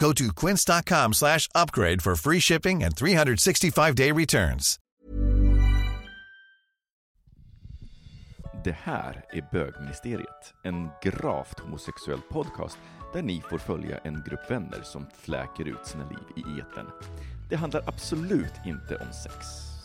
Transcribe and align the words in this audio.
Go 0.00 0.12
to 0.12 0.32
quince.com 0.46 1.12
slash 1.12 1.48
upgrade 1.54 2.02
for 2.02 2.16
free 2.16 2.40
shipping 2.40 2.82
and 2.84 2.94
365-day 2.94 4.12
returns. 4.12 4.76
Det 8.64 8.76
här 8.82 9.24
är 9.32 9.48
Bögministeriet, 9.52 10.54
en 10.64 10.88
gravt 11.02 11.60
homosexuell 11.60 12.20
podcast 12.30 12.78
där 13.12 13.22
ni 13.22 13.42
får 13.50 13.58
följa 13.58 13.98
en 13.98 14.22
grupp 14.28 14.50
vänner 14.50 14.82
som 14.82 15.06
fläker 15.22 15.68
ut 15.68 15.86
sina 15.86 16.04
liv 16.08 16.18
i 16.36 16.60
etern. 16.60 16.86
Det 17.50 17.56
handlar 17.56 17.82
absolut 17.86 18.54
inte 18.66 18.96
om 18.96 19.12
sex. 19.12 19.34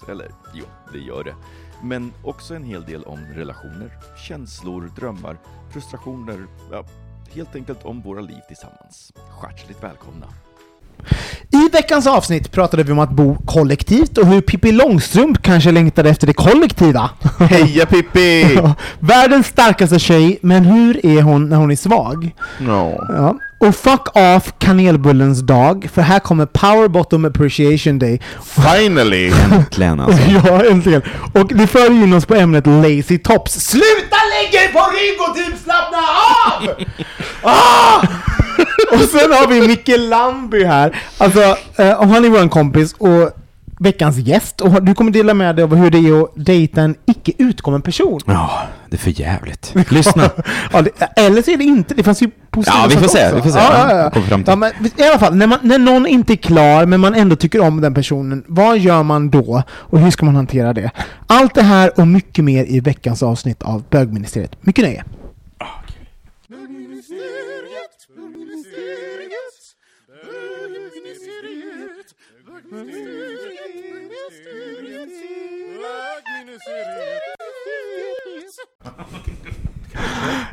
Eller 0.10 0.32
jo, 0.54 0.66
det 0.92 1.00
gör 1.00 1.24
det. 1.24 1.36
Men 1.84 2.14
också 2.24 2.56
en 2.56 2.64
hel 2.64 2.84
del 2.84 3.04
om 3.04 3.20
relationer, 3.20 3.92
känslor, 4.28 4.92
drömmar, 4.96 5.38
frustrationer, 5.74 6.48
ja, 6.72 6.86
helt 7.34 7.56
enkelt 7.56 7.86
om 7.86 8.02
våra 8.02 8.22
liv 8.22 8.40
tillsammans. 8.48 9.12
Hjärtligt 9.44 9.84
välkomna! 9.84 10.26
I 11.52 11.70
veckans 11.74 12.08
avsnitt 12.08 12.52
pratade 12.52 12.84
vi 12.84 12.92
om 12.92 13.00
att 13.00 13.12
bo 13.12 13.38
kollektivt 13.46 14.18
och 14.18 14.28
hur 14.28 14.42
Pippi 14.42 14.72
Långstrump 14.72 15.42
kanske 15.42 15.72
längtade 15.72 16.10
efter 16.10 16.28
det 16.28 16.34
kollektiva. 16.34 17.10
Heja 17.40 17.86
Pippi! 17.86 18.60
Världens 19.00 19.48
starkaste 19.48 20.00
tjej, 20.00 20.40
men 20.42 20.66
hur 20.66 21.06
är 21.06 21.22
hon 21.22 21.50
när 21.50 21.58
hon 21.58 21.72
är 21.72 21.76
svag? 21.76 22.32
Ja. 22.68 23.06
Ja. 23.10 23.36
Och 23.68 23.76
fuck 23.76 24.16
off 24.16 24.54
kanelbullens 24.60 25.40
dag, 25.40 25.90
för 25.94 26.02
här 26.02 26.20
kommer 26.20 26.46
Power 26.46 26.88
Bottom 26.88 27.26
Appreciation 27.26 28.00
Day. 28.00 28.22
Finally! 28.56 29.32
Äntligen 29.54 30.00
alltså. 30.00 30.22
Ja, 30.46 30.66
äntligen. 30.66 31.02
Och 31.34 31.48
det 31.48 31.68
för 31.68 31.92
in 31.92 32.14
oss 32.14 32.26
på 32.26 32.36
ämnet 32.36 32.68
Lazy 32.68 33.18
Tops. 33.18 33.54
Sluta 33.54 34.18
lägga 34.34 34.64
er 34.64 34.68
på 34.68 34.80
rygg 34.80 35.30
och 35.30 35.36
typ 35.36 35.64
slappna 35.64 35.98
av! 36.46 36.86
ah! 37.52 38.08
Och 38.92 39.10
sen 39.10 39.32
har 39.34 39.48
vi 39.48 39.68
Micke 39.68 39.98
Lamby 39.98 40.64
här. 40.64 41.02
Alltså, 41.18 41.42
eh, 41.76 42.04
han 42.04 42.26
är 42.26 42.30
vår 42.30 42.50
kompis 42.50 42.96
och 42.98 43.32
veckans 43.80 44.18
gäst. 44.18 44.62
Och 44.62 44.84
du 44.84 44.94
kommer 44.94 45.12
dela 45.12 45.34
med 45.34 45.56
dig 45.56 45.64
av 45.64 45.76
hur 45.76 45.90
det 45.92 45.98
är 45.98 46.24
att 46.24 46.32
dejta 46.36 46.82
en 46.82 46.96
icke 47.06 47.32
utkommen 47.38 47.82
person. 47.82 48.20
Ja, 48.26 48.62
det 48.90 48.96
är 48.96 48.98
för 48.98 49.20
jävligt. 49.22 49.74
Lyssna. 49.92 50.30
Ja, 50.72 50.82
det, 50.82 50.92
eller 51.16 51.42
så 51.42 51.52
är 51.52 51.58
det 51.58 51.64
inte. 51.64 51.94
Det 51.94 52.04
fanns 52.04 52.22
ju 52.22 52.30
positiva 52.50 52.78
Ja, 52.82 52.88
vi 52.90 52.96
får 52.96 53.08
se, 53.08 53.24
också. 53.26 53.36
vi 53.36 53.42
får 53.42 53.50
se. 53.50 53.58
Ja, 53.60 53.90
Ja, 53.90 53.98
ja, 53.98 54.10
kommer 54.12 54.28
fram 54.28 54.44
till. 54.44 54.52
ja, 54.52 54.56
men 54.56 54.72
I 54.98 55.04
alla 55.10 55.20
fall, 55.20 55.36
när, 55.36 55.48
man, 55.48 55.60
när 55.62 55.80
någon 55.80 56.08
inte 56.08 56.34
är 56.34 56.38
klar 56.38 56.86
men 56.86 57.00
man 57.00 57.16
ändå 57.16 57.36
tycker 57.36 57.60
om 57.62 57.82
den 57.82 57.94
personen, 57.94 58.44
vad 58.48 58.80
gör 58.80 59.04
man 59.04 59.30
då? 59.30 59.64
Och 59.70 60.00
hur 60.00 60.12
ska 60.12 60.26
man 60.26 60.36
hantera 60.36 60.74
det? 60.74 60.92
Allt 61.28 61.56
det 61.56 61.62
här 61.62 62.00
och 62.00 62.08
mycket 62.08 62.44
mer 62.46 62.66
i 62.66 62.80
veckans 62.80 63.24
avsnitt 63.24 63.64
av 63.64 63.84
Bögministeriet. 63.90 64.52
Mycket 64.62 64.84
nöje. 64.86 65.04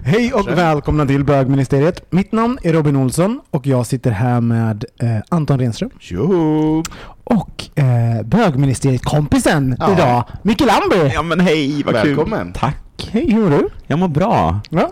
Hej 0.04 0.32
och 0.32 0.48
välkomna 0.48 1.06
till 1.06 1.24
Bögministeriet. 1.24 2.12
Mitt 2.12 2.32
namn 2.32 2.58
är 2.62 2.72
Robin 2.72 2.96
Olsson 2.96 3.40
och 3.50 3.66
jag 3.66 3.86
sitter 3.86 4.10
här 4.10 4.40
med 4.40 4.84
eh, 5.00 5.08
Anton 5.28 5.58
Renström 5.58 5.90
Tjoho! 6.00 6.82
och 7.24 7.78
eh, 7.78 8.22
Bögministeriet-kompisen 8.24 9.76
Ja. 9.80 9.92
idag, 9.92 10.24
Micke 10.42 10.60
Lamby. 10.60 11.10
Ja 11.14 11.22
men 11.22 11.40
hej, 11.40 11.82
vad 11.82 11.94
Välkommen. 11.94 12.44
kul. 12.44 12.60
Tack. 12.60 13.08
Hej, 13.12 13.32
hur 13.32 13.42
mår 13.42 13.50
du? 13.50 13.68
Jag 13.86 13.98
mår 13.98 14.08
bra. 14.08 14.60
Ja. 14.70 14.90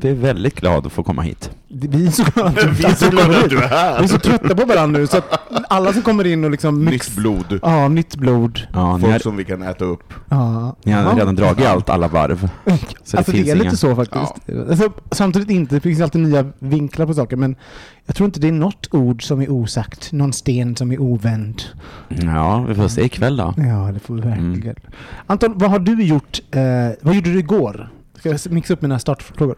Jag 0.00 0.10
är 0.10 0.14
väldigt 0.14 0.60
glad 0.60 0.86
att 0.86 0.92
få 0.92 1.02
komma 1.02 1.22
hit. 1.22 1.50
Det- 1.68 1.88
Vi 1.88 2.06
är 2.06 2.10
så 2.10 2.22
glada 2.34 2.48
att 2.50 2.80
Vi 2.80 2.84
är 2.84 2.94
så 2.94 3.10
glada 3.10 3.38
att 3.38 3.50
du 3.50 3.58
är 3.58 3.68
här. 3.68 3.98
Vi 3.98 4.04
är 4.04 4.08
så 4.08 4.18
trötta 4.18 4.54
på 4.54 4.64
varandra 4.64 5.00
nu 5.00 5.06
så 5.06 5.16
att 5.18 5.40
alla 5.68 5.92
som 5.92 6.02
kommer 6.02 6.26
in 6.26 6.44
och 6.44 6.50
liksom 6.50 6.84
Nytt 6.84 7.16
blod. 7.16 7.58
Ja, 7.62 7.88
nytt 7.88 8.16
blod. 8.16 8.60
Ja, 8.72 8.98
Folk 9.00 9.12
har, 9.12 9.18
som 9.18 9.36
vi 9.36 9.44
kan 9.44 9.62
äta 9.62 9.84
upp. 9.84 10.14
Ja. 10.28 10.76
ni 10.84 10.92
har 10.92 11.02
Ja. 11.02 11.14
redan 11.16 11.34
dragit 11.34 11.66
allt, 11.66 11.88
alla 11.90 12.08
varv. 12.08 12.50
Så 13.04 13.16
alltså 13.16 13.32
det 13.32 13.50
är 13.50 13.56
lite 13.56 13.76
så 13.76 13.96
faktiskt. 13.96 14.32
Alltså, 14.70 14.92
samtidigt 15.10 15.50
inte, 15.50 15.74
det 15.74 15.80
finns 15.80 16.00
alltid 16.00 16.20
nya 16.20 16.46
vinklar 16.58 17.06
på 17.06 17.14
saker 17.14 17.36
men 17.36 17.56
jag 18.06 18.16
tror 18.16 18.24
inte 18.24 18.40
det 18.40 18.48
är 18.48 18.52
något 18.52 18.88
ord 18.94 19.22
som 19.22 19.40
är 19.40 19.50
osagt, 19.50 20.12
någon 20.12 20.32
sten 20.32 20.76
som 20.76 20.92
är 20.92 21.00
ovänd. 21.00 21.62
Ja, 22.08 22.64
vi 22.68 22.74
får 22.74 22.88
se 22.88 23.04
ikväll 23.04 23.36
då. 23.36 23.54
Ja, 23.56 23.90
det 23.94 24.00
får 24.00 24.14
vi 24.14 24.20
verkligen. 24.20 24.60
Mm. 24.62 24.76
Anton, 25.26 25.52
vad 25.56 25.70
har 25.70 25.78
du 25.78 26.02
gjort? 26.02 26.40
Eh, 26.50 26.62
vad 27.02 27.14
gjorde 27.14 27.32
du 27.32 27.38
igår? 27.38 27.88
Ska 28.18 28.28
jag 28.28 28.40
mixa 28.50 28.72
upp 28.74 28.82
mina 28.82 28.98
startfrågor? 28.98 29.56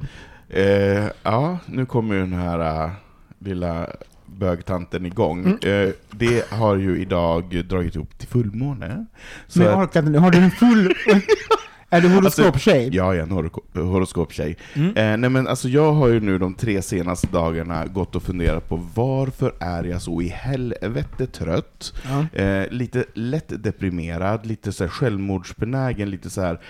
Eh, 0.50 1.06
ja, 1.22 1.58
nu 1.66 1.86
kommer 1.86 2.14
ju 2.14 2.20
den 2.20 2.32
här 2.32 2.84
äh, 2.84 2.90
lilla 3.38 3.86
bögtanten 4.26 5.06
igång. 5.06 5.46
Eh, 5.64 5.88
det 6.10 6.50
har 6.50 6.76
ju 6.76 6.98
idag 7.00 7.64
dragit 7.68 7.94
ihop 7.94 8.18
till 8.18 8.28
fullmåne. 8.28 9.06
Så 9.46 9.58
Men 9.58 9.74
orkar 9.84 10.02
nu. 10.02 10.18
Har 10.18 10.30
du 10.30 10.38
en 10.38 10.50
full... 10.50 10.94
är 11.90 12.00
du 12.00 12.08
horoskoptjej? 12.08 12.88
Ja, 12.92 13.14
jag 13.14 13.16
är 13.16 13.22
en 13.22 13.30
horo- 13.32 13.62
horoskoptjej. 13.82 14.56
Mm. 14.74 14.88
Eh, 14.96 15.16
nej 15.16 15.30
men 15.30 15.48
alltså 15.48 15.68
jag 15.68 15.92
har 15.92 16.08
ju 16.08 16.20
nu 16.20 16.38
de 16.38 16.54
tre 16.54 16.82
senaste 16.82 17.26
dagarna 17.26 17.86
gått 17.86 18.16
och 18.16 18.22
funderat 18.22 18.68
på 18.68 18.76
varför 18.94 19.52
är 19.60 19.84
jag 19.84 20.02
så 20.02 20.22
i 20.22 20.28
helvete 20.28 21.26
trött? 21.26 21.94
Ja. 22.32 22.40
Eh, 22.42 22.68
lite 22.70 23.04
lätt 23.14 23.62
deprimerad, 23.62 24.46
lite 24.46 24.72
så 24.72 24.84
här 24.84 24.88
självmordsbenägen, 24.90 26.10
lite 26.10 26.30
så 26.30 26.40
här 26.40 26.60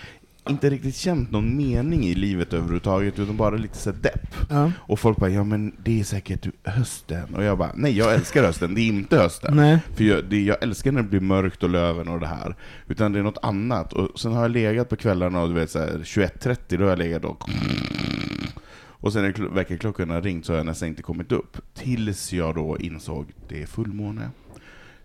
inte 0.49 0.71
riktigt 0.71 0.97
känt 0.97 1.31
någon 1.31 1.57
mening 1.57 2.05
i 2.05 2.15
livet 2.15 2.53
överhuvudtaget, 2.53 3.19
utan 3.19 3.37
bara 3.37 3.57
lite 3.57 3.77
så 3.79 3.93
depp. 3.93 4.37
Ja. 4.51 4.73
Och 4.79 5.01
folk 5.01 5.19
bara, 5.19 5.31
ja 5.31 5.45
men 5.45 5.73
det 5.85 6.01
är 6.01 6.05
säkert 6.05 6.47
hösten. 6.65 7.35
Och 7.35 7.43
jag 7.45 7.59
bara, 7.59 7.73
nej 7.75 7.97
jag 7.99 8.15
älskar 8.15 8.43
hösten, 8.45 8.75
det 8.75 8.81
är 8.81 8.87
inte 8.87 9.17
hösten. 9.19 9.57
Nej. 9.57 9.79
För 9.95 10.05
jag, 10.05 10.25
det, 10.25 10.43
jag 10.43 10.63
älskar 10.63 10.93
när 10.93 11.03
det 11.03 11.09
blir 11.09 11.21
mörkt 11.21 11.63
och 11.63 11.71
löven 11.71 12.09
och 12.09 12.21
det 12.21 12.27
här. 12.27 12.55
Utan 12.89 13.13
det 13.13 13.19
är 13.19 13.23
något 13.23 13.39
annat. 13.43 13.93
Och 13.93 14.21
sen 14.21 14.33
har 14.33 14.43
jag 14.43 14.51
legat 14.51 14.89
på 14.89 14.97
kvällarna 14.97 15.43
och 15.43 15.49
du 15.49 15.55
vet 15.55 15.71
så 15.71 15.79
här, 15.79 15.89
21.30, 16.05 16.57
då 16.69 16.83
har 16.85 16.91
jag 16.91 16.99
legat 16.99 17.25
och 17.25 17.49
och 19.03 19.13
sen 19.13 19.23
när 19.23 19.33
kl- 19.33 19.55
väckarklockan 19.55 20.11
har 20.11 20.23
ringt 20.23 20.47
så 20.47 20.53
har 20.53 20.57
jag 20.57 20.67
nästan 20.67 20.89
inte 20.89 21.03
kommit 21.03 21.33
upp. 21.33 21.57
Tills 21.75 22.33
jag 22.33 22.55
då 22.55 22.79
insåg, 22.79 23.27
det 23.49 23.63
är 23.63 23.67
fullmåne. 23.67 24.31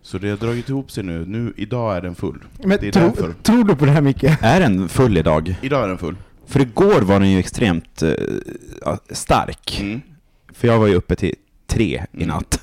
Så 0.06 0.18
det 0.18 0.30
har 0.30 0.38
dragit 0.38 0.70
ihop 0.70 0.92
sig 0.92 1.04
nu. 1.04 1.26
nu 1.26 1.54
idag 1.58 1.98
är 1.98 2.02
den 2.02 2.16
full. 2.16 2.44
Men 2.64 2.78
det 2.82 2.88
är 2.88 2.92
tro, 2.92 3.02
därför. 3.02 3.34
tror 3.44 3.64
du 3.64 3.76
på 3.76 3.86
det 3.86 3.92
här 3.92 4.02
Micke? 4.02 4.24
Är 4.42 4.60
den 4.60 4.90
full 4.90 5.18
idag? 5.18 5.56
Idag 5.62 5.84
är 5.84 5.88
den 5.88 5.98
full. 5.98 6.16
För 6.48 6.60
igår 6.60 7.02
var 7.02 7.20
den 7.20 7.32
ju 7.32 7.40
extremt 7.40 8.04
eh, 8.04 8.14
stark. 9.10 9.80
Mm. 9.82 10.02
För 10.54 10.68
jag 10.68 10.80
var 10.80 10.88
ju 10.88 10.96
uppe 10.96 11.16
till 11.16 11.36
tre 11.68 12.06
i 12.12 12.26
natt. 12.26 12.62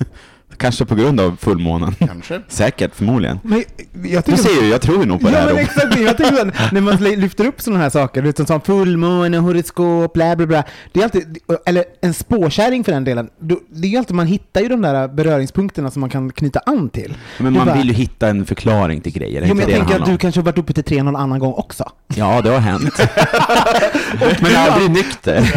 Kanske 0.57 0.85
på 0.85 0.95
grund 0.95 1.19
av 1.19 1.37
fullmånen. 1.41 1.95
Kanske. 1.99 2.41
Säkert, 2.47 2.95
förmodligen. 2.95 3.39
Men 3.43 3.63
jag 3.93 4.23
Du 4.23 4.31
tycker... 4.31 4.37
ser 4.37 4.63
ju, 4.63 4.69
jag 4.69 4.81
tror 4.81 4.99
ju 4.99 5.05
nog 5.05 5.21
på 5.21 5.27
det 5.27 5.33
Ja 5.33 5.39
här. 5.39 5.47
men 5.53 5.57
exakt, 5.57 5.99
jag 5.99 6.25
här, 6.25 6.71
när 6.73 6.81
man 6.81 6.95
lyfter 6.97 7.45
upp 7.45 7.61
sådana 7.61 7.81
här 7.83 7.89
saker, 7.89 8.21
du 8.21 8.27
vet, 8.31 8.47
som 8.47 8.61
fullmåne, 8.61 9.37
horoskop, 9.37 10.13
bla 10.13 10.35
bla 10.35 10.45
bla. 10.45 10.63
Det 10.91 10.99
är 10.99 11.03
alltid, 11.03 11.37
eller 11.65 11.83
en 12.01 12.13
spåkärring 12.13 12.83
för 12.83 12.91
den 12.91 13.03
delen. 13.03 13.29
Det 13.69 13.87
är 13.87 13.91
ju 13.91 13.97
alltid, 13.97 14.15
man 14.15 14.27
hittar 14.27 14.61
ju 14.61 14.67
de 14.67 14.81
där 14.81 15.07
beröringspunkterna 15.07 15.91
som 15.91 15.99
man 16.01 16.09
kan 16.09 16.31
knyta 16.31 16.59
an 16.65 16.89
till. 16.89 17.13
Men 17.37 17.53
Det 17.53 17.59
man 17.59 17.67
bara- 17.67 17.77
vill 17.77 17.87
ju 17.87 17.93
hitta 17.93 18.27
en 18.27 18.45
förklaring 18.45 19.01
till 19.01 19.11
grejer. 19.13 19.41
det 19.41 19.47
Jo, 19.47 19.53
men 19.53 19.59
jag 19.61 19.69
det 19.69 19.73
det 19.73 19.79
tänker 19.79 19.99
att 20.03 20.09
du 20.09 20.17
kanske 20.17 20.39
har 20.41 20.45
varit 20.45 20.57
uppe 20.57 20.73
till 20.73 20.83
tre 20.83 21.03
någon 21.03 21.15
annan 21.15 21.39
gång 21.39 21.53
också. 21.53 21.91
Ja, 22.15 22.41
det 22.41 22.49
har 22.49 22.59
hänt. 22.59 22.93
men 24.41 24.55
aldrig 24.55 24.91
nykter. 24.91 25.51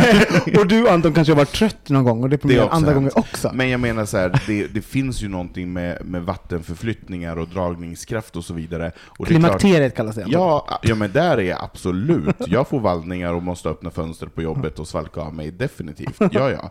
och 0.59 0.67
du 0.67 0.89
Anton 0.89 1.13
kanske 1.13 1.33
har 1.33 1.37
varit 1.37 1.53
trött 1.53 1.89
någon 1.89 2.05
gång 2.05 2.23
och 2.23 2.29
det 2.31 2.37
är 2.37 2.39
på 2.39 2.49
Det 2.49 2.61
andra 2.61 2.77
hänt. 2.91 2.95
gånger 2.95 3.19
också. 3.19 3.51
Men 3.55 3.69
jag 3.71 3.81
menar 3.81 4.05
så 4.07 4.17
här, 4.17 4.41
det, 4.47 4.67
det 4.67 4.83
finns 4.87 5.23
ju 5.23 5.29
någonting 5.29 5.73
med, 5.73 6.05
med 6.05 6.23
vattenförflyttningar 6.23 7.37
och 7.39 7.49
dragningskraft 7.49 8.37
och 8.37 8.45
så 8.45 8.55
vidare. 8.55 8.93
Och 9.19 9.27
det 9.27 9.35
är 9.35 9.39
klart- 9.41 9.61
Klimakteriet 9.61 9.97
kallas 9.97 10.15
det. 10.15 10.25
Ja, 10.29 10.79
ja, 10.83 10.95
men 10.95 11.13
där 11.13 11.39
är 11.39 11.43
jag 11.43 11.65
absolut. 11.65 12.37
Jag 12.47 12.69
får 12.69 12.81
vallningar 12.81 13.33
och 13.35 13.43
måste 13.43 13.69
öppna 13.69 13.91
fönster 13.91 14.27
på 14.27 14.43
jobbet 14.43 14.79
och 14.79 14.89
svalka 14.89 15.21
av 15.21 15.35
mig, 15.35 15.51
definitivt. 15.51 16.17
Ja, 16.31 16.51
ja. 16.51 16.71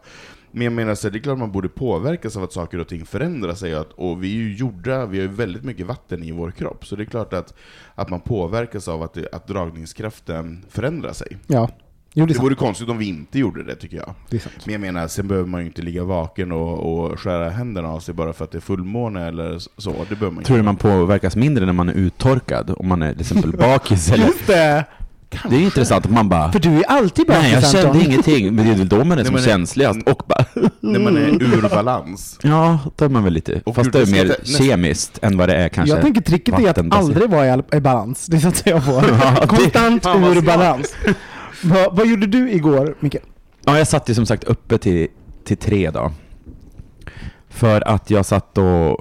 Men 0.51 0.63
jag 0.63 0.73
menar, 0.73 0.95
så 0.95 1.09
det 1.09 1.17
är 1.17 1.21
klart 1.21 1.37
man 1.37 1.51
borde 1.51 1.69
påverkas 1.69 2.37
av 2.37 2.43
att 2.43 2.53
saker 2.53 2.79
och 2.79 2.87
ting 2.87 3.05
förändrar 3.05 3.53
sig, 3.53 3.75
och, 3.75 4.23
vi 4.23 4.31
är 4.31 4.35
ju 4.37 4.55
gjorda, 4.55 5.05
vi 5.05 5.17
har 5.17 5.27
ju 5.27 5.33
väldigt 5.33 5.63
mycket 5.63 5.85
vatten 5.85 6.23
i 6.23 6.31
vår 6.31 6.51
kropp, 6.51 6.85
så 6.87 6.95
det 6.95 7.03
är 7.03 7.05
klart 7.05 7.33
att, 7.33 7.53
att 7.95 8.09
man 8.09 8.19
påverkas 8.19 8.87
av 8.87 9.03
att, 9.03 9.13
det, 9.13 9.27
att 9.31 9.47
dragningskraften 9.47 10.65
förändrar 10.69 11.13
sig. 11.13 11.37
Ja. 11.47 11.69
Jo, 12.17 12.25
det 12.25 12.31
är 12.31 12.33
Det 12.33 12.41
vore 12.41 12.55
konstigt 12.55 12.89
om 12.89 12.97
vi 12.97 13.05
inte 13.05 13.39
gjorde 13.39 13.63
det, 13.63 13.75
tycker 13.75 13.97
jag. 13.97 14.13
Det 14.29 14.35
är. 14.37 14.51
Men 14.65 14.71
jag 14.73 14.81
menar, 14.81 15.07
sen 15.07 15.27
behöver 15.27 15.49
man 15.49 15.61
ju 15.61 15.67
inte 15.67 15.81
ligga 15.81 16.03
vaken 16.03 16.51
och, 16.51 16.93
och 17.09 17.19
skära 17.19 17.49
händerna 17.49 17.87
av 17.89 17.99
sig 17.99 18.13
bara 18.13 18.33
för 18.33 18.43
att 18.45 18.51
det 18.51 18.57
är 18.57 18.61
fullmåne 18.61 19.27
eller 19.27 19.59
så. 19.77 19.91
Det 20.09 20.15
behöver 20.15 20.31
man 20.35 20.43
Tror 20.43 20.55
du 20.57 20.59
inte. 20.59 20.65
man 20.65 20.75
påverkas 20.75 21.35
mindre 21.35 21.65
när 21.65 21.73
man 21.73 21.89
är 21.89 21.93
uttorkad? 21.93 22.73
Om 22.77 22.87
man 22.87 23.01
är 23.01 23.11
till 23.11 23.21
exempel 23.21 23.51
bakis 23.57 24.11
eller... 24.11 24.25
Just 24.25 24.47
det! 24.47 24.85
Det 25.49 25.55
är 25.55 25.59
intressant 25.59 26.05
att 26.05 26.11
man 26.11 26.29
bara... 26.29 26.51
För 26.51 26.59
du 26.59 26.69
är 26.69 26.83
alltid 26.87 27.27
bakis 27.27 27.41
Nej, 27.43 27.51
jag 27.53 27.63
Anton. 27.65 27.81
kände 27.81 28.03
ingenting. 28.05 28.55
Men 28.55 28.65
det 28.65 28.71
är 28.71 28.75
väl 28.77 28.87
då 28.89 29.03
man 29.03 29.19
är 29.19 29.23
som 29.23 29.33
men- 29.33 29.43
känsligast 29.43 29.99
och 30.09 30.21
bara... 30.27 30.45
När 30.79 30.99
man 30.99 31.17
är 31.17 31.27
ur 31.43 31.69
balans. 31.69 32.39
Ja, 32.43 32.79
då 32.95 33.05
är 33.05 33.09
man 33.09 33.23
väl 33.23 33.33
lite... 33.33 33.61
Och 33.65 33.75
Fast 33.75 33.91
det 33.91 34.01
är 34.01 34.05
mer 34.11 34.25
nästa- 34.25 34.57
kemiskt 34.63 35.19
än 35.23 35.37
vad 35.37 35.49
det 35.49 35.55
är 35.55 35.69
kanske 35.69 35.95
Jag 35.95 36.03
tänker 36.03 36.21
tricket 36.21 36.59
är 36.59 36.69
att 36.69 36.93
aldrig 36.95 37.29
vara 37.29 37.63
i, 37.73 37.79
balans. 37.81 38.25
Det 38.25 38.39
satsar 38.39 38.71
jag 38.71 38.85
på. 38.85 38.91
Ja, 38.91 39.47
Konstant 39.47 40.05
ur 40.05 40.41
balans 40.41 40.95
vad, 41.65 41.95
vad 41.95 42.07
gjorde 42.07 42.27
du 42.27 42.51
igår, 42.51 42.95
Micke? 42.99 43.15
Ja, 43.65 43.77
jag 43.77 43.87
satt 43.87 44.09
ju 44.09 44.13
som 44.13 44.25
sagt 44.25 44.43
uppe 44.43 44.77
till, 44.77 45.07
till 45.43 45.57
tre 45.57 45.91
då. 45.91 46.11
För 47.49 47.87
att 47.87 48.09
jag 48.09 48.25
satt 48.25 48.57
och... 48.57 48.97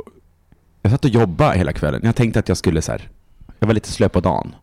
Jag 0.82 0.92
satt 0.92 1.04
och 1.04 1.10
jobbade 1.10 1.58
hela 1.58 1.72
kvällen. 1.72 2.00
Jag 2.04 2.16
tänkte 2.16 2.38
att 2.38 2.48
jag 2.48 2.56
skulle 2.56 2.82
så 2.82 2.92
här... 2.92 3.08
Jag 3.58 3.66
var 3.66 3.74
lite 3.74 3.92
slö 3.92 4.08
på 4.08 4.20
dagen. 4.20 4.54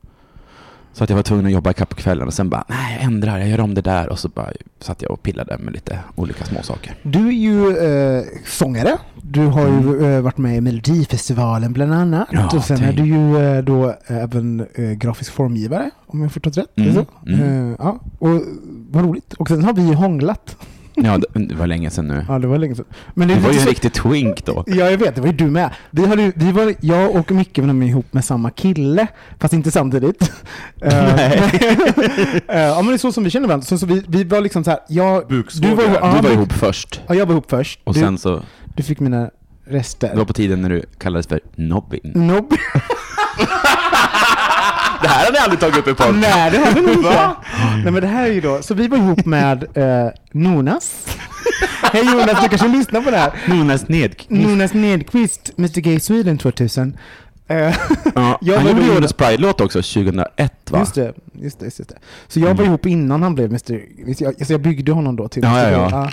Så 0.94 1.04
att 1.04 1.10
jag 1.10 1.18
var 1.18 1.24
tvungen 1.24 1.46
att 1.46 1.52
jobba 1.52 1.72
ikapp 1.72 1.90
på 1.90 1.96
kvällen 1.96 2.28
och 2.28 2.34
sen 2.34 2.50
bara, 2.50 2.64
nej 2.68 2.96
jag 2.96 3.04
ändrar, 3.04 3.38
jag 3.38 3.50
gör 3.50 3.60
om 3.60 3.74
det 3.74 3.82
där. 3.82 4.10
Och 4.10 4.20
så 4.20 4.30
bara 4.30 4.52
satt 4.80 5.02
jag 5.02 5.12
och 5.12 5.24
pillade 5.24 5.58
med 5.58 5.74
lite 5.74 6.00
olika 6.16 6.46
småsaker. 6.46 6.96
Du 7.04 7.28
är 7.28 7.32
ju 7.32 7.78
eh, 7.78 8.24
sångare. 8.46 8.98
Du 9.22 9.46
har 9.46 9.68
ju 9.68 10.06
eh, 10.06 10.22
varit 10.22 10.38
med 10.38 10.58
i 10.58 10.62
Melodifestivalen 10.62 11.74
bland 11.74 11.94
annat. 11.94 12.28
Ja, 12.32 12.50
och 12.56 12.64
sen 12.64 12.78
är 12.78 12.82
tänk. 12.82 12.98
du 12.98 13.06
ju 13.06 13.38
eh, 13.38 13.64
då 13.64 13.96
även 14.08 14.66
eh, 14.76 14.92
grafisk 14.92 15.32
formgivare, 15.32 15.90
om 16.08 16.20
jag 16.20 16.26
har 16.26 16.30
förstått 16.30 16.58
rätt. 16.58 16.68
Är 16.76 16.82
Mm, 16.82 17.06
mm. 17.28 17.70
Eh, 17.72 17.76
ja, 17.80 18.00
och 18.20 18.42
vad 18.90 19.04
roligt. 19.04 19.34
Och 19.34 19.48
sen 19.48 19.64
har 19.64 19.74
vi 19.74 19.82
ju 19.82 19.94
hånglat. 19.94 20.58
Ja, 21.06 21.18
det, 21.18 21.46
det 21.46 21.56
var 21.56 21.68
länge 21.68 21.90
sedan 21.90 22.08
nu. 22.08 22.26
Ja, 22.28 22.40
det 22.40 22.48
var 22.48 22.58
länge 22.58 22.76
sedan. 22.76 22.86
Men 23.14 23.28
det 23.28 23.34
är 23.34 23.40
var 23.40 23.52
ju 23.52 23.60
en 23.60 23.66
riktig 23.66 23.94
twink 23.94 24.46
då. 24.46 24.64
Ja, 24.68 24.90
jag 24.90 24.98
vet. 24.98 25.16
Det 25.16 25.22
var 25.22 25.28
ju 25.28 25.34
du 25.34 25.46
med. 25.50 25.70
Vi, 25.92 26.06
hade, 26.06 26.32
vi 26.36 26.52
var, 26.52 26.74
jag 26.80 27.16
och 27.16 27.32
Micke 27.32 27.58
var 27.58 27.66
nämligen 27.68 27.92
ihop 27.92 28.14
med 28.14 28.26
samma 28.26 28.50
kille, 28.50 29.08
fast 29.40 29.54
inte 29.54 29.72
samtidigt. 29.72 30.32
Nej. 30.76 31.52
Eh, 32.48 32.60
ja, 32.62 32.76
men 32.76 32.88
det 32.88 32.94
är 32.94 32.98
så 32.98 33.12
som 33.12 33.24
vi 33.24 33.30
känner 33.30 33.48
varandra. 33.48 33.66
Så, 33.66 33.78
så 33.78 33.86
vi, 33.86 34.04
vi 34.08 34.24
var 34.24 34.42
liksom 34.42 34.64
så 34.64 34.70
här, 34.70 34.80
jag, 34.88 35.28
Buksvågrar. 35.28 35.70
du 35.70 35.76
var, 35.76 35.84
ja, 36.02 36.16
Du 36.22 36.28
var 36.28 36.34
ihop 36.36 36.54
först. 36.54 37.02
Ja, 37.08 37.16
jag 37.16 37.26
var 37.26 37.34
ihop 37.34 37.50
först. 37.50 37.80
Och 37.84 37.94
du, 37.94 38.00
sen 38.00 38.18
så, 38.18 38.42
du 38.76 38.84
fick 38.84 39.00
mina 39.00 39.20
det 39.20 39.30
rester. 39.66 40.16
var 40.16 40.26
på 40.26 40.34
tiden 40.34 40.62
när 40.62 40.70
du 40.70 40.86
kallades 40.98 41.28
för 41.28 41.40
Nobbin. 41.56 42.12
Nobb. 42.16 42.54
Det 45.02 45.08
här 45.08 45.26
hade 45.26 45.38
jag 45.38 45.44
aldrig 45.44 45.60
tagit 45.60 45.78
upp 45.78 45.88
i 45.88 45.94
podden. 45.94 46.20
Nej, 46.20 46.52
det 46.52 46.58
har 46.58 46.72
vi 46.72 46.82
nog 46.82 46.94
inte. 46.94 47.36
Nej, 47.84 47.92
men 47.92 48.02
det 48.02 48.08
här 48.08 48.24
är 48.24 48.32
ju 48.34 48.42
då, 48.42 48.62
så 48.62 48.74
vi 48.74 48.88
var 48.88 48.98
ihop 48.98 49.26
med 49.26 49.78
eh, 49.78 50.12
Nonas. 50.32 51.06
Hej 51.94 52.06
Jonas, 52.06 52.42
du 52.44 52.50
kanske 52.50 52.68
lyssnar 52.68 53.02
på 53.02 53.12
det 53.12 53.18
här. 53.18 53.32
Jonas 53.48 53.88
Nedqvist. 53.88 54.30
Nonas 54.48 54.74
Nedqvist, 54.74 55.52
Mr 55.58 55.80
Gay 55.82 56.00
Sweden 56.00 56.38
2000. 56.38 56.98
Eh, 57.52 57.76
Ja, 58.42 58.58
han 58.58 58.68
gjorde 58.68 58.82
ju 58.82 58.98
årets 58.98 59.14
Pride-låt 59.14 59.62
också, 59.62 59.82
2001 59.82 60.72
va? 60.72 60.80
Just 60.80 60.96
det, 60.96 61.14
just 61.34 61.60
det, 61.60 61.66
just 61.66 61.78
det. 61.90 61.96
Så 62.28 62.40
jag 62.40 62.54
var 62.56 62.64
ihop 62.66 62.86
innan 62.86 63.24
han 63.24 63.36
blev 63.36 63.50
Mr... 63.50 63.82
Jag, 64.24 64.28
alltså 64.28 64.54
jag 64.54 64.62
byggde 64.62 64.92
honom 64.92 65.16
då 65.16 65.28
till 65.28 65.44
Ja, 65.44 65.70
ja, 65.70 65.90
ja. 65.92 66.12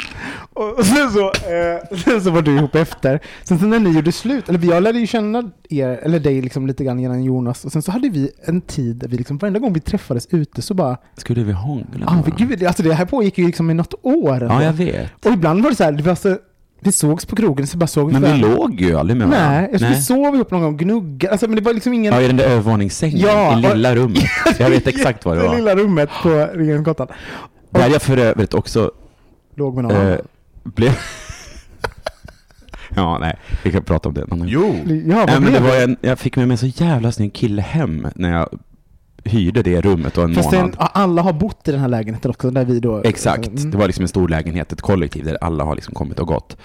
Och, 0.52 0.84
sen, 0.86 1.10
så, 1.10 1.26
eh, 1.26 1.98
sen 2.04 2.20
så 2.22 2.30
var 2.30 2.42
du 2.42 2.56
ihop 2.56 2.74
efter. 2.74 3.20
Sen 3.44 3.58
så 3.58 3.66
när 3.66 3.78
ni 3.78 3.90
gjorde 3.90 4.12
slut, 4.12 4.48
eller 4.48 4.64
jag 4.64 4.82
lärde 4.82 4.98
ju 4.98 5.06
känna 5.06 5.50
er, 5.70 5.88
eller 6.02 6.18
dig 6.20 6.42
liksom 6.42 6.66
lite 6.66 6.84
grann 6.84 6.98
genom 7.00 7.22
Jonas, 7.22 7.64
och 7.64 7.72
sen 7.72 7.82
så 7.82 7.92
hade 7.92 8.08
vi 8.08 8.30
en 8.44 8.60
tid 8.60 8.96
där 8.96 9.08
vi 9.08 9.16
liksom, 9.16 9.38
varenda 9.38 9.60
gång 9.60 9.72
vi 9.72 9.80
träffades 9.80 10.26
ute 10.30 10.62
så 10.62 10.74
bara, 10.74 10.96
Skulle 11.16 11.44
vi 11.44 11.52
hångla? 11.52 12.06
ah, 12.06 12.22
men 12.24 12.34
gud, 12.48 12.64
alltså 12.64 12.82
det 12.82 12.94
här 12.94 13.04
pågick 13.06 13.38
ju 13.38 13.46
liksom 13.46 13.70
i 13.70 13.74
något 13.74 13.94
år. 14.02 14.42
Ja, 14.50 14.62
jag 14.62 14.72
vet. 14.72 15.26
Och 15.26 15.32
ibland 15.32 15.62
var 15.62 15.70
det 15.70 15.76
så 15.76 15.84
här, 15.84 15.92
det 15.92 16.02
var 16.02 16.14
så, 16.14 16.36
vi 16.80 16.92
sågs 16.92 17.26
på 17.26 17.36
krogen, 17.36 17.66
så 17.66 17.78
bara 17.78 17.86
såg 17.86 18.06
vi 18.06 18.12
Men 18.12 18.22
vi 18.22 18.28
varandra. 18.28 18.48
låg 18.48 18.80
ju 18.80 18.98
aldrig 18.98 19.16
med 19.16 19.28
varandra. 19.28 19.50
Nej, 19.60 19.68
jag 19.72 19.80
tror 19.80 19.90
vi 19.90 20.02
sov 20.02 20.34
ihop 20.34 20.50
någon 20.50 20.62
gång, 20.62 20.76
gnugga, 20.76 21.30
alltså 21.30 21.46
men 21.46 21.56
det 21.56 21.62
var 21.62 21.74
liksom 21.74 21.92
ingen... 21.92 22.14
Ja, 22.14 22.20
i 22.20 22.26
den 22.26 22.36
där 22.36 22.44
övervåningssängen, 22.44 23.18
Ja, 23.18 23.58
i 23.58 23.62
lilla 23.62 23.90
och- 23.90 23.96
rummet. 23.96 24.22
Jag 24.58 24.70
vet 24.70 24.86
exakt 24.86 25.24
vad 25.24 25.36
det 25.36 25.42
Det 25.42 25.48
var. 25.48 25.56
lilla 25.56 25.74
rummet 25.76 26.10
på 26.22 26.28
Regeringsgatan. 26.28 27.06
Där 27.70 27.88
jag 27.88 28.02
för 28.02 28.16
övrigt 28.16 28.54
också 28.54 28.90
Låg 29.54 29.74
med 29.74 29.84
någon 29.84 29.96
eh, 29.96 30.02
annan. 30.02 30.18
blev... 30.64 30.92
ja, 32.96 33.18
nej, 33.18 33.36
vi 33.64 33.72
kan 33.72 33.82
prata 33.82 34.08
om 34.08 34.14
det. 34.14 34.22
annan 34.22 34.38
gång. 34.38 34.48
Jo! 34.48 34.74
Ja, 34.76 34.82
Nej, 34.84 35.04
vad 35.16 35.28
men 35.42 35.52
det 35.52 35.60
blev 35.60 35.62
var 35.62 35.82
en, 35.82 35.96
jag 36.00 36.18
fick 36.18 36.36
med 36.36 36.48
mig 36.48 36.54
en 36.54 36.58
så 36.72 36.84
jävla 36.84 37.12
snygg 37.12 37.32
kille 37.32 37.62
hem 37.62 38.06
när 38.14 38.32
jag 38.32 38.48
hyrde 39.28 39.62
det 39.62 39.80
rummet 39.80 40.18
och 40.18 40.24
en 40.24 40.34
Fast 40.34 40.52
månad. 40.52 40.70
den, 40.70 40.74
alla 40.92 41.22
har 41.22 41.32
bott 41.32 41.68
i 41.68 41.70
den 41.70 41.80
här 41.80 41.88
lägenheten 41.88 42.30
också, 42.30 42.50
där 42.50 42.64
vi 42.64 42.80
då... 42.80 43.02
Exakt, 43.04 43.46
Mm. 43.48 43.70
det 43.70 43.76
var 43.78 43.86
liksom 43.86 44.02
en 44.02 44.08
stor 44.08 44.28
lägenhet, 44.28 44.72
ett 44.72 44.80
kollektiv 44.82 45.24
där 45.24 45.38
alla 45.40 45.64
har 45.64 45.74
liksom 45.74 45.94
kommit 45.94 46.18
och 46.18 46.26
gått. 46.26 46.56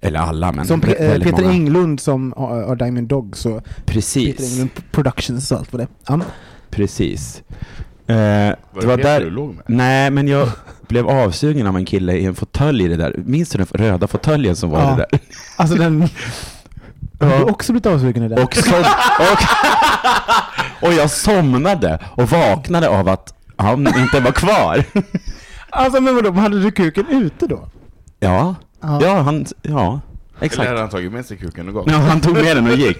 Eller 0.00 0.20
alla, 0.20 0.52
men 0.52 0.66
Som 0.66 0.80
Pe- 0.82 0.86
vä- 0.98 1.14
eh, 1.14 1.20
Peter 1.22 1.42
många. 1.42 1.54
Englund 1.54 2.00
som 2.00 2.34
har, 2.36 2.76
Diamond 2.76 3.08
Dogs 3.08 3.46
och 3.46 3.64
Peter 3.64 3.82
Precis, 3.84 4.52
Englund 4.52 4.70
Productions 4.92 5.52
och 5.52 5.58
allt 5.58 5.72
vad 5.72 5.80
det 5.80 5.88
ja. 6.08 6.20
precis. 6.70 7.42
Eh, 8.06 8.14
Var 8.16 8.16
det 8.16 8.56
det 8.80 8.86
var 8.86 8.96
Peter 8.96 9.18
där... 9.18 9.20
du 9.20 9.30
låg 9.30 9.54
med? 9.54 9.62
Nej, 9.66 10.10
men 10.10 10.28
jag 10.28 10.48
blev 10.88 11.08
avsugen 11.08 11.66
av 11.66 11.76
en 11.76 11.84
kille 11.84 12.12
i 12.16 12.24
en 12.24 12.34
fåtölj 12.34 12.84
i 12.84 12.88
det 12.88 12.96
där. 12.96 13.14
Minns 13.24 13.48
du 13.50 13.58
den 13.58 13.66
röda 13.66 14.06
fåtöljen 14.06 14.56
som 14.56 14.70
var 14.70 14.80
Ja. 14.80 14.90
det 14.90 15.06
där? 15.10 15.20
Alltså 15.56 15.76
den... 15.76 16.08
Har 17.20 17.38
du 17.38 17.44
också 17.44 17.72
blivit 17.72 17.86
avsugen 17.86 18.22
i 18.22 18.28
det? 18.28 18.42
Och, 18.42 18.54
som, 18.54 18.74
och, 19.18 19.38
och 20.88 20.92
jag 20.94 21.10
somnade 21.10 21.98
och 22.14 22.30
vaknade 22.30 22.88
av 22.88 23.08
att 23.08 23.34
han 23.56 23.86
inte 23.86 24.20
var 24.20 24.32
kvar. 24.32 24.84
Alltså 25.70 26.00
men 26.00 26.14
vadå, 26.14 26.32
hade 26.32 26.62
du 26.62 26.70
kuken 26.70 27.06
ute 27.08 27.46
då? 27.46 27.68
Ja, 28.20 28.54
Ja. 28.80 28.98
ja, 29.02 29.20
han, 29.20 29.46
ja, 29.62 30.00
Eller 30.36 30.46
exakt. 30.46 30.68
hade 30.68 30.80
han 30.80 30.88
tagit 30.88 31.12
med 31.12 31.26
sig 31.26 31.36
kuken 31.36 31.68
och 31.68 31.74
gått? 31.74 31.90
Ja, 31.90 31.96
han 31.96 32.20
tog 32.20 32.34
med 32.34 32.56
den 32.56 32.66
och 32.70 32.76
gick. 32.76 32.98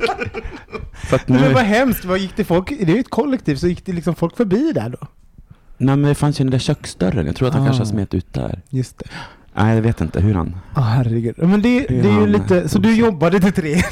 Så 1.11 1.15
att 1.17 1.29
Men 1.29 1.41
nu, 1.41 1.53
vad 1.53 1.62
hemskt, 1.65 2.05
vad 2.05 2.19
gick 2.19 2.37
det 2.37 2.44
folk, 2.44 2.69
det 2.69 2.82
är 2.82 2.94
ju 2.94 3.00
ett 3.00 3.11
kollektiv, 3.11 3.56
så 3.56 3.67
gick 3.69 3.87
det 3.87 3.93
liksom 3.93 4.15
folk 4.15 4.37
förbi 4.37 4.72
där 4.72 4.89
då? 4.89 5.06
nej 5.79 5.96
men 5.96 6.08
det 6.08 6.15
fanns 6.15 6.41
ju 6.41 6.44
den 6.44 6.51
där 6.51 6.58
köksdörren, 6.58 7.27
jag 7.27 7.37
tror 7.37 7.48
att 7.48 7.55
han 7.55 7.63
Ah. 7.63 7.67
kanske 7.67 7.81
har 7.81 7.87
smet 7.89 8.15
ut 8.15 8.32
där. 8.34 8.63
Just 8.70 8.98
det. 8.98 9.05
Nej, 9.58 9.74
jag 9.74 9.82
vet 9.82 10.00
inte 10.00 10.20
hur 10.20 10.34
han... 10.34 10.56
Ja 10.74 10.81
herregud. 10.81 11.34
Men 11.38 11.62
det, 11.62 11.86
det 11.86 12.08
är 12.08 12.20
ju 12.20 12.27
lite, 12.27 12.69
så 12.69 12.79
du 12.79 12.94
jobbade 12.96 13.41
till 13.41 13.53
tre? 13.53 13.74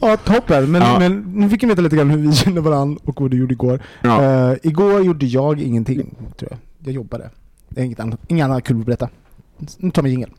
Ja, 0.00 0.16
toppen. 0.16 0.70
Men, 0.72 0.82
Ja. 0.82 0.98
men 0.98 1.20
nu 1.34 1.48
fick 1.50 1.62
jag 1.62 1.68
veta 1.68 1.80
lite 1.82 1.96
grann 1.96 2.10
hur 2.10 2.18
vi 2.18 2.32
kände 2.32 2.60
varandra 2.60 3.00
och 3.04 3.20
vad 3.20 3.30
du 3.30 3.36
gjorde 3.38 3.52
igår. 3.54 3.80
Ja. 4.02 4.22
Eh, 4.50 4.56
igår 4.62 5.02
gjorde 5.04 5.26
jag 5.26 5.60
ingenting, 5.60 6.14
tror 6.38 6.50
jag. 6.50 6.58
Jag 6.84 6.94
jobbade. 6.94 7.30
Det 7.68 7.80
är 7.80 7.84
inget 7.84 8.00
annat, 8.00 8.20
inget 8.28 8.44
annat 8.44 8.64
kul 8.64 8.80
att 8.80 8.86
berätta. 8.86 9.08
Nu 9.78 9.90
tar 9.90 10.02
vi 10.02 10.10
jingel. 10.10 10.30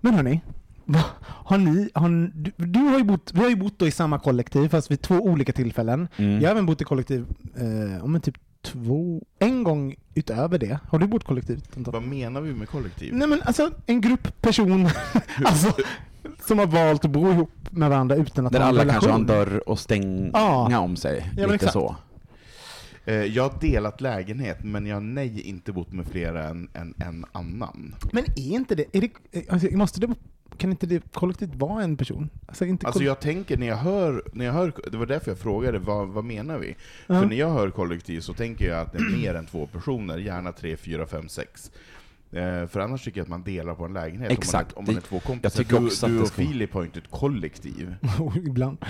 Men 0.00 0.14
hörni, 0.14 0.40
vad- 0.84 1.02
har 1.46 1.58
ni, 1.58 1.90
har, 1.94 2.30
du, 2.34 2.52
du 2.56 2.78
har 2.78 2.98
ju 2.98 3.04
bott, 3.04 3.30
vi 3.34 3.40
har 3.40 3.48
ju 3.48 3.56
bott 3.56 3.78
då 3.78 3.86
i 3.86 3.90
samma 3.90 4.18
kollektiv 4.18 4.68
fast 4.68 4.90
vid 4.90 5.00
två 5.02 5.14
olika 5.14 5.52
tillfällen. 5.52 6.08
Mm. 6.16 6.34
Jag 6.40 6.42
har 6.48 6.50
även 6.50 6.66
bott 6.66 6.80
i 6.80 6.84
kollektiv, 6.84 7.26
eh, 7.56 8.04
om 8.04 8.14
en 8.14 8.20
typ 8.20 8.34
två, 8.62 9.22
en 9.38 9.64
gång 9.64 9.94
utöver 10.14 10.58
det. 10.58 10.78
Har 10.88 10.98
du 10.98 11.06
bott 11.06 11.24
kollektivt? 11.24 11.76
Anton? 11.76 11.92
Vad 11.92 12.02
menar 12.02 12.40
vi 12.40 12.52
med 12.54 12.68
kollektiv? 12.68 13.14
Nej 13.14 13.28
men 13.28 13.42
alltså 13.42 13.70
en 13.86 14.00
grupp 14.00 14.42
person 14.42 14.88
alltså, 15.44 15.72
som 16.46 16.58
har 16.58 16.66
valt 16.66 17.04
att 17.04 17.10
bo 17.10 17.30
ihop 17.30 17.50
med 17.70 17.90
varandra 17.90 18.16
utan 18.16 18.46
att 18.46 18.52
Där 18.52 18.60
ha 18.60 18.66
en 18.68 18.74
alla 18.74 18.82
relation. 18.82 18.92
kanske 19.00 19.10
har 19.10 19.18
en 19.18 19.26
dörr 19.50 19.68
och 19.68 19.78
stänga 19.78 20.30
Ja. 20.32 20.78
om 20.78 20.96
sig. 20.96 21.30
men 21.36 21.42
lite 21.42 21.54
exakt. 21.54 21.72
så. 21.72 21.96
Eh, 23.04 23.14
Jag 23.14 23.42
har 23.42 23.60
delat 23.60 24.00
lägenhet, 24.00 24.64
men 24.64 24.86
jag 24.86 24.96
har 24.96 25.00
nej 25.00 25.40
inte 25.40 25.72
bott 25.72 25.92
med 25.92 26.06
flera 26.06 26.44
än 26.44 26.68
en, 26.98 27.24
annan. 27.32 27.94
Men 28.12 28.24
är 28.36 28.52
inte 28.54 28.74
det, 28.74 28.84
är 28.96 29.00
det 29.00 29.10
alltså, 29.50 29.68
måste 29.76 30.00
det, 30.00 30.14
kan 30.56 30.70
inte 30.70 30.86
det 30.86 31.12
kollektivt 31.12 31.54
vara 31.54 31.82
en 31.84 31.96
person? 31.96 32.30
Alltså, 32.46 32.64
inte 32.64 32.86
Alltså 32.86 33.02
jag 33.04 33.20
tänker, 33.20 33.56
när 33.56 33.66
jag 33.66 33.76
hör, 33.76 34.22
när 34.32 34.44
jag 34.44 34.52
hör 34.52 34.72
det 34.90 34.96
var 34.96 35.06
därför 35.06 35.30
jag 35.30 35.38
frågade, 35.38 35.78
vad, 35.78 36.08
vad 36.08 36.24
menar 36.24 36.58
vi? 36.58 36.76
Ja. 37.06 37.20
För 37.20 37.26
när 37.28 37.36
jag 37.36 37.50
hör 37.50 37.70
kollektiv 37.70 38.20
så 38.20 38.32
tänker 38.34 38.68
jag 38.68 38.80
att 38.80 38.92
det 38.92 38.98
är 38.98 39.16
mer 39.18 39.34
än 39.34 39.46
två 39.46 39.66
personer, 39.66 40.18
gärna 40.18 40.52
tre, 40.52 40.76
fyra, 40.76 41.06
fem, 41.06 41.28
sex. 41.28 41.70
Eh, 42.32 42.66
för 42.66 42.80
annars 42.80 43.04
tycker 43.04 43.18
jag 43.20 43.22
att 43.24 43.28
man 43.30 43.42
delar 43.42 43.74
på 43.74 43.84
en 43.84 43.92
lägenhet 43.92 44.32
Exakt. 44.32 44.72
om 44.72 44.84
man 44.84 44.88
är, 44.88 44.88
om 44.90 44.94
man 44.94 44.96
är 44.96 45.06
två 45.20 45.20
kompisar. 45.20 45.60
jag 45.60 45.66
tycker 45.68 45.80
du 45.80 45.86
också 45.86 46.06
du 46.06 46.20
och 46.20 46.26
ska- 46.28 46.42
Filip 46.42 46.72
har 46.74 46.80
ju 46.80 46.86
inte 46.86 46.98
ett 46.98 47.10
kollektiv. 47.10 47.94
Ibland. 48.36 48.78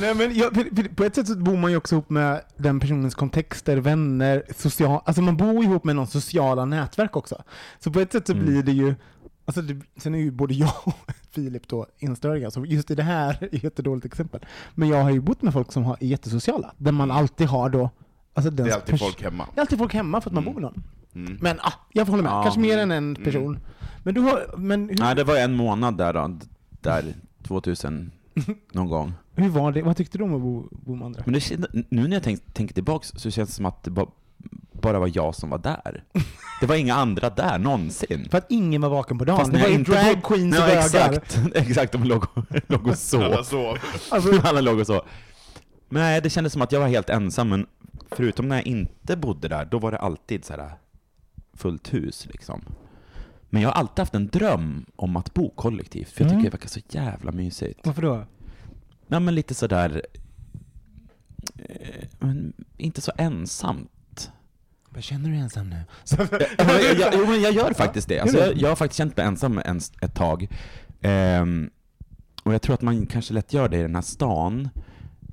Nej, 0.00 0.14
men 0.14 0.34
jag, 0.34 0.52
på 0.96 1.04
ett 1.04 1.14
sätt 1.14 1.26
så 1.28 1.36
bor 1.36 1.56
man 1.56 1.70
ju 1.70 1.76
också 1.76 1.94
ihop 1.94 2.10
med 2.10 2.40
den 2.56 2.80
personens 2.80 3.14
kontexter, 3.14 3.76
vänner, 3.76 4.42
social, 4.56 5.00
alltså 5.04 5.22
man 5.22 5.36
bor 5.36 5.64
ihop 5.64 5.84
med 5.84 5.96
någon 5.96 6.06
sociala 6.06 6.64
nätverk 6.64 7.16
också. 7.16 7.42
Så 7.78 7.90
på 7.90 8.00
ett 8.00 8.12
sätt 8.12 8.26
så 8.26 8.32
Mm. 8.32 8.44
blir 8.46 8.62
det 8.62 8.72
ju, 8.72 8.94
alltså 9.46 9.62
det, 9.62 9.80
sen 9.96 10.14
är 10.14 10.18
ju 10.18 10.30
både 10.30 10.54
jag 10.54 10.72
och 10.84 10.94
Filip 11.30 11.68
då 11.68 11.86
instöringar, 11.98 12.50
så 12.50 12.64
just 12.64 12.90
i 12.90 12.94
det 12.94 13.02
här 13.02 13.38
är 13.40 13.54
ett 13.56 13.62
jättedåligt 13.64 14.06
exempel. 14.06 14.40
Men 14.74 14.88
jag 14.88 15.02
har 15.02 15.10
ju 15.10 15.20
bott 15.20 15.42
med 15.42 15.52
folk 15.52 15.72
som 15.72 15.84
har, 15.84 15.96
är 16.00 16.06
jättesociala, 16.06 16.74
där 16.78 16.92
man 16.92 17.10
alltid 17.10 17.46
har 17.46 17.68
då, 17.70 17.90
alltså 18.34 18.50
den 18.50 18.66
Det 18.66 18.72
är 18.72 18.74
alltid 18.76 18.98
folk 19.00 19.22
hemma. 19.22 19.46
Det 19.54 19.60
är 19.60 19.66
allid 19.66 19.78
folk 19.78 19.94
hemma 19.94 20.20
för 20.20 20.30
att 20.30 20.34
man 20.34 20.42
Mm. 20.44 20.54
bor 20.54 20.60
med 20.60 20.72
någon. 20.72 20.82
Mm. 21.26 21.38
Men 21.42 21.60
ah, 21.60 21.72
jag 21.92 22.06
får 22.06 22.10
hålla 22.12 22.22
med, 22.22 22.32
Ja. 22.32 22.42
kanske 22.42 22.60
mer 22.60 22.78
än 22.78 22.90
en 22.90 23.14
person. 23.14 23.58
Men 24.02 24.14
du 24.14 24.20
har, 24.20 24.54
men 24.56 24.88
hur, 24.88 24.96
Nej, 24.98 25.14
det 25.14 25.24
var 25.24 25.36
en 25.36 25.54
månad 25.54 25.96
där 25.98 26.12
då, 26.12 26.38
där 26.80 27.14
2000 27.42 28.10
någon 28.72 28.88
gång. 28.88 29.12
hur 29.34 29.48
var 29.48 29.72
det, 29.72 29.82
vad 29.82 29.96
tyckte 29.96 30.18
du 30.18 30.24
om 30.24 30.34
att 30.34 30.40
bo, 30.40 30.68
bo 30.70 30.94
med 30.94 31.06
andra? 31.06 31.22
Men 31.26 31.34
det, 31.34 31.50
nu 31.90 32.08
när 32.08 32.16
jag 32.16 32.22
tänk, 32.22 32.54
tänker 32.54 32.74
tillbaks 32.74 33.12
så 33.16 33.30
känns 33.30 33.48
det 33.48 33.54
som 33.54 33.66
att 33.66 33.82
det 33.82 33.90
bara, 33.90 34.06
bara 34.80 34.98
var 34.98 35.10
jag 35.14 35.34
som 35.34 35.50
var 35.50 35.58
där. 35.58 36.04
Det 36.60 36.66
var 36.66 36.74
inga 36.76 36.94
andra 36.94 37.30
där 37.30 37.58
någonsin. 37.58 38.28
För 38.30 38.38
att 38.38 38.46
ingen 38.48 38.80
var 38.82 38.88
vaken 38.88 39.18
på 39.18 39.24
dagen. 39.24 39.38
Fast 39.38 39.52
det 39.52 39.58
var 39.58 39.68
inte 39.68 39.90
drag 39.92 40.22
queens 40.24 40.58
och 40.58 40.64
bögar. 40.64 40.78
exakt, 40.78 41.40
exakt, 41.54 41.92
de 41.92 42.04
låg 42.04 42.24
låg 42.66 42.86
och 42.86 42.98
sov. 42.98 43.22
Alla 43.22 43.44
sov. 43.44 43.78
Alltså, 44.10 44.40
Alla 44.48 44.60
låg 44.60 44.78
och 44.80 44.86
så. 44.86 45.02
Men 45.88 46.02
nej, 46.02 46.20
det 46.20 46.30
kändes 46.30 46.52
som 46.52 46.62
att 46.62 46.72
jag 46.72 46.80
var 46.80 46.88
helt 46.88 47.10
ensam, 47.10 47.48
men 47.48 47.66
förutom 48.10 48.48
när 48.48 48.56
jag 48.56 48.66
inte 48.66 49.16
bodde 49.16 49.48
där, 49.48 49.64
då 49.64 49.78
var 49.78 49.92
det 49.92 49.98
alltid 49.98 50.44
så 50.44 50.52
här 50.52 50.70
fullt 51.54 51.94
hus 51.94 52.26
liksom. 52.30 52.62
Men 53.50 53.62
jag 53.62 53.68
har 53.68 53.74
alltid 53.74 53.98
haft 53.98 54.14
en 54.14 54.28
dröm 54.28 54.86
om 54.96 55.16
att 55.16 55.34
bo 55.34 55.50
kollektivt, 55.50 56.08
för 56.10 56.20
jag 56.20 56.28
tycker 56.28 56.32
Mm. 56.34 56.44
det 56.44 56.50
verkar 56.50 56.68
så 56.68 56.80
jävla 56.88 57.32
mysigt. 57.32 57.80
varför 57.86 58.02
då? 58.02 58.24
Ja, 59.06 59.20
men 59.20 59.34
lite 59.34 59.54
sådär, 59.54 60.02
eh, 61.58 62.04
men 62.18 62.52
inte 62.76 63.00
så 63.00 63.12
ensamt. 63.18 63.90
Jag 64.96 65.02
känner 65.02 65.30
du 65.30 65.36
ensam 65.36 65.70
nu? 65.70 65.76
Jag, 66.58 66.98
jag, 66.98 67.14
jo, 67.14 67.26
men 67.26 67.40
jag 67.40 67.52
gör 67.52 67.72
faktiskt 67.72 68.08
det. 68.08 68.20
Alltså, 68.20 68.38
jag, 68.38 68.56
jag 68.56 68.68
har 68.68 68.76
faktiskt 68.76 68.98
känt 68.98 69.16
mig 69.16 69.26
ensam 69.26 69.60
en, 69.64 69.80
ett 70.00 70.14
tag. 70.14 70.48
Ehm, 71.00 71.70
och 72.42 72.54
jag 72.54 72.62
tror 72.62 72.74
att 72.74 72.82
man 72.82 73.06
kanske 73.06 73.34
lätt 73.34 73.52
gör 73.52 73.68
det 73.68 73.78
i 73.78 73.82
den 73.82 73.94
här 73.94 74.02
stan. 74.02 74.68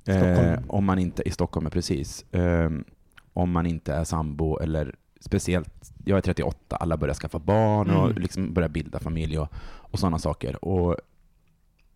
Eh, 0.06 0.58
om 0.68 0.84
man 0.84 0.98
inte, 0.98 1.28
I 1.28 1.30
Stockholm, 1.30 1.66
ja, 1.66 1.70
precis. 1.70 2.24
Ehm, 2.32 2.84
om 3.32 3.50
man 3.50 3.66
inte 3.66 3.94
är 3.94 4.04
sambo 4.04 4.58
eller 4.58 4.94
speciellt, 5.20 5.92
jag 6.04 6.16
är 6.18 6.22
38, 6.22 6.76
alla 6.76 6.96
börjar 6.96 7.14
skaffa 7.14 7.38
barn 7.38 7.90
och 7.90 8.10
Mm. 8.10 8.22
liksom 8.22 8.54
börjar 8.54 8.68
bilda 8.68 8.98
familj 8.98 9.38
och, 9.38 9.48
och 9.64 9.98
sådana 9.98 10.18
saker. 10.18 10.64
Och 10.64 10.96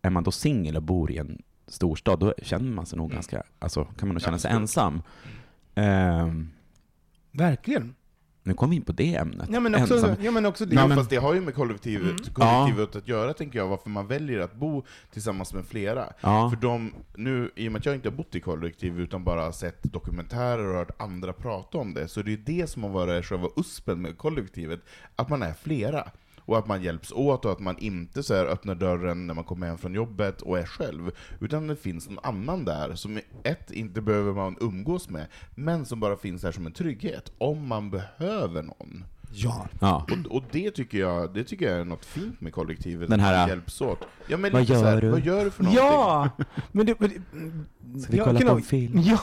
är 0.01 0.09
man 0.09 0.23
då 0.23 0.31
singel 0.31 0.75
och 0.75 0.83
bor 0.83 1.11
i 1.11 1.17
en 1.17 1.41
storstad, 1.67 2.19
då 2.19 2.33
känner 2.41 2.71
man 2.71 2.85
sig 2.85 2.97
nog 2.97 3.11
ganska, 3.11 3.43
alltså 3.59 3.83
kan 3.85 4.07
man 4.07 4.15
nog 4.15 4.21
känna 4.21 4.39
sig 4.39 4.51
ensam. 4.51 5.01
Ehm, 5.75 6.49
Verkligen. 7.31 7.95
nu 8.43 8.53
kom 8.53 8.69
vi 8.69 8.75
in 8.75 8.81
på 8.81 8.91
det 8.91 9.15
ämnet. 9.15 9.49
Ja 9.51 9.59
men 9.59 9.75
också, 9.75 9.93
Ensam. 9.93 10.15
ja, 10.21 10.31
men 10.31 10.45
också 10.45 10.65
det. 10.65 10.75
Ja, 10.75 10.87
men- 10.87 10.97
fast 10.97 11.09
det 11.09 11.15
har 11.15 11.33
ju 11.33 11.41
med 11.41 11.53
kollektivet, 11.55 12.19
Mm. 12.19 12.33
kollektivet 12.33 12.95
att 12.95 13.07
göra, 13.07 13.33
tänker 13.33 13.59
jag, 13.59 13.67
varför 13.67 13.89
man 13.89 14.07
väljer 14.07 14.39
att 14.39 14.55
bo 14.55 14.83
tillsammans 15.11 15.53
med 15.53 15.65
flera. 15.65 16.13
Ja. 16.21 16.49
För 16.49 16.61
de, 16.61 16.93
nu, 17.15 17.51
i 17.55 17.67
och 17.67 17.71
med 17.71 17.79
att 17.79 17.85
jag 17.85 17.95
inte 17.95 18.09
har 18.09 18.15
bott 18.15 18.35
i 18.35 18.39
kollektiv, 18.39 18.99
utan 18.99 19.23
bara 19.23 19.51
sett 19.51 19.83
dokumentärer 19.83 20.67
och 20.67 20.75
hört 20.75 21.01
andra 21.01 21.33
prata 21.33 21.77
om 21.77 21.93
det, 21.93 22.07
så 22.07 22.21
det 22.21 22.33
är 22.33 22.37
det 22.37 22.69
som 22.69 22.83
har 22.83 22.89
varit 22.89 23.25
själva 23.25 23.47
uspen 23.55 24.01
med 24.01 24.17
kollektivet, 24.17 24.79
att 25.15 25.29
man 25.29 25.43
är 25.43 25.53
flera. 25.53 26.07
Och 26.49 26.57
att 26.57 26.67
man 26.67 26.83
hjälps 26.83 27.11
åt 27.11 27.45
och 27.45 27.51
att 27.51 27.59
man 27.59 27.77
inte 27.77 28.23
så 28.23 28.33
här 28.33 28.45
öppnar 28.45 28.75
dörren 28.75 29.27
när 29.27 29.33
man 29.33 29.43
kommer 29.43 29.67
hem 29.67 29.77
från 29.77 29.93
jobbet 29.93 30.41
och 30.41 30.59
är 30.59 30.65
själv, 30.65 31.11
utan 31.39 31.67
det 31.67 31.75
finns 31.75 32.09
någon 32.09 32.19
annan 32.23 32.65
där 32.65 32.95
som 32.95 33.19
ett, 33.43 33.71
inte 33.71 34.01
behöver 34.01 34.33
man 34.33 34.57
umgås 34.59 35.09
med, 35.09 35.27
men 35.55 35.85
som 35.85 35.99
bara 35.99 36.17
finns 36.17 36.41
där 36.41 36.51
som 36.51 36.65
en 36.65 36.71
trygghet, 36.71 37.31
om 37.37 37.67
man 37.67 37.89
behöver 37.91 38.63
någon. 38.63 39.03
Ja. 39.31 39.67
Ja. 39.81 40.05
Och, 40.25 40.35
och 40.35 40.43
det, 40.51 40.71
tycker 40.71 40.97
jag, 40.97 41.33
det 41.33 41.43
tycker 41.43 41.69
jag 41.71 41.79
är 41.79 41.85
något 41.85 42.05
fint 42.05 42.41
med 42.41 42.53
kollektivet, 42.53 43.09
Den 43.09 43.19
här, 43.19 43.43
att 43.43 43.49
hjälps 43.49 43.81
åt. 43.81 43.99
Ja, 44.27 44.37
men 44.37 44.51
vad 44.53 44.63
gör 44.63 44.83
här, 44.83 45.01
du? 45.01 45.09
Vad 45.09 45.25
gör 45.25 45.45
du 45.45 45.51
för 45.51 45.63
någonting? 45.63 45.85
Ja! 45.85 46.29
Men 46.71 46.85
det, 46.85 46.99
men 46.99 47.09
det, 47.09 48.01
Ska 48.01 48.11
vi 48.11 48.17
ja, 48.17 48.23
kolla 48.25 48.39
på 48.39 48.55
en 48.55 48.61
film? 48.61 48.99
Ja! 49.05 49.19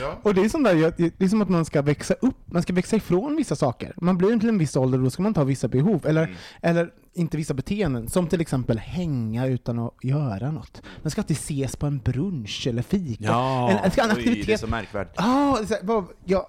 Ja. 0.00 0.18
Och 0.22 0.34
det 0.34 0.40
är, 0.40 0.48
som 0.48 0.62
där, 0.62 0.92
det 1.18 1.24
är 1.24 1.28
som 1.28 1.42
att 1.42 1.48
man 1.48 1.64
ska 1.64 1.82
växa 1.82 2.14
upp, 2.14 2.36
man 2.44 2.62
ska 2.62 2.72
växa 2.72 2.96
ifrån 2.96 3.36
vissa 3.36 3.56
saker. 3.56 3.92
Man 3.96 4.18
blir 4.18 4.38
till 4.38 4.48
en 4.48 4.58
viss 4.58 4.76
ålder 4.76 4.98
och 4.98 5.04
då 5.04 5.10
ska 5.10 5.22
man 5.22 5.34
ta 5.34 5.44
vissa 5.44 5.68
behov, 5.68 6.06
eller, 6.06 6.22
Mm. 6.22 6.36
eller 6.62 6.90
inte 7.14 7.36
vissa 7.36 7.54
beteenden, 7.54 8.08
som 8.08 8.26
till 8.26 8.40
exempel 8.40 8.78
hänga 8.78 9.46
utan 9.46 9.78
att 9.78 9.94
göra 10.02 10.50
något. 10.50 10.82
Man 11.02 11.10
ska 11.10 11.20
alltid 11.20 11.36
ses 11.36 11.76
på 11.76 11.86
en 11.86 11.98
brunch 11.98 12.66
eller 12.66 12.82
fika. 12.82 13.24
Ja, 13.24 13.70
en, 13.70 13.76
en, 13.76 13.82
en 13.84 13.86
oj, 13.86 13.92
det 13.96 14.02
är 14.02 14.10
aktivitet. 14.12 14.60
så 14.60 14.66
märkvärdigt. 14.66 15.14
Ah, 15.16 15.56
det 15.56 15.62
är 15.62 15.66
så 15.66 15.74
här, 15.74 15.80
vad- 15.82 16.04
jag, 16.24 16.46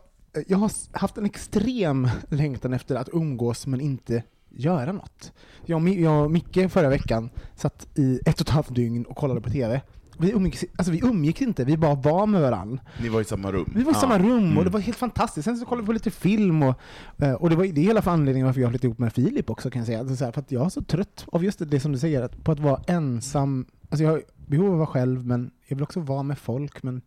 jag 0.47 0.57
har 0.57 0.71
haft 0.97 1.17
en 1.17 1.25
extrem 1.25 2.09
längtan 2.29 2.73
efter 2.73 2.95
att 2.95 3.09
umgås 3.13 3.67
men 3.67 3.81
inte 3.81 4.23
göra 4.49 4.91
något. 4.91 5.31
Jag 5.65 5.75
och, 5.75 5.81
Mi- 5.87 6.01
jag 6.03 6.23
och 6.25 6.31
Micke 6.31 6.71
förra 6.71 6.89
veckan 6.89 7.29
satt 7.55 7.87
i 7.95 8.19
ett 8.25 8.35
och 8.41 8.47
ett 8.47 8.49
halvt 8.53 8.75
dygn 8.75 9.05
och 9.05 9.15
kollade 9.17 9.41
på 9.41 9.49
TV. 9.49 9.81
Vi 10.17 10.31
umgicks, 10.31 10.65
alltså 10.77 10.91
vi 10.91 10.99
umgicks 11.03 11.41
inte, 11.41 11.63
vi 11.65 11.77
bara 11.77 11.95
var 11.95 12.25
med 12.27 12.41
varandra. 12.41 12.79
Ni 13.01 13.09
var 13.09 13.21
i 13.21 13.23
samma 13.23 13.51
rum. 13.51 13.71
Vi 13.75 13.83
var 13.83 13.91
i 13.91 13.95
Ja. 13.95 14.01
samma 14.01 14.19
rum 14.19 14.33
och 14.33 14.37
Mm. 14.51 14.63
det 14.63 14.69
var 14.69 14.79
helt 14.79 14.97
fantastiskt. 14.97 15.45
Sen 15.45 15.57
så 15.57 15.65
kollade 15.65 15.81
vi 15.83 15.85
på 15.85 15.91
lite 15.93 16.11
film 16.11 16.63
och, 16.63 16.75
eh, 17.17 17.33
och 17.33 17.49
det 17.49 17.55
var 17.55 17.63
det 17.65 17.81
är 17.81 17.85
hela 17.85 18.01
för 18.01 18.11
anledningen 18.11 18.45
varför 18.45 18.61
jag 18.61 18.69
flyttade 18.69 18.87
ihop 18.87 18.99
med 18.99 19.13
Filip 19.13 19.49
också 19.49 19.69
kan 19.69 19.79
jag 19.79 19.85
säga. 19.87 19.99
Alltså 19.99 20.15
så 20.15 20.25
här, 20.25 20.31
för 20.31 20.41
att 20.41 20.51
jag 20.51 20.65
är 20.65 20.69
så 20.69 20.81
trött 20.83 21.25
av 21.31 21.43
just 21.43 21.61
det 21.71 21.79
som 21.79 21.91
du 21.91 21.97
säger, 21.99 22.21
att, 22.21 22.43
på 22.43 22.51
att 22.51 22.59
vara 22.59 22.81
ensam. 22.87 23.65
Alltså 23.89 24.03
jag 24.03 24.11
har 24.11 24.21
behov 24.47 24.65
av 24.67 24.71
att 24.73 24.77
vara 24.77 24.87
själv 24.87 25.25
men 25.25 25.51
jag 25.67 25.75
vill 25.75 25.83
också 25.83 25.99
vara 25.99 26.23
med 26.23 26.37
folk 26.37 26.83
men... 26.83 27.01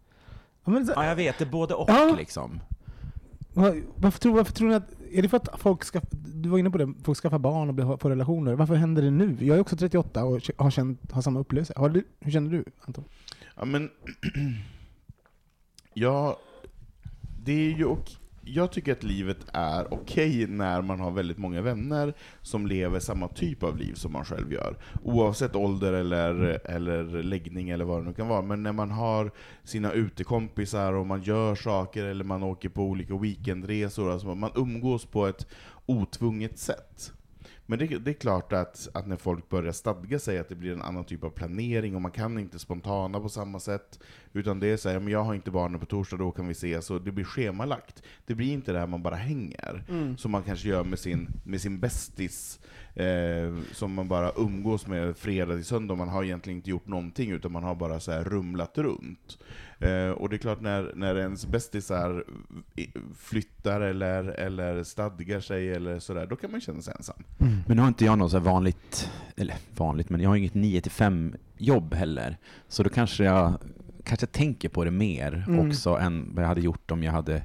Ja, 0.65 0.73
men 0.73 0.87
så, 0.87 0.93
Ja, 0.97 1.05
jag 1.07 1.17
vet. 1.17 1.39
Det 1.39 1.45
är 1.45 1.51
både 1.51 1.75
och 1.75 1.91
Ja. 1.91 2.15
liksom. 2.19 2.61
Varför 3.57 4.19
tror, 4.19 4.35
varför 4.35 4.53
tror 4.53 4.69
ni 4.69 4.75
att... 4.75 4.93
Är 5.13 5.23
det 5.23 5.29
för 5.29 5.37
att 5.37 5.61
folk 5.61 5.85
ska... 5.85 6.01
Du 6.11 6.49
var 6.49 6.59
inne 6.59 6.71
på 6.71 6.79
det, 6.79 6.95
folk 7.05 7.19
skaffar 7.19 7.39
barn 7.39 7.81
och 7.81 8.01
får 8.01 8.11
relationer. 8.11 8.55
Varför 8.55 8.75
händer 8.75 9.03
det 9.03 9.11
nu? 9.11 9.37
Jag 9.41 9.57
är 9.57 9.61
också 9.61 9.77
38 9.77 10.25
och 10.25 10.41
har, 10.57 10.71
känt, 10.71 11.13
har 11.13 11.23
samma 11.23 11.41
upplevelse. 11.41 11.73
Har 11.77 11.89
du, 11.89 12.05
hur 12.21 12.33
känner 12.33 12.51
du, 12.51 12.65
Anton? 12.81 13.05
Ja, 13.57 13.65
men... 13.65 13.91
ja, 15.95 16.39
det 17.45 17.53
är 17.53 17.79
ju 17.79 17.85
okej. 17.85 18.17
Jag 18.49 18.73
tycker 18.73 18.93
att 18.93 19.03
livet 19.03 19.37
är 19.53 19.95
okej 19.95 20.47
när 20.47 20.83
man 20.83 21.01
har 21.01 21.11
väldigt 21.11 21.39
många 21.39 21.63
vänner 21.63 22.15
som 22.43 22.67
lever 22.67 23.01
samma 23.01 23.29
typ 23.29 23.63
av 23.63 23.77
liv 23.77 23.95
som 23.95 24.13
man 24.13 24.25
själv 24.25 24.53
gör. 24.53 24.77
Oavsett 25.03 25.57
ålder 25.57 25.93
eller, 25.93 26.61
eller 26.65 27.05
läggning 27.23 27.71
eller 27.71 27.85
vad 27.85 28.01
det 28.01 28.07
nu 28.07 28.13
kan 28.13 28.29
vara. 28.29 28.43
Men 28.43 28.63
när 28.63 28.73
man 28.73 28.91
har 28.91 29.31
sina 29.65 29.93
utekompisar 29.93 30.93
och 30.93 31.07
man 31.07 31.23
gör 31.23 31.55
saker 31.55 32.05
eller 32.05 32.25
man 32.25 32.43
åker 32.43 32.69
på 32.69 32.83
olika 32.83 33.17
weekendresor, 33.17 34.13
alltså 34.13 34.35
man 34.35 34.51
umgås 34.55 35.05
på 35.07 35.27
ett 35.27 35.47
otvunget 35.87 36.59
sätt. 36.59 37.13
Men 37.67 37.79
det, 37.79 37.87
det 37.87 38.11
är 38.11 38.15
klart 38.15 38.53
att, 38.53 38.89
att 38.95 39.07
när 39.07 39.17
folk 39.17 39.49
börjar 39.49 39.73
stadga 39.73 40.19
sig 40.19 40.39
att 40.39 40.49
det 40.49 40.55
blir 40.55 40.73
en 40.73 40.83
annan 40.83 41.05
typ 41.05 41.25
av 41.25 41.31
planering 41.31 41.95
och 41.95 42.03
man 42.03 42.11
kan 42.11 42.39
inte 42.39 42.59
spontana 42.59 43.21
på 43.21 43.29
samma 43.29 43.61
sätt. 43.61 44.01
Utan 44.37 44.61
det 44.61 44.67
är 44.67 44.77
så 44.77 44.89
här, 44.89 44.99
men 44.99 45.13
jag 45.13 45.25
har 45.25 45.35
inte 45.35 45.51
barnen 45.51 45.81
på 45.81 45.87
torsdag, 45.87 46.17
då 46.17 46.31
kan 46.31 46.47
vi 46.47 46.53
ses. 46.53 46.91
Och 46.91 47.03
det 47.03 47.13
blir 47.13 47.25
schemalagt. 47.25 48.03
Det 48.27 48.35
blir 48.35 48.53
inte 48.53 48.73
det 48.73 48.79
här 48.79 48.87
man 48.87 49.03
bara 49.03 49.15
hänger. 49.15 49.85
Som 50.17 50.31
man 50.31 50.43
kanske 50.43 50.69
gör 50.69 50.85
med 50.85 50.99
sin, 50.99 51.29
med 51.45 51.61
sin 51.61 51.81
bästis. 51.81 52.61
Eh, 52.95 53.55
som 53.73 53.95
man 53.95 54.09
bara 54.09 54.33
umgås 54.37 54.87
med 54.87 55.17
fredag 55.17 55.55
till 55.55 55.65
söndag. 55.65 55.95
Man 55.95 56.09
har 56.09 56.25
egentligen 56.25 56.57
inte 56.57 56.71
gjort 56.71 56.87
någonting, 56.87 57.31
utan 57.31 57.53
man 57.53 57.63
har 57.63 57.75
bara 57.75 58.01
så 58.01 58.13
här 58.13 58.25
rumlat 58.25 58.79
runt. 58.79 59.39
Eh, 59.79 60.11
och 60.11 60.29
det 60.29 60.37
är 60.37 60.39
klart, 60.39 60.61
när, 60.61 60.93
när 60.95 61.17
ens 61.17 61.47
bästisar 61.47 62.25
flyttar 63.19 63.81
eller, 63.81 64.25
eller 64.25 64.83
stadgar 64.83 65.41
sig 65.41 65.73
eller 65.73 65.99
sådär, 65.99 66.27
då 66.27 66.37
kan 66.37 66.51
man 66.51 66.61
känna 66.61 66.83
sig 66.83 66.95
ensam. 66.97 67.23
Men 67.39 67.77
nu 67.77 67.83
har 67.83 67.89
inte 67.89 68.05
jag 68.05 68.19
något 68.19 68.31
så 68.31 68.39
här 68.39 68.45
vanligt, 68.45 69.11
eller 69.37 69.57
vanligt, 69.77 70.11
men 70.11 70.21
jag 70.21 70.29
har 70.29 70.37
inget 70.37 70.55
9 70.55 70.81
till 70.81 70.93
5 70.93 71.35
jobb 71.57 71.95
heller. 71.95 72.39
Så 72.69 72.83
då 72.83 72.91
kanske 72.91 73.25
jag 73.25 73.55
kanske 74.07 74.27
tänker 74.27 74.69
på 74.69 74.85
det 74.85 74.91
mer 74.91 75.45
Mm. 75.49 75.69
också 75.69 75.91
än 75.99 76.31
vad 76.35 76.45
jag 76.45 76.49
hade 76.49 76.61
gjort 76.61 76.91
om 76.91 77.03
jag 77.03 77.13
hade 77.13 77.43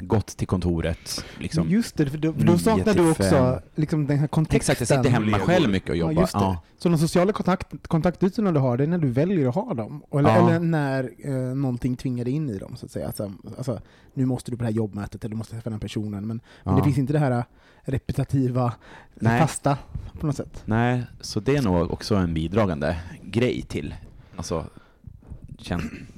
gått 0.00 0.26
till 0.26 0.46
kontoret. 0.46 1.24
Liksom. 1.38 1.68
Just 1.70 1.96
det, 1.96 2.06
för 2.10 2.18
då, 2.18 2.32
då 2.32 2.58
saknar 2.58 2.94
du 2.94 3.10
också 3.10 3.60
liksom 3.74 4.06
den 4.06 4.18
här 4.18 4.26
kontexten. 4.26 4.56
Exakt, 4.72 4.80
jag 4.80 4.88
sitter 5.04 5.10
hemma 5.10 5.38
själv 5.38 5.70
mycket 5.70 5.90
och 5.90 5.96
Ja, 5.96 6.00
jobbar. 6.10 6.20
just 6.22 6.32
det. 6.32 6.58
Så 6.78 6.88
de 6.88 6.98
sociala 6.98 7.32
kontakt, 7.32 7.88
kontaktytorna 7.88 8.52
du 8.52 8.60
har, 8.60 8.76
det 8.76 8.84
är 8.84 8.88
när 8.88 8.98
du 8.98 9.08
väljer 9.10 9.48
att 9.48 9.54
ha 9.54 9.74
dem? 9.74 10.02
Eller, 10.12 10.28
Ja. 10.30 10.48
eller 10.48 10.60
när 10.60 11.10
eh, 11.24 11.32
någonting 11.54 11.96
tvingar 11.96 12.24
dig 12.24 12.32
in 12.34 12.50
i 12.50 12.58
dem, 12.58 12.76
så 12.76 12.86
att 12.86 12.92
säga. 12.92 13.06
Alltså, 13.06 13.32
alltså, 13.56 13.80
nu 14.14 14.26
måste 14.26 14.50
du 14.50 14.56
på 14.56 14.62
det 14.62 14.68
här 14.68 14.74
jobbmötet, 14.76 15.24
eller 15.24 15.30
du 15.30 15.36
måste 15.38 15.54
träffa 15.54 15.70
den 15.70 15.80
personen, 15.80 16.10
men, 16.10 16.26
men 16.26 16.40
Ja. 16.64 16.72
det 16.76 16.82
finns 16.84 16.98
inte 16.98 17.12
det 17.12 17.18
här 17.18 17.44
repetitiva, 17.82 18.72
Nej. 19.14 19.40
fasta 19.40 19.78
på 20.20 20.26
något 20.26 20.36
sätt. 20.36 20.62
Nej, 20.64 21.02
så 21.20 21.40
det 21.40 21.56
är 21.56 21.62
nog 21.62 21.90
också 21.92 22.14
en 22.14 22.34
bidragande 22.34 22.96
grej 23.22 23.62
till 23.62 23.94
alltså, 24.36 24.64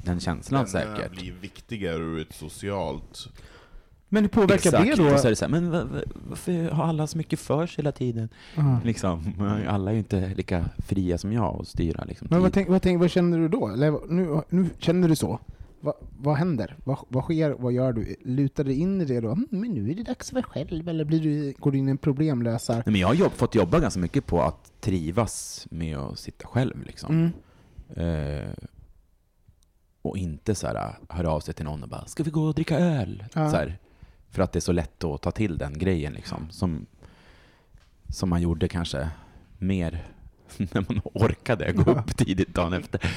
den 0.05 0.21
känslan 0.21 0.65
Vännerna 0.73 0.97
säkert. 0.97 1.13
blir 1.13 1.33
viktigare 1.41 1.97
ur 2.03 2.21
ett 2.21 2.35
socialt 2.35 3.29
Men 4.09 4.23
hur 4.25 4.29
påverkar 4.29 4.55
Exakt, 4.55 4.97
det 4.97 5.03
då? 5.03 5.15
och 5.15 5.21
så 5.21 5.27
är 5.27 5.31
det 5.31 5.37
så 5.37 5.45
här, 5.45 5.51
men 5.53 5.71
va- 5.71 5.85
va- 5.85 6.01
varför 6.29 6.71
har 6.71 6.85
alla 6.85 7.07
så 7.07 7.19
mycket 7.19 7.39
för 7.39 7.67
sig 7.67 7.77
hela 7.83 7.93
tiden? 7.93 8.29
Ja. 8.57 8.81
Liksom, 8.85 9.33
alla 9.69 9.91
är 9.91 9.93
ju 9.95 9.99
inte 9.99 10.33
lika 10.37 10.65
fria 10.87 11.19
som 11.19 11.33
jag 11.33 11.61
att 11.61 11.69
styra 11.69 12.05
liksom. 12.05 12.29
Men 12.31 12.41
vad, 12.41 12.49
tid. 12.49 12.55
tänk, 12.55 12.69
vad, 12.69 12.83
tänk, 12.83 13.01
vad 13.01 13.11
känner 13.11 13.39
du 13.39 13.49
då? 13.49 13.69
Eller, 13.69 13.99
nu, 14.09 14.41
nu 14.49 14.67
känner 14.79 15.09
du 15.09 15.17
så. 15.17 15.41
Va, 15.81 15.95
vad 16.19 16.37
händer? 16.37 16.77
Vad, 16.85 16.99
vad 17.09 17.25
sker? 17.25 17.51
Vad 17.51 17.73
gör 17.73 17.93
du? 17.93 18.17
Lutar 18.25 18.65
du 18.65 18.73
in 18.75 19.01
i 19.01 19.05
det 19.05 19.21
då? 19.21 19.29
Mm, 19.31 19.47
men 19.51 19.71
nu 19.71 19.91
är 19.91 19.95
det 19.95 20.03
dags 20.03 20.31
för 20.31 20.43
själv. 20.43 20.89
Eller 20.89 21.05
blir 21.05 21.21
du, 21.21 21.55
går 21.59 21.73
du 21.73 21.79
in 21.79 21.89
i 21.89 21.91
en 21.91 21.99
problemlösar? 21.99 22.75
Nej, 22.75 22.83
men 22.87 22.97
jag 22.97 23.09
har 23.09 23.15
jobb, 23.15 23.33
fått 23.33 23.55
jobba 23.55 23.81
ganska 23.81 24.01
mycket 24.01 24.27
på 24.27 24.43
att 24.43 24.73
trivas 24.81 25.67
med 25.71 25.99
att 25.99 26.19
sitta 26.19 26.47
själv. 26.49 26.85
Liksom. 26.87 27.15
Mm. 27.95 28.45
Eh, 28.45 28.51
och 30.09 30.19
inte 30.19 30.55
så 30.55 30.67
här, 30.67 30.95
höra 31.09 31.31
av 31.31 31.41
sig 31.41 31.55
till 31.55 31.65
någon 31.65 31.83
och 31.83 31.89
bara 31.89 32.07
”ska 32.07 32.23
vi 32.23 32.31
gå 32.31 32.43
och 32.45 32.55
dricka 32.55 32.79
öl?” 32.79 33.25
Ja. 33.35 33.51
så 33.51 33.57
här, 33.57 33.79
För 34.31 34.43
att 34.43 34.53
det 34.53 34.59
är 34.59 34.61
så 34.61 34.73
lätt 34.73 35.05
att 35.05 35.23
ta 35.23 35.31
till 35.31 35.59
den 35.59 35.79
grejen. 35.79 36.13
Liksom, 36.13 36.51
som, 36.51 36.87
som 38.09 38.29
man 38.29 38.43
gjorde 38.43 38.69
kanske 38.69 39.11
mer 39.59 40.07
när 40.57 40.81
man 40.93 41.01
orkade 41.15 41.73
gå 41.73 41.83
Ja. 41.87 42.01
upp 42.01 42.17
tidigt 42.17 42.55
dagen 42.55 42.73
efter. 42.73 43.17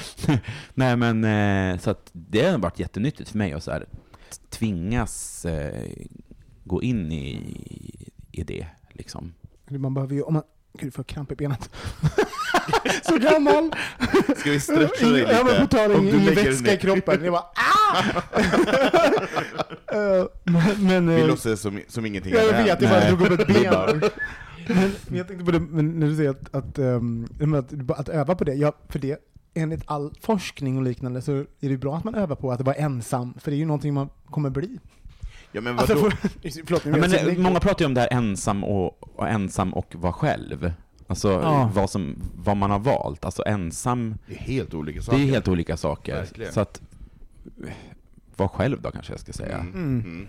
Nej 0.74 0.96
men, 0.96 1.24
eh, 1.24 1.78
så 1.78 1.94
det 2.12 2.46
har 2.50 2.58
varit 2.58 2.78
jättenyttigt 2.78 3.30
för 3.30 3.38
mig 3.38 3.52
att 3.52 3.64
så 3.64 3.70
här, 3.70 3.86
tvingas 4.48 5.44
eh, 5.44 5.88
gå 6.64 6.82
in 6.82 7.12
i, 7.12 7.56
i 8.32 8.42
det. 8.44 8.66
Liksom. 8.92 9.34
Man 9.68 9.94
behöver 9.94 10.14
ju, 10.14 10.22
om 10.22 10.34
man, 10.34 10.42
gud, 10.78 10.94
får 10.94 11.04
kramp 11.04 11.32
i 11.32 11.34
benet. 11.34 11.70
så 13.02 13.18
gammal! 13.18 13.72
Ska 14.36 14.50
vi 14.50 14.60
stretcha 14.60 15.06
dig 15.06 15.20
lite? 15.20 15.32
Ja, 15.32 15.44
men 15.44 15.60
på 15.60 15.76
tal 15.76 15.92
Om 15.92 16.08
ingen 16.08 16.34
vätska 16.34 16.64
ner- 16.64 16.74
i 16.74 16.76
kroppen. 16.76 17.24
Jag 17.24 17.32
bara 17.32 17.44
ah! 17.54 18.22
Eh, 19.92 20.26
men, 20.44 20.86
men, 20.86 21.08
Vi 21.08 21.20
eh, 21.20 21.26
låtsas 21.26 21.60
som, 21.60 21.80
som 21.88 22.06
ingenting 22.06 22.32
Ja, 22.32 22.42
jag 22.42 22.64
vet, 22.64 22.82
jag 22.82 22.90
bara 22.90 23.08
drog 23.08 23.20
upp 23.20 23.40
ett 23.40 23.46
ben. 23.46 24.10
Men, 24.68 24.92
men 25.08 25.18
jag 25.18 25.28
tänkte 25.28 25.44
på 25.44 25.50
det, 25.50 25.60
men 25.60 26.00
när 26.00 26.06
du 26.06 26.16
säger 26.16 26.30
att, 26.30 26.54
att, 26.54 26.78
um, 26.78 27.54
att, 27.54 27.98
att 28.00 28.08
öva 28.08 28.34
på 28.34 28.44
det, 28.44 28.54
ja, 28.54 28.72
för 28.88 28.98
det, 28.98 29.18
enligt 29.54 29.82
all 29.86 30.14
forskning 30.20 30.76
och 30.76 30.82
liknande 30.82 31.22
så 31.22 31.32
är 31.32 31.68
det 31.68 31.76
bra 31.76 31.96
att 31.96 32.04
man 32.04 32.14
övar 32.14 32.36
på 32.36 32.52
att 32.52 32.60
vara 32.60 32.76
ensam, 32.76 33.34
för 33.38 33.50
det 33.50 33.56
är 33.56 33.58
ju 33.58 33.66
någonting 33.66 33.94
man 33.94 34.08
kommer 34.30 34.50
bli. 34.50 34.78
Ja 35.52 35.60
men 35.60 35.78
Alltså, 35.78 35.96
för, 35.96 36.10
förlåt, 36.66 36.82
Ja, 36.86 36.90
men 36.96 37.12
eh, 37.14 37.38
många 37.38 37.60
pratar 37.60 37.80
ju 37.80 37.86
om 37.86 37.94
det 37.94 38.00
här 38.00 38.12
ensam 38.12 38.64
och, 38.64 39.18
och 39.18 39.28
ensam 39.28 39.74
och 39.74 39.94
vara 39.94 40.12
själv. 40.12 40.72
Alltså 41.06 41.28
Ja. 41.30 41.70
vad, 41.74 41.90
som, 41.90 42.16
vad 42.36 42.56
man 42.56 42.70
har 42.70 42.78
valt. 42.78 43.24
Alltså 43.24 43.42
ensam, 43.46 44.14
Det 44.26 44.34
är 44.34 44.38
helt 44.38 44.74
olika 44.74 44.98
det 44.98 45.04
saker. 45.04 45.18
är 45.18 45.24
helt 45.24 45.48
olika 45.48 45.76
saker. 45.76 46.14
Verkligen. 46.14 46.52
Så 46.52 46.60
att, 46.60 46.80
var 48.36 48.48
själv 48.48 48.80
då 48.82 48.90
kanske 48.90 49.12
jag 49.12 49.20
ska 49.20 49.32
säga. 49.32 49.56
Mm. 49.58 49.72
Mm. 49.74 50.00
Mm. 50.00 50.28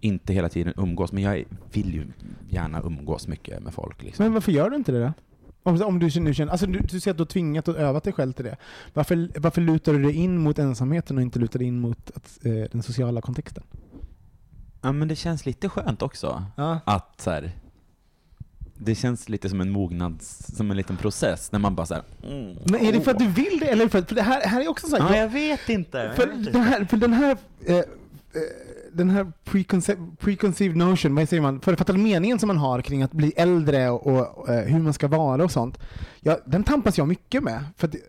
Inte 0.00 0.32
hela 0.32 0.48
tiden 0.48 0.74
umgås, 0.76 1.12
men 1.12 1.22
jag 1.22 1.44
vill 1.72 1.94
ju 1.94 2.06
gärna 2.48 2.80
umgås 2.82 3.28
mycket 3.28 3.62
med 3.62 3.74
folk. 3.74 4.02
Liksom. 4.02 4.24
Men 4.24 4.32
varför 4.34 4.52
gör 4.52 4.70
du 4.70 4.76
inte 4.76 4.92
det 4.92 5.00
då? 5.00 5.12
Om, 5.62 5.82
om 5.82 5.98
du 5.98 6.20
nu 6.20 6.34
känner, 6.34 6.52
alltså 6.52 6.66
du, 6.66 6.78
du 6.80 7.00
säger 7.00 7.10
att 7.12 7.16
du 7.16 7.20
har 7.20 7.26
tvingat 7.26 7.68
och 7.68 7.76
övat 7.76 8.04
dig 8.04 8.12
själv 8.12 8.32
till 8.32 8.44
det. 8.44 8.56
Varför, 8.94 9.30
varför 9.38 9.60
lutar 9.60 9.92
du 9.92 10.02
dig 10.02 10.12
in 10.14 10.38
mot 10.38 10.58
ensamheten 10.58 11.16
och 11.16 11.22
inte 11.22 11.38
lutar 11.38 11.58
dig 11.58 11.68
in 11.68 11.80
mot 11.80 12.10
att, 12.14 12.38
eh, 12.42 12.52
den 12.72 12.82
sociala 12.82 13.20
kontexten? 13.20 13.62
Ja, 14.82 14.92
men 14.92 15.08
det 15.08 15.16
känns 15.16 15.46
lite 15.46 15.68
skönt 15.68 16.02
också. 16.02 16.44
Ja. 16.56 16.80
Att 16.84 17.20
så 17.20 17.30
här, 17.30 17.52
det 18.78 18.94
känns 18.94 19.28
lite 19.28 19.48
som 19.48 19.60
en 19.60 19.70
mognads, 19.70 20.56
som 20.56 20.70
en 20.70 20.76
liten 20.76 20.96
process, 20.96 21.52
när 21.52 21.58
man 21.58 21.74
bara 21.74 21.86
så 21.86 21.94
här, 21.94 22.02
mm, 22.22 22.56
Men 22.64 22.80
är 22.80 22.92
det 22.92 23.00
för 23.00 23.10
att 23.10 23.18
du 23.18 23.26
vill 23.28 23.58
det, 23.60 23.66
eller 23.66 23.88
för 23.88 23.98
att, 23.98 24.08
för 24.08 24.14
det 24.14 24.22
här, 24.22 24.40
här 24.46 24.60
är 24.60 24.68
också 24.68 24.86
så 24.86 24.96
här, 24.96 25.14
Ja, 25.14 25.20
jag 25.20 25.28
vet 25.28 25.68
inte. 25.68 26.12
För 26.16 26.26
den 26.52 26.62
här, 26.62 26.84
för 26.84 26.96
den 26.96 27.12
här, 27.12 27.36
eh, 27.66 27.76
eh, 27.76 27.82
den 28.92 29.10
här 29.10 29.32
preconce- 29.44 30.16
preconceived 30.16 30.76
notion, 30.76 31.14
vad 31.14 31.28
säger 31.28 31.42
man, 31.42 31.60
förutfattade 31.60 31.98
meningen 31.98 32.38
som 32.38 32.46
man 32.46 32.56
har 32.58 32.82
kring 32.82 33.02
att 33.02 33.12
bli 33.12 33.32
äldre 33.36 33.90
och, 33.90 34.38
och 34.38 34.48
eh, 34.48 34.64
hur 34.64 34.78
man 34.80 34.92
ska 34.92 35.08
vara 35.08 35.44
och 35.44 35.52
sånt, 35.52 35.78
ja, 36.20 36.38
den 36.46 36.64
tampas 36.64 36.98
jag 36.98 37.08
mycket 37.08 37.42
med. 37.42 37.64
För 37.76 37.88
att, 37.88 37.94
eh, 37.94 38.00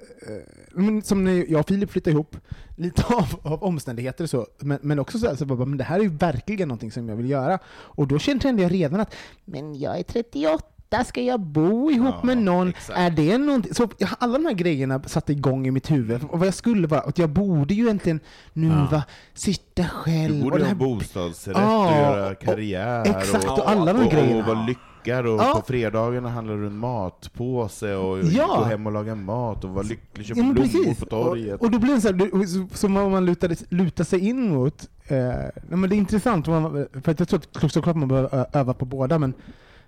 men 0.74 1.02
som 1.02 1.24
när 1.24 1.52
jag 1.52 1.60
och 1.60 1.68
Filip 1.68 1.92
flyttade 1.92 2.12
ihop, 2.12 2.36
lite 2.82 3.04
av, 3.16 3.40
av 3.44 3.64
omständigheter 3.64 4.24
och 4.24 4.30
så, 4.30 4.48
men, 4.60 4.80
men 4.82 5.00
också 5.00 5.20
så, 5.20 5.28
här, 5.28 5.36
så 5.36 5.46
bara, 5.46 5.66
men 5.66 5.78
det 5.78 5.84
här 5.84 6.00
är 6.00 6.04
ju 6.04 6.10
verkligen 6.18 6.68
någonting 6.68 6.92
som 6.92 7.10
jag 7.10 7.16
vill 7.16 7.30
göra. 7.30 7.60
Och 7.70 8.08
då 8.08 8.20
kände 8.20 8.48
jag 8.62 8.72
redan 8.72 9.00
att, 9.00 9.16
men 9.46 9.80
jag 9.80 10.00
är 10.00 10.04
38, 10.04 11.04
ska 11.06 11.22
jag 11.22 11.40
bo 11.40 11.92
ihop 11.92 12.16
Ja, 12.22 12.26
med 12.26 12.38
någon? 12.38 12.68
exakt. 12.70 13.00
Är 13.00 13.10
det 13.10 13.38
någonting? 13.38 13.74
Så 13.74 13.90
alla 14.20 14.34
de 14.38 14.46
här 14.46 14.54
grejerna 14.54 15.04
satte 15.04 15.32
igång 15.32 15.68
i 15.68 15.72
mitt 15.72 15.92
huvud. 15.92 16.24
Och 16.30 16.40
vad 16.40 16.48
jag 16.48 16.54
skulle 16.54 16.88
vara, 16.88 17.02
att 17.02 17.18
jag 17.18 17.30
borde 17.30 17.74
ju 17.74 17.84
egentligen 17.84 18.20
nu 18.54 18.68
Ja. 18.68 18.88
va, 18.92 19.04
sitta 19.34 19.84
själv. 19.84 20.34
Du 20.34 20.38
och 20.38 20.44
borde 20.44 20.58
det 20.58 20.64
ha 20.64 20.68
här- 20.70 20.76
bostadsrätt 20.76 21.58
Ja, 21.58 21.86
och 21.88 21.92
göra 22.18 22.32
och- 22.32 22.40
karriär 22.42 23.18
Exakt, 23.18 23.46
och, 23.46 23.60
och 23.60 23.70
alla 23.72 23.94
de 23.94 24.00
och, 24.00 24.06
och, 24.06 24.12
grejerna. 24.12 24.48
vara 24.48 24.66
lyckad 25.06 25.26
och 25.28 25.40
Ja. 25.40 25.54
på 25.56 25.68
fredagarna 25.68 26.30
handlar 26.30 26.58
du 26.58 26.68
en 26.68 26.78
matpåse 26.78 27.96
och 27.96 28.24
Ja. 28.24 28.48
gå 28.58 28.64
hem 28.64 28.86
och 28.88 28.92
laga 28.92 29.16
mat 29.16 29.64
och 29.64 29.70
vara 29.70 29.84
lycklig, 29.84 30.26
köpa 30.26 30.40
Ja, 30.40 30.44
blommor 30.44 30.62
precis. 30.62 31.00
på 31.00 31.06
torget. 31.06 31.56
Och, 31.56 31.62
och 31.66 31.72
då 31.72 31.80
blir 31.80 31.96
det 31.96 32.02
så 32.02 32.08
här, 32.08 32.14
du- 32.16 32.48
så- 32.48 32.68
som 32.78 32.98
om 32.98 33.12
man 33.12 33.26
lutade, 33.26 33.56
lutar 33.70 34.04
sig 34.04 34.20
in 34.20 34.50
mot, 34.50 34.90
eh, 35.08 35.18
nej, 35.18 35.52
men 35.70 35.90
det 35.90 35.96
är 35.96 35.98
intressant, 35.98 36.48
man- 36.48 36.88
för 37.04 37.12
att 37.12 37.20
jag 37.20 37.28
tror 37.30 37.42
att 37.66 37.72
såklart 37.72 37.96
man 37.96 38.08
behöver 38.08 38.46
öva 38.58 38.74
på 38.74 38.86
båda, 38.86 39.20
men, 39.20 39.34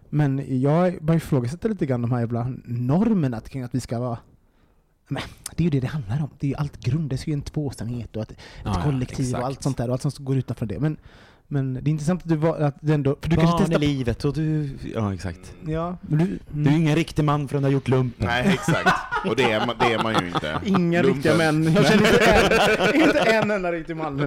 men 0.10 0.62
jag 0.62 0.98
bara 1.02 1.18
ifrågasätter 1.18 1.70
lite 1.70 1.86
grann 1.86 2.02
de 2.02 2.12
här 2.12 2.20
jävla 2.20 2.54
normerna 2.66 3.40
kring 3.40 3.64
att 3.64 3.76
vi 3.76 3.80
ska 3.80 4.00
vara 4.00 4.18
men 5.08 5.22
det 5.56 5.62
är 5.62 5.66
ju 5.66 5.70
det 5.70 5.80
det 5.80 5.88
handlar 5.88 6.22
om. 6.24 6.30
Det 6.40 6.48
är 6.48 6.50
ju 6.50 6.56
allt 6.56 6.80
grundas 6.80 7.28
ju 7.28 7.32
i 7.32 7.34
en 7.34 7.42
tvåsamhet 7.42 8.16
och 8.16 8.22
ett, 8.22 8.32
ett 8.32 8.38
Ja, 8.64 8.72
ja, 8.76 8.84
kollektiv 8.84 9.26
exakt. 9.26 9.42
och 9.42 9.48
allt 9.48 9.64
sånt 9.64 9.78
där 9.78 9.88
och 9.88 9.94
allt 9.94 10.14
som 10.14 10.26
går 10.26 10.36
utanför 10.38 10.66
det. 10.66 10.80
Men, 10.80 10.98
men 11.48 11.74
det 11.74 11.80
är 11.80 11.90
intressant 11.90 12.22
att 12.24 12.30
du 12.30 12.36
var, 12.36 12.58
att 12.58 12.76
det 12.82 12.94
ändå, 12.94 13.16
för 13.22 13.30
du 13.30 13.36
kanske 13.36 13.52
Barn 13.52 13.62
i 13.62 13.66
testar... 13.66 13.80
livet 13.80 14.26
och 14.26 14.34
du, 14.34 14.70
ja 14.94 15.14
exakt. 15.14 15.54
Ja, 15.68 15.98
men 16.02 16.20
du, 16.20 16.40
Du 16.52 16.70
är 16.70 16.74
ingen 16.76 16.96
riktig 16.96 17.24
man 17.26 17.48
förrän 17.48 17.62
du 17.62 17.68
har 17.68 17.74
gjort 17.74 17.88
lumpen. 17.88 18.28
Nej, 18.28 18.54
exakt. 18.54 18.98
Och 19.26 19.36
det 19.36 19.44
är 19.52 19.66
man, 19.66 19.76
det 19.80 19.94
är 19.94 20.04
man 20.04 20.16
ju 20.22 20.28
inte. 20.28 20.60
Inga 20.66 21.02
Lumpen. 21.02 21.16
riktiga 21.16 21.38
män. 21.38 21.74
Jag 21.74 21.86
känner 21.86 22.08
inte 22.14 22.26
en, 22.26 23.02
inte 23.10 23.20
en 23.20 23.52
enda 23.52 23.72
riktig 23.72 23.96
man. 23.98 24.18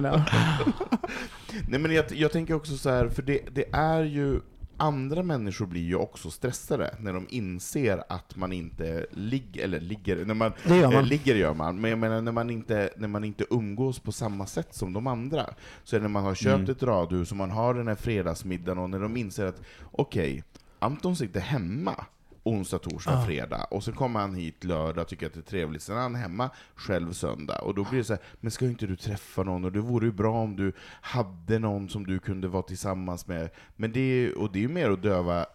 Nej 1.67 1.79
men 1.79 1.91
jag, 1.91 2.05
jag 2.11 2.31
tänker 2.31 2.53
också 2.53 2.77
så 2.77 2.89
här, 2.89 3.07
för 3.09 3.21
det, 3.21 3.39
det 3.51 3.65
är 3.71 4.03
ju 4.03 4.39
Andra 4.77 5.23
människor 5.23 5.65
blir 5.65 5.81
ju 5.81 5.95
också 5.95 6.31
stressade 6.31 6.95
när 6.99 7.13
de 7.13 7.25
inser 7.29 8.03
att 8.09 8.35
man 8.35 8.53
inte 8.53 9.05
ligger, 9.11 9.63
eller 9.63 9.79
ligger, 9.79 10.25
när 10.25 10.33
man, 10.33 10.51
Det 10.67 10.77
gör 10.77 10.83
man. 10.91 10.95
Eh, 10.95 11.03
ligger 11.05 11.35
gör 11.35 11.53
man, 11.53 11.81
men 11.81 11.89
jag 11.89 11.99
menar 11.99 12.21
när 12.21 12.31
man, 12.31 12.49
inte, 12.49 12.89
när 12.97 13.07
man 13.07 13.23
inte 13.23 13.45
umgås 13.49 13.99
på 13.99 14.11
samma 14.11 14.45
sätt 14.45 14.75
som 14.75 14.93
de 14.93 15.07
andra. 15.07 15.45
Så 15.83 15.95
är 15.95 15.99
det 15.99 16.03
när 16.03 16.09
man 16.09 16.23
har 16.23 16.35
köpt 16.35 16.57
Mm. 16.59 16.71
ett 16.71 16.83
radhus 16.83 17.31
och 17.31 17.37
man 17.37 17.51
har 17.51 17.73
den 17.73 17.87
här 17.87 17.95
fredagsmiddagen 17.95 18.77
och 18.77 18.89
när 18.89 18.99
de 18.99 19.17
inser 19.17 19.45
att 19.45 19.61
okej, 19.91 20.43
Anton 20.79 21.15
sitter 21.15 21.39
hemma 21.39 22.05
onsdag, 22.47 22.79
torsdag, 22.79 23.25
fredag, 23.25 23.63
och 23.63 23.83
så 23.83 23.91
kommer 23.91 24.19
han 24.19 24.35
hit 24.35 24.63
lördag, 24.63 25.07
tycker 25.07 25.27
att 25.27 25.33
det 25.33 25.39
är 25.39 25.41
trevligt, 25.41 25.81
sen 25.81 25.97
är 25.97 26.01
han 26.01 26.15
hemma 26.15 26.49
själv 26.75 27.13
söndag, 27.13 27.59
och 27.59 27.75
då 27.75 27.83
blir 27.83 27.99
det 27.99 28.05
så 28.05 28.13
här, 28.13 28.23
men 28.39 28.51
ska 28.51 28.65
inte 28.65 28.87
du 28.87 28.95
träffa 28.95 29.43
någon, 29.43 29.65
och 29.65 29.71
det 29.71 29.79
vore 29.79 30.05
ju 30.05 30.11
bra 30.11 30.33
om 30.33 30.55
du 30.55 30.73
hade 31.01 31.59
någon 31.59 31.89
som 31.89 32.07
du 32.07 32.19
kunde 32.19 32.47
vara 32.47 32.63
tillsammans 32.63 33.27
med, 33.27 33.49
men 33.75 33.91
det 33.91 33.99
är, 33.99 34.37
och 34.37 34.51
det 34.51 34.59
är 34.59 34.61
ju 34.61 34.67
mer 34.67 34.89
att 34.89 35.03
döva 35.03 35.45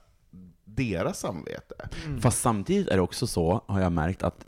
deras 0.65 1.19
samvete. 1.19 1.89
Fast 2.21 2.41
samtidigt 2.41 2.89
är 2.89 2.97
det 2.97 3.03
också 3.03 3.27
så, 3.27 3.65
har 3.67 3.81
jag 3.81 3.93
märkt, 3.93 4.23
att 4.23 4.47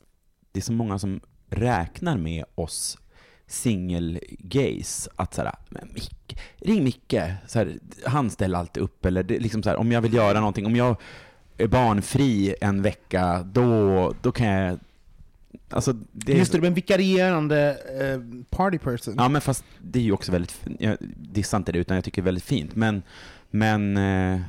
det 0.53 0.61
är 0.61 0.63
så 0.63 0.73
många 0.73 0.99
som 0.99 1.21
räknar 1.49 2.17
med 2.17 2.45
oss 2.55 2.99
singel-gays, 3.47 5.09
att 5.17 5.35
såhär, 5.35 5.55
Mick, 5.95 6.41
ring 6.57 6.85
Micke, 6.85 7.15
så 7.47 7.59
här, 7.59 7.79
han 8.07 8.31
ställer 8.31 8.59
alltid 8.59 8.83
upp, 8.83 9.05
eller 9.05 9.23
det, 9.23 9.39
liksom 9.39 9.63
så 9.63 9.69
här, 9.69 9.77
om 9.77 9.93
jag 9.93 10.01
vill 10.01 10.15
göra 10.15 10.39
någonting, 10.39 10.67
om 10.67 10.77
jag 10.77 10.97
är 11.59 11.67
barnfri 11.67 12.55
en 12.61 12.83
vecka, 12.83 13.43
då, 13.53 14.15
då 14.23 14.33
kan 14.33 14.47
jag, 14.47 14.79
alltså 15.71 15.93
det 16.13 16.33
är, 16.33 16.37
Just 16.37 16.53
det, 16.53 16.67
en 16.67 16.75
vikarierande 16.75 17.79
eh, 18.01 18.47
party 18.57 18.79
person. 18.79 19.15
Ja 19.19 19.29
men 19.29 19.41
fast 19.41 19.65
det 19.83 19.99
är 19.99 20.03
ju 20.03 20.13
också 20.13 20.33
väldigt, 20.33 20.61
jag 20.79 20.97
dissar 21.17 21.59
inte 21.59 21.73
det, 21.73 21.79
utan 21.79 21.95
jag 21.95 22.05
tycker 22.05 22.23
det 22.23 22.25
är 22.25 22.31
väldigt 22.31 22.45
fint, 22.45 22.77
men, 22.77 23.03
men 23.51 23.97
eh, 23.97 24.41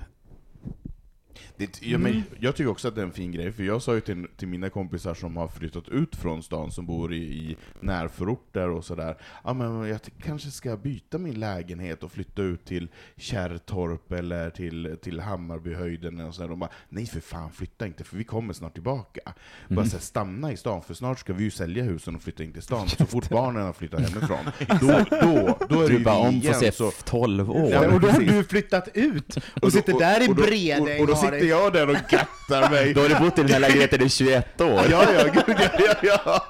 Det, 1.58 1.82
ja, 1.82 1.98
men 1.98 2.24
jag 2.40 2.56
tycker 2.56 2.70
också 2.72 2.88
att 2.88 2.96
det 2.96 3.02
är 3.02 3.06
en 3.06 3.12
fin 3.12 3.32
grej, 3.32 3.52
för 3.52 3.64
jag 3.64 3.82
sa 3.82 3.94
ju 3.96 4.02
till, 4.02 4.28
till 4.38 4.48
mina 4.48 4.70
kompisar 4.70 5.14
som 5.14 5.38
har 5.38 5.48
flyttat 5.48 5.90
ut 5.90 6.16
från 6.16 6.44
stan, 6.44 6.72
som 6.72 6.86
bor 6.86 7.14
i, 7.14 7.18
i 7.18 7.58
närförorter 7.80 8.70
och 8.70 8.86
sådär, 8.86 9.18
ja 9.44 9.54
men 9.54 9.88
jag 9.88 10.00
kanske 10.24 10.52
ska 10.52 10.78
byta 10.78 11.18
min 11.18 11.40
lägenhet 11.40 12.04
och 12.04 12.12
flytta 12.12 12.42
ut 12.42 12.66
till 12.66 12.88
Kärrtorp 13.18 14.12
eller 14.12 14.50
till, 14.50 14.98
till 15.02 15.20
Hammarbyhöjden 15.20 16.20
och 16.20 16.36
sådär. 16.36 16.50
De 16.50 16.60
bara, 16.60 16.70
nej 16.90 17.06
för 17.06 17.20
fan 17.20 17.52
flytta 17.52 17.88
inte, 17.88 18.04
för 18.04 18.18
vi 18.18 18.24
kommer 18.24 18.54
snart 18.54 18.74
tillbaka. 18.74 19.34
Bara 19.68 19.86
så 19.86 19.92
här, 19.96 20.04
stanna 20.04 20.52
i 20.52 20.58
stan, 20.58 20.82
för 20.84 20.94
snart 20.94 21.20
ska 21.20 21.34
vi 21.34 21.44
ju 21.44 21.52
sälja 21.52 21.84
husen 21.84 22.16
och 22.16 22.22
flytta 22.22 22.44
in 22.44 22.54
till 22.54 22.62
stan, 22.62 22.84
och 22.84 22.90
så 22.98 23.06
fort 23.06 23.30
barnen 23.30 23.64
har 23.64 23.74
flyttat 23.74 24.00
hemifrån, 24.10 24.46
då, 24.82 25.06
då, 25.22 25.58
då 25.70 25.82
är 25.82 25.82
det 25.82 25.88
du 25.88 25.98
ju 25.98 26.04
bara 26.04 26.16
vi 26.16 26.28
om 26.28 26.42
får 26.42 26.50
igen, 26.50 26.60
se 26.60 26.72
så, 26.72 26.92
12 26.92 27.52
år. 27.52 27.70
Ja, 27.72 27.94
och 27.94 28.02
då 28.02 28.08
har 28.08 28.20
du 28.20 28.44
flyttat 28.44 28.90
ut 28.94 29.38
och, 29.38 29.42
då- 29.62 29.72
sitter 29.72 30.00
där 30.00 30.24
i 30.24 30.32
och 30.32 30.36
då- 30.36 30.44
Bredäng 30.44 30.82
och, 30.82 31.00
och 31.00 31.08
då 31.08 31.14
har 31.14 31.32
sitter 31.46 31.58
jag 31.64 31.74
där 31.74 31.90
och 31.90 31.96
gattar 32.10 32.70
mig. 32.72 32.94
Då 32.94 33.02
har 33.02 33.10
du 33.10 33.16
bott 33.20 33.40
i 33.40 33.42
den 33.42 33.52
här 33.52 33.60
lägenheten 33.60 34.02
i 34.02 34.10
21 34.10 34.62
år. 34.62 34.82
Ja, 34.92 35.06
ja, 35.14 35.24
gud, 35.34 35.44
ja, 35.60 35.70
ja, 36.04 36.42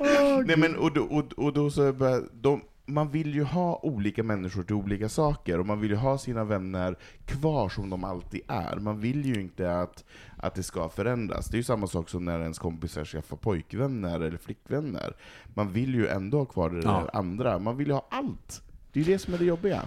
ja. 0.00 0.42
Nej 0.46 0.56
men, 0.56 0.76
och 0.76 0.92
då, 0.92 1.02
och, 1.02 1.24
och 1.36 1.52
då 1.52 1.70
så 1.70 1.92
bara, 1.92 2.20
de, 2.32 2.60
man 2.86 3.10
vill 3.10 3.34
ju 3.34 3.42
ha 3.42 3.80
olika 3.82 4.22
människor 4.22 4.62
till 4.62 4.74
olika 4.74 5.08
saker, 5.08 5.58
och 5.60 5.66
man 5.66 5.80
vill 5.80 5.90
ju 5.90 5.96
ha 5.96 6.18
sina 6.18 6.44
vänner 6.44 6.96
kvar 7.26 7.68
som 7.68 7.90
de 7.90 8.04
alltid 8.04 8.40
är. 8.48 8.76
Man 8.76 9.00
vill 9.00 9.24
ju 9.24 9.40
inte 9.40 9.74
att, 9.80 10.04
att 10.36 10.54
det 10.54 10.62
ska 10.62 10.88
förändras. 10.88 11.46
Det 11.46 11.54
är 11.54 11.58
ju 11.58 11.64
samma 11.64 11.86
sak 11.86 12.08
som 12.08 12.24
när 12.24 12.40
ens 12.40 12.58
kompisar 12.58 13.04
skaffar 13.04 13.36
pojkvänner 13.36 14.20
eller 14.20 14.38
flickvänner. 14.38 15.16
Man 15.54 15.72
vill 15.72 15.94
ju 15.94 16.06
ändå 16.06 16.38
ha 16.38 16.44
kvar 16.44 16.70
det 16.70 16.80
Ja. 16.84 16.90
där 16.90 17.16
andra. 17.16 17.58
Man 17.58 17.76
vill 17.76 17.86
ju 17.86 17.92
ha 17.92 18.06
allt. 18.10 18.62
Det 18.92 19.00
är 19.00 19.04
ju 19.04 19.12
det 19.12 19.18
som 19.18 19.34
är 19.34 19.38
det 19.38 19.44
jobbiga. 19.44 19.82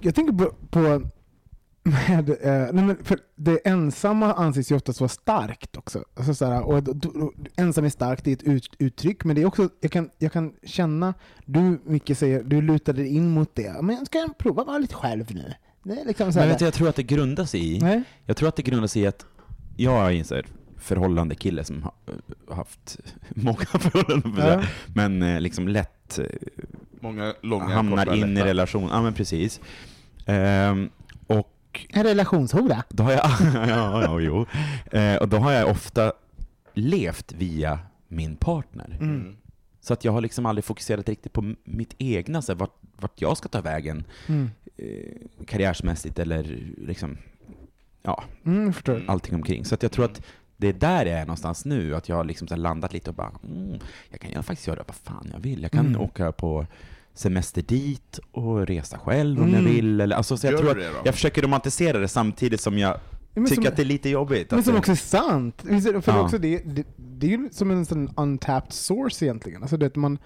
Jag 0.00 0.14
tänker 0.14 0.32
på, 0.44 0.52
på 0.70 1.02
med, 1.84 2.30
eh, 2.30 2.72
nej 2.72 2.84
men 2.84 2.96
för 3.04 3.18
det 3.36 3.56
ensamma 3.68 4.32
anses 4.34 4.70
ju 4.72 4.76
oftast 4.76 5.00
vara 5.00 5.08
starkt 5.08 5.76
också. 5.76 6.04
Alltså 6.16 6.34
såhär, 6.34 6.62
och, 6.62 6.82
d- 6.82 7.08
ensam 7.56 7.84
är 7.84 7.88
starkt, 7.88 8.24
det 8.24 8.30
är 8.30 8.34
ett 8.36 8.42
ut, 8.42 8.76
uttryck, 8.78 9.24
men 9.24 9.36
det 9.36 9.42
är 9.42 9.46
också, 9.46 9.68
jag 9.80 9.90
kan, 9.90 10.10
jag 10.18 10.32
kan 10.32 10.52
känna, 10.62 11.14
du 11.44 11.80
Micke 11.84 12.16
säger, 12.16 12.42
du 12.42 12.62
lutar 12.62 12.92
dig 12.92 13.08
in 13.16 13.28
mot 13.30 13.54
det. 13.54 13.82
Men 13.82 14.06
ska 14.06 14.18
jag 14.18 14.38
prova 14.38 14.64
vara 14.64 14.78
lite 14.78 14.94
själv 14.94 15.34
nu? 15.34 15.54
Det 15.82 15.92
är 16.00 16.04
liksom 16.04 16.32
så 16.32 16.38
Men 16.38 16.48
vet 16.48 16.58
du, 16.58 16.64
jag 16.64 16.74
tror 16.74 16.88
att 16.88 16.96
det 16.96 17.02
grundar 17.02 17.44
sig 17.44 17.76
i, 17.76 17.80
Nej? 17.80 18.02
jag 18.26 18.36
tror 18.36 18.48
att 18.48 18.56
det 18.56 18.62
grundar 18.62 18.86
sig 18.86 19.02
i 19.02 19.06
att 19.06 19.26
jag 19.76 20.14
är 20.14 20.34
en 20.34 20.42
förhållande 20.78 21.34
kille 21.34 21.64
som 21.64 21.82
har 21.82 21.92
har 22.48 22.56
haft 22.56 22.98
många 23.28 23.56
förhållanden, 23.64 24.32
Ja. 24.48 24.62
men 24.94 25.22
eh, 25.22 25.40
liksom 25.40 25.68
lätt 25.68 26.18
eh, 26.18 26.24
Många 27.00 27.34
långa, 27.42 27.64
hamnar 27.64 28.14
in 28.14 28.24
i 28.30 28.34
lätta. 28.34 28.46
relation. 28.46 28.88
Ja, 28.92 29.02
men 29.02 29.12
precis. 29.12 29.60
Ehm, 30.26 30.90
och 31.74 31.86
En 31.96 32.04
relationshora? 32.04 32.82
då 32.88 33.02
har 33.02 33.12
jag, 33.12 33.30
ja, 33.68 34.02
ja, 34.02 34.20
jo. 34.20 34.46
Eh, 34.98 35.16
och 35.16 35.28
då 35.28 35.36
har 35.36 35.52
jag 35.52 35.70
ofta 35.70 36.12
levt 36.74 37.32
via 37.32 37.78
min 38.08 38.36
partner. 38.36 38.96
Mm. 39.00 39.36
Så 39.80 39.92
att 39.92 40.04
jag 40.04 40.12
har 40.12 40.20
liksom 40.20 40.46
aldrig 40.46 40.64
fokuserat 40.64 41.08
riktigt 41.08 41.32
på 41.32 41.54
mitt 41.64 41.94
egna, 41.98 42.42
så 42.42 42.52
här, 42.52 42.58
vart, 42.58 42.74
vart 42.96 43.20
jag 43.20 43.36
ska 43.36 43.48
ta 43.48 43.60
vägen 43.60 44.04
Mm. 44.28 44.50
eh, 44.76 45.44
karriärsmässigt 45.46 46.18
eller 46.18 46.58
liksom, 46.86 47.16
ja, 48.02 48.24
Mm, 48.44 48.72
jag 48.84 49.02
allting 49.06 49.34
omkring. 49.34 49.64
Så 49.64 49.74
att 49.74 49.82
jag 49.82 49.92
tror 49.92 50.04
att 50.04 50.22
det 50.56 50.68
är 50.68 50.72
där 50.72 51.06
jag 51.06 51.18
är 51.18 51.26
någonstans 51.26 51.64
nu, 51.64 51.94
att 51.96 52.08
jag 52.08 52.16
har 52.16 52.24
liksom 52.24 52.48
landat 52.60 52.92
lite 52.92 53.10
och 53.10 53.16
bara, 53.16 53.32
mm, 53.44 53.78
jag 54.10 54.20
kan 54.20 54.30
ju 54.30 54.42
faktiskt 54.42 54.68
göra 54.68 54.82
vad 54.86 54.96
fan 54.96 55.28
jag 55.32 55.40
vill. 55.40 55.62
Jag 55.62 55.72
kan 55.72 55.86
Mm. 55.86 56.00
åka 56.00 56.32
på 56.32 56.66
semester 57.14 57.62
dit 57.62 58.18
och 58.32 58.66
resa 58.66 58.98
själv 58.98 59.42
om 59.42 59.48
jag 59.50 59.58
Mm. 59.60 59.72
vill. 59.72 60.00
Eller, 60.00 60.16
alltså, 60.16 60.36
så 60.36 60.46
jag 60.46 60.52
Gör 60.52 60.58
tror 60.60 60.70
att 60.80 61.06
jag 61.06 61.14
försöker 61.14 61.42
romantisera 61.42 61.98
det 61.98 62.08
samtidigt 62.08 62.60
som 62.60 62.78
jag 62.78 63.00
men 63.34 63.44
tycker 63.44 63.54
som- 63.62 63.66
att 63.70 63.76
det 63.76 63.82
är 63.82 63.86
lite 63.86 64.08
jobbigt. 64.08 64.50
Men 64.50 64.58
att 64.58 64.64
som 64.64 64.74
det- 64.74 64.78
också 64.78 64.92
är 64.92 64.96
sant. 64.96 65.62
För 66.04 66.12
Ja. 66.12 66.20
också 66.22 66.38
det, 66.38 66.58
det, 66.58 66.84
det 66.96 67.26
är 67.26 67.30
ju 67.30 67.48
som 67.52 67.70
en 67.70 67.86
sån 67.86 68.10
untapped 68.16 68.72
source 68.72 69.24
egentligen. 69.24 69.62
Alltså 69.62 69.76
det 69.76 69.86
att 69.86 69.96
man, 69.96 70.18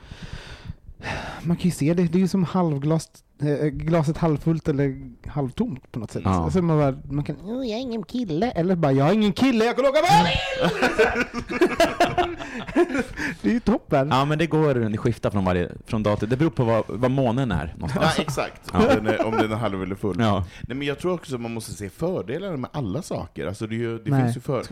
man 1.42 1.57
kan 1.57 1.64
ju 1.64 1.70
se 1.70 1.94
det, 1.94 2.03
det 2.05 2.18
är 2.18 2.20
ju 2.20 2.29
som 2.29 2.44
halvglas, 2.44 3.09
eh, 3.09 3.20
glaset 3.72 4.16
halvfullt 4.16 4.68
eller 4.68 5.11
halvtomt 5.29 5.92
på 5.92 5.98
något 5.98 6.11
sätt. 6.11 6.22
Ja. 6.24 6.31
Alltså 6.44 6.62
man, 6.62 6.79
bara, 6.79 6.98
man 7.14 7.24
kan, 7.24 7.37
"Åh, 7.44 7.66
jag 7.68 7.79
är 7.79 7.83
ingen 7.83 8.03
kille, 8.03 8.51
eller 8.51 8.77
bara, 8.77 8.92
jag 8.92 9.09
är 9.09 9.12
ingen 9.12 9.33
kille, 9.33 9.64
jag 9.64 9.77
kan 9.77 9.85
åka 9.87 9.98
vad 10.03 10.11
det 13.42 13.48
är 13.48 13.53
ju 13.53 13.61
toppen. 13.61 14.09
Ja 14.09 14.24
men 14.24 14.38
det 14.38 14.46
går, 14.46 14.74
det 14.74 14.96
skiftar 14.98 15.31
från, 15.31 15.44
varje, 15.44 15.70
från 15.87 16.03
dag 16.03 16.18
till, 16.18 16.29
det 16.29 16.37
beror 16.37 16.51
på 16.51 16.64
vad, 16.64 16.85
vad 16.88 17.11
månen 17.11 17.53
är 17.53 17.66
Ja, 17.66 17.72
någonstans. 17.74 18.18
exakt. 18.18 18.70
Om, 18.74 18.81
den 18.83 19.07
är, 19.07 19.27
om 19.27 19.37
den 19.37 19.53
är 19.53 19.57
halv 19.57 19.83
eller 19.83 19.94
full. 19.94 20.16
Ja. 20.18 20.44
Nej, 20.68 20.77
men 20.77 20.87
jag 20.87 20.98
tror 20.98 21.12
också 21.14 21.35
att 21.35 21.40
man 21.40 21.55
måste 21.55 21.72
se 21.72 21.90
fördelar 21.90 22.57
med 22.57 22.70
alla 22.72 23.03
saker. 23.03 23.46
Alltså 23.46 23.66
det, 23.66 23.74
är 23.74 23.79
ju, 23.79 23.98
det 23.98 24.11
Nej. 24.11 24.22
finns 24.22 24.37
ju 24.37 24.40
för... 24.40 24.62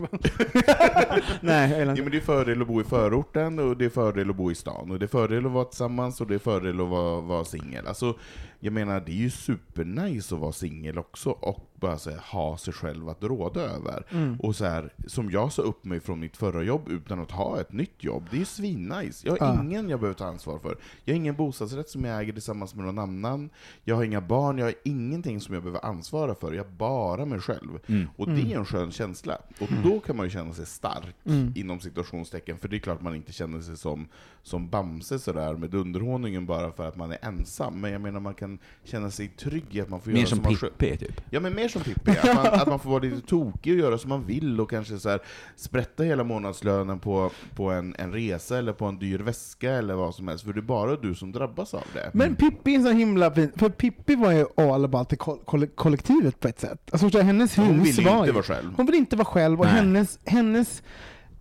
Nej, 1.41 1.79
Ja, 1.79 1.85
men 1.85 2.11
det 2.11 2.17
är 2.17 2.21
fördel 2.21 2.61
att 2.61 2.67
bo 2.67 2.81
i 2.81 2.83
förorten, 2.83 3.59
och 3.59 3.77
det 3.77 3.85
är 3.85 3.89
fördel 3.89 4.29
att 4.29 4.35
bo 4.35 4.51
i 4.51 4.55
stan, 4.55 4.91
och 4.91 4.99
det 4.99 5.05
är 5.05 5.07
fördel 5.07 5.45
att 5.45 5.51
vara 5.51 5.65
tillsammans, 5.65 6.21
och 6.21 6.27
det 6.27 6.35
är 6.35 6.39
fördel 6.39 6.81
att 6.81 6.87
vara, 6.87 7.21
vara 7.21 7.45
singel. 7.45 7.87
Alltså, 7.87 8.13
jag 8.59 8.73
menar, 8.73 9.01
det 9.01 9.11
är 9.11 9.15
ju 9.15 9.29
supernice 9.29 10.35
att 10.35 10.41
vara 10.41 10.51
singel 10.51 10.97
också, 10.97 11.29
och 11.29 11.76
bara 11.79 11.97
så 11.97 12.09
här, 12.09 12.17
ha 12.31 12.57
sig 12.57 12.73
själv 12.73 13.09
att 13.09 13.23
råda 13.23 13.61
över. 13.61 14.03
Mm. 14.11 14.39
Och 14.39 14.55
så 14.55 14.65
här, 14.65 14.93
som 15.07 15.31
jag 15.31 15.51
sa 15.51 15.61
upp 15.61 15.85
mig 15.85 15.99
från 15.99 16.19
mitt 16.19 16.37
förra 16.37 16.63
jobb 16.63 16.89
utan 16.89 17.19
att 17.19 17.31
ha 17.31 17.61
ett 17.61 17.71
nytt 17.73 18.03
jobb, 18.03 18.23
det 18.31 18.35
är 18.37 18.39
ju 18.39 18.45
svinnice. 18.45 19.27
Jag 19.27 19.31
har 19.37 19.47
Ja. 19.47 19.63
ingen 19.63 19.89
jag 19.89 19.99
behöver 19.99 20.17
ta 20.17 20.25
ansvar 20.25 20.59
för. 20.59 20.77
Jag 21.05 21.13
har 21.13 21.17
ingen 21.17 21.35
bostadsrätt 21.35 21.89
som 21.89 22.03
jag 22.03 22.19
äger 22.21 22.33
tillsammans 22.33 22.75
med 22.75 22.85
någon 22.85 22.99
annan. 22.99 23.49
Jag 23.83 23.95
har 23.95 24.03
inga 24.03 24.21
barn, 24.21 24.57
jag 24.57 24.65
har 24.65 24.73
ingenting 24.83 25.41
som 25.41 25.53
jag 25.53 25.63
behöver 25.63 25.85
ansvara 25.85 26.35
för. 26.35 26.53
Jag 26.53 26.65
bara 26.71 27.25
mig 27.25 27.39
själv. 27.39 27.79
Mm. 27.87 28.07
Och 28.17 28.29
det 28.29 28.53
är 28.53 28.57
en 28.57 28.65
skön 28.65 28.91
känsla. 28.91 29.37
Och 29.59 29.67
då 29.83 29.99
kan 29.99 30.15
man 30.17 30.25
ju 30.25 30.29
känna 30.29 30.53
sig 30.53 30.65
stark, 30.65 31.15
Mm. 31.25 31.53
inom 31.55 31.79
situationstecken. 31.79 32.57
För 32.57 32.67
det 32.67 32.75
är 32.75 32.79
klart 32.79 33.01
man 33.01 33.15
inte 33.15 33.33
känner 33.33 33.61
sig 33.61 33.77
som, 33.77 34.07
som 34.43 34.69
Bamse 34.69 35.19
sådär 35.19 35.53
med 35.53 35.73
underhållningen 35.73 36.45
bara 36.45 36.71
för 36.71 36.87
att 36.87 36.95
man 36.95 37.11
är 37.11 37.17
ensam. 37.21 37.81
Men 37.81 37.91
jag 37.91 38.01
menar 38.01 38.19
man 38.19 38.33
kan 38.33 38.59
känna 38.83 39.11
sig 39.11 39.27
trygg 39.27 39.63
i 39.75 39.81
att 39.81 39.89
man 39.89 40.01
får 40.01 40.11
Mer 40.11 40.17
göra 40.17 40.27
som 40.29 40.41
man 40.41 40.55
själv- 40.55 40.71
Pippi 40.77 40.97
typ. 40.97 41.21
Ja 41.29 41.39
men 41.39 41.55
mer 41.55 41.66
som 41.67 41.81
Pippi, 41.81 42.11
att 42.11 42.35
man, 42.35 42.45
att 42.45 42.67
man 42.67 42.79
får 42.79 42.89
vara 42.89 42.99
lite 43.03 43.27
tokig 43.27 43.73
och 43.73 43.79
göra 43.79 43.97
som 43.97 44.09
man 44.09 44.25
vill 44.25 44.61
och 44.61 44.69
kanske 44.69 44.99
så 44.99 45.09
här, 45.09 45.19
sprätta 45.55 46.03
hela 46.03 46.23
månadslönen 46.23 46.99
på, 46.99 47.31
på 47.55 47.71
en, 47.71 47.95
en 47.99 48.13
resa 48.13 48.57
eller 48.57 48.73
på 48.73 48.85
en 48.85 48.99
dyr 48.99 49.19
väska 49.19 49.71
eller 49.71 49.93
vad 49.93 50.15
som 50.15 50.27
helst, 50.27 50.43
för 50.45 50.53
det 50.53 50.59
är 50.59 50.61
bara 50.61 50.95
du 50.95 51.15
som 51.15 51.31
drabbas 51.31 51.73
av 51.73 51.83
det. 51.93 52.09
Men 52.13 52.35
Pippi 52.35 52.75
är 52.75 52.79
så 52.79 52.91
himla 52.91 53.31
fin, 53.31 53.51
för 53.55 53.69
Pippi 53.69 54.15
var 54.15 54.31
ju 54.31 54.45
all 54.57 54.85
about 54.85 55.17
koll- 55.17 55.67
kollektivet 55.75 56.39
på 56.39 56.47
ett 56.47 56.59
sätt. 56.59 56.89
Alltså 56.91 57.05
förstår 57.05 57.21
hennes 57.21 57.57
hus 57.57 57.67
Hon 57.67 57.83
vill 57.83 57.97
ju 57.99 58.03
var 58.03 58.19
inte 58.19 58.31
vara 58.31 58.43
själv. 58.43 58.73
Hon 58.77 58.85
vill 58.85 58.95
inte 58.95 59.15
vara 59.15 59.25
själv, 59.25 59.59
och 59.59 59.65
Nej. 59.65 59.75
hennes, 59.75 60.19
hennes 60.25 60.83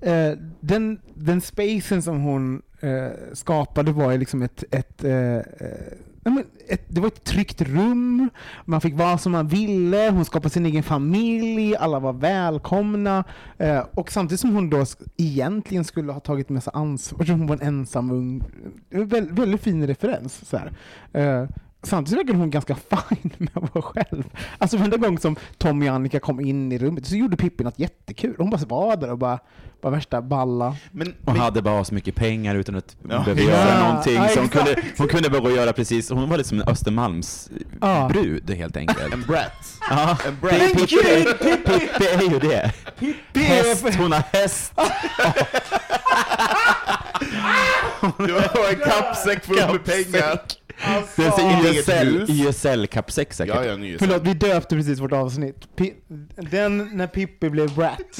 eh, 0.01 0.33
den, 0.61 1.01
den 1.15 1.41
spacen 1.41 2.03
som 2.03 2.21
hon 2.21 2.62
eh, 2.81 3.09
skapade 3.33 3.93
var 3.93 4.12
ju 4.12 4.19
liksom 4.19 4.43
ett, 4.43 4.65
ett, 4.71 5.03
men 5.03 5.43
ett, 6.69 6.85
det 6.89 7.01
var 7.01 7.09
ett 7.09 7.25
tryggt 7.25 7.61
rum, 7.61 8.31
man 8.65 8.81
fick 8.81 8.95
vara 8.95 9.19
som 9.19 9.33
man 9.33 9.49
ville, 9.49 10.11
hon 10.11 10.25
skapade 10.25 10.51
sin 10.51 10.67
egen 10.67 10.83
familj, 10.83 11.77
alla 11.77 11.99
var 11.99 12.12
välkomna. 12.12 13.25
Eh, 13.59 13.85
och 13.95 14.12
samtidigt 14.12 14.41
som 14.41 14.55
hon 14.55 14.71
då 14.71 14.85
egentligen 15.17 15.85
skulle 15.85 16.12
ha 16.12 16.21
tagit 16.21 16.49
med 16.49 16.62
sig 16.62 16.71
ansvar, 16.77 17.27
hon 17.27 17.47
var 17.47 17.57
en 17.57 17.62
ensam 17.62 18.11
ung, 18.11 18.43
väldigt, 18.91 19.39
väldigt 19.39 19.62
fin 19.62 19.87
referens. 19.87 20.49
Så 20.49 20.57
här. 20.57 20.73
Eh, 21.12 21.49
Samtidigt 21.83 22.19
verkade 22.21 22.39
hon 22.39 22.51
ganska 22.51 22.75
fine 22.91 23.31
med 23.39 23.49
att 23.55 23.75
vara 23.75 23.83
själv. 23.83 24.25
Alltså 24.59 24.77
varenda 24.77 24.97
gång 24.97 25.19
som 25.19 25.37
Tommy 25.59 25.89
och 25.89 25.95
Annika 25.95 26.21
kom 26.21 26.41
in 26.41 26.73
i 26.73 26.79
rummet 26.79 27.07
så 27.07 27.17
gjorde 27.17 27.37
Pippi 27.37 27.65
något 27.65 27.79
jättekul. 27.79 28.35
Hon 28.39 28.51
bara 28.51 28.61
var 28.67 28.97
där 28.97 29.11
och 29.11 29.19
bara 29.19 29.39
var 29.81 29.91
värsta 29.91 30.23
balla. 30.23 30.77
Men, 30.91 31.09
Och 31.09 31.33
men, 31.33 31.37
hade 31.37 31.62
bara 31.62 31.85
så 31.85 31.95
mycket 31.95 32.15
pengar 32.15 32.55
utan 32.55 32.77
att 32.77 32.97
Ja. 33.03 33.09
behöva 33.09 33.41
Ja, 33.41 33.49
göra 33.51 33.89
någonting. 33.89 34.15
ja, 34.15 34.29
så 34.29 34.41
hon 34.41 34.49
kunde, 34.49 34.83
hon 34.99 35.09
kunde 35.09 35.31
bara 35.31 35.41
gå 35.41 35.47
och 35.49 35.57
göra 35.57 35.73
precis, 35.73 36.11
hon 36.11 36.29
var 36.31 36.37
lite 36.37 36.49
som 36.49 36.61
en 36.61 36.69
Östermalms 36.69 37.51
Ja. 37.81 38.09
brud 38.12 38.51
helt 38.51 38.77
enkelt. 38.77 39.12
en 39.15 39.23
brat. 39.23 39.53
Ja, 39.91 40.17
En 40.27 40.37
det 40.41 40.49
är 40.49 40.69
brat. 40.75 40.89
Pippi, 41.41 41.61
Pippi 41.65 42.07
är 42.07 42.31
ju 42.33 42.39
det. 42.39 42.73
Är 43.35 43.41
Häst, 43.41 43.85
hon 43.99 44.12
har 44.12 44.23
häst. 44.33 44.73
Du 48.19 48.33
har 48.35 48.71
en 48.73 48.91
kappsäck 48.91 49.45
full 49.45 49.57
med 49.57 49.85
pengar. 49.85 50.41
YSL, 51.19 52.19
hus. 52.19 52.31
YSL-kappsäck 52.31 53.33
säkert. 53.33 53.55
Ja, 53.55 53.65
ja, 53.65 53.97
Förlåt, 53.99 54.23
vi 54.23 54.35
döpte 54.35 54.77
precis 54.77 54.99
vårt 54.99 55.12
avsnitt. 55.12 55.57
Pi- 55.77 55.95
den 56.51 56.91
när 56.93 57.07
Pippi 57.07 57.51
blev 57.51 57.75
brat. 57.75 58.19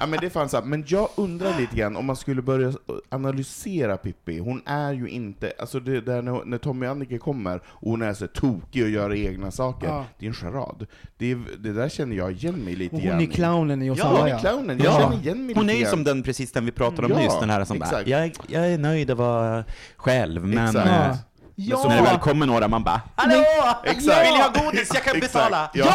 Ja, 0.00 0.06
men 0.06 0.20
det 0.20 0.26
är 0.26 0.30
fan 0.30 0.48
sant. 0.48 0.66
Men 0.66 0.84
jag 0.86 1.08
undrar 1.16 1.58
lite 1.60 1.76
grann 1.76 1.96
om 1.96 2.06
man 2.06 2.16
skulle 2.16 2.42
börja 2.42 2.72
analysera 3.08 3.96
Pippi. 3.96 4.38
Hon 4.38 4.62
är 4.66 4.92
ju 4.92 5.08
inte, 5.08 5.52
alltså 5.58 5.80
det 5.80 6.00
där 6.00 6.22
när, 6.22 6.44
när 6.44 6.58
Tommy 6.58 6.86
och 6.86 6.90
Annika 6.90 7.18
kommer 7.18 7.56
och 7.66 7.90
hon 7.90 8.02
är 8.02 8.14
så 8.14 8.26
tokig 8.26 8.82
och 8.84 8.90
gör 8.90 9.14
egna 9.14 9.50
saker, 9.50 9.86
Ja. 9.88 10.04
det 10.18 10.26
är 10.26 10.28
en 10.28 10.34
charad. 10.34 10.86
Det, 11.18 11.34
det 11.58 11.72
där 11.72 11.88
känner 11.88 12.16
jag 12.16 12.32
igen 12.32 12.54
mig 12.64 12.74
lite 12.76 12.96
Och 12.96 13.02
grann 13.02 13.12
hon 13.14 13.22
är 13.22 13.26
clownen 13.26 13.82
i 13.82 13.90
oss 13.90 13.98
Ja, 13.98 14.04
alla 14.04 14.18
hon 14.20 14.28
ja. 14.28 14.34
är 14.36 14.40
clownen. 14.40 14.78
Jag 14.78 14.86
Ja. 14.86 15.00
känner 15.00 15.16
igen 15.22 15.46
mig 15.46 15.54
Hon 15.54 15.66
lite 15.66 15.78
är 15.78 15.80
ju 15.80 15.86
som 15.86 16.04
den 16.04 16.22
precis 16.22 16.52
den 16.52 16.64
vi 16.64 16.72
pratade 16.72 17.06
om 17.06 17.12
Ja, 17.12 17.18
nyss, 17.18 17.40
den 17.40 17.50
här 17.50 17.64
som 17.64 17.78
bara, 17.78 18.02
jag, 18.06 18.24
är- 18.24 18.32
jag 18.46 18.72
är 18.72 18.78
nöjd 18.78 19.10
att 19.10 19.18
vara 19.18 19.64
själv, 19.96 20.46
men 20.46 20.66
Exakt. 20.68 21.27
Ja. 21.60 21.76
Ja. 21.76 21.76
så 21.82 21.88
när 21.88 21.96
det 21.96 22.02
väl 22.02 22.18
kommer 22.18 22.46
några, 22.46 22.68
man 22.68 22.84
bara 22.84 23.00
Hallå! 23.14 23.44
Exakt. 23.84 24.26
Vill 24.26 24.32
ni 24.34 24.40
ha 24.40 24.64
godis? 24.64 24.90
Jag 24.94 25.02
kan 25.04 25.20
betala! 25.20 25.70
Ja. 25.74 25.94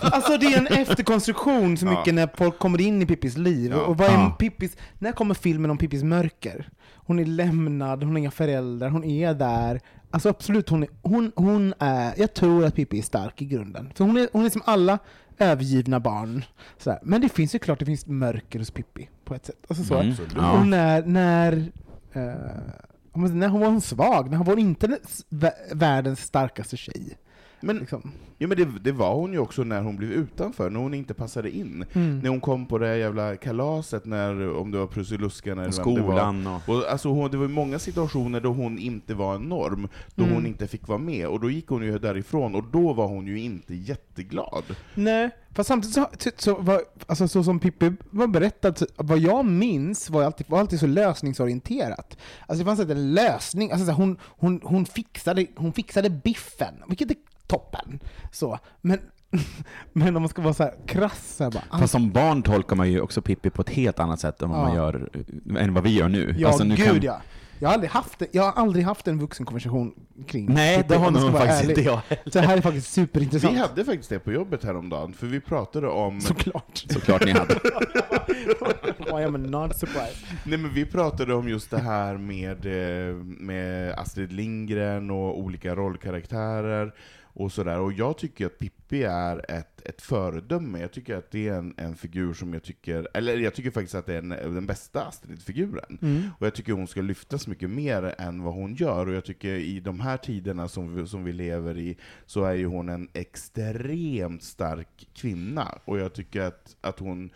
Alltså 0.00 0.36
det 0.36 0.46
är 0.46 0.58
en 0.58 0.66
efterkonstruktion 0.66 1.76
så 1.76 1.86
Ja. 1.86 1.90
mycket 1.90 2.14
när 2.14 2.28
folk 2.36 2.58
kommer 2.58 2.80
in 2.80 3.02
i 3.02 3.06
Pippis 3.06 3.36
liv. 3.36 3.70
Ja. 3.76 3.80
Och 3.80 3.96
vad 3.98 4.08
är 4.08 4.12
Ja. 4.12 4.36
Pippis, 4.38 4.76
när 4.98 5.12
kommer 5.12 5.34
filmen 5.34 5.70
om 5.70 5.78
Pippis 5.78 6.02
mörker? 6.02 6.68
Hon 6.94 7.18
är 7.18 7.24
lämnad, 7.24 8.02
hon 8.02 8.12
har 8.12 8.18
inga 8.18 8.30
föräldrar, 8.30 8.88
hon 8.88 9.04
är 9.04 9.34
där. 9.34 9.80
Alltså 10.10 10.28
absolut, 10.28 10.68
hon 10.68 10.82
är, 10.82 10.88
hon, 11.02 11.32
hon 11.36 11.74
är, 11.78 12.12
jag 12.16 12.34
tror 12.34 12.64
att 12.64 12.74
Pippi 12.74 12.98
är 12.98 13.02
stark 13.02 13.42
i 13.42 13.44
grunden. 13.44 13.92
För 13.94 14.04
hon 14.04 14.16
är, 14.16 14.28
hon 14.32 14.44
är 14.44 14.50
som 14.50 14.62
alla 14.64 14.98
övergivna 15.38 16.00
barn. 16.00 16.44
Sådär. 16.78 16.98
Men 17.02 17.20
det 17.20 17.28
finns 17.28 17.54
ju 17.54 17.58
klart, 17.58 17.78
det 17.78 17.84
finns 17.84 18.06
mörker 18.06 18.58
hos 18.58 18.70
Pippi 18.70 19.08
på 19.24 19.34
ett 19.34 19.46
sätt. 19.46 19.64
Alltså 19.68 19.84
så. 19.84 19.94
Mm. 19.98 20.14
Ja. 20.36 20.52
Och 20.52 20.66
när, 20.66 21.02
när, 21.02 21.52
man- 22.14 22.52
när 23.14 23.48
hon 23.48 23.60
var 23.60 23.80
svag, 23.80 24.30
när 24.30 24.36
hon 24.36 24.46
var 24.46 24.56
inte 24.56 24.98
världens 25.72 26.20
starkaste 26.20 26.76
tjej. 26.76 27.18
Men, 27.66 27.76
liksom. 27.78 28.12
ja, 28.38 28.48
men 28.48 28.56
det, 28.56 28.68
det 28.84 28.92
var 28.92 29.14
hon 29.14 29.32
ju 29.32 29.38
också 29.38 29.64
när 29.64 29.82
hon 29.82 29.96
blev 29.96 30.12
utanför, 30.12 30.70
när 30.70 30.80
hon 30.80 30.94
inte 30.94 31.14
passade 31.14 31.50
in. 31.50 31.84
Mm. 31.92 32.18
När 32.18 32.30
hon 32.30 32.40
kom 32.40 32.66
på 32.66 32.78
det 32.78 32.86
här 32.86 32.94
jävla 32.94 33.36
kalaset, 33.36 34.04
när, 34.04 34.56
om 34.56 34.70
det 34.70 34.78
var 34.78 34.86
Prussiluskan 34.86 35.58
eller 35.58 35.84
vem 35.84 35.94
det 35.94 36.00
var. 36.00 36.08
Skolan 36.08 36.46
och... 36.46 36.68
Och 36.68 36.90
alltså 36.90 37.08
hon, 37.08 37.30
det 37.30 37.36
var 37.36 37.48
många 37.48 37.78
situationer 37.78 38.40
då 38.40 38.52
hon 38.52 38.78
inte 38.78 39.14
var 39.14 39.34
en 39.34 39.42
norm, 39.42 39.88
då 40.14 40.22
Mm. 40.24 40.34
hon 40.34 40.46
inte 40.46 40.66
fick 40.66 40.88
vara 40.88 40.98
med, 40.98 41.26
och 41.26 41.40
då 41.40 41.50
gick 41.50 41.66
hon 41.68 41.82
ju 41.82 41.98
därifrån, 41.98 42.54
och 42.54 42.64
då 42.72 42.92
var 42.92 43.06
hon 43.06 43.26
ju 43.26 43.40
inte 43.40 43.74
jätteglad. 43.74 44.64
Nej, 44.94 45.30
fast 45.52 45.68
samtidigt 45.68 45.94
så, 45.94 46.08
så, 46.36 46.54
var, 46.54 46.82
alltså, 47.06 47.28
så 47.28 47.44
som 47.44 47.60
Pippi 47.60 47.92
var 48.10 48.26
berättad, 48.26 48.78
så, 48.78 48.86
vad 48.96 49.18
jag 49.18 49.44
minns 49.44 50.10
var 50.10 50.22
alltid, 50.22 50.46
var 50.48 50.60
alltid 50.60 50.80
så 50.80 50.86
lösningsorienterat. 50.86 52.16
Alltså 52.46 52.64
det 52.64 52.64
fanns 52.64 52.80
alltid 52.80 52.96
en 52.96 53.14
lösning, 53.14 53.70
alltså, 53.70 53.86
så 53.86 53.92
hon, 53.92 54.16
hon, 54.22 54.60
hon, 54.64 54.86
fixade, 54.86 55.46
hon 55.56 55.72
fixade 55.72 56.10
biffen, 56.10 56.74
vilket 56.88 57.10
är 57.10 57.16
toppen. 57.54 58.00
Så, 58.32 58.58
men, 58.80 58.98
men 59.92 60.16
om 60.16 60.22
man 60.22 60.28
ska 60.28 60.42
vara 60.42 60.54
så 60.54 60.62
här 60.62 60.74
krass, 60.86 61.36
så 61.36 61.44
här, 61.44 61.50
bara, 61.50 61.78
Fast 61.80 61.92
som 61.92 62.10
barn 62.10 62.42
tolkar 62.42 62.76
man 62.76 62.90
ju 62.90 63.00
också 63.00 63.22
Pippi 63.22 63.50
på 63.50 63.62
ett 63.62 63.70
helt 63.70 64.00
annat 64.00 64.20
sätt 64.20 64.42
än 64.42 64.50
vad 64.50 64.58
Ja. 64.60 64.64
man 64.64 64.74
gör, 64.76 65.08
än 65.58 65.74
vad 65.74 65.82
vi 65.84 65.90
gör 65.90 66.08
nu. 66.08 66.34
Ja, 66.38 66.48
Alltså, 66.48 66.64
nu 66.64 66.76
gud 66.76 66.86
kan- 66.86 67.02
ja. 67.02 67.20
Jag 67.58 67.68
har, 67.68 67.74
aldrig 67.74 67.90
haft, 67.90 68.22
jag 68.32 68.42
har 68.42 68.62
aldrig 68.62 68.84
haft 68.84 69.08
en 69.08 69.18
vuxenkonversation 69.18 69.94
kring 70.26 70.46
Nej, 70.54 70.76
Pippi, 70.76 70.88
det 70.88 70.96
har 71.00 71.10
nog 71.10 71.32
faktiskt 71.32 71.62
ärlig. 71.62 71.70
inte 71.70 71.82
jag 71.82 71.96
heller. 72.08 72.22
Så 72.30 72.38
det 72.40 72.46
här 72.46 72.56
är 72.56 72.60
faktiskt 72.60 72.92
superintressant. 72.92 73.54
Vi 73.54 73.58
hade 73.58 73.84
faktiskt 73.84 74.10
det 74.10 74.18
på 74.18 74.32
jobbet 74.32 74.64
häromdagen, 74.64 75.12
för 75.12 75.26
vi 75.26 75.40
pratade 75.40 75.88
om... 75.88 76.20
Såklart. 76.20 76.84
Såklart 76.88 77.24
ni 77.24 77.30
hade. 77.32 77.54
I 79.20 79.24
am 79.24 79.42
not 79.42 79.76
surprised. 79.78 80.16
Nej 80.44 80.58
men 80.58 80.74
vi 80.74 80.86
pratade 80.86 81.34
om 81.34 81.48
just 81.48 81.70
det 81.70 81.78
här 81.80 82.16
med, 82.16 82.66
eh, 82.66 83.14
med 83.24 83.92
Astrid 83.98 84.32
Lindgren 84.32 85.10
och 85.10 85.38
olika 85.38 85.74
rollkaraktärer 85.74 86.94
och 87.34 87.52
sådär. 87.52 87.80
Och 87.80 87.92
jag 87.92 88.18
tycker 88.18 88.46
att 88.46 88.58
Pippi 88.58 89.02
är 89.02 89.50
ett, 89.50 89.86
ett 89.86 90.02
föredöme. 90.02 90.80
Jag 90.80 90.92
tycker 90.92 91.16
att 91.16 91.30
det 91.30 91.48
är 91.48 91.54
en, 91.54 91.74
en 91.76 91.96
figur 91.96 92.34
som 92.34 92.52
jag 92.52 92.62
tycker, 92.62 93.08
eller 93.14 93.38
jag 93.38 93.54
tycker 93.54 93.70
faktiskt 93.70 93.94
att 93.94 94.06
det 94.06 94.14
är 94.14 94.18
en, 94.18 94.28
den 94.28 94.66
bästa 94.66 95.04
Astrid-figuren. 95.04 95.98
Mm. 96.02 96.22
Och 96.38 96.46
jag 96.46 96.54
tycker 96.54 96.72
hon 96.72 96.86
ska 96.86 97.00
lyftas 97.00 97.46
mycket 97.46 97.70
mer 97.70 98.14
än 98.18 98.42
vad 98.42 98.54
hon 98.54 98.74
gör. 98.74 99.06
Och 99.08 99.14
jag 99.14 99.24
tycker 99.24 99.54
i 99.54 99.80
de 99.80 100.00
här 100.00 100.16
tiderna 100.16 100.68
som 100.68 100.94
vi, 100.94 101.06
som 101.06 101.24
vi 101.24 101.32
lever 101.32 101.78
i, 101.78 101.96
så 102.26 102.44
är 102.44 102.54
ju 102.54 102.66
hon 102.66 102.88
en 102.88 103.08
extremt 103.12 104.42
stark 104.42 105.08
kvinna. 105.14 105.78
Och 105.84 105.98
jag 105.98 106.12
tycker 106.12 106.40
att, 106.40 106.76
att 106.80 106.98
hon 106.98 107.30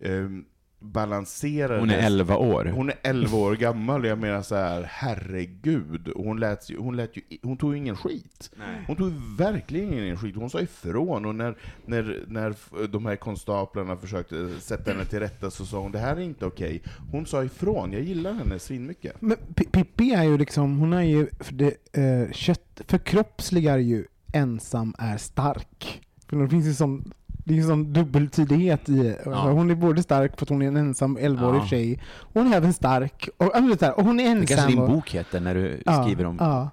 ehm, 0.00 0.44
balanserar 0.92 1.78
Hon 1.78 1.90
är 1.90 1.96
det- 1.96 2.02
11 2.02 2.36
år. 2.36 2.64
hon 2.64 2.88
är 2.88 2.94
11 3.02 3.36
år 3.38 3.54
gammal, 3.56 4.04
jag 4.06 4.18
menar 4.18 4.42
så 4.42 4.54
här, 4.54 4.82
herregud. 4.90 6.08
Och 6.08 6.24
Hon, 6.24 6.40
lät, 6.40 6.70
ju- 6.70 6.78
hon, 6.78 6.96
lät 6.96 7.16
ju, 7.16 7.22
hon 7.42 7.56
tog 7.56 7.72
ju 7.72 7.78
ingen 7.78 7.96
skit. 7.96 8.50
Hon 8.86 8.96
tog 8.96 9.12
verkligen 9.38 9.92
ingen 9.94 10.16
skit. 10.16 10.36
Hon 10.36 10.50
sa 10.50 10.60
ifrån, 10.60 11.24
och 11.24 11.34
när, 11.34 11.56
när, 11.86 12.24
när 12.28 12.54
de 12.86 13.06
här 13.06 13.16
konstaplarna 13.16 13.96
försökte 13.96 14.60
sätta 14.60 14.90
henne 14.92 15.04
till 15.04 15.18
rätta 15.20 15.50
så 15.50 15.66
sa 15.66 15.78
hon 15.80 15.92
det 15.92 15.98
här 15.98 16.16
är 16.16 16.20
inte 16.20 16.46
okej. 16.46 16.82
Hon 17.12 17.26
sa 17.26 17.44
ifrån, 17.44 17.92
jag 17.92 18.02
gillar 18.02 18.32
henne 18.32 18.58
svinmycket. 18.58 19.22
Men 19.22 19.36
Pi- 19.54 19.70
Pippi 19.70 20.10
är 20.12 20.22
ju 20.24 20.38
liksom, 20.38 20.78
hon 20.78 20.92
är 20.92 21.02
ju, 21.02 21.26
för 21.40 21.54
det, 21.54 21.74
eh, 21.92 22.32
kött, 22.32 22.80
förkroppsligar 22.88 23.78
ju 23.78 24.04
ensam 24.32 24.94
är 24.98 25.16
stark. 25.16 26.02
För 26.28 26.36
det 26.36 26.48
finns 26.48 26.66
ju 26.66 26.74
sån, 26.74 27.12
det 27.46 27.54
är 27.54 27.56
ju 27.56 27.62
sån 27.62 27.92
dubbeltydighet 27.92 28.88
i 28.88 29.08
alltså, 29.10 29.30
Hon 29.30 29.70
är 29.70 29.74
både 29.74 30.02
stark 30.02 30.36
för 30.38 30.44
att 30.44 30.48
hon 30.48 30.62
är 30.62 30.66
en 30.68 30.76
ensam 30.76 31.18
11-årig 31.18 31.60
Ja. 31.60 31.66
tjej, 31.66 32.00
hon 32.32 32.52
är 32.52 32.56
även 32.56 32.72
stark, 32.72 33.28
och, 33.36 33.50
ja, 33.80 33.92
och 33.92 34.04
hon 34.04 34.20
är 34.20 34.24
ensam. 34.24 34.40
Det 34.40 34.46
kanske 34.46 34.68
din 34.68 34.86
bok 34.86 35.10
heter 35.10 35.40
när 35.40 35.54
du 35.54 35.82
Ja, 35.86 36.02
skriver 36.02 36.24
om 36.24 36.36
ja. 36.40 36.70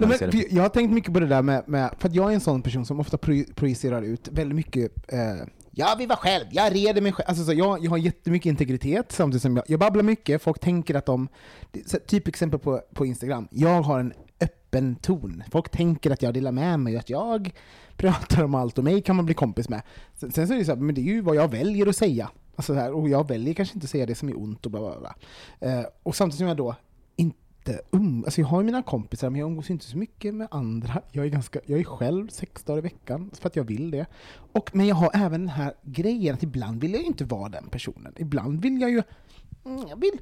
Nej, 0.00 0.18
men, 0.20 0.42
jag 0.50 0.62
har 0.62 0.68
tänkt 0.68 0.92
mycket 0.92 1.14
på 1.14 1.20
det 1.20 1.26
där 1.26 1.42
med, 1.42 1.68
med, 1.68 1.90
för 1.98 2.08
att 2.08 2.14
jag 2.14 2.30
är 2.30 2.34
en 2.34 2.40
sån 2.40 2.62
person 2.62 2.84
som 2.86 3.00
ofta 3.00 3.18
pro- 3.18 3.44
projicerar 3.54 4.02
ut 4.02 4.28
väldigt 4.32 4.56
mycket 4.56 5.12
eh, 5.12 5.18
jag 5.70 5.96
vill 5.96 6.08
vara 6.08 6.18
själv, 6.18 6.44
jag 6.50 6.74
reder 6.74 7.00
mig 7.00 7.12
själv. 7.12 7.24
Alltså, 7.28 7.44
så 7.44 7.52
jag, 7.52 7.84
jag 7.84 7.90
har 7.90 7.98
jättemycket 7.98 8.50
integritet 8.50 9.12
samtidigt 9.12 9.42
som 9.42 9.56
jag, 9.56 9.64
jag 9.68 9.80
babblar 9.80 10.02
mycket, 10.02 10.42
folk 10.42 10.60
tänker 10.60 10.94
att 10.94 11.06
de... 11.06 11.28
typ 12.06 12.28
exempel 12.28 12.60
på, 12.60 12.80
på 12.94 13.06
Instagram, 13.06 13.48
jag 13.50 13.82
har 13.82 14.00
en 14.00 14.12
öppen 14.76 14.96
ton. 14.96 15.42
Folk 15.50 15.68
tänker 15.68 16.10
att 16.10 16.22
jag 16.22 16.34
delar 16.34 16.52
med 16.52 16.80
mig, 16.80 16.96
att 16.96 17.10
jag 17.10 17.52
pratar 17.96 18.44
om 18.44 18.54
allt 18.54 18.78
och 18.78 18.84
mig 18.84 19.02
kan 19.02 19.16
man 19.16 19.24
bli 19.26 19.34
kompis 19.34 19.68
med. 19.68 19.82
Sen, 20.14 20.32
sen 20.32 20.48
så 20.48 20.54
är 20.54 20.58
det 20.58 20.64
så 20.64 20.72
här, 20.72 20.78
men 20.78 20.94
det 20.94 21.00
är 21.00 21.02
ju 21.02 21.20
vad 21.20 21.36
jag 21.36 21.50
väljer 21.50 21.86
att 21.86 21.96
säga. 21.96 22.30
Alltså 22.56 22.74
så 22.74 22.80
här, 22.80 22.92
och 22.92 23.08
jag 23.08 23.28
väljer 23.28 23.54
kanske 23.54 23.74
inte 23.74 23.84
att 23.84 23.90
säga 23.90 24.06
det 24.06 24.14
som 24.14 24.28
är 24.28 24.38
ont 24.38 24.66
och 24.66 24.70
bla 24.70 24.80
bla 24.80 25.00
bla. 25.00 25.14
Eh, 25.60 25.84
och 26.02 26.16
samtidigt 26.16 26.38
som 26.38 26.48
jag 26.48 26.56
då 26.56 26.74
inte 27.16 27.80
um, 27.90 28.24
alltså 28.24 28.40
jag 28.40 28.48
har 28.48 28.60
ju 28.60 28.66
mina 28.66 28.82
kompisar 28.82 29.30
men 29.30 29.40
jag 29.40 29.46
umgås 29.50 29.70
inte 29.70 29.84
så 29.84 29.98
mycket 29.98 30.34
med 30.34 30.48
andra. 30.50 31.02
Jag 31.12 31.24
är, 31.24 31.30
ganska, 31.30 31.60
jag 31.66 31.80
är 31.80 31.84
själv 31.84 32.28
sex 32.28 32.64
dagar 32.64 32.78
i 32.78 32.80
veckan 32.80 33.30
för 33.40 33.48
att 33.48 33.56
jag 33.56 33.64
vill 33.64 33.90
det. 33.90 34.06
Och, 34.52 34.70
men 34.74 34.86
jag 34.86 34.94
har 34.94 35.10
även 35.14 35.40
den 35.40 35.48
här 35.48 35.74
grejen 35.82 36.34
att 36.34 36.42
ibland 36.42 36.80
vill 36.80 36.92
jag 36.92 37.00
ju 37.00 37.06
inte 37.06 37.24
vara 37.24 37.48
den 37.48 37.68
personen. 37.68 38.12
Ibland 38.16 38.62
vill 38.62 38.80
jag 38.80 38.90
ju 38.90 39.02
jag 39.88 40.00
vill, 40.00 40.18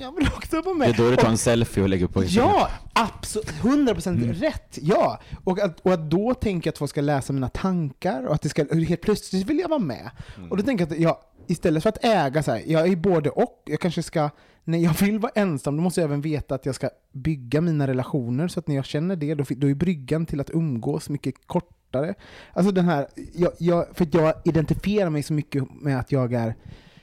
jag 0.00 0.14
vill 0.16 0.26
också 0.36 0.60
vara 0.62 0.74
med. 0.74 0.88
Det 0.88 0.92
är 0.92 0.96
då 1.04 1.10
du 1.10 1.16
tar 1.16 1.22
Och- 1.24 1.30
en 1.30 1.38
selfie 1.38 1.82
och 1.82 1.88
lägger 1.88 2.06
på 2.06 2.22
Instagram. 2.22 2.50
Ja, 2.50 2.68
absolut. 2.92 3.50
100% 3.62 4.32
rätt. 4.32 4.78
Ja. 4.82 5.20
Och 5.44 5.58
att, 5.58 5.80
och 5.80 5.92
att 5.92 6.10
då 6.10 6.34
tänka 6.34 6.70
att 6.70 6.78
folk 6.78 6.90
ska 6.90 7.00
läsa 7.00 7.32
mina 7.32 7.48
tankar 7.48 8.26
och 8.26 8.34
att 8.34 8.42
det 8.42 8.48
ska, 8.48 8.64
helt 8.74 9.00
plötsligt 9.00 9.46
vill 9.50 9.58
jag 9.58 9.68
vara 9.68 9.78
med. 9.78 10.10
Och 10.50 10.56
då 10.56 10.62
tänker 10.62 10.84
jag 10.86 10.92
att 10.92 11.00
jag, 11.00 11.16
istället 11.46 11.82
för 11.82 11.88
att 11.88 12.04
äga 12.04 12.42
så 12.42 12.50
här, 12.52 12.62
jag 12.66 12.88
är 12.88 12.96
både 12.96 13.30
och, 13.30 13.62
jag 13.66 13.80
kanske 13.80 14.02
ska, 14.02 14.30
när 14.64 14.78
jag 14.78 14.94
vill 15.00 15.18
vara 15.18 15.32
ensam, 15.34 15.76
då 15.76 15.82
måste 15.82 16.00
jag 16.00 16.08
även 16.08 16.20
veta 16.20 16.54
att 16.54 16.66
jag 16.66 16.74
ska 16.74 16.90
bygga 17.12 17.60
mina 17.60 17.86
relationer, 17.86 18.48
så 18.48 18.60
att 18.60 18.68
när 18.68 18.74
jag 18.74 18.84
känner 18.84 19.16
det, 19.16 19.34
då, 19.34 19.44
då 19.48 19.70
är 19.70 19.74
bryggan 19.74 20.26
till 20.26 20.40
att 20.40 20.50
umgås 20.50 21.08
mycket 21.08 21.34
kortare. 21.46 22.14
Alltså 22.52 22.72
den 22.72 22.84
här, 22.84 23.06
jag, 23.34 23.52
jag, 23.58 23.86
för 23.92 24.08
jag 24.12 24.34
identifierar 24.44 25.10
mig 25.10 25.22
så 25.22 25.32
mycket 25.32 25.64
med 25.82 25.98
att 25.98 26.12
jag 26.12 26.32
är, 26.32 26.54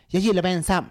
jag 0.08 0.22
gillar 0.22 0.40
att 0.40 0.44
vara 0.44 0.54
ensam. 0.54 0.86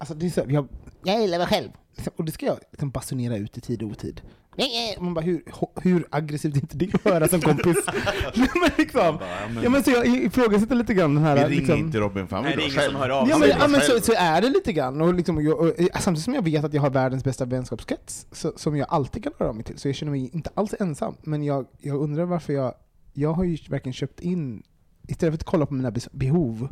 Alltså 0.00 0.14
det 0.14 0.26
är 0.26 0.30
så, 0.30 0.42
jag, 0.48 0.68
jag 1.04 1.20
gillar 1.20 1.38
mig 1.38 1.46
själv. 1.46 1.68
Och 2.16 2.24
det 2.24 2.32
ska 2.32 2.46
jag 2.46 2.58
liksom 2.70 2.90
basunera 2.90 3.36
ut 3.36 3.58
i 3.58 3.60
tid 3.60 3.82
och 3.82 3.88
otid. 3.88 4.20
Nej. 4.56 4.96
Man 5.00 5.14
bara, 5.14 5.20
hur, 5.20 5.42
hur 5.82 6.06
aggressivt 6.10 6.56
är 6.56 6.60
inte 6.60 6.76
det 6.76 6.94
att 6.94 7.04
höra 7.04 7.28
som 7.28 7.40
kompis? 7.40 7.76
Men 8.34 8.70
liksom, 8.78 9.18
ja, 9.62 9.70
men 9.70 9.84
så 9.84 9.90
jag 9.90 10.06
ifrågasätter 10.06 10.74
lite 10.74 10.94
grann 10.94 11.14
den 11.14 11.24
här... 11.24 11.36
Vi 11.36 11.42
ringer 11.42 11.56
liksom, 11.56 11.78
inte 11.78 11.98
Robin, 11.98 12.26
för 12.26 12.36
han 12.36 12.44
Nej, 12.44 12.56
det 12.56 12.62
är 12.62 12.70
vara 12.70 12.70
ingen 12.70 12.82
som 12.82 13.00
själv. 13.00 13.12
hör 13.12 13.20
av 13.20 13.28
Ja 13.28 13.38
men, 13.38 13.48
ja, 13.48 13.68
men 13.68 13.80
så, 13.80 14.00
så 14.00 14.12
är 14.16 14.40
det 14.40 14.48
lite 14.48 14.72
grann. 14.72 15.00
Och 15.00 15.14
liksom, 15.14 15.36
och 15.36 15.42
jag, 15.42 15.58
och, 15.60 15.80
eh, 15.80 15.86
samtidigt 16.00 16.24
som 16.24 16.34
jag 16.34 16.42
vet 16.42 16.64
att 16.64 16.74
jag 16.74 16.82
har 16.82 16.90
världens 16.90 17.24
bästa 17.24 17.44
vänskapskrets, 17.44 18.26
så, 18.32 18.52
som 18.56 18.76
jag 18.76 18.86
alltid 18.90 19.24
kan 19.24 19.32
höra 19.38 19.48
av 19.48 19.54
mig 19.54 19.64
till, 19.64 19.78
så 19.78 19.88
jag 19.88 19.94
känner 19.94 20.10
mig 20.10 20.30
inte 20.32 20.50
alls 20.54 20.74
ensam. 20.80 21.16
Men 21.22 21.42
jag, 21.42 21.66
jag 21.78 21.96
undrar 22.00 22.24
varför 22.24 22.52
jag... 22.52 22.74
Jag 23.12 23.32
har 23.32 23.44
ju 23.44 23.58
verkligen 23.68 23.92
köpt 23.92 24.20
in, 24.20 24.62
istället 25.08 25.32
för 25.32 25.38
att 25.38 25.44
kolla 25.44 25.66
på 25.66 25.74
mina 25.74 25.92
behov, 26.12 26.68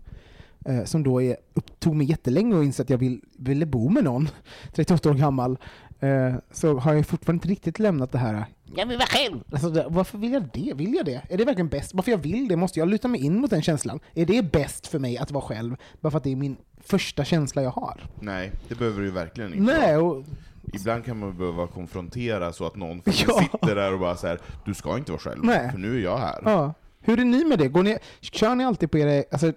eh, 0.65 0.85
som 0.85 1.03
då 1.03 1.23
är, 1.23 1.37
tog 1.79 1.97
mig 1.97 2.07
jättelänge 2.11 2.59
att 2.59 2.65
inse 2.65 2.83
att 2.83 2.91
jag 2.91 2.99
vill, 2.99 3.21
ville 3.37 3.67
bo 3.67 3.89
med 3.89 4.05
någon, 4.05 4.29
38 4.73 5.11
år 5.11 5.15
gammal, 5.15 5.59
eh, 6.01 6.35
så 6.51 6.79
har 6.79 6.95
jag 6.95 7.07
fortfarande 7.07 7.37
inte 7.37 7.49
riktigt 7.49 7.79
lämnat 7.79 8.13
det 8.13 8.19
här 8.19 8.47
jag 8.77 8.87
vill 8.87 8.97
vara 8.99 9.07
själv! 9.09 9.41
Alltså, 9.53 9.85
varför 9.89 10.19
vill 10.19 10.33
jag 10.33 10.49
det? 10.53 10.73
Vill 10.77 10.95
jag 10.95 11.07
det? 11.07 11.23
Är 11.29 11.37
det 11.39 11.45
verkligen 11.45 11.69
bäst? 11.69 11.95
Varför 11.95 12.11
jag 12.11 12.19
vill 12.19 12.49
det? 12.49 12.57
Måste 12.57 12.79
jag 12.79 12.89
luta 12.89 13.09
mig 13.09 13.21
in 13.21 13.41
mot 13.41 13.51
den 13.51 13.63
känslan? 13.63 14.01
Är 14.15 14.27
det 14.27 14.53
bäst 14.53 14.87
för 14.87 14.99
mig 14.99 15.19
att 15.19 15.31
vara 15.31 15.45
själv? 15.45 15.77
Bara 16.01 16.11
för 16.11 16.19
att 16.19 16.25
det 16.25 16.33
är 16.33 16.37
min 16.37 16.57
första 16.81 17.25
känsla 17.25 17.63
jag 17.63 17.71
har? 17.71 18.01
Nej, 18.21 18.53
det 18.69 18.75
behöver 18.75 19.03
du 19.03 19.11
verkligen 19.11 19.55
inte. 19.55 19.73
Nej, 19.73 19.97
och, 19.97 20.25
Ibland 20.73 21.05
kan 21.05 21.19
man 21.19 21.39
behöva 21.39 21.67
konfrontera 21.67 22.53
så 22.53 22.67
att 22.67 22.77
någon 22.77 23.03
Ja. 23.05 23.13
sitter 23.13 23.75
där 23.75 23.93
och 23.93 24.01
bara 24.01 24.17
så 24.17 24.27
här, 24.27 24.39
du 24.65 24.75
ska 24.75 24.99
inte 24.99 25.13
vara 25.13 25.21
själv, 25.21 25.45
Nej. 25.45 25.71
för 25.71 25.79
nu 25.79 25.97
är 25.99 26.03
jag 26.03 26.19
här. 26.19 26.43
ja. 26.45 26.75
Hur 27.01 27.21
är 27.21 27.25
ni 27.25 27.45
med 27.45 27.59
det? 27.59 27.69
Går 27.69 27.83
ni, 27.83 27.99
kör 28.21 28.55
ni 28.55 28.65
alltid 28.65 28.91
på 28.91 28.99
era, 28.99 29.25
alltså, 29.31 29.53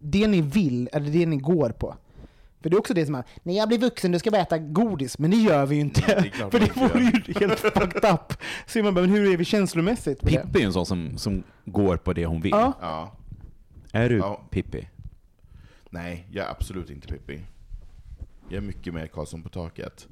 det 0.00 0.26
ni 0.26 0.40
vill, 0.40 0.88
eller 0.92 1.10
det 1.10 1.26
ni 1.26 1.36
går 1.36 1.70
på? 1.70 1.96
För 2.62 2.70
det 2.70 2.76
är 2.76 2.78
också 2.78 2.94
det 2.94 3.06
som 3.06 3.14
är, 3.14 3.24
när 3.42 3.54
jag 3.56 3.68
blir 3.68 3.78
vuxen 3.78 4.12
då 4.12 4.18
ska 4.18 4.30
jag 4.30 4.40
äta 4.40 4.58
godis, 4.58 5.18
men 5.18 5.30
det 5.30 5.36
gör 5.36 5.66
vi 5.66 5.74
ju 5.74 5.80
inte. 5.80 6.00
det 6.06 6.12
är 6.12 6.30
klart 6.30 6.50
för 6.52 6.60
det 6.60 6.76
vore 6.76 7.00
ju 7.02 7.34
helt 7.40 7.60
fucked 7.60 8.04
up. 8.14 8.32
Så 8.66 8.82
man 8.82 8.94
bara, 8.94 9.00
men 9.00 9.10
hur 9.10 9.32
är 9.32 9.36
vi 9.36 9.44
känslomässigt? 9.44 10.20
det? 10.20 10.26
Pippi 10.30 10.58
är 10.58 10.60
ju 10.60 10.66
en 10.66 10.72
sån 10.72 10.86
som, 10.86 11.18
som 11.18 11.42
går 11.64 11.96
på 11.96 12.12
det 12.12 12.26
hon 12.26 12.40
vill. 12.40 12.50
Ja. 12.50 12.72
Ja. 12.80 13.12
Är 13.92 14.08
du 14.08 14.16
Ja. 14.18 14.40
Pippi? 14.50 14.88
Nej, 15.90 16.26
jag 16.32 16.46
är 16.46 16.50
absolut 16.50 16.90
inte 16.90 17.08
Pippi. 17.08 17.40
Jag 18.48 18.56
är 18.56 18.60
mycket 18.60 18.94
mer 18.94 19.06
Karlsson 19.06 19.42
på 19.42 19.48
taket. 19.48 20.08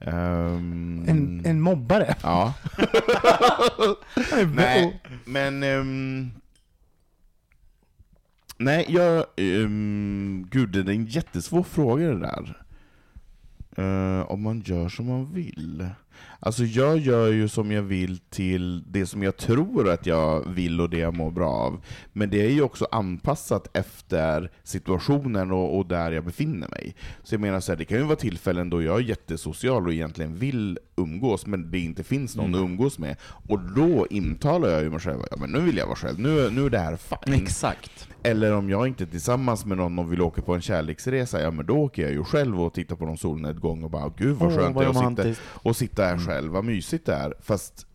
Ehm, 0.00 1.04
En, 1.08 1.42
en 1.46 1.60
mobbare. 1.60 2.14
Ja. 2.22 2.54
Nej. 4.32 4.46
Nej, 4.54 5.00
men... 5.24 5.62
ehm, 5.62 6.30
nej, 8.64 8.86
jag... 8.88 9.24
Um, 9.36 10.48
gud, 10.50 10.68
det 10.70 10.80
är 10.80 10.94
en 10.94 11.06
jättesvår 11.06 11.62
fråga 11.62 12.08
det 12.08 12.18
där. 12.18 12.62
Uh, 13.78 14.30
om 14.30 14.42
man 14.42 14.60
gör 14.60 14.88
som 14.88 15.06
man 15.06 15.32
vill. 15.32 15.86
Alltså 16.40 16.64
jag 16.64 16.98
gör 16.98 17.28
ju 17.28 17.48
som 17.48 17.72
jag 17.72 17.82
vill 17.82 18.18
till 18.18 18.82
det 18.92 19.06
som 19.06 19.22
jag 19.22 19.36
tror 19.36 19.88
att 19.90 20.06
jag 20.06 20.48
vill 20.48 20.80
och 20.80 20.90
det 20.90 20.98
jag 20.98 21.16
mår 21.16 21.30
bra 21.30 21.50
av. 21.50 21.80
Men 22.12 22.30
det 22.30 22.46
är 22.46 22.50
ju 22.50 22.62
också 22.62 22.86
anpassat 22.90 23.76
efter 23.76 24.50
situationen 24.62 25.50
och, 25.52 25.78
och 25.78 25.86
där 25.86 26.12
jag 26.12 26.24
befinner 26.24 26.68
mig. 26.68 26.94
Så 27.22 27.34
jag 27.34 27.40
menar 27.40 27.60
så 27.60 27.72
här, 27.72 27.76
det 27.76 27.84
kan 27.84 27.98
ju 27.98 28.04
vara 28.04 28.16
tillfällen 28.16 28.70
då 28.70 28.82
jag 28.82 28.98
är 28.98 29.02
jättesocial 29.02 29.86
och 29.86 29.92
egentligen 29.92 30.34
vill 30.38 30.78
umgås, 30.96 31.46
men 31.46 31.70
det 31.70 31.78
inte 31.78 32.02
finns 32.04 32.36
någon 32.36 32.52
Mm. 32.52 32.60
att 32.64 32.70
umgås 32.70 32.98
med. 32.98 33.16
Och 33.48 33.58
då 33.60 34.06
intalar 34.10 34.68
jag 34.68 34.82
ju 34.82 34.90
mig 34.90 35.00
själv, 35.00 35.20
ja 35.30 35.36
men 35.36 35.50
nu 35.50 35.60
vill 35.60 35.76
jag 35.76 35.86
vara 35.86 35.96
själv, 35.96 36.18
nu, 36.20 36.50
nu 36.50 36.66
är 36.66 36.70
det 36.70 36.78
här 36.78 36.96
fine. 36.96 37.34
Exakt. 37.34 38.08
Eller 38.22 38.52
om 38.52 38.70
jag 38.70 38.86
inte 38.86 39.04
är 39.04 39.06
tillsammans 39.06 39.64
med 39.66 39.76
någon 39.78 39.98
och 39.98 40.12
vill 40.12 40.20
åka 40.20 40.42
på 40.42 40.54
en 40.54 40.60
kärleksresa, 40.60 41.40
ja 41.42 41.50
men 41.50 41.66
då 41.66 41.76
åker 41.76 42.02
jag 42.02 42.12
ju 42.12 42.24
själv 42.24 42.60
och 42.62 42.74
tittar 42.74 42.96
på 42.96 43.04
någon 43.06 43.18
solnedgång 43.18 43.84
och 43.84 43.90
bara 43.90 44.12
gud 44.16 44.36
vad 44.36 44.54
skönt 44.54 44.74
vad 44.74 44.84
det 44.84 44.88
är 45.00 45.08
att 45.08 45.18
sitta, 45.18 45.40
och 45.44 45.76
sitta 45.76 46.01
här 46.04 46.18
själv, 46.18 46.52
vad 46.52 46.64
mysigt 46.64 47.06
det 47.06 47.14
är. 47.14 47.34
Fast 47.40 47.86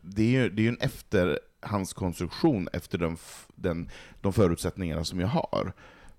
det 0.00 0.22
är 0.22 0.42
ju 0.42 0.50
det 0.50 0.62
är 0.62 0.64
ju 0.64 0.68
en 0.68 0.78
efterhandskonstruktion 0.80 2.68
efter 2.72 2.98
den, 2.98 3.12
f- 3.14 3.46
den, 3.54 3.88
de 4.20 4.32
förutsättningarna 4.32 5.04
som 5.04 5.20
jag 5.20 5.28
har. 5.28 5.72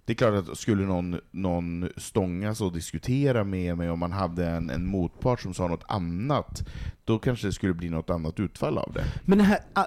Det 0.06 0.14
är 0.14 0.16
klart 0.18 0.34
att 0.50 0.58
skulle 0.58 0.84
någon, 0.84 1.20
någon 1.32 1.90
stångas 1.98 2.62
och 2.62 2.74
diskutera 2.74 3.44
med 3.44 3.78
mig 3.78 3.90
om 3.90 4.00
man 4.00 4.12
hade 4.12 4.48
en, 4.48 4.70
en 4.70 4.86
motpart 4.88 5.42
som 5.42 5.54
sa 5.54 5.68
något 5.68 5.84
annat, 5.88 6.68
då 7.06 7.20
kanske 7.20 7.48
det 7.48 7.54
skulle 7.54 7.74
bli 7.74 7.90
något 7.90 8.10
annat 8.10 8.40
utfall 8.40 8.78
av 8.78 8.92
det. 8.94 9.04
Men 9.26 9.38
det 9.38 9.44
här, 9.44 9.60
ah, 9.74 9.86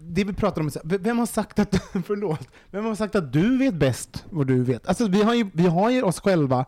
det 0.00 0.24
vi 0.24 0.32
pratar 0.32 0.60
om, 0.62 0.70
vem 0.84 1.18
har 1.18 1.26
sagt 1.26 1.58
att, 1.58 1.74
förlåt, 2.06 2.48
vem 2.70 2.84
har 2.84 2.94
sagt 2.94 3.14
att 3.14 3.32
du 3.32 3.58
vet 3.58 3.74
bäst 3.74 4.24
vad 4.30 4.46
du 4.46 4.64
vet? 4.64 4.88
Alltså 4.88 5.08
vi 5.08 5.22
har 5.22 5.34
ju, 5.34 5.50
vi 5.52 5.66
har 5.66 5.90
ju 5.90 6.02
oss 6.02 6.20
själva, 6.20 6.64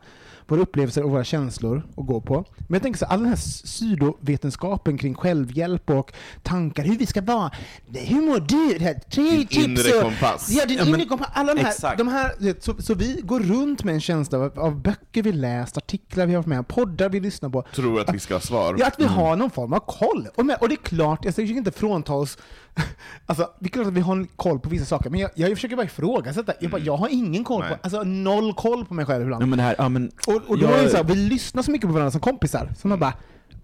våra 0.51 0.61
upplevelser 0.61 1.03
och 1.03 1.11
våra 1.11 1.25
känslor 1.25 1.83
att 1.97 2.07
gå 2.07 2.21
på. 2.21 2.45
Men 2.59 2.75
jag 2.75 2.83
tänker 2.83 2.99
så 2.99 3.05
all 3.07 3.19
den 3.21 3.29
här 3.29 3.37
pseudovetenskapen 3.37 4.99
kring 4.99 5.15
självhjälp 5.15 5.91
och 5.91 6.13
tankar, 6.43 6.83
hur 6.85 6.97
vi 6.99 7.07
ska 7.07 7.23
vara, 7.23 7.51
hur 7.95 8.21
mår 8.21 8.41
du? 8.41 8.79
Det 8.79 8.85
här, 8.85 8.95
tre 8.95 9.23
Din 9.31 9.47
tips 9.47 9.57
inre 9.87 9.97
och, 9.99 10.03
kompass. 10.03 10.51
Ja, 10.51 10.67
din 10.67 10.79
Ja, 10.79 10.85
men- 10.85 10.95
inre 10.95 11.05
kompass. 11.09 11.29
Alla 11.35 11.55
de 11.55 11.61
här, 11.61 11.71
Exakt. 11.71 11.99
de 11.99 12.09
här 12.09 12.55
så, 12.61 12.83
så 12.83 12.95
vi 12.95 13.21
går 13.25 13.41
runt 13.41 13.85
med 13.85 13.95
en 13.95 14.01
känsla 14.01 14.39
av, 14.39 14.59
av 14.59 14.83
böcker 14.83 15.23
vi 15.23 15.33
läst, 15.33 15.77
artiklar 15.77 16.27
vi 16.27 16.33
har 16.35 16.39
varit 16.39 16.47
med 16.47 16.69
poddar 16.69 17.09
vi 17.09 17.21
lyssnar 17.21 17.49
på. 17.51 17.65
Tror 17.75 18.01
att 18.01 18.15
vi 18.15 18.19
ska 18.19 18.35
ha 18.35 18.41
svar. 18.41 18.77
Ja, 18.79 18.87
att 18.87 19.01
vi 19.01 19.05
har 19.05 19.37
någon 19.37 19.51
form 19.51 19.73
av 19.73 19.79
koll. 19.79 20.29
Och, 20.37 20.47
med, 20.47 20.57
och 20.61 20.69
det 20.69 20.75
är 20.75 20.77
klart, 20.77 21.25
jag 21.25 21.35
försöker 21.35 21.55
inte 21.55 21.73
frånta 21.73 22.13
oss... 22.13 22.39
Alltså, 23.27 23.51
det 23.61 23.67
är 23.67 23.71
klart 23.71 23.87
att 23.87 23.93
vi 23.93 24.01
har 24.01 24.27
koll 24.37 24.61
på 24.61 24.69
vissa 24.69 24.85
saker, 24.85 25.11
men 25.11 25.21
jag, 25.21 25.31
jag 25.35 25.51
försöker 25.51 25.77
bara 25.77 25.87
ifrågasätta. 25.87 26.53
Jag, 26.61 26.71
bara, 26.71 26.81
jag 26.81 26.97
har 26.97 27.09
ingen 27.09 27.45
koll 27.45 27.61
Nej. 27.61 27.69
på, 27.71 27.77
alltså 27.83 28.03
noll 28.03 28.55
koll 28.55 28.85
på 28.85 28.95
mig 28.95 29.07
själv 29.07 29.23
ibland. 29.23 29.43
Ja, 29.43 29.47
men 29.47 29.57
det 29.57 29.63
här, 29.63 29.75
ja, 29.79 29.89
men, 29.89 30.11
och, 30.27 30.35
och 30.35 30.59
då 30.59 30.65
jag- 30.65 30.79
är 30.79 30.83
det 30.83 30.89
så 30.91 30.97
här, 30.97 31.05
vi 31.05 31.15
lyssnar 31.15 31.63
så 31.63 31.71
mycket 31.71 31.89
på 31.89 31.93
varandra 31.95 32.11
som 32.11 32.21
kompisar, 32.21 32.73
så 32.79 32.89
man 32.89 32.99
bara... 32.99 33.13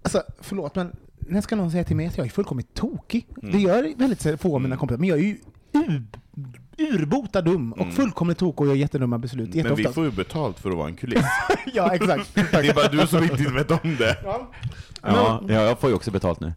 Alltså, 0.02 0.22
förlåt, 0.40 0.74
men 0.74 0.96
när 1.18 1.40
ska 1.40 1.56
någon 1.56 1.70
säga 1.70 1.84
till 1.84 1.96
mig 1.96 2.06
att 2.06 2.16
jag 2.16 2.26
är 2.26 2.30
fullkomligt 2.30 2.74
tokig? 2.74 3.26
Det 3.42 3.58
gör 3.58 3.92
väldigt 3.96 4.40
få 4.40 4.54
av 4.54 4.60
mina 4.60 4.76
kompisar, 4.76 4.98
men 4.98 5.08
jag 5.08 5.18
är 5.18 5.22
ju 5.22 5.36
urbota 6.78 7.42
dum 7.42 7.72
och 7.72 7.92
fullkomligt 7.92 8.38
tokig 8.38 8.60
och 8.60 8.66
gör 8.66 8.74
jättedumma 8.74 9.18
beslut 9.18 9.48
Men 9.48 9.52
vi 9.52 9.58
jätteofta. 9.58 9.92
får 9.92 10.04
ju 10.04 10.10
betalt 10.10 10.58
för 10.58 10.70
att 10.70 10.76
vara 10.76 10.88
en 10.88 10.96
kuliss. 10.96 11.24
Ja, 11.74 11.94
exakt. 11.94 12.34
Det 12.34 12.68
är 12.68 12.74
bara 12.74 12.88
du 12.88 13.06
som 13.06 13.22
inte 13.22 13.52
vet 13.52 13.70
om 13.70 13.96
det. 13.98 14.16
Ja, 14.22 14.50
ja, 15.02 15.42
jag 15.48 15.78
får 15.80 15.90
ju 15.90 15.96
också 15.96 16.10
betalt 16.10 16.40
nu. 16.40 16.46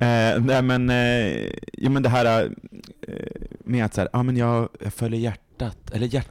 eh, 0.00 0.40
nej 0.40 0.62
men, 0.62 0.90
eh, 0.90 1.52
ja, 1.72 1.90
men 1.90 2.02
det 2.02 2.08
här 2.08 2.44
eh, 3.08 3.14
med 3.64 3.84
att 3.84 3.94
så 3.94 4.00
här, 4.00 4.10
ja 4.12 4.22
men 4.22 4.36
jag, 4.36 4.68
jag 4.80 4.94
följer 4.94 5.20
hjärtat, 5.20 5.90
eller 5.92 6.06
hjärt, 6.06 6.28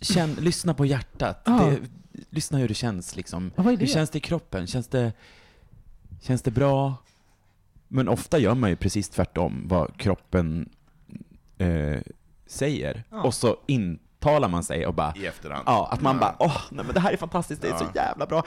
känn, 0.00 0.36
lyssna 0.40 0.74
på 0.74 0.86
hjärtat. 0.86 1.42
Ja. 1.44 1.70
Det, 1.70 1.78
lyssna 2.30 2.58
hur 2.58 2.68
det 2.68 2.74
känns 2.74 3.16
liksom. 3.16 3.50
Ja, 3.56 3.62
vad 3.62 3.72
är 3.72 3.76
det? 3.76 3.84
Hur 3.84 3.92
känns 3.92 4.10
det 4.10 4.18
i 4.18 4.20
kroppen? 4.20 4.66
Känns 4.66 4.88
det, 4.88 5.12
känns 6.22 6.42
det 6.42 6.50
bra? 6.50 6.94
Men 7.88 8.08
ofta 8.08 8.38
gör 8.38 8.54
man 8.54 8.70
ju 8.70 8.76
precis 8.76 9.08
tvärtom 9.08 9.64
vad 9.68 9.96
kroppen 9.96 10.68
eh, 11.58 12.00
säger. 12.46 13.04
Ja. 13.10 13.22
Och 13.22 13.34
så 13.34 13.56
intalar 14.24 14.48
man 14.48 14.64
sig 14.64 14.86
och 14.86 14.94
bara 14.94 15.12
I 15.16 15.26
efterhand. 15.26 15.62
Ja, 15.66 15.88
att 15.92 16.00
man 16.00 16.18
bara 16.18 16.36
åh, 16.38 16.56
nej 16.70 16.84
men 16.84 16.94
det 16.94 17.00
här 17.00 17.12
är 17.12 17.16
fantastiskt, 17.16 17.62
det 17.62 17.68
är 17.68 17.76
så 17.78 17.84
jävla 17.94 18.26
bra. 18.26 18.42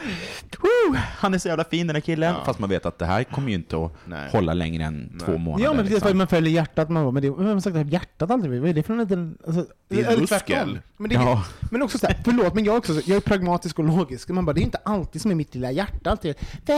Woo, 0.59 0.97
han 1.17 1.33
är 1.33 1.37
så 1.37 1.47
jävla 1.47 1.63
fin 1.63 1.87
den 1.87 1.95
här 1.95 2.01
killen. 2.01 2.33
Ja. 2.37 2.45
Fast 2.45 2.59
man 2.59 2.69
vet 2.69 2.85
att 2.85 2.99
det 2.99 3.05
här 3.05 3.23
kommer 3.23 3.49
ju 3.49 3.55
inte 3.55 3.85
att 3.85 3.91
Nej. 4.05 4.29
hålla 4.31 4.53
längre 4.53 4.83
än 4.83 5.19
två 5.25 5.37
månader. 5.37 5.63
Ja 5.63 5.73
men 5.73 5.85
precis, 5.85 6.01
liksom. 6.03 6.17
man 6.17 6.27
följer 6.27 6.53
hjärtat, 6.53 6.89
man 6.89 7.03
bara, 7.03 7.11
men 7.11 7.23
det, 7.23 7.29
vem 7.29 7.45
har 7.45 7.59
sagt 7.59 7.75
att 7.75 7.91
hjärtat 7.91 8.31
aldrig 8.31 8.61
Vad 8.61 8.69
är 8.69 8.73
det 8.73 8.83
för 8.83 8.93
en 8.93 8.99
liten... 8.99 9.37
Alltså, 9.47 9.65
Det 9.87 10.01
är 10.01 10.13
en 10.13 10.19
muskel. 10.19 10.79
Men, 10.97 11.09
det, 11.09 11.15
Ja. 11.15 11.43
men 11.71 11.81
också 11.81 11.97
såhär, 11.97 12.17
förlåt, 12.23 12.53
men 12.53 12.65
jag 12.65 12.73
är 12.73 12.77
också 12.77 12.93
så, 12.93 13.01
jag 13.05 13.15
är 13.17 13.21
pragmatisk 13.21 13.79
och 13.79 13.85
logisk. 13.85 14.29
Man 14.29 14.45
bara, 14.45 14.53
det 14.53 14.61
är 14.61 14.63
inte 14.63 14.79
alltid 14.85 15.21
som 15.21 15.31
i 15.31 15.35
mitt 15.35 15.55
lilla 15.55 15.71
hjärta, 15.71 16.11
alltid 16.11 16.35
du 16.65 16.73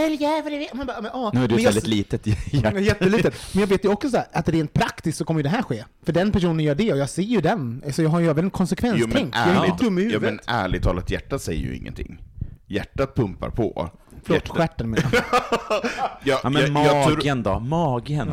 vill. 0.57 0.67
Man 0.73 0.88
bara, 0.88 1.01
men, 1.01 1.12
ja. 1.13 1.31
Nu 1.33 1.43
är 1.43 1.47
du 1.47 1.55
men 1.55 1.57
ett 1.57 1.63
jag, 1.63 1.71
väldigt 1.71 1.88
litet 1.88 2.27
hjärta. 2.53 2.79
Jättelitet. 2.79 3.35
Men 3.53 3.62
jag 3.62 3.67
vet 3.67 3.85
ju 3.85 3.89
också 3.89 4.09
så 4.09 4.17
här, 4.17 4.27
att 4.31 4.49
rent 4.49 4.73
praktiskt 4.73 5.17
så 5.17 5.25
kommer 5.25 5.39
ju 5.39 5.43
det 5.43 5.49
här 5.49 5.62
ske. 5.62 5.83
För 6.03 6.13
den 6.13 6.31
personen 6.31 6.59
gör 6.59 6.75
det 6.75 6.91
och 6.91 6.97
jag 6.97 7.09
ser 7.09 7.21
ju 7.21 7.41
den. 7.41 7.83
Så 7.91 8.01
jag 8.01 8.09
har 8.09 8.19
ju 8.19 8.29
även 8.29 8.49
en 8.93 8.99
konsekvenstänk. 9.02 9.36
jag 9.36 9.56
är 9.56 9.65
ju 9.65 9.71
inte 9.71 9.84
dum 9.84 9.97
i 9.99 10.02
ja, 10.04 10.08
huvudet. 10.10 10.39
men 10.47 10.56
ärligt 10.56 10.84
talat, 10.84 11.12
hjärtat 11.12 11.41
säger 11.41 11.62
ju 11.62 11.75
ingenting. 11.75 12.21
Hjärtat 12.67 13.15
pumpar 13.15 13.49
på. 13.49 13.89
Förlåt, 14.25 14.47
stjärten 14.49 14.89
menar 14.89 15.10
jag. 15.13 15.23
Ja, 16.23 16.39
Ja 16.43 16.49
men 16.49 16.62
jag- 16.73 16.86
jag 16.86 17.06
tror- 17.06 17.15
magen 17.15 17.43
då? 17.43 17.60
Magen? 17.60 18.30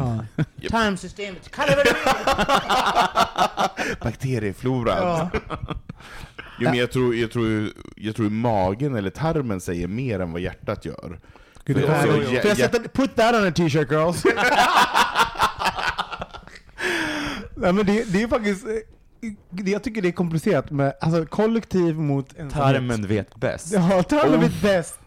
Ja. 0.56 0.68
Tarmsystemet, 0.70 1.50
kalla 1.50 1.68
det 1.70 1.76
vad 1.76 1.86
du 1.86 1.92
vill! 3.84 3.96
Bakteriefloran. 4.02 5.28
Jo, 6.58 6.68
men 6.70 6.74
jag 6.74 6.92
tror, 6.92 7.14
jag, 7.14 7.30
tror, 7.32 7.68
jag 7.96 8.16
tror 8.16 8.30
magen 8.30 8.94
eller 8.96 9.10
tarmen 9.10 9.60
säger 9.60 9.88
mer 9.88 10.20
än 10.20 10.32
vad 10.32 10.40
hjärtat 10.40 10.84
gör. 10.84 11.20
Gud, 11.64 11.76
För- 11.76 11.86
det 11.86 11.92
här 11.92 12.06
så 12.06 12.12
är- 12.12 12.16
hjär- 12.20 12.24
Får 12.26 12.34
jag 12.34 12.44
hjär- 12.44 12.54
sätta, 12.72 12.88
put 12.88 13.16
that 13.16 13.34
on 13.34 13.48
a 13.48 13.50
t-shirt 13.50 13.90
girls? 13.90 14.24
Nej 17.56 17.72
men 17.72 17.86
det, 17.86 18.12
det 18.12 18.22
är 18.22 18.28
faktiskt, 18.28 18.66
jag 19.50 19.82
tycker 19.82 20.02
det 20.02 20.08
är 20.08 20.12
komplicerat 20.12 20.70
med, 20.70 20.92
alltså 21.00 21.26
kollektiv 21.26 21.98
mot 21.98 22.28
ensamhet. 22.28 22.52
Tarmen 22.52 23.06
vet 23.06 23.36
bäst. 23.36 23.72
Ja, 23.72 24.02
tarmen 24.02 24.34
Oh. 24.34 24.40
vet 24.40 24.62
bäst. 24.62 25.00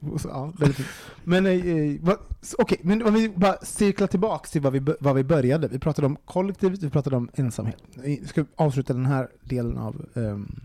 Och 0.00 0.20
så, 0.20 0.28
ja. 0.28 0.52
Men 1.24 1.46
eh, 1.46 1.52
eh, 1.52 2.14
okej, 2.58 2.80
men 2.82 3.06
om 3.06 3.14
vi 3.14 3.28
bara 3.28 3.56
cirklar 3.62 4.06
tillbaks 4.06 4.50
till 4.50 4.60
vad 4.60 4.72
vi, 4.72 4.94
vad 5.00 5.14
vi 5.14 5.24
började. 5.24 5.68
Vi 5.68 5.78
pratade 5.78 6.06
om 6.06 6.16
kollektivet, 6.24 6.82
vi 6.82 6.90
pratade 6.90 7.16
om 7.16 7.28
ensamhet. 7.34 7.82
Vi 7.94 8.26
ska 8.26 8.44
avsluta 8.56 8.92
den 8.92 9.06
här 9.06 9.28
delen 9.44 9.78
av 9.78 10.06
ehm, 10.14 10.60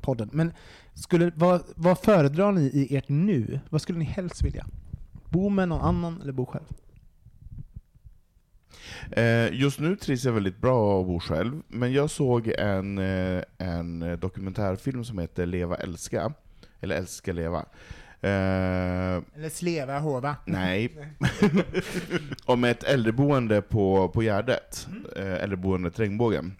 podden. 0.00 0.30
Men 0.32 0.52
skulle, 0.94 1.32
vad, 1.34 1.62
vad 1.74 1.98
föredrar 1.98 2.52
ni 2.52 2.62
i 2.62 2.96
ert 2.96 3.08
nu? 3.08 3.60
Vad 3.70 3.82
skulle 3.82 3.98
ni 3.98 4.04
helst 4.04 4.42
vilja? 4.42 4.66
Bo 5.28 5.48
med 5.48 5.68
någon 5.68 5.80
annan 5.80 6.20
eller 6.22 6.32
bo 6.32 6.46
själv? 6.46 6.64
Eh, 9.12 9.52
Just 9.52 9.80
nu 9.80 9.96
trivs 9.96 10.24
jag 10.24 10.32
väldigt 10.32 10.58
bra 10.60 11.00
att 11.00 11.06
bo 11.06 11.20
själv, 11.20 11.62
men 11.68 11.92
jag 11.92 12.10
såg 12.10 12.48
en, 12.58 12.98
eh, 12.98 13.42
en 13.58 14.18
dokumentärfilm 14.20 15.04
som 15.04 15.18
heter 15.18 15.46
Leva 15.46 15.76
älska, 15.76 16.32
eller 16.80 16.96
Älska 16.96 17.32
leva. 17.32 17.58
Eh, 18.22 18.30
Eller 19.36 19.48
sleva 19.50 19.98
hova? 19.98 20.36
nej. 20.46 20.96
Om 22.44 22.64
ett 22.64 22.84
äldreboende 22.84 23.62
på, 23.62 24.08
på 24.08 24.22
Gärdet, 24.22 24.88
eh, 25.16 25.42
äldreboendet 25.42 25.98
Regnbågen. 25.98 26.56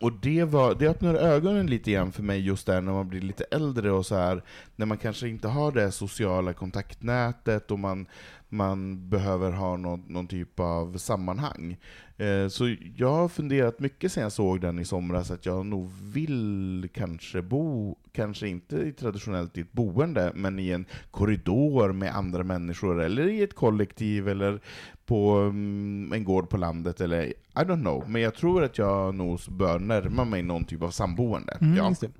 Och 0.00 0.12
det, 0.12 0.44
var, 0.44 0.74
det 0.74 0.88
öppnade 0.88 1.18
ögonen 1.20 1.66
lite 1.66 1.90
grann 1.90 2.12
för 2.12 2.22
mig 2.22 2.40
just 2.40 2.66
där 2.66 2.80
när 2.80 2.92
man 2.92 3.08
blir 3.08 3.20
lite 3.20 3.44
äldre 3.50 3.90
och 3.92 4.06
så 4.06 4.14
här 4.16 4.42
när 4.76 4.86
man 4.86 4.98
kanske 4.98 5.28
inte 5.28 5.48
har 5.48 5.72
det 5.72 5.92
sociala 5.92 6.52
kontaktnätet 6.52 7.70
och 7.70 7.78
man, 7.78 8.06
man 8.52 9.08
behöver 9.08 9.50
ha 9.50 9.76
någon, 9.76 10.04
någon 10.08 10.26
typ 10.26 10.60
av 10.60 10.98
sammanhang. 10.98 11.76
Eh, 12.16 12.48
så 12.48 12.76
jag 12.96 13.12
har 13.12 13.28
funderat 13.28 13.80
mycket 13.80 14.12
sen 14.12 14.22
jag 14.22 14.32
såg 14.32 14.60
den 14.60 14.78
i 14.78 14.84
somras 14.84 15.30
att 15.30 15.46
jag 15.46 15.66
nog 15.66 15.90
vill 16.02 16.88
kanske 16.94 17.42
bo, 17.42 17.96
kanske 18.12 18.48
inte 18.48 18.76
i 18.76 18.92
traditionellt 18.92 19.58
i 19.58 19.60
ett 19.60 19.72
boende, 19.72 20.32
men 20.34 20.58
i 20.58 20.70
en 20.70 20.84
korridor 21.10 21.92
med 21.92 22.16
andra 22.16 22.44
människor, 22.44 23.02
eller 23.02 23.28
i 23.28 23.42
ett 23.42 23.54
kollektiv, 23.54 24.28
eller 24.28 24.60
på 25.06 25.30
mm, 25.30 26.12
en 26.12 26.24
gård 26.24 26.48
på 26.48 26.56
landet, 26.56 27.00
eller 27.00 27.24
I 27.24 27.34
don't 27.54 27.80
know. 27.80 28.10
Men 28.10 28.22
jag 28.22 28.34
tror 28.34 28.64
att 28.64 28.78
jag 28.78 29.14
nog 29.14 29.40
bör 29.48 29.78
närma 29.78 30.24
mig 30.24 30.42
någon 30.42 30.64
typ 30.64 30.82
av 30.82 30.90
samboende. 30.90 31.56
Mm, 31.60 31.76
ja. 31.76 31.88
just 31.88 32.00
det. 32.00 32.10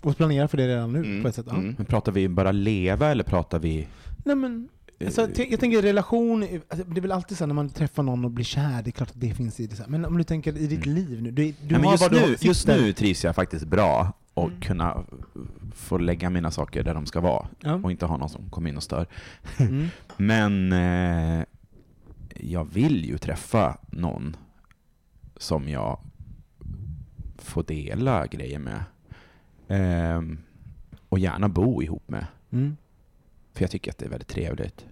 Och 0.00 0.16
planera 0.16 0.48
för 0.48 0.56
det 0.56 0.68
redan 0.68 0.92
nu 0.92 0.98
Mm, 0.98 1.22
på 1.22 1.28
ett 1.28 1.34
sätt. 1.34 1.46
Ja. 1.48 1.54
mm. 1.54 1.74
Men 1.76 1.86
pratar 1.86 2.12
vi 2.12 2.28
bara 2.28 2.52
leva 2.52 3.10
eller 3.10 3.24
pratar 3.24 3.58
vi... 3.58 3.88
Nej 4.24 4.36
men, 4.36 4.68
alltså, 5.06 5.20
jag 5.42 5.60
tänker 5.60 5.82
relation, 5.82 6.42
alltså, 6.42 6.86
det 6.86 6.98
är 6.98 7.02
väl 7.02 7.12
alltid 7.12 7.38
så 7.38 7.46
när 7.46 7.54
man 7.54 7.68
träffar 7.68 8.02
någon 8.02 8.24
och 8.24 8.30
blir 8.30 8.44
kär, 8.44 8.82
det 8.82 8.90
är 8.90 8.92
klart 8.92 9.10
att 9.10 9.20
det 9.20 9.34
finns 9.34 9.60
i 9.60 9.66
det. 9.66 9.76
Så. 9.76 9.82
Men 9.88 10.04
om 10.04 10.18
du 10.18 10.24
tänker 10.24 10.56
i 10.58 10.66
ditt 10.66 10.86
liv 10.86 11.22
nu, 11.22 11.30
du, 11.30 11.54
du 11.62 11.78
Nej, 11.78 11.90
just, 11.90 12.10
nu, 12.10 12.36
just 12.40 12.66
nu 12.66 12.92
trivs 12.92 13.24
jag 13.24 13.34
faktiskt 13.34 13.66
bra 13.66 14.12
och 14.34 14.48
Mm. 14.48 14.60
kunna 14.60 15.04
få 15.74 15.98
lägga 15.98 16.30
mina 16.30 16.50
saker 16.50 16.82
där 16.82 16.94
de 16.94 17.06
ska 17.06 17.20
vara 17.20 17.48
Ja. 17.60 17.74
och 17.74 17.90
inte 17.90 18.06
ha 18.06 18.16
någon 18.16 18.28
som 18.28 18.50
kommer 18.50 18.70
in 18.70 18.76
och 18.76 18.82
stör. 18.82 19.06
Mm. 19.58 19.86
Men 20.16 20.72
eh, 20.72 21.44
jag 22.36 22.64
vill 22.64 23.04
ju 23.04 23.18
träffa 23.18 23.78
någon 23.90 24.36
som 25.36 25.68
jag 25.68 25.98
får 27.38 27.62
dela 27.62 28.26
grejer 28.26 28.58
med. 28.58 28.84
Ehm, 29.68 30.38
och 31.08 31.18
gärna 31.18 31.48
bo 31.48 31.82
ihop 31.82 32.08
med. 32.08 32.26
Mm. 32.52 32.76
För 33.52 33.62
jag 33.62 33.70
tycker 33.70 33.90
att 33.90 33.98
det 33.98 34.04
är 34.04 34.10
väldigt 34.10 34.28
trevligt. 34.28 34.86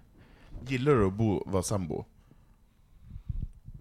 Gillar 0.67 0.93
du 0.93 1.07
att 1.07 1.13
bo, 1.13 1.43
vara 1.47 1.63
sambo? 1.63 2.05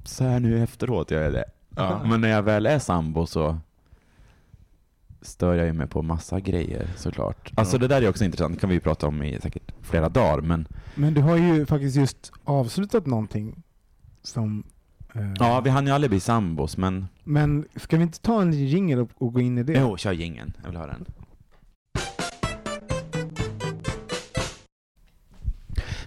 Så 0.04 0.24
här 0.24 0.40
nu 0.40 0.64
efteråt 0.64 1.12
jag 1.12 1.22
är 1.24 1.32
det. 1.32 1.46
Men 2.10 2.22
när 2.22 2.30
jag 2.30 2.44
väl 2.44 2.66
är 2.66 2.80
sambo 2.80 3.26
så 3.26 3.58
stör 5.22 5.54
jag 5.54 5.66
ju 5.66 5.74
mig 5.74 5.88
på 5.88 6.02
massa 6.02 6.40
grejer 6.40 6.88
såklart. 6.98 7.52
Alltså 7.56 7.76
Ja. 7.76 7.80
det 7.80 7.88
där 7.88 8.02
är 8.02 8.10
också 8.10 8.26
intressant, 8.26 8.60
kan 8.60 8.70
vi 8.70 8.76
ju 8.76 8.82
prata 8.82 9.08
om 9.08 9.24
i 9.24 9.40
säkert 9.42 9.72
flera 9.82 10.10
dagar, 10.10 10.42
men 10.42 10.68
Men 10.96 11.14
du 11.14 11.22
har 11.22 11.38
ju 11.38 11.66
faktiskt 11.66 11.96
just 11.96 12.32
avslutat 12.44 13.06
någonting 13.06 13.64
som... 14.22 14.64
eh, 15.16 15.34
ja, 15.40 15.62
vi 15.62 15.70
hann 15.70 15.86
ju 15.88 15.92
aldrig 15.94 16.10
bli 16.12 16.20
sambos, 16.20 16.78
men 16.78 17.08
Men 17.24 17.66
ska 17.76 17.98
vi 17.98 18.04
inte 18.04 18.20
ta 18.22 18.42
en 18.42 18.54
jingel 18.54 19.00
och, 19.00 19.10
och 19.18 19.34
gå 19.34 19.40
in 19.40 19.58
i 19.58 19.64
det? 19.64 19.80
jo, 19.80 19.98
kör 19.98 20.12
jingeln. 20.12 20.54
Jag 20.62 20.70
vill 20.70 20.78
höra 20.80 20.88
den. 20.92 21.06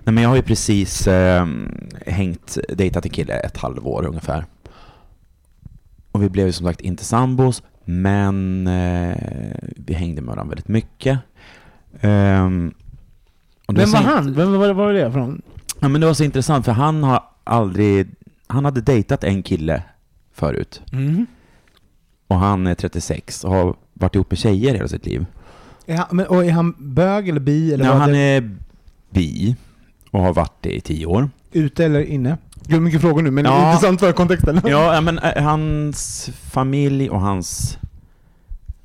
Nej 0.05 0.15
men 0.15 0.23
jag 0.23 0.29
har 0.31 0.37
ju 0.37 0.43
precis 0.43 1.07
eh, 1.07 1.47
hängt, 2.07 2.59
dejtat 2.69 3.05
en 3.05 3.11
kille 3.11 3.35
ett 3.35 3.57
halvår 3.57 4.07
ungefär. 4.07 4.45
Och 6.13 6.23
vi 6.23 6.29
blev 6.29 6.47
ju 6.47 6.53
som 6.53 6.67
sagt 6.67 6.81
inte 6.81 7.05
sambos, 7.05 7.63
men 7.85 8.67
eh, 8.67 9.17
vi 9.77 9.95
hängde 9.95 10.23
med 10.23 10.35
varandra 10.35 10.51
väldigt 10.51 10.69
mycket. 10.69 11.19
Det 13.67 13.81
Vem 13.81 13.91
var 13.91 14.01
in- 14.01 14.07
han? 14.07 14.33
Vem 14.35 14.53
var, 14.53 14.73
var 14.75 14.93
det 14.93 15.13
från? 15.13 15.43
Ja 15.81 15.89
men 15.89 16.01
det 16.01 16.07
var 16.07 16.15
så 16.15 16.25
intressant 16.25 16.65
för 16.65 16.73
han 16.73 17.03
har 17.03 17.23
aldrig, 17.45 18.07
han 18.47 18.65
hade 18.65 18.81
dejtat 18.81 19.25
en 19.25 19.43
kille 19.43 19.83
förut. 20.33 20.83
Mm. 20.93 21.27
Och 22.27 22.37
han 22.37 22.67
är 22.67 22.75
36 22.75 23.45
och 23.45 23.51
har 23.53 23.77
varit 23.93 24.15
ihop 24.15 24.31
med 24.31 24.39
tjejer 24.39 24.75
hela 24.75 24.89
sitt 24.89 25.07
liv. 25.07 25.27
Är 25.87 25.97
han, 25.97 26.07
men, 26.11 26.27
och 26.27 26.45
är 26.45 26.51
han 26.53 26.75
bög 26.79 27.29
eller 27.29 27.41
bi? 27.41 27.75
Eller 27.75 27.85
Nej, 27.85 27.95
han 27.99 28.13
det, 28.13 28.19
är 28.19 28.57
bi 29.11 29.57
och 30.15 30.21
har 30.23 30.35
varit 30.35 30.53
det 30.61 30.77
i 30.77 30.81
tio 30.81 31.07
år. 31.07 31.31
Ute 31.53 31.85
eller 31.85 32.01
inne? 32.01 32.37
Gud, 32.67 32.83
mycket 32.83 33.01
frågor 33.01 33.23
nu, 33.23 33.31
men 33.31 33.45
Ja. 33.45 33.71
intressant 33.73 34.01
för 34.01 34.13
kontexten. 34.13 34.61
Ja, 34.67 35.01
men 35.01 35.19
eh, 35.19 35.43
hans 35.43 36.31
familj 36.51 37.11
och 37.11 37.21
hans 37.21 37.79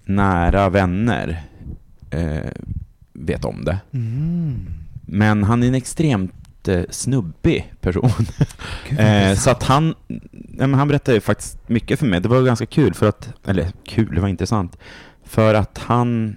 nära 0.06 0.70
vänner 0.70 1.44
eh, 2.10 2.52
vet 3.14 3.46
om 3.46 3.66
det. 3.66 3.78
Mm. 3.92 4.66
Men 5.06 5.44
han 5.44 5.64
är 5.64 5.68
en 5.68 5.76
extremt 5.76 6.68
eh, 6.68 6.82
snubbig 6.90 7.74
person. 7.82 8.12
Gud, 8.90 9.00
Eh, 9.00 9.36
så 9.36 9.50
att 9.50 9.64
han, 9.64 9.96
ja, 10.58 10.68
han 10.68 10.88
berättade 10.88 11.22
faktiskt 11.22 11.70
mycket 11.70 12.00
för 12.00 12.06
mig. 12.06 12.22
Det 12.22 12.30
var 12.30 12.42
ganska 12.44 12.66
kul 12.66 12.94
för 12.94 13.10
att, 13.10 13.34
eller 13.46 13.72
kul, 13.86 14.16
det 14.16 14.22
var 14.22 14.28
intressant. 14.28 14.78
För 15.24 15.54
att 15.54 15.78
han 15.78 16.36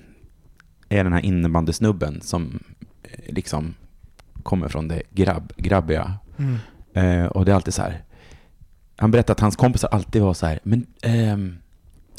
är 0.89 1.05
den 1.05 1.13
här 1.13 1.25
innebandysnubben 1.25 2.21
som 2.21 2.63
eh, 3.03 3.35
liksom 3.35 3.75
kommer 4.43 4.69
från 4.69 4.89
det 4.89 5.03
grabb, 5.11 5.53
grabbiga. 5.57 6.13
Mm. 6.39 6.57
Eh, 6.95 7.27
och 7.27 7.45
det 7.45 7.51
är 7.53 7.57
alltid 7.57 7.75
så 7.75 7.83
här. 7.83 8.03
Han 8.97 9.11
berättade 9.11 9.33
att 9.33 9.41
hans 9.41 9.57
kompisar 9.57 9.89
alltid 9.89 10.23
var 10.23 10.35
så 10.35 10.47
här, 10.47 10.61
men 10.63 10.87
ehm, 11.03 11.57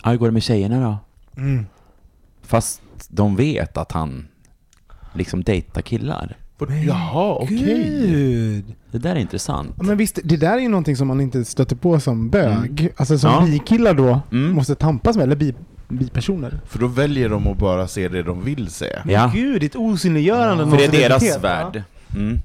ja, 0.04 0.10
hur 0.12 0.18
går 0.18 0.26
det 0.28 0.32
med 0.32 0.44
tjejerna 0.44 0.82
då? 0.82 0.98
Mm. 1.42 1.66
Fast 2.42 2.82
de 3.10 3.36
vet 3.36 3.78
att 3.78 3.92
han 3.92 4.28
liksom 5.14 5.44
dejtar 5.44 5.82
killar. 5.82 6.38
Jaha, 6.88 7.34
okej. 7.42 8.64
Det 8.92 8.98
där 8.98 9.16
är 9.16 9.20
intressant. 9.20 9.74
Ja, 9.78 9.84
men 9.84 9.98
visst, 9.98 10.20
det 10.24 10.38
där 10.38 10.54
är 10.58 10.60
ju 10.62 10.68
någonting 10.68 10.96
som 10.98 11.08
man 11.08 11.22
inte 11.22 11.46
stöter 11.46 11.76
på 11.76 12.00
som 12.00 12.30
bög. 12.30 12.90
Alltså 12.98 13.18
som 13.18 13.32
Ja. 13.32 13.42
bikillar 13.46 13.94
då 13.94 14.22
Mm. 14.32 14.52
måste 14.52 14.76
tampas 14.76 15.16
med, 15.18 15.24
eller 15.24 15.36
bi, 15.36 15.54
bipersoner. 15.90 16.60
För 16.66 16.80
då 16.80 16.88
väljer 16.88 17.30
de 17.30 17.48
att 17.48 17.58
bara 17.58 17.88
se 17.88 18.08
det 18.08 18.24
de 18.24 18.44
vill 18.44 18.68
se. 18.70 19.00
Ja. 19.06 19.32
Gud, 19.34 19.62
det 19.62 19.66
är 19.66 19.70
ett 19.70 19.76
osynliggörande. 19.76 20.64
av 20.64 20.70
För 20.70 20.78
det 20.78 20.86
är 20.86 20.92
deras 20.92 21.44
värld. 21.44 21.84
Mm. 22.16 22.40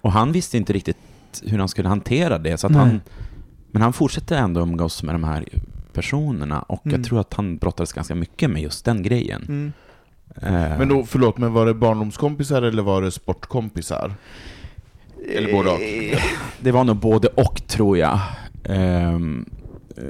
Och 0.00 0.12
han 0.12 0.32
visste 0.32 0.56
inte 0.56 0.72
riktigt 0.72 0.96
hur 1.42 1.58
han 1.58 1.68
skulle 1.68 1.88
hantera 1.88 2.38
det. 2.38 2.56
Så 2.58 2.72
han, 2.72 3.00
men 3.70 3.82
han 3.82 3.92
fortsatte 3.92 4.36
ändå 4.36 4.60
umgås 4.60 5.02
med 5.02 5.14
de 5.14 5.24
här 5.24 5.44
personerna. 5.92 6.60
Och 6.62 6.86
Mm. 6.86 7.00
jag 7.00 7.08
tror 7.08 7.20
att 7.20 7.34
han 7.34 7.56
brottades 7.56 7.92
ganska 7.92 8.14
mycket 8.14 8.50
med 8.50 8.62
just 8.62 8.84
den 8.84 9.02
grejen. 9.02 9.42
Mm. 9.48 9.72
Eh, 10.42 10.78
Men 10.78 10.88
då, 10.88 11.04
förlåt, 11.06 11.38
men 11.38 11.52
var 11.52 11.66
det 11.66 11.74
barndomskompisar 11.74 12.62
eller 12.62 12.82
var 12.82 13.02
det 13.02 13.10
sportkompisar? 13.10 14.14
Eller 15.34 15.52
både 15.52 15.70
och? 15.70 15.80
Det 16.60 16.72
var 16.72 16.84
nog 16.84 16.96
både 16.96 17.28
och, 17.28 17.62
tror 17.66 17.98
jag. 17.98 18.20
Ehm, 18.64 19.46
eh, 19.96 20.04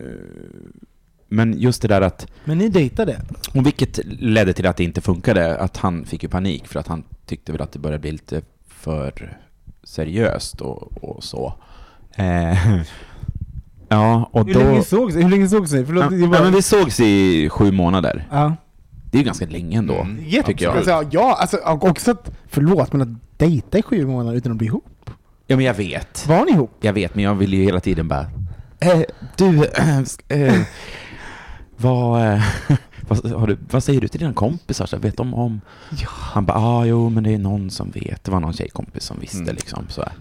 men 1.29 1.61
just 1.61 1.83
det 1.83 1.89
där 1.89 2.01
att, 2.01 2.27
Men 2.45 2.59
ni 2.59 2.69
dejtade? 2.69 3.23
och 3.55 3.67
vilket 3.67 3.99
ledde 4.07 4.53
till 4.53 4.67
att 4.67 4.77
det 4.77 4.85
inte 4.85 5.01
funkade, 5.01 5.59
att 5.59 5.77
han 5.77 6.05
fick 6.05 6.23
ju 6.23 6.29
panik 6.29 6.67
för 6.69 6.81
att 6.81 6.87
han 6.87 7.05
tyckte 7.27 7.53
väl 7.53 7.61
att 7.63 7.73
det 7.73 7.79
började 7.79 8.01
bli 8.01 8.13
lite 8.13 8.43
för 8.69 9.39
seriöst 9.85 10.61
och, 10.61 11.05
och 11.05 11.25
så. 11.25 11.55
Eh, 12.15 12.77
ja, 13.89 14.29
och 14.33 14.47
Hur 14.47 14.55
då... 14.55 14.61
länge 14.61 14.83
sågs 14.83 15.17
Hur 15.17 15.29
länge 15.29 15.49
sågs 15.49 15.73
ni? 15.73 15.85
Förlåt, 15.85 16.05
Ja, 16.05 16.11
bara- 16.29 16.37
ja, 16.39 16.45
men 16.45 16.53
vi 16.53 16.63
sågs 16.63 17.01
i 17.01 17.49
sju 17.49 17.73
månader. 17.73 18.27
Ja. 18.31 18.57
Det 19.11 19.17
är 19.17 19.21
ju 19.21 19.25
ganska 19.27 19.47
länge 19.47 19.79
ändå, 19.79 19.95
Mm. 19.95 20.43
tycker 20.45 20.65
jag. 20.65 20.77
Alltså, 20.77 21.05
ja, 21.11 21.37
alltså 21.41 21.57
och 21.57 21.85
också 21.85 22.11
att, 22.11 22.31
förlåt, 22.49 22.93
men 22.93 23.03
att 23.03 23.39
dejta 23.39 23.79
i 23.79 23.83
sju 23.83 24.07
månader 24.07 24.39
utan 24.39 24.53
att 24.53 24.59
bli 24.59 24.67
ihop. 24.67 25.11
Ja, 25.47 25.57
men 25.57 25.65
jag 25.65 25.75
vet. 25.75 26.27
Var 26.29 26.45
ni 26.45 26.51
ihop? 26.53 26.71
Jag 26.81 26.93
vet, 26.93 27.15
men 27.15 27.25
jag 27.25 27.35
vill 27.35 27.55
ju 27.55 27.63
hela 27.63 27.81
tiden 27.81 28.09
bara... 28.09 28.27
Eh, 28.81 29.01
du, 29.37 29.65
eh, 30.29 30.61
vad, 31.77 32.33
eh, 32.33 32.43
vad, 33.09 33.27
har 33.33 33.47
du, 33.47 33.59
vad 33.71 33.85
säger 33.85 34.01
du 34.01 34.09
till 34.09 34.21
dina 34.21 34.33
kompisar? 34.33 34.87
Så 34.87 34.99
vet 34.99 35.17
de 35.17 35.35
om... 35.35 35.61
Ja. 35.91 36.09
Han 36.11 36.47
bara, 36.47 36.59
ah, 36.59 36.85
jo, 36.85 37.09
men 37.09 37.25
det 37.25 37.35
är 37.35 37.39
någon 37.39 37.71
som 37.71 37.91
vet. 37.91 38.25
Det 38.25 38.31
var 38.31 38.41
någon 38.41 38.53
tjejkompis 38.53 39.05
som 39.05 39.21
visste 39.21 39.39
Mm. 39.39 39.55
liksom. 39.55 39.87
Så 39.89 40.03
här. 40.03 40.13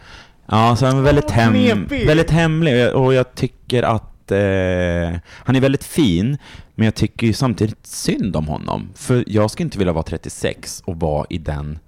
Ja, 0.45 0.75
så 0.75 0.85
han 0.85 0.97
är 0.97 1.01
väldigt, 1.01 1.31
hem, 1.31 1.53
knepig. 1.53 2.07
väldigt 2.07 2.31
hemlig 2.31 2.93
och 2.95 3.13
jag 3.13 3.35
tycker 3.35 3.83
att 3.83 4.31
eh, 4.31 5.19
han 5.27 5.55
är 5.55 5.59
väldigt 5.61 5.83
fin, 5.83 6.37
men 6.75 6.85
jag 6.85 6.95
tycker 6.95 7.27
ju 7.27 7.33
samtidigt 7.33 7.87
synd 7.87 8.35
om 8.35 8.47
honom. 8.47 8.89
För 8.95 9.23
jag 9.27 9.51
skulle 9.51 9.65
inte 9.65 9.77
vilja 9.77 9.93
vara 9.93 10.03
36 10.03 10.83
och 10.85 10.99
vara 10.99 11.25
i 11.29 11.37
den, 11.37 11.79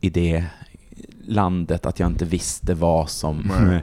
i 0.00 0.10
det 0.10 0.44
landet 1.26 1.86
att 1.86 2.00
jag 2.00 2.06
inte 2.10 2.24
visste 2.24 2.74
vad 2.74 3.10
som... 3.10 3.52
Nej. 3.60 3.82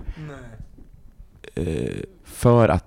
eh, 1.67 1.93
för 2.25 2.69
att 2.69 2.85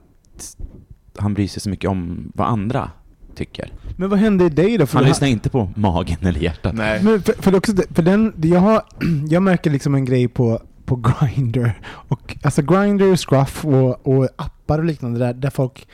han 1.18 1.34
bryr 1.34 1.48
sig 1.48 1.62
så 1.62 1.70
mycket 1.70 1.90
om 1.90 2.32
vad 2.34 2.48
andra 2.48 2.90
tycker. 3.34 3.72
Men 3.96 4.08
vad 4.08 4.18
hände 4.18 4.44
i 4.44 4.48
dig 4.48 4.78
då? 4.78 4.86
För 4.86 4.94
Han 4.98 5.04
här- 5.04 5.10
lyssnar 5.10 5.28
inte 5.28 5.50
på 5.50 5.70
magen 5.76 6.18
eller 6.22 6.40
hjärtat. 6.40 6.74
Nej. 6.74 7.02
Men 7.02 7.22
för, 7.22 7.32
för, 7.42 7.54
också, 7.56 7.72
för 7.90 8.02
den, 8.02 8.32
jag, 8.42 8.60
har, 8.60 8.82
jag 9.28 9.42
märker 9.42 9.70
liksom 9.70 9.94
en 9.94 10.04
grej 10.04 10.28
på, 10.28 10.62
på 10.84 10.96
Grindr. 10.96 11.70
Och, 12.08 12.36
alltså 12.42 12.62
Grindr, 12.62 13.16
Scruff 13.16 13.64
och, 13.64 14.06
och 14.06 14.28
appar 14.36 14.78
och 14.78 14.84
liknande 14.84 15.18
där, 15.18 15.34
där 15.34 15.50
folk 15.50 15.88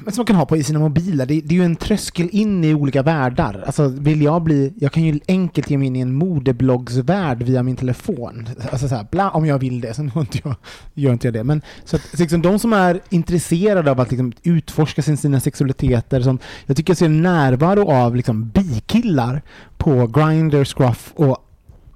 men 0.00 0.12
som 0.12 0.20
man 0.20 0.26
kan 0.26 0.36
ha 0.36 0.46
på 0.46 0.56
i 0.56 0.62
sina 0.62 0.78
mobiler. 0.78 1.26
Det, 1.26 1.40
det 1.40 1.54
är 1.54 1.58
ju 1.58 1.64
en 1.64 1.76
tröskel 1.76 2.28
in 2.32 2.64
i 2.64 2.74
olika 2.74 3.02
världar. 3.02 3.62
Alltså 3.66 3.88
vill 3.88 4.22
jag 4.22 4.42
bli, 4.42 4.72
jag 4.76 4.92
kan 4.92 5.02
ju 5.02 5.20
enkelt 5.28 5.70
ge 5.70 5.78
mig 5.78 5.86
in 5.86 5.96
i 5.96 6.00
en 6.00 6.14
modebloggsvärld 6.14 7.42
via 7.42 7.62
min 7.62 7.76
telefon. 7.76 8.48
Alltså 8.72 8.88
så 8.88 8.94
här, 8.94 9.06
bla, 9.10 9.30
om 9.30 9.46
jag 9.46 9.58
vill 9.58 9.80
det, 9.80 9.94
sen 9.94 10.06
gör 10.14 10.20
inte 10.20 10.38
jag, 10.44 10.54
gör 10.94 11.12
inte 11.12 11.26
jag 11.26 11.34
det. 11.34 11.44
Men 11.44 11.62
så 11.84 11.96
att, 11.96 12.02
så 12.02 12.22
liksom, 12.22 12.42
de 12.42 12.58
som 12.58 12.72
är 12.72 13.00
intresserade 13.08 13.90
av 13.90 14.00
att 14.00 14.10
liksom, 14.10 14.32
utforska 14.42 15.02
sin, 15.02 15.16
sina 15.16 15.40
sexualiteter, 15.40 16.20
som, 16.20 16.38
jag 16.66 16.76
tycker 16.76 16.90
jag 16.90 16.98
ser 16.98 17.08
närvaro 17.08 17.90
av 17.90 18.16
liksom, 18.16 18.48
bikillar 18.48 19.42
på 19.76 20.06
Grindr, 20.06 20.64
Scruff 20.64 21.12
och 21.16 21.42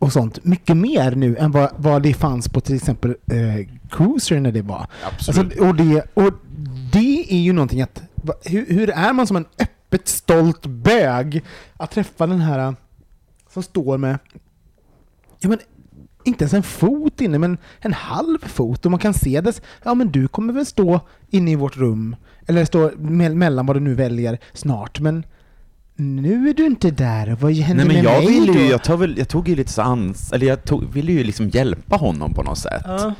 och 0.01 0.13
sånt 0.13 0.45
mycket 0.45 0.77
mer 0.77 1.15
nu 1.15 1.37
än 1.37 1.51
vad, 1.51 1.71
vad 1.77 2.03
det 2.03 2.15
fanns 2.15 2.49
på 2.49 2.61
till 2.61 2.77
exempel 2.77 3.11
eh, 3.11 3.67
Cruiser 3.91 4.41
när 4.41 4.53
det 4.53 4.63
var. 4.63 4.87
Absolut. 5.05 5.53
Alltså, 5.53 5.65
och, 5.65 5.75
det, 5.75 6.05
och 6.15 6.33
det 7.31 7.37
är 7.37 7.41
ju 7.41 7.53
någonting 7.53 7.83
att, 7.83 8.03
va- 8.15 8.35
hur, 8.45 8.67
hur 8.67 8.91
är 8.91 9.13
man 9.13 9.27
som 9.27 9.37
en 9.37 9.45
öppet 9.59 10.09
stolt 10.09 10.67
bög 10.67 11.43
att 11.77 11.91
träffa 11.91 12.27
den 12.27 12.41
här 12.41 12.75
som 13.53 13.63
står 13.63 13.99
med, 13.99 14.19
ja 15.41 15.49
men 15.49 15.59
inte 16.25 16.45
ens 16.45 16.55
en 16.55 16.63
fot 16.63 17.21
inne, 17.21 17.39
men 17.39 17.59
en 17.81 17.93
halv 17.93 18.39
fot 18.43 18.85
och 18.85 18.91
man 18.91 19.01
kan 19.01 19.15
se 19.15 19.41
dess, 19.41 19.63
ja 19.83 19.95
men 19.95 20.11
du 20.11 20.29
kommer 20.29 20.53
väl 20.53 20.67
stå 20.67 21.01
inne 21.31 21.51
i 21.51 21.55
vårt 21.55 21.77
rum, 21.77 22.17
eller 22.47 22.65
stå 22.65 22.91
me- 22.91 23.35
mellan 23.35 23.67
vad 23.67 23.77
du 23.77 23.81
nu 23.81 23.95
väljer 23.95 24.39
snart, 24.53 25.01
men 25.01 25.25
nu 25.97 26.49
är 26.49 26.55
du 26.55 26.67
inte 26.67 26.91
där, 26.91 27.37
vad 27.41 27.53
händer 27.53 27.85
Nej 27.85 27.95
men 27.95 28.05
med 28.05 28.15
jag 28.15 28.25
mig 28.25 28.33
ville 28.41 28.53
då? 28.53 28.59
ju, 28.59 28.67
jag, 28.67 28.85
tog 28.85 28.99
väl, 29.01 29.19
jag 29.19 29.29
tog 29.29 29.49
ju 29.49 29.57
lite 29.57 29.73
så 29.73 29.83
ans, 29.83 30.33
eller 30.33 30.47
jag 30.47 30.65
tog, 30.65 30.85
ville 30.93 31.13
ju 31.13 31.25
liksom 31.25 31.49
hjälpa 31.49 31.97
honom 31.97 32.35
på 32.35 32.43
något 32.43 32.59
sätt. 32.59 32.83
Ja. 32.85 33.15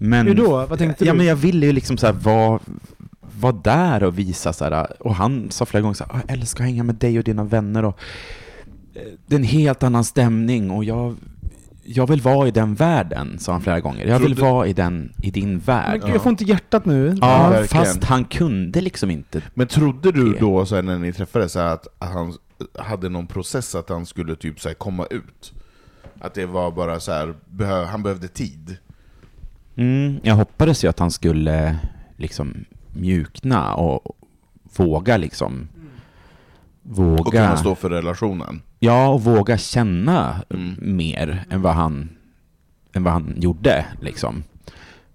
Men, 0.00 0.26
Hur 0.26 0.34
då? 0.34 0.66
Vad 0.66 0.78
tänkte 0.78 1.04
ja, 1.04 1.12
du? 1.12 1.16
men 1.18 1.26
jag 1.26 1.36
ville 1.36 1.66
ju 1.66 1.72
liksom 1.72 1.96
så 1.96 2.06
här 2.06 2.12
vara, 2.12 2.58
vara 3.40 3.52
där 3.52 4.02
och 4.02 4.18
visa 4.18 4.52
så 4.52 4.64
här, 4.64 5.02
och 5.02 5.14
han 5.14 5.50
sa 5.50 5.66
flera 5.66 5.82
gånger 5.82 5.94
så 5.94 6.04
här, 6.04 6.12
"Ah, 6.14 6.20
jag 6.28 6.38
älskar 6.38 6.64
att 6.64 6.70
hänga 6.70 6.82
med 6.82 6.94
dig 6.94 7.18
och 7.18 7.24
dina 7.24 7.44
vänner 7.44 7.84
och 7.84 7.98
eh, 8.94 9.02
det 9.26 9.34
är 9.34 9.38
en 9.38 9.44
helt 9.44 9.82
annan 9.82 10.04
stämning 10.04 10.70
och 10.70 10.84
jag, 10.84 11.16
jag 11.84 12.06
vill 12.06 12.20
vara 12.20 12.48
i 12.48 12.50
den 12.50 12.74
världen, 12.74 13.38
sa 13.38 13.52
han 13.52 13.60
flera 13.60 13.80
gånger. 13.80 14.06
Jag 14.06 14.18
vill 14.18 14.34
vara 14.34 14.66
i, 14.66 14.72
den, 14.72 15.12
i 15.22 15.30
din 15.30 15.58
värld. 15.58 16.00
Men 16.02 16.12
jag 16.12 16.22
får 16.22 16.30
inte 16.30 16.44
hjärtat 16.44 16.84
nu. 16.84 17.16
Ja, 17.20 17.50
verkligen. 17.50 17.84
fast 17.84 18.04
han 18.04 18.24
kunde 18.24 18.80
liksom 18.80 19.10
inte. 19.10 19.42
Men 19.54 19.66
trodde 19.66 20.12
du 20.12 20.32
då, 20.32 20.66
så 20.66 20.74
här, 20.74 20.82
när 20.82 20.98
ni 20.98 21.12
träffades, 21.12 21.52
så 21.52 21.58
här, 21.58 21.74
att, 21.74 21.86
att 21.98 22.12
han 22.12 22.34
hade 22.78 23.08
någon 23.08 23.26
process 23.26 23.74
att 23.74 23.88
han 23.88 24.06
skulle 24.06 24.36
typ 24.36 24.60
så 24.60 24.68
här, 24.68 24.74
komma 24.74 25.06
ut. 25.10 25.52
Att 26.20 26.34
det 26.34 26.46
var 26.46 26.70
bara 26.70 27.00
så 27.00 27.12
här, 27.12 27.34
behö, 27.50 27.84
han 27.84 28.02
behövde 28.02 28.28
tid. 28.28 28.76
Mm, 29.76 30.20
jag 30.22 30.34
hoppades 30.34 30.84
ju 30.84 30.88
att 30.88 30.98
han 30.98 31.10
skulle 31.10 31.78
liksom 32.16 32.64
mjukna 32.92 33.74
och 33.74 34.16
våga 34.76 35.16
liksom 35.16 35.68
Och 36.88 36.96
kunna 36.96 37.16
våga, 37.48 37.56
stå 37.56 37.74
för 37.74 37.90
relationen. 37.90 38.62
ja, 38.78 39.08
och 39.08 39.22
våga 39.24 39.58
känna 39.58 40.42
Mm. 40.50 40.74
mer 40.96 41.44
än 41.50 41.62
vad 41.62 41.74
han, 41.74 42.08
än 42.92 43.02
vad 43.04 43.12
han 43.12 43.34
gjorde 43.36 43.86
liksom. 44.00 44.42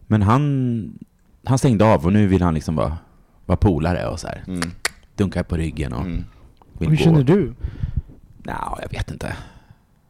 Men 0.08 0.22
han, 0.22 1.00
han 1.44 1.58
stängde 1.58 1.86
av 1.86 2.06
och 2.06 2.14
nu 2.14 2.28
vill 2.28 2.42
han 2.42 2.54
liksom 2.54 2.76
vara, 2.76 2.98
vara 3.46 3.58
polare 3.58 4.08
och 4.08 4.20
så 4.20 4.28
här. 4.28 4.44
Mm. 4.48 4.72
Dunka 5.16 5.44
på 5.44 5.58
ryggen 5.58 5.94
och 5.94 6.02
Mm. 6.06 6.26
vill 6.80 6.90
Hur 6.90 6.98
gå. 6.98 7.04
känner 7.04 7.24
du? 7.24 7.54
Nja, 8.46 8.78
jag 8.82 8.90
vet 8.90 9.12
inte 9.12 9.36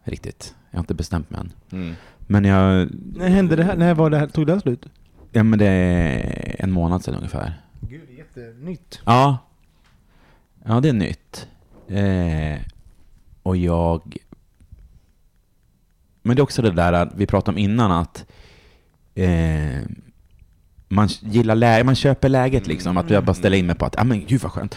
riktigt. 0.03 0.55
Jag 0.72 0.78
har 0.78 0.84
inte 0.84 0.93
bestämt 0.93 1.30
mig 1.30 1.39
än. 1.41 1.51
Mm. 1.72 1.95
Men 2.20 2.45
jag, 2.45 2.89
När 3.16 3.30
hände 3.30 3.55
det 3.55 3.64
här? 3.64 3.76
När 3.76 3.93
var 3.93 4.09
det 4.09 4.18
här? 4.18 4.28
Tog 4.28 4.47
det 4.47 4.53
här 4.53 4.59
slut? 4.59 4.86
Ja 5.34 5.43
men 5.43 5.59
det 5.59 5.65
är 5.67 6.55
en 6.59 6.71
månad 6.71 7.03
sedan 7.03 7.15
ungefär. 7.15 7.53
Gud, 7.81 8.01
det 8.07 8.13
är 8.13 8.17
jättenytt. 8.17 8.99
Ja. 9.05 9.38
Ja, 10.65 10.79
det 10.79 10.89
är 10.89 10.93
nytt. 10.93 11.47
Eh, 11.88 12.61
och 13.43 13.57
jag... 13.57 14.17
Men 16.21 16.36
det 16.36 16.39
är 16.39 16.43
också 16.43 16.61
det 16.61 16.71
där 16.71 16.93
att 16.93 17.09
vi 17.15 17.25
pratade 17.25 17.51
om 17.51 17.57
innan 17.57 17.91
att 17.91 18.25
eh, 19.15 19.81
man 20.88 21.07
gillar 21.21 21.55
läget, 21.55 21.86
man 21.86 21.95
köper 21.95 22.29
läget 22.29 22.67
liksom. 22.67 22.97
Att 22.97 23.09
jag 23.09 23.23
bara 23.23 23.34
ställer 23.34 23.57
in 23.57 23.65
mig 23.65 23.75
på 23.75 23.86
att, 23.86 23.95
ja 23.97 24.03
men 24.03 24.25
gud 24.25 24.41
vad 24.41 24.51
skönt. 24.51 24.75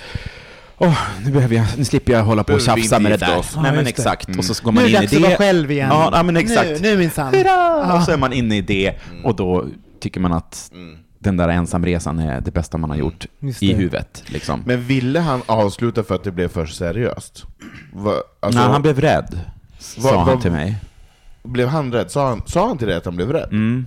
Åh, 0.78 0.98
nu 1.24 1.30
behöver 1.32 1.56
jag, 1.56 1.66
nu 1.78 1.84
slipper 1.84 2.12
jag 2.12 2.24
hålla 2.24 2.44
på 2.44 2.52
och 2.54 2.60
tjafsa 2.60 2.98
med 2.98 3.12
det 3.12 3.16
där. 3.16 3.38
oss. 3.38 3.52
Ja, 3.54 3.62
Nej 3.62 3.72
men 3.72 3.84
det. 3.84 3.90
exakt. 3.90 4.36
Och 4.38 4.44
så 4.44 4.64
går 4.64 4.72
Nu 4.72 4.74
man 4.74 4.84
är 4.84 4.88
in 4.88 4.92
det 4.94 4.98
i 4.98 5.00
dags 5.02 5.14
att 5.16 5.20
vara 5.22 5.30
det. 5.30 5.36
själv 5.36 5.70
igen. 5.70 5.88
Ja, 5.92 6.10
ja 6.12 6.22
men 6.22 6.36
exakt. 6.36 6.68
Nu, 6.68 6.78
nu 6.80 6.96
minsann. 6.98 7.34
Hurra! 7.34 7.94
Och 7.96 8.02
så 8.02 8.10
är 8.12 8.16
man 8.16 8.32
inne 8.32 8.56
i 8.56 8.60
det 8.60 8.94
och 9.24 9.36
då 9.36 9.66
tycker 10.06 10.20
man 10.20 10.32
att 10.32 10.70
Mm. 10.74 10.98
den 11.18 11.36
där 11.36 11.48
ensamresan 11.48 12.18
är 12.18 12.40
det 12.40 12.50
bästa 12.50 12.78
man 12.78 12.90
har 12.90 12.96
gjort 12.96 13.26
Just 13.40 13.62
i 13.62 13.68
det. 13.72 13.74
huvudet. 13.78 14.22
Liksom. 14.26 14.62
Men 14.66 14.82
ville 14.82 15.20
han 15.20 15.42
avsluta 15.46 16.02
för 16.02 16.14
att 16.14 16.24
det 16.24 16.32
blev 16.32 16.48
för 16.48 16.66
seriöst? 16.66 17.44
Va, 17.92 18.12
alltså, 18.40 18.60
Nej, 18.60 18.68
han 18.68 18.82
blev 18.82 19.00
rädd, 19.00 19.40
sa 19.78 20.00
Vad- 20.02 20.20
han 20.26 20.40
till 20.40 20.52
mig. 20.52 20.76
blev 21.42 21.68
han 21.68 21.92
rädd? 21.92 22.10
Sa 22.10 22.28
han, 22.28 22.42
sa 22.46 22.66
han 22.68 22.78
till 22.78 22.86
dig 22.86 22.96
att 22.96 23.04
han 23.04 23.16
blev 23.16 23.32
rädd? 23.32 23.48
Mm. 23.52 23.86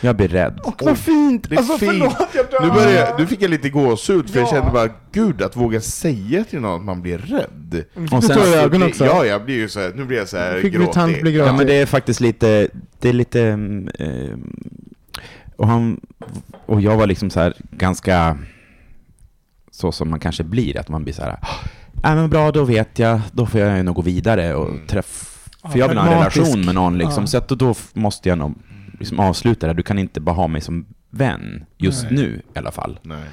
Jag 0.00 0.16
blir 0.16 0.28
rädd. 0.28 0.60
Och 0.64 0.82
vad 0.84 0.98
fint! 0.98 1.48
Det 1.48 1.54
är 1.54 1.58
Alltså 1.58 1.78
fint. 1.78 1.90
förlåt, 1.92 2.28
jag 2.34 2.46
dör. 2.50 2.60
Nu, 2.60 2.70
börjar, 2.70 2.90
jag- 3.06 3.20
nu 3.20 3.26
fick 3.26 3.42
jag 3.42 3.50
lite 3.50 3.68
gåshud, 3.70 4.30
för 4.30 4.38
jag 4.38 4.48
Ja. 4.48 4.52
kände 4.52 4.70
bara, 4.72 4.88
gud, 5.12 5.42
att 5.42 5.56
våga 5.56 5.80
säga 5.80 6.44
till 6.44 6.60
någon 6.60 6.80
att 6.80 6.84
man 6.86 7.02
blir 7.02 7.18
rädd. 7.18 7.84
Fick 7.94 8.12
Och 8.12 8.20
du 8.20 8.26
sen- 8.26 8.38
Det- 8.40 8.56
ögonen 8.62 8.88
också? 8.88 9.04
Ja, 9.04 9.24
jag 9.24 9.44
blir 9.44 9.54
ju 9.54 9.68
så 9.68 9.80
här, 9.80 9.92
nu 9.96 10.04
blir 10.04 10.18
jag 10.18 10.28
så 10.28 10.36
här 10.36 10.54
du 10.62 10.70
gråtig. 10.70 11.36
Ja, 11.36 11.52
men 11.52 11.66
det 11.66 11.74
är 11.74 11.86
faktiskt 11.86 12.20
lite, 12.20 12.68
det 13.00 13.08
är 13.08 13.12
lite, 13.12 13.42
mm, 13.42 13.88
eh, 13.98 14.36
och 15.58 15.68
han, 15.68 16.00
och 16.66 16.80
jag 16.80 16.96
var 16.96 17.06
liksom 17.06 17.30
så 17.30 17.40
här 17.40 17.54
ganska, 17.70 18.38
så 19.70 19.92
som 19.92 20.10
man 20.10 20.20
kanske 20.20 20.44
blir, 20.44 20.78
att 20.80 20.88
man 20.88 21.04
blir 21.04 21.14
så 21.14 21.22
här, 21.22 21.38
ja 22.02 22.14
men 22.14 22.30
bra, 22.30 22.52
då 22.52 22.64
vet 22.64 22.98
jag, 22.98 23.20
då 23.32 23.46
får 23.46 23.60
jag 23.60 23.84
nog 23.84 23.94
gå 23.96 24.02
vidare 24.02 24.54
och 24.54 24.68
Mm. 24.68 24.86
träffa, 24.86 25.26
för 25.72 25.78
jag 25.78 25.88
vill 25.88 25.98
ha 25.98 26.06
en 26.06 26.12
relation 26.18 26.64
med 26.64 26.74
någon 26.74 26.98
liksom, 26.98 27.22
Ja. 27.22 27.26
så 27.26 27.38
att 27.38 27.48
då, 27.48 27.74
måste 27.92 28.28
jag 28.28 28.38
nog 28.38 28.54
liksom 28.98 29.20
avsluta 29.20 29.66
det, 29.66 29.72
du 29.74 29.82
kan 29.82 29.98
inte 29.98 30.20
bara 30.20 30.34
ha 30.36 30.48
mig 30.48 30.60
som 30.60 30.86
vän, 31.10 31.64
just 31.76 32.04
Nej. 32.04 32.12
nu 32.14 32.42
i 32.54 32.58
alla 32.58 32.70
fall. 32.72 32.98
Nej. 33.02 33.24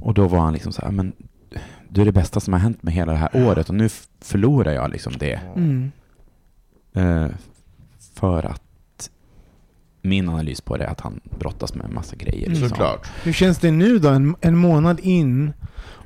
Och 0.00 0.14
då 0.14 0.28
var 0.28 0.38
han 0.38 0.52
liksom 0.52 0.72
så 0.72 0.82
här, 0.82 0.90
men 0.92 1.12
du 1.88 2.00
är 2.00 2.04
det 2.04 2.12
bästa 2.12 2.40
som 2.40 2.52
har 2.52 2.60
hänt 2.60 2.82
med 2.82 2.94
hela 2.94 3.12
det 3.12 3.18
här 3.18 3.30
året 3.32 3.68
och 3.68 3.74
nu 3.74 3.88
förlorar 4.20 4.72
jag 4.72 4.90
liksom 4.90 5.12
det. 5.18 5.40
Mm. 5.56 5.92
Eh, 6.94 7.26
för 8.14 8.42
att 8.46 8.62
min 10.04 10.28
analys 10.28 10.60
på 10.60 10.76
det 10.76 10.84
är 10.84 10.88
att 10.88 11.00
han 11.00 11.20
brottas 11.38 11.74
med 11.74 11.86
en 11.86 11.94
massa 11.94 12.16
grejer. 12.16 12.46
Mm. 12.48 12.68
Såklart. 12.68 13.06
Hur 13.22 13.32
känns 13.32 13.58
det 13.58 13.70
nu 13.70 13.98
då? 13.98 14.08
En, 14.08 14.36
en 14.40 14.56
månad 14.56 15.00
in 15.00 15.52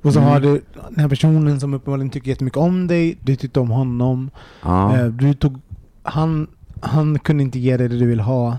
och 0.03 0.13
så 0.13 0.19
Mm. 0.19 0.31
har 0.31 0.41
du 0.41 0.63
den 0.91 0.99
här 1.01 1.09
personen 1.09 1.61
som 1.61 1.75
uppenbarligen 1.75 2.11
tycker 2.11 2.29
jättemycket 2.31 2.57
om 2.59 2.87
dig, 2.87 3.19
du 3.23 3.37
tyckte 3.37 3.61
om 3.61 3.71
honom. 3.71 4.31
Ja. 4.63 4.97
Eh, 4.99 5.07
du 5.07 5.35
tog, 5.35 5.61
han, 6.03 6.47
han 6.81 7.19
kunde 7.19 7.43
inte 7.43 7.59
ge 7.59 7.77
dig 7.77 7.89
det 7.89 7.99
du 7.99 8.07
vill 8.07 8.21
ha. 8.21 8.59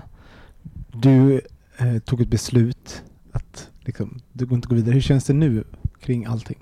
Du 0.92 1.40
eh, 1.78 1.98
tog 1.98 2.20
ett 2.20 2.28
beslut 2.28 3.02
att 3.32 3.68
liksom, 3.80 4.20
du 4.32 4.46
går 4.46 4.56
inte 4.56 4.68
gå 4.68 4.74
vidare. 4.74 4.94
Hur 4.94 5.00
känns 5.00 5.24
det 5.24 5.32
nu 5.32 5.64
kring 6.00 6.24
allting? 6.24 6.58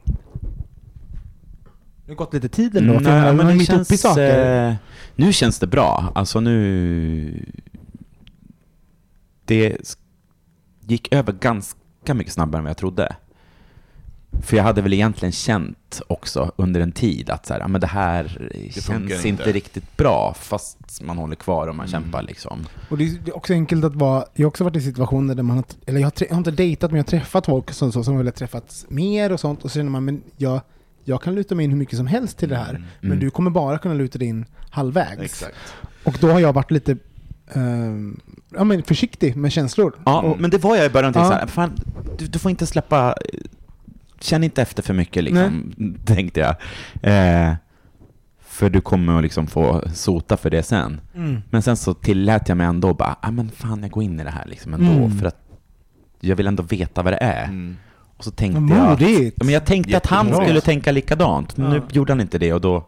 Det 2.07 2.13
har 2.13 2.17
gått 2.17 2.35
lite 2.35 2.49
tid 2.49 2.77
ändå, 2.77 2.93
Mm, 2.93 3.03
nej, 3.03 3.35
men 3.35 3.61
i 3.61 3.65
känns, 3.65 4.01
saker. 4.01 4.69
eh, 4.69 4.75
nu 5.17 5.33
känns 5.33 5.59
det 5.59 5.67
bra. 5.67 6.13
Alltså 6.15 6.41
nu... 6.41 7.45
Det 9.49 9.77
gick 10.87 11.13
över 11.15 11.33
ganska 11.33 12.15
mycket 12.15 12.33
snabbare 12.33 12.59
än 12.59 12.65
vad 12.65 12.71
jag 12.71 12.77
trodde. 12.77 13.17
För 14.43 14.57
jag 14.57 14.65
hade 14.65 14.83
väl 14.83 14.93
egentligen 14.93 15.33
känt 15.33 16.01
också 16.07 16.53
under 16.57 16.81
en 16.81 16.93
tid 16.93 17.31
att 17.31 17.47
så 17.47 17.53
här, 17.53 17.61
ja, 17.61 17.69
men 17.69 17.81
det 17.81 17.87
här 17.87 18.25
funkar 18.75 19.09
känns 19.09 19.13
inte. 19.13 19.27
inte. 19.29 19.53
riktigt 19.53 19.97
bra 19.97 20.35
fast 20.35 21.03
man 21.03 21.19
håller 21.19 21.37
kvar 21.37 21.67
och 21.67 21.75
man 21.75 21.87
Mm. 21.89 22.03
kämpar 22.03 22.23
liksom. 22.23 22.67
Och 22.91 22.99
det 22.99 23.05
är 23.05 23.19
det 23.25 23.33
också 23.33 23.53
enkelt 23.53 23.85
att 23.85 23.95
vara, 23.95 24.25
jag 24.35 24.45
har 24.45 24.49
också 24.49 24.65
varit 24.65 24.77
i 24.77 24.81
situationer 24.81 25.35
där 25.35 25.43
man 25.43 25.57
har, 25.57 25.65
eller 25.87 26.01
jag 26.01 26.07
har, 26.07 26.13
jag 26.19 26.31
har 26.31 26.37
inte 26.39 26.51
dejtat 26.51 26.91
men 26.91 26.97
jag 26.99 27.05
har 27.05 27.09
träffat 27.09 27.47
folk 27.47 27.73
som, 27.73 27.93
som, 27.93 28.05
som 28.05 28.15
har 28.15 28.19
velat 28.19 28.35
träffats 28.37 28.87
mer 28.89 29.33
och 29.33 29.41
sånt 29.41 29.65
och 29.65 29.71
så 29.71 29.75
känner 29.79 29.91
man, 29.91 30.05
men 30.05 30.23
jag, 30.37 30.61
jag 31.05 31.23
kan 31.23 31.35
luta 31.35 31.55
mig 31.55 31.65
in 31.65 31.71
hur 31.71 31.79
mycket 31.79 31.97
som 31.97 32.07
helst 32.07 32.39
till 32.39 32.49
det 32.49 32.57
här, 32.57 32.73
men 33.01 33.11
Mm. 33.11 33.21
du 33.21 33.31
kommer 33.31 33.51
bara 33.51 33.79
kunna 33.79 33.95
luta 33.95 34.19
dig 34.19 34.29
in 34.29 34.45
halvvägs. 34.71 35.21
Exakt. 35.23 35.57
Och 36.05 36.17
då 36.21 36.31
har 36.31 36.41
jag 36.41 36.53
varit 36.53 36.71
lite 36.71 36.97
ehm, 37.55 38.21
ja, 38.55 38.65
men 38.65 38.83
försiktig 38.83 39.37
med 39.37 39.53
känslor. 39.53 39.93
Ja, 40.05 40.21
och, 40.21 40.41
men 40.41 40.51
det 40.51 40.59
var 40.59 40.77
jag 40.77 40.87
i 40.87 40.91
början 40.91 41.13
Ja. 41.17 41.25
så 41.25 41.33
här, 41.33 41.47
fan, 41.47 41.73
du, 42.19 42.27
du 42.27 42.39
får 42.39 42.51
inte 42.51 42.67
släppa, 42.67 43.15
känn 44.21 44.45
inte 44.45 44.63
efter 44.63 44.83
för 44.83 44.95
mycket 44.95 45.25
liksom, 45.25 45.73
tänkte 46.05 46.41
jag. 46.41 46.55
Eh, 47.03 47.55
för 48.41 48.71
du 48.71 48.81
kommer 48.81 49.17
att 49.17 49.23
liksom 49.23 49.47
få 49.47 49.83
sota 49.95 50.37
för 50.37 50.51
det 50.51 50.63
sen. 50.63 51.01
mm. 51.15 51.43
Men 51.51 51.63
sen 51.63 51.77
så 51.77 51.95
tillät 51.95 52.49
jag 52.49 52.57
mig 52.57 52.67
ändå 52.67 52.95
bara, 52.95 53.17
ah, 53.21 53.31
men 53.31 53.51
fan 53.51 53.83
jag 53.83 53.91
går 53.91 54.03
in 54.03 54.21
i 54.21 54.25
det 54.25 54.31
här 54.31 54.47
liksom 54.47 54.75
ändå, 54.75 54.93
Mm. 54.93 55.19
för 55.19 55.27
att 55.27 55.37
jag 56.21 56.37
vill 56.37 56.47
ändå 56.47 56.63
veta 56.63 57.03
vad 57.03 57.13
det 57.13 57.17
är. 57.21 57.45
Mm. 57.45 57.77
Och 58.17 58.25
så 58.25 58.31
tänkte 58.31 58.75
jag, 58.75 58.89
modigt. 58.89 59.35
Ja, 59.39 59.45
men 59.45 59.55
jag 59.55 59.65
tänkte 59.67 59.97
att 59.97 60.07
han 60.07 60.27
Jättebra. 60.27 60.45
skulle 60.47 60.61
tänka 60.61 60.93
likadant, 60.93 61.57
men 61.57 61.71
nu 61.71 61.77
Ja. 61.77 61.83
gjorde 61.91 62.13
han 62.13 62.21
inte 62.21 62.39
det 62.39 62.53
och 62.53 62.61
då 62.61 62.87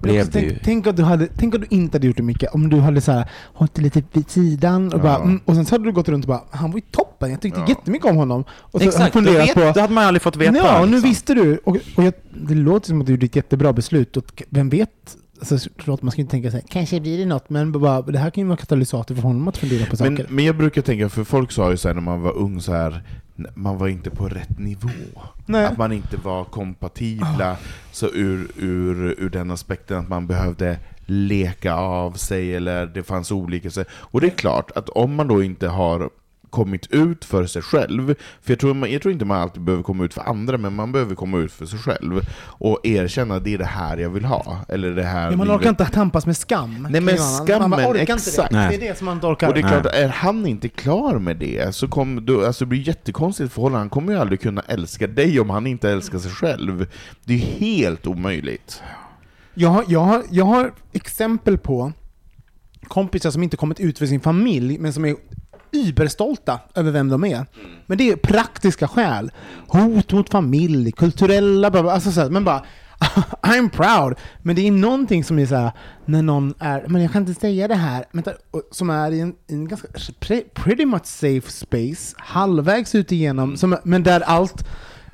blev 0.00 0.26
det 0.26 0.32
tänk, 0.32 0.44
ju... 0.52 0.58
tänk, 0.64 0.86
att 0.86 0.96
du 0.96 1.02
hade, 1.02 1.26
tänk 1.36 1.54
att 1.54 1.60
du 1.60 1.66
inte 1.70 1.94
hade 1.94 2.06
gjort 2.06 2.16
det 2.16 2.22
mycket, 2.22 2.54
om 2.54 2.70
du 2.70 2.76
hade 2.80 3.00
så 3.00 3.12
här, 3.12 3.30
hållit 3.54 3.74
det 3.74 3.82
lite 3.82 4.02
vid 4.12 4.30
sidan 4.30 4.86
och, 4.92 4.98
Ja. 4.98 5.02
bara, 5.02 5.16
mm, 5.16 5.40
och 5.44 5.54
sen 5.54 5.64
så 5.66 5.74
hade 5.74 5.84
du 5.84 5.92
gått 5.92 6.08
runt 6.08 6.24
och 6.24 6.28
bara, 6.28 6.42
han 6.50 6.70
var 6.70 6.78
ju 6.78 6.84
toppen, 6.90 7.30
jag 7.30 7.40
tyckte 7.40 7.60
Ja. 7.60 7.66
jättemycket 7.68 8.10
om 8.10 8.16
honom. 8.16 8.44
Och 8.50 8.80
så 8.80 8.88
Exakt, 8.88 9.12
funderat 9.12 9.48
vet, 9.48 9.54
på, 9.54 9.60
då 9.60 9.80
hade 9.80 9.92
man 9.94 10.04
aldrig 10.04 10.22
fått 10.22 10.36
veta. 10.36 10.56
Ja, 10.56 10.80
och 10.80 10.88
nu 10.88 10.92
liksom. 10.92 11.10
visste 11.10 11.34
du. 11.34 11.58
Och, 11.64 11.76
och 11.96 12.04
jag, 12.04 12.12
det 12.30 12.54
låter 12.54 12.86
som 12.88 13.00
att 13.00 13.06
du 13.06 13.12
gjorde 13.12 13.26
ett 13.26 13.36
jättebra 13.36 13.72
beslut. 13.72 14.16
Och 14.16 14.42
vem 14.50 14.68
vet? 14.68 14.90
Alltså, 15.40 15.70
förlåt, 15.78 16.02
man 16.02 16.12
ska 16.12 16.20
inte 16.20 16.30
tänka 16.30 16.50
så 16.50 16.56
här, 16.56 16.64
kanske 16.68 17.00
blir 17.00 17.18
det 17.18 17.24
något, 17.26 17.50
men 17.50 17.72
bara, 17.72 18.02
det 18.02 18.18
här 18.18 18.30
kan 18.30 18.42
ju 18.42 18.48
vara 18.48 18.56
katalysator 18.56 19.14
för 19.14 19.22
honom 19.22 19.48
att 19.48 19.56
fundera 19.56 19.86
på 19.86 19.96
Men, 20.00 20.16
saker. 20.16 20.26
men 20.30 20.44
jag 20.44 20.56
brukar 20.56 20.82
tänka, 20.82 21.08
för 21.08 21.24
folk 21.24 21.52
sa 21.52 21.70
ju 21.70 21.76
så 21.76 21.88
här 21.88 21.94
när 21.94 22.02
man 22.02 22.20
var 22.22 22.36
ung 22.36 22.60
så 22.60 22.72
här 22.72 23.02
man 23.54 23.78
var 23.78 23.88
inte 23.88 24.10
på 24.10 24.28
rätt 24.28 24.58
nivå. 24.58 25.20
Nej. 25.46 25.64
Att 25.64 25.78
man 25.78 25.92
inte 25.92 26.16
var 26.16 26.44
kompatibla, 26.44 27.56
så 27.92 28.06
ur, 28.06 28.48
ur, 28.56 29.14
ur 29.18 29.30
den 29.30 29.50
aspekten 29.50 29.98
att 29.98 30.08
man 30.08 30.26
behövde 30.26 30.78
leka 31.06 31.74
av 31.74 32.12
sig, 32.12 32.54
eller 32.54 32.86
det 32.86 33.02
fanns 33.02 33.32
olika... 33.32 33.84
Och 33.90 34.20
det 34.20 34.26
är 34.26 34.36
klart 34.36 34.70
att 34.70 34.88
om 34.88 35.14
man 35.14 35.28
då 35.28 35.42
inte 35.42 35.68
har 35.68 36.10
kommit 36.50 36.86
ut 36.90 37.24
för 37.24 37.46
sig 37.46 37.62
själv, 37.62 38.14
för 38.42 38.52
jag 38.52 38.58
tror, 38.58 38.74
man, 38.74 38.92
jag 38.92 39.02
tror 39.02 39.12
inte 39.12 39.24
man 39.24 39.40
alltid 39.42 39.62
behöver 39.62 39.82
komma 39.82 40.04
ut 40.04 40.14
för 40.14 40.22
andra, 40.22 40.58
men 40.58 40.74
man 40.74 40.92
behöver 40.92 41.14
komma 41.14 41.38
ut 41.38 41.52
för 41.52 41.66
sig 41.66 41.78
själv 41.78 42.20
och 42.42 42.80
erkänna 42.86 43.34
att 43.34 43.44
det 43.44 43.54
är 43.54 43.58
det 43.58 43.64
här 43.64 43.96
jag 43.96 44.10
vill 44.10 44.24
ha, 44.24 44.58
eller 44.68 44.90
det 44.90 45.02
här 45.02 45.30
Ja, 45.30 45.36
man 45.36 45.46
livet- 45.46 45.60
orkar 45.60 45.70
inte 45.70 45.84
tampas 45.84 46.26
med 46.26 46.36
skam. 46.36 46.86
Nej, 46.90 47.00
men 47.00 47.14
annan. 47.14 47.28
man 47.38 47.46
skammen, 47.46 47.80
orkar 47.90 48.14
exakt. 48.14 48.38
inte 48.52 48.68
det. 48.70 48.76
Det 48.78 48.86
är 48.86 48.88
det 48.92 48.98
som 48.98 49.04
man 49.04 49.14
inte 49.14 49.26
orkar. 49.26 49.48
Och 49.48 49.54
det 49.54 49.60
är 49.60 49.68
klart, 49.68 49.86
är 49.86 50.08
han 50.08 50.46
inte 50.46 50.68
klar 50.68 51.18
med 51.18 51.36
det 51.36 51.74
så 51.74 51.88
kommer 51.88 52.20
då, 52.20 52.46
alltså 52.46 52.64
det 52.64 52.68
blir 52.68 52.88
jättekonstigt 52.88 53.52
förhållande. 53.52 53.78
Han 53.78 53.90
kommer 53.90 54.12
ju 54.12 54.18
aldrig 54.18 54.40
kunna 54.40 54.62
älska 54.68 55.06
dig 55.06 55.40
om 55.40 55.50
han 55.50 55.66
inte 55.66 55.90
älskar 55.90 56.18
sig 56.18 56.30
själv. 56.30 56.86
Det 57.24 57.34
är 57.34 57.38
helt 57.38 58.06
omöjligt. 58.06 58.82
Jag, 59.54 59.68
har, 59.68 59.84
jag, 59.88 60.00
har, 60.00 60.22
jag 60.30 60.44
har 60.44 60.72
exempel 60.92 61.58
på 61.58 61.92
kompisar 62.88 63.30
som 63.30 63.42
inte 63.42 63.56
kommit 63.56 63.80
ut 63.80 63.98
för 63.98 64.06
sin 64.06 64.20
familj, 64.20 64.78
men 64.78 64.92
som 64.92 65.04
är 65.04 65.16
überstolta 65.72 66.60
över 66.74 66.90
vem 66.90 67.08
de 67.08 67.24
är. 67.24 67.46
Men 67.86 67.98
det 67.98 68.10
är 68.10 68.16
praktiska 68.16 68.88
skäl. 68.88 69.30
Hot 69.68 70.12
mot 70.12 70.30
familj, 70.30 70.92
kulturella, 70.92 71.70
bla 71.70 71.82
bla, 71.82 71.92
alltså 71.92 72.12
så 72.12 72.20
här, 72.20 72.30
men 72.30 72.44
bara 72.44 72.64
I'm 73.42 73.70
proud. 73.70 74.18
Men 74.42 74.56
det 74.56 74.66
är 74.68 74.72
någonting 74.72 75.24
som 75.24 75.38
är 75.38 75.46
så 75.46 75.54
här, 75.54 75.70
när 76.04 76.22
någon 76.22 76.54
är, 76.58 76.84
men 76.88 77.02
jag 77.02 77.12
kan 77.12 77.26
inte 77.26 77.40
säga 77.40 77.68
det 77.68 77.74
här, 77.74 78.04
vänta, 78.12 78.32
som 78.70 78.90
är 78.90 79.10
i 79.12 79.20
en, 79.20 79.34
i 79.46 79.54
en 79.54 79.68
ganska 79.68 79.88
pre, 80.20 80.40
pretty 80.54 80.84
much 80.84 81.04
safe 81.06 81.50
space, 81.50 82.14
halvvägs 82.18 82.94
ut 82.94 83.12
igenom, 83.12 83.56
som, 83.56 83.76
men 83.84 84.02
där 84.02 84.20
allt 84.20 84.66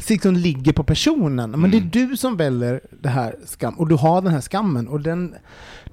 liksom 0.09 0.35
ligger 0.35 0.73
på 0.73 0.85
personen. 0.85 1.51
Men 1.51 1.71
det 1.71 1.77
är 1.77 1.79
Mm. 1.79 1.91
du 1.91 2.17
som 2.17 2.37
väljer 2.37 2.81
det 3.03 3.09
här 3.09 3.37
skam, 3.47 3.75
och 3.79 3.89
du 3.89 3.95
har 3.95 4.23
den 4.23 4.33
här 4.33 4.41
skammen, 4.41 4.89
och 4.89 5.01
den, 5.01 5.35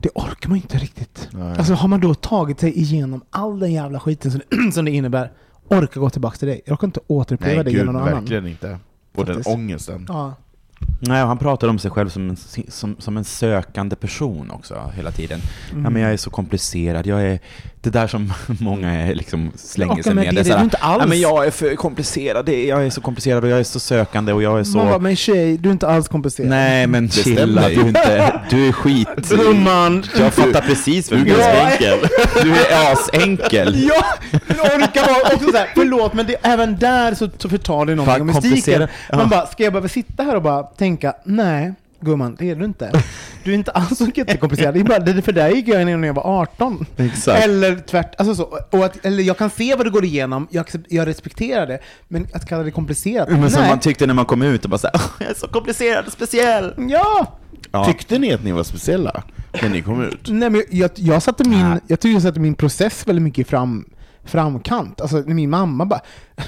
det 0.01 0.09
orkar 0.15 0.49
man 0.49 0.57
inte 0.57 0.77
riktigt. 0.77 1.29
Nej. 1.31 1.57
Alltså 1.57 1.73
har 1.73 1.87
man 1.87 1.99
då 1.99 2.13
tagit 2.13 2.59
sig 2.59 2.79
igenom 2.79 3.21
all 3.29 3.59
den 3.59 3.71
jävla 3.73 3.99
skiten 3.99 4.31
som, 4.31 4.41
som 4.73 4.85
det 4.85 4.91
innebär, 4.91 5.31
orka 5.67 5.99
gå 5.99 6.09
tillbaka 6.09 6.37
till 6.37 6.47
dig. 6.47 6.61
Jag 6.65 6.73
orkar 6.73 6.87
inte 6.87 6.99
återuppleva 7.07 7.63
det 7.63 7.71
gud, 7.71 7.79
genom 7.79 7.93
någon 7.93 8.03
annan. 8.03 8.19
verkligen 8.19 8.47
inte. 8.47 8.79
Och 9.15 9.25
den 9.25 9.43
ångesten. 9.45 10.05
Ja. 10.09 10.33
Nej, 11.03 11.21
han 11.23 11.37
pratar 11.37 11.67
om 11.67 11.79
sig 11.79 11.91
själv 11.91 12.09
som 12.09 12.29
en, 12.29 12.37
som, 12.69 12.95
som 12.99 13.17
en 13.17 13.23
sökande 13.23 13.95
person 13.95 14.51
också 14.51 14.91
hela 14.95 15.11
tiden. 15.11 15.39
Ja, 15.71 15.77
Mm. 15.77 15.93
men 15.93 16.01
jag 16.01 16.11
är 16.13 16.17
så 16.17 16.29
komplicerad, 16.29 17.07
jag 17.07 17.21
är 17.21 17.39
det 17.81 17.89
där 17.89 18.07
som 18.07 18.33
många 18.59 18.93
är, 18.93 19.15
liksom 19.15 19.51
slänger 19.55 19.97
Ja, 19.97 20.03
sig 20.03 20.13
med. 20.13 20.23
det 20.35 20.39
är 20.39 20.43
det 20.43 20.49
här, 20.51 20.57
du 20.57 20.63
inte 20.63 20.77
alls. 20.77 21.01
Ja, 21.03 21.07
men 21.07 21.19
jag 21.19 21.45
är 21.47 21.51
för 21.51 21.75
komplicerad, 21.75 22.45
det 22.45 22.55
är, 22.55 22.69
jag 22.69 22.85
är 22.85 22.89
så 22.89 23.01
komplicerad 23.01 23.43
och 23.43 23.49
jag 23.49 23.59
är 23.59 23.63
så 23.63 23.79
sökande 23.79 24.33
och 24.33 24.43
jag 24.43 24.59
är 24.59 24.63
så... 24.63 24.77
Man 24.77 24.87
bara, 24.87 24.99
men 24.99 25.15
tjej, 25.15 25.57
du 25.57 25.69
är 25.69 25.73
inte 25.73 25.87
alls 25.87 26.07
komplicerad. 26.07 26.49
Nej 26.49 26.87
men 26.87 27.09
chilla, 27.09 27.61
stämmer 27.61 27.69
du 27.69 27.81
är, 27.81 27.87
inte, 27.87 28.41
du 28.49 28.67
är 28.67 28.71
skit. 28.71 29.07
Gumman! 29.29 30.03
Jag 30.19 30.33
fattar 30.33 30.61
precis 30.61 31.11
vem 31.11 31.23
du 31.23 31.29
Ja. 31.29 31.37
är. 31.37 31.71
enkel. 31.71 31.99
Du 32.43 32.51
är 32.51 32.93
asenkel. 32.93 33.83
Ja, 33.89 34.03
men 34.47 34.57
orkar 34.59 35.07
vara 35.13 35.35
också 35.35 35.51
såhär, 35.51 35.69
förlåt 35.75 36.13
men 36.13 36.25
det, 36.27 36.35
även 36.41 36.77
där 36.77 37.13
så, 37.15 37.29
så 37.37 37.49
förtar 37.49 37.85
det 37.85 37.95
någonting 37.95 38.21
om 38.21 38.27
mystiken. 38.27 38.51
komplicerad. 38.51 38.89
Man 39.11 39.19
Ja. 39.19 39.25
bara, 39.25 39.45
ska 39.45 39.63
jag 39.63 39.73
behöva 39.73 39.87
sitta 39.89 40.23
här 40.23 40.35
och 40.35 40.41
bara 40.41 40.63
tänka, 40.77 41.13
nej 41.23 41.73
gumman, 42.01 42.35
det 42.39 42.49
är 42.49 42.55
du 42.55 42.65
inte. 42.65 42.91
Du 43.43 43.51
är 43.51 43.55
inte 43.55 43.71
alls 43.71 43.97
så 43.97 44.07
jättekomplicerad. 44.15 44.73
Det 44.73 44.79
är 44.79 44.83
bara, 44.83 44.99
det 44.99 45.21
för 45.21 45.31
dig 45.31 45.55
gick 45.55 45.67
jag 45.67 45.85
när 45.85 46.07
jag 46.07 46.13
var 46.13 46.41
18. 46.41 46.85
Exakt. 46.97 47.43
Eller 47.43 47.75
tvärt, 47.75 48.15
alltså 48.17 48.35
så. 48.35 48.59
Och 48.69 48.85
att, 48.85 49.05
eller 49.05 49.23
jag 49.23 49.37
kan 49.37 49.49
se 49.49 49.75
vad 49.75 49.85
du 49.85 49.91
går 49.91 50.05
igenom, 50.05 50.47
jag, 50.51 50.65
jag 50.87 51.07
respekterar 51.07 51.67
det, 51.67 51.79
men 52.07 52.27
att 52.33 52.45
kalla 52.45 52.63
det 52.63 52.71
komplicerat, 52.71 53.29
Men 53.29 53.51
som 53.51 53.61
nej. 53.61 53.69
man 53.69 53.79
tyckte 53.79 54.07
när 54.07 54.13
man 54.13 54.25
kom 54.25 54.41
ut 54.41 54.63
och 54.63 54.69
bara 54.69 54.77
såhär, 54.77 55.01
jag 55.19 55.29
är 55.29 55.33
så 55.33 55.47
komplicerad 55.47 56.05
och 56.05 56.13
speciell. 56.13 56.73
Ja! 56.77 57.37
Ja. 57.71 57.85
Tyckte 57.85 58.19
ni 58.19 58.33
att 58.33 58.43
ni 58.43 58.51
var 58.51 58.63
speciella 58.63 59.23
när 59.61 59.69
ni 59.69 59.81
kom 59.81 60.03
ut? 60.03 60.29
Nej, 60.29 60.49
men 60.49 60.63
jag, 60.69 60.91
jag, 60.95 61.23
satte 61.23 61.49
min, 61.49 61.79
jag 61.87 61.99
tycker 61.99 62.13
jag 62.13 62.21
satte 62.21 62.39
min 62.39 62.55
process 62.55 63.07
väldigt 63.07 63.23
mycket 63.23 63.47
fram, 63.47 63.85
framkant. 64.25 65.01
Alltså 65.01 65.23
min 65.25 65.49
mamma 65.49 65.85
bara, 65.85 66.01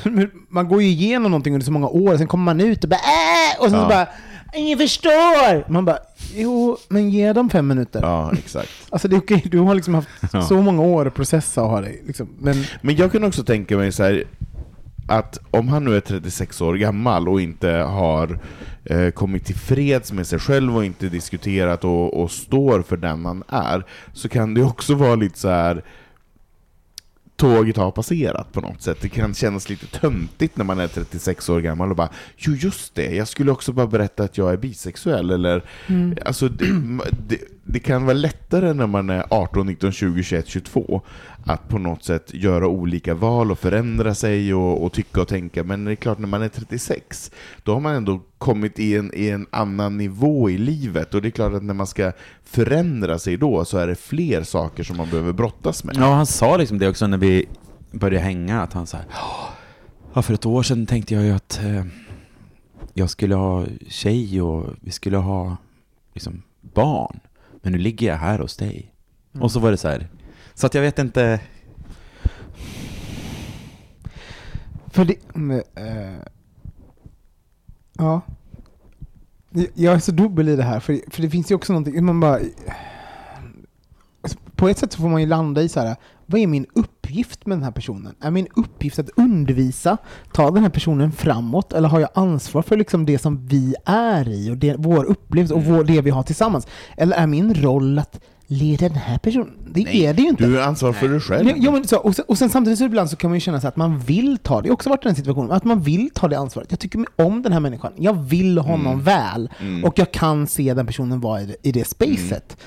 man 0.50 0.68
går 0.68 0.82
ju 0.82 0.88
igenom 0.88 1.32
någonting 1.32 1.54
under 1.54 1.66
så 1.66 1.72
många 1.72 1.88
år, 1.88 2.18
sen 2.18 2.28
kommer 2.28 2.44
man 2.46 2.62
ut 2.62 2.84
och 2.84 2.90
bara 2.90 2.96
äh! 3.00 3.60
Och 3.64 3.70
sen 3.70 3.80
Ja. 3.80 3.84
så 3.84 3.90
bara, 3.90 4.08
ingen 4.54 4.78
förstår! 4.78 5.72
Man 5.72 5.86
bara, 5.86 5.98
jo, 6.36 6.78
men 6.90 7.10
ge 7.10 7.34
dem 7.34 7.50
fem 7.50 7.68
minuter. 7.68 8.00
Ja, 8.02 8.32
exakt. 8.34 8.70
Alltså 8.90 9.08
det 9.08 9.16
är 9.16 9.20
okej, 9.20 9.44
du 9.52 9.60
har 9.60 9.76
liksom 9.76 9.94
haft 9.94 10.10
Ja. 10.34 10.42
så 10.42 10.62
många 10.62 10.82
år 10.82 11.08
att 11.08 11.14
processa 11.16 11.64
och 11.64 11.70
ha 11.70 11.82
dig. 11.82 12.04
Liksom. 12.08 12.30
Men 12.40 12.64
Men 12.82 12.96
jag 12.96 13.12
kan 13.12 13.24
också 13.24 13.44
tänka 13.44 13.78
mig 13.78 13.92
så 13.92 14.04
här 14.04 14.24
att 15.08 15.40
om 15.52 15.68
han 15.68 15.84
nu 15.86 15.96
är 15.96 16.00
36 16.00 16.62
år 16.62 16.74
gammal 16.76 17.30
och 17.30 17.42
inte 17.42 17.70
har 17.70 18.40
eh, 18.86 19.10
kommit 19.10 19.46
till 19.46 19.56
freds 19.56 20.12
med 20.12 20.28
sig 20.28 20.40
själv 20.40 20.76
och 20.78 20.86
inte 20.86 21.10
diskuterat 21.10 21.84
och, 21.84 22.22
och 22.22 22.32
står 22.32 22.82
för 22.82 22.98
den 22.98 23.26
han 23.26 23.44
är, 23.48 23.84
så 24.14 24.30
kan 24.30 24.54
det 24.54 24.64
också 24.64 24.96
vara 24.96 25.16
lite 25.16 25.40
så 25.40 25.50
här 25.50 25.84
tåget 27.36 27.78
har 27.78 27.92
passerat 27.92 28.52
på 28.52 28.62
något 28.62 28.82
sätt. 28.82 28.98
Det 29.02 29.10
kan 29.10 29.34
kännas 29.34 29.70
lite 29.70 30.00
töntigt 30.00 30.58
när 30.58 30.66
man 30.66 30.80
är 30.80 30.88
36 30.88 31.50
år 31.50 31.62
gammal 31.62 31.90
och 31.90 31.96
bara 31.96 32.10
Jo 32.38 32.54
just 32.54 32.96
det, 32.96 33.16
jag 33.16 33.28
skulle 33.28 33.52
också 33.52 33.74
bara 33.74 33.88
berätta 33.88 34.24
att 34.24 34.38
jag 34.38 34.54
är 34.54 34.58
bisexuell 34.58 35.32
eller 35.32 35.64
Alltså 36.26 36.50
det, 36.50 36.66
det, 37.28 37.40
det 37.64 37.80
kan 37.80 38.06
vara 38.06 38.14
lättare 38.14 38.74
när 38.74 38.88
man 38.88 39.10
är 39.10 39.26
18, 39.30 39.66
19, 39.68 39.92
20, 39.92 40.24
21, 40.24 40.48
22 40.48 41.02
att 41.46 41.70
på 41.70 41.78
något 41.78 42.04
sätt 42.04 42.34
göra 42.34 42.68
olika 42.68 43.14
val 43.14 43.52
och 43.52 43.60
förändra 43.60 44.16
sig 44.16 44.54
och, 44.54 44.84
och 44.84 44.94
tycka 44.94 45.22
och 45.22 45.28
tänka. 45.28 45.64
Men 45.64 45.86
det 45.86 45.92
är 45.92 45.96
klart, 45.96 46.18
när 46.18 46.28
man 46.28 46.42
är 46.42 46.50
36, 46.50 47.32
då 47.64 47.74
har 47.74 47.80
man 47.80 47.96
ändå 47.96 48.22
kommit 48.38 48.80
i 48.80 48.98
en, 48.98 49.12
i 49.14 49.30
en 49.30 49.48
annan 49.52 49.98
nivå 49.98 50.50
i 50.50 50.58
livet. 50.58 51.14
Och 51.14 51.22
det 51.22 51.28
är 51.28 51.32
klart 51.32 51.54
att 51.54 51.64
när 51.64 51.74
man 51.74 51.88
ska 51.88 52.12
förändra 52.44 53.20
sig 53.20 53.38
då, 53.38 53.66
så 53.66 53.78
är 53.78 53.88
det 53.88 53.96
fler 53.96 54.44
saker 54.44 54.84
som 54.84 54.98
man 54.98 55.10
behöver 55.10 55.34
brottas 55.34 55.84
med. 55.84 55.96
Ja, 55.98 56.14
han 56.14 56.26
sa 56.26 56.58
liksom 56.58 56.80
det 56.80 56.90
också 56.90 57.08
när 57.08 57.18
vi 57.18 57.46
började 57.92 58.26
hänga, 58.26 58.62
att 58.62 58.74
han 58.74 58.88
sa 58.88 58.98
ja, 60.14 60.22
för 60.22 60.34
ett 60.34 60.46
år 60.46 60.64
sedan 60.64 60.86
tänkte 60.86 61.14
jag 61.14 61.24
ju 61.24 61.32
att 61.32 61.60
eh, 61.64 61.86
jag 62.94 63.10
skulle 63.10 63.36
ha 63.36 63.66
tjej 63.88 64.42
och 64.42 64.66
vi 64.82 64.92
skulle 64.92 65.18
ha 65.18 65.58
liksom, 66.14 66.42
barn. 66.62 67.20
Men 67.62 67.72
nu 67.72 67.78
ligger 67.78 68.08
jag 68.08 68.16
här 68.16 68.40
hos 68.40 68.58
dig. 68.58 68.94
Och 69.40 69.52
så 69.52 69.60
var 69.60 69.72
det 69.72 69.78
så 69.78 69.88
här, 69.88 70.08
så 70.56 70.68
att 70.68 70.74
jag 70.74 70.82
vet 70.82 71.00
inte, 71.00 71.40
För 74.94 75.06
det... 75.06 75.16
Men, 75.34 75.64
eh, 75.76 76.20
ja. 77.98 78.22
Jag 79.74 79.94
är 79.94 80.00
så 80.00 80.12
dubbel 80.12 80.50
i 80.50 80.56
det 80.56 80.64
här, 80.64 80.80
för, 80.80 81.00
för 81.12 81.22
det 81.22 81.30
finns 81.30 81.52
ju 81.52 81.56
också 81.56 81.74
någonting, 81.74 82.06
man 82.06 82.20
bara... 82.20 82.40
Alltså, 84.22 84.40
På 84.56 84.70
ett 84.70 84.78
sätt 84.78 84.94
så 84.94 85.02
får 85.02 85.10
man 85.10 85.22
ju 85.22 85.28
landa 85.28 85.62
i 85.62 85.70
så 85.70 85.80
här. 85.80 85.96
vad 86.26 86.42
är 86.42 86.48
min 86.48 86.66
uppgift 86.76 87.46
med 87.46 87.58
den 87.58 87.64
här 87.64 87.72
personen? 87.72 88.16
Är 88.20 88.32
min 88.32 88.48
uppgift 88.56 89.00
att 89.00 89.10
undervisa, 89.16 89.98
ta 90.34 90.52
den 90.52 90.64
här 90.64 90.70
personen 90.70 91.12
framåt, 91.12 91.74
eller 91.74 91.90
har 91.90 92.00
jag 92.00 92.10
ansvar 92.14 92.62
för 92.62 92.78
liksom 92.78 93.06
det 93.06 93.20
som 93.20 93.48
vi 93.48 93.76
är 93.86 94.30
i, 94.30 94.52
och 94.52 94.58
det, 94.58 94.76
vår 94.78 95.04
upplevelse 95.04 95.54
och 95.54 95.64
vår, 95.64 95.84
det 95.84 96.02
vi 96.02 96.10
har 96.10 96.24
tillsammans? 96.24 96.68
Eller 96.98 97.18
är 97.18 97.28
min 97.28 97.54
roll 97.54 98.00
att 98.00 98.20
leda 98.54 98.90
den 98.90 98.98
här 98.98 99.18
personen? 99.18 99.54
Det 99.74 100.06
är 100.06 100.14
det 100.14 100.22
ju 100.22 100.30
inte. 100.30 100.46
Du 100.46 100.60
är 100.60 100.68
ansvarig 100.68 100.96
för 100.96 101.08
dig 101.08 101.20
själv. 101.20 101.50
Ja, 101.50 101.56
ja, 101.58 101.72
men 101.72 101.88
så, 101.88 101.98
och, 101.98 102.16
sen, 102.16 102.26
och 102.28 102.38
sen 102.38 102.50
samtidigt 102.50 102.80
så 102.80 102.86
ibland 102.86 103.10
så 103.10 103.16
kan 103.16 103.30
man 103.30 103.36
ju 103.36 103.40
känna 103.40 103.62
så 103.62 103.68
att 103.68 103.76
man 103.76 104.00
vill 104.00 104.38
ta 104.38 104.62
det. 104.62 104.68
Jag 104.68 104.72
har 104.72 104.74
också 104.74 104.90
varit 104.90 105.06
i 105.06 105.08
den 105.08 105.16
situationen, 105.16 105.52
att 105.52 105.64
man 105.64 105.82
vill 105.82 106.10
ta 106.14 106.28
det 106.28 106.38
ansvaret. 106.38 106.72
Jag 106.72 106.80
tycker 106.80 107.06
om 107.16 107.42
den 107.42 107.54
här 107.54 107.60
människan. 107.60 107.94
Jag 107.96 108.14
vill 108.14 108.58
honom 108.58 109.02
väl. 109.02 109.50
Och 109.84 110.00
jag 110.00 110.12
kan 110.12 110.48
se 110.48 110.74
den 110.74 110.86
personen 110.86 111.20
vara 111.20 111.42
i 111.42 111.46
det, 111.46 111.56
i 111.62 111.72
det 111.72 111.88
spacet. 111.88 112.58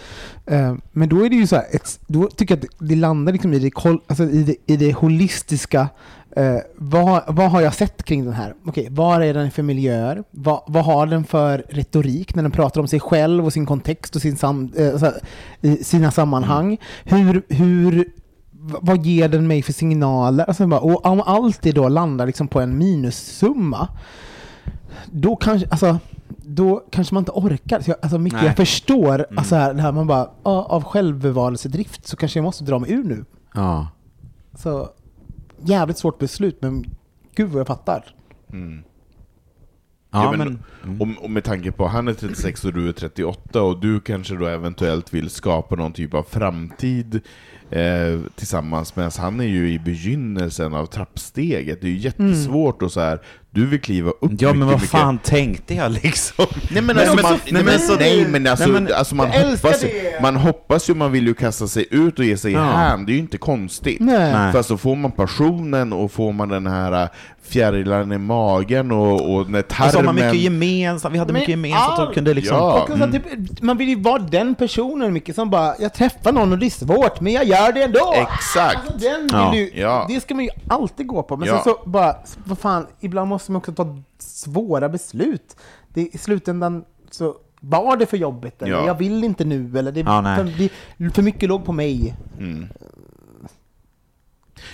Eh, 0.47 0.75
men 0.93 1.09
då 1.09 1.25
är 1.25 1.31
det 1.31 1.37
ju 1.37 1.47
så 1.47 1.57
här, 1.57 1.65
ett, 1.71 2.01
då 2.07 2.29
tycker 2.29 2.57
jag 2.57 2.65
att 2.65 2.89
det, 2.89 2.95
landar 2.95 3.33
liksom 3.33 3.55
i 3.55 3.59
det, 3.59 3.71
alltså 4.07 4.25
i 4.25 4.43
det, 4.43 4.73
i 4.73 4.77
det 4.77 4.93
holistiska. 4.93 5.89
Eh, 6.37 6.59
vad, 6.77 7.23
vad 7.29 7.51
har 7.51 7.61
jag 7.61 7.75
sett 7.75 8.03
kring 8.03 8.25
den 8.25 8.35
här? 8.35 8.55
Okej, 8.67 8.89
vad 8.91 9.23
är 9.23 9.35
den 9.35 9.51
för 9.51 9.63
miljöer? 9.63 10.25
Vad, 10.31 10.61
vad 10.67 10.85
har 10.85 11.07
den 11.07 11.25
för 11.25 11.65
retorik 11.69 12.35
när 12.35 12.43
den 12.43 12.53
pratar 12.53 12.81
om 12.81 12.89
sig 12.89 13.01
själv 13.01 13.45
och 13.45 13.53
sin 13.53 13.67
kontext 13.67 14.17
och 14.17 14.23
sin 14.23 14.37
sam, 14.37 14.73
eh, 14.77 15.75
sina 15.83 16.11
sammanhang? 16.11 16.79
Hur, 17.05 17.43
hur, 17.49 17.93
v- 18.53 18.79
vad 18.81 19.07
ger 19.07 19.29
den 19.29 19.47
mig 19.47 19.63
för 19.63 19.73
signaler? 19.73 20.45
Alltså 20.45 20.65
och 20.65 21.07
om 21.07 21.21
allt 21.21 21.63
det 21.63 21.73
då 21.73 21.89
landar 21.89 22.27
liksom 22.27 22.49
på 22.49 22.61
en 22.61 22.79
minussumma, 22.79 23.89
då 25.07 25.37
kanske, 25.37 25.69
alltså, 25.71 25.99
då 26.43 26.83
kanske 26.91 27.15
man 27.15 27.21
inte 27.21 27.33
orkar. 27.33 27.81
Så 27.81 27.91
jag, 27.91 27.97
alltså 28.03 28.19
mycket 28.19 28.39
Nej. 28.39 28.47
jag 28.47 28.57
förstår, 28.57 29.27
alltså 29.37 29.55
här, 29.55 29.75
det 29.75 29.83
här 29.83 29.93
man 29.93 30.07
bara, 30.07 30.31
av 30.43 30.85
självbevarelsedrift 30.85 32.07
så 32.07 32.17
kanske 32.17 32.39
jag 32.39 32.45
måste 32.45 32.65
dra 32.65 32.79
mig 32.79 32.93
ur 32.93 33.05
nu. 33.05 33.25
ja. 33.55 33.89
Så 34.59 34.89
jävligt 35.67 35.99
svårt 35.99 36.19
beslut, 36.19 36.59
men 36.63 36.85
gud 37.35 37.49
vad 37.51 37.61
jag 37.61 37.67
fattar. 37.67 38.05
Ja, 40.11 40.23
Ja, 40.25 40.31
men- 40.33 40.39
men, 40.39 40.59
mm. 40.85 41.01
Och, 41.19 41.25
och 41.25 41.31
med 41.31 41.45
tanke 41.45 41.73
på 41.73 41.85
att 41.87 41.93
han 41.93 42.09
är 42.09 42.15
36 42.15 42.65
och 42.65 42.73
du 42.73 42.89
är 42.89 42.93
38 42.93 43.63
och 43.63 43.81
du 43.81 44.01
kanske 44.01 44.35
då 44.35 44.47
eventuellt 44.47 45.15
vill 45.15 45.31
skapa 45.31 45.75
någon 45.77 45.93
typ 45.93 46.15
av 46.15 46.23
framtid 46.23 47.21
eh, 47.71 48.21
tillsammans 48.35 48.97
medan 48.97 49.11
han 49.19 49.41
är 49.41 49.45
ju 49.45 49.73
i 49.73 49.79
begynnelsen 49.79 50.75
av 50.75 50.87
trappsteget. 50.87 51.81
Det 51.81 51.87
är 51.87 51.91
ju 51.91 51.99
jättesvårt 51.99 52.83
och 52.83 52.93
så 52.93 53.01
här. 53.01 53.21
Du 53.57 53.67
vill 53.67 53.81
kliva 53.81 54.11
upp 54.11 54.33
ja 54.39 54.49
men 54.49 54.59
mycket, 54.59 54.67
vad 54.67 54.75
mycket. 54.75 54.91
fan 54.91 55.19
tänkte 55.19 55.75
jag 55.75 55.93
liksom? 55.93 56.47
Nej 56.71 56.83
men, 56.83 56.99
alltså, 56.99 57.17
man, 57.23 57.39
nej, 57.51 57.65
men, 57.65 57.79
så- 57.79 57.95
nej, 57.97 58.27
men 58.29 58.47
alltså, 58.47 58.67
nej, 58.67 58.81
men- 58.83 58.95
alltså 58.95 59.15
man, 59.15 59.31
hoppas, 59.31 59.81
det! 59.81 60.23
man 60.23 60.37
hoppas 60.37 60.91
ju, 60.91 60.95
man 60.95 61.13
vill 61.13 61.27
ju 61.27 61.35
kasta 61.35 61.67
sig 61.69 61.87
ut 61.91 62.19
och 62.19 62.25
ge 62.25 62.37
sig 62.37 62.51
i 62.51 62.55
Ja. 62.55 62.61
hand, 62.61 63.07
det 63.07 63.13
är 63.13 63.15
ju 63.15 63.21
inte 63.21 63.39
konstigt. 63.39 64.01
Nej. 64.01 64.53
Fast 64.53 64.69
så 64.69 64.77
får 64.79 64.97
man 64.97 65.11
passionen 65.13 65.93
och 65.93 66.13
får 66.13 66.33
man 66.33 66.49
den 66.49 66.67
här 66.67 67.09
fjärilen 67.47 68.13
i 68.13 68.19
magen 68.19 68.91
och, 68.93 69.35
och 69.35 69.51
när 69.51 69.61
Och 69.63 69.67
så 69.73 69.83
har 69.83 69.91
tarmen... 69.91 70.05
man 70.05 70.15
mycket 70.15 70.35
gemensamt, 70.35 71.15
vi 71.15 71.19
hade 71.19 71.33
Men 71.33 71.41
mycket 71.41 71.49
gemensamt 71.51 71.99
all- 71.99 72.09
och 72.09 72.15
kunde 72.15 72.35
liksom... 72.35 72.57
Ja. 72.57 72.83
Och 72.93 72.99
så 72.99 73.07
typ, 73.13 73.63
man 73.63 73.77
vill 73.77 73.89
ju 73.89 74.01
vara 74.01 74.19
den 74.19 74.55
personen 74.55 75.13
mycket 75.13 75.35
som 75.35 75.51
bara, 75.51 75.75
jag 75.79 75.95
träffar 75.95 76.33
någon 76.33 76.53
och 76.53 76.59
det 76.59 76.67
är 76.67 76.71
svårt, 76.71 77.21
men 77.21 77.33
jag 77.33 77.45
gör 77.45 77.73
det 77.73 77.83
ändå! 77.83 78.15
Exakt. 78.17 78.77
Alltså, 78.77 79.09
den 79.09 79.21
vill 79.23 79.31
Ja. 79.33 79.55
ju, 79.55 79.71
Ja. 79.75 80.05
Det 80.09 80.21
ska 80.21 80.35
man 80.35 80.45
ju 80.45 80.51
alltid 80.69 81.07
gå 81.07 81.23
på, 81.23 81.37
men 81.37 81.49
Ja. 81.49 81.55
sen 81.65 81.73
så 81.75 81.89
bara, 81.89 82.17
vad 82.45 82.59
fan, 82.59 82.87
ibland 83.01 83.29
måste 83.29 83.53
man 83.53 83.59
också 83.59 83.73
ta 83.73 83.97
svåra 84.19 84.89
beslut. 84.89 85.57
Det, 85.89 86.01
I 86.13 86.19
slutändan 86.19 86.85
så 87.11 87.35
var 87.61 87.97
det 87.97 88.07
för 88.07 88.17
jobbigt, 88.17 88.63
eller 88.63 88.73
Ja. 88.73 88.87
jag 88.87 88.95
vill 88.95 89.25
inte 89.25 89.45
nu, 89.45 89.79
eller 89.79 89.93
det, 89.93 90.01
Ja, 90.01 90.23
för, 90.37 90.69
det 90.99 91.11
för 91.15 91.23
mycket 91.23 91.49
låg 91.49 91.65
på 91.65 91.73
mig. 91.73 92.15
Mm. 92.39 92.69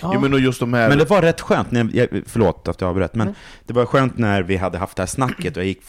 Ja. 0.03 0.11
Jo, 0.13 0.19
men 0.19 0.33
och 0.33 0.39
just 0.39 0.59
de 0.59 0.73
här... 0.73 0.89
Men 0.89 0.97
det 0.97 1.09
var 1.09 1.21
rätt 1.21 1.41
skönt, 1.41 1.71
när 1.71 1.89
jag, 1.93 2.07
förlåt 2.25 2.67
att 2.67 2.81
jag 2.81 2.89
avbröt, 2.89 3.15
men 3.15 3.35
det 3.65 3.73
var 3.73 3.85
skönt 3.85 4.17
när 4.17 4.41
vi 4.43 4.57
hade 4.57 4.77
haft 4.77 4.95
det 4.97 5.01
här 5.01 5.07
snacket 5.07 5.57
och 5.57 5.63
jag 5.63 5.67
gick 5.67 5.81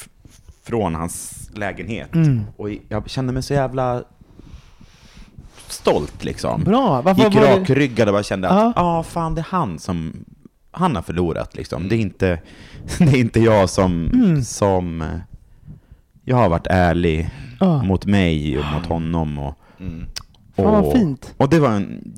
från 0.64 0.94
hans 0.94 1.48
lägenhet. 1.54 2.14
Mm. 2.14 2.42
Och 2.56 2.68
jag 2.88 3.10
kände 3.10 3.32
mig 3.32 3.42
så 3.42 3.54
jävla 3.54 4.04
stolt 5.68 6.24
liksom. 6.24 6.64
Bra, 6.64 7.02
varför 7.02 7.24
Gick 7.24 7.34
var 7.34 7.42
rakryggad 7.58 8.08
och 8.08 8.14
bara 8.14 8.22
kände 8.22 8.48
att, 8.48 8.56
Ja. 8.56 8.72
ja 8.76 9.02
fan 9.02 9.34
det 9.34 9.40
är 9.40 9.46
han 9.50 9.78
som 9.78 10.24
han 10.70 10.94
har 10.96 11.02
förlorat 11.02 11.56
liksom. 11.56 11.88
Det 11.88 11.94
är 11.96 12.00
inte, 12.00 12.40
det 12.98 13.04
är 13.04 13.16
inte 13.16 13.40
jag 13.40 13.70
som, 13.70 14.10
Mm. 14.14 14.42
som... 14.42 15.02
eh, 15.02 15.08
Jag 16.24 16.36
har 16.36 16.48
varit 16.48 16.66
ärlig 16.66 17.30
Ja. 17.60 17.82
mot 17.82 18.06
mig 18.06 18.58
och 18.58 18.64
mot 18.74 18.86
honom. 18.86 19.38
Och, 19.38 19.54
Mm. 19.80 20.06
Fan, 20.56 20.64
vad 20.84 20.92
fint. 20.92 21.34
Och 21.36 21.48
det 21.48 21.58
var 21.60 21.68
en 21.70 22.12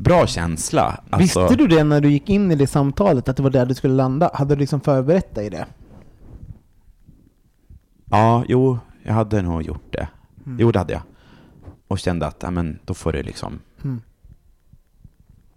jättebra 0.00 0.26
känsla. 0.26 1.00
Alltså, 1.10 1.40
Visste 1.42 1.56
du 1.56 1.66
det 1.66 1.84
när 1.84 2.00
du 2.00 2.10
gick 2.10 2.28
in 2.28 2.50
i 2.50 2.54
det 2.54 2.66
samtalet, 2.66 3.28
att 3.28 3.36
det 3.36 3.42
var 3.42 3.50
där 3.50 3.66
du 3.66 3.74
skulle 3.74 3.94
landa? 3.94 4.30
Hade 4.34 4.54
du 4.54 4.60
liksom 4.60 4.80
förberett 4.80 5.34
dig 5.34 5.46
i 5.46 5.50
det? 5.50 5.66
Ja, 8.10 8.44
jo, 8.48 8.78
jag 9.02 9.14
hade 9.14 9.42
nog 9.42 9.62
gjort 9.62 9.92
det. 9.92 10.08
Mm. 10.46 10.58
Jo, 10.60 10.72
det 10.72 10.78
hade 10.78 10.92
jag. 10.92 11.02
Och 11.88 11.98
kände 11.98 12.26
att, 12.26 12.42
ja 12.42 12.50
men 12.50 12.78
då 12.84 12.94
får 12.94 13.12
det 13.12 13.22
liksom... 13.22 13.58
Mm. 13.84 14.00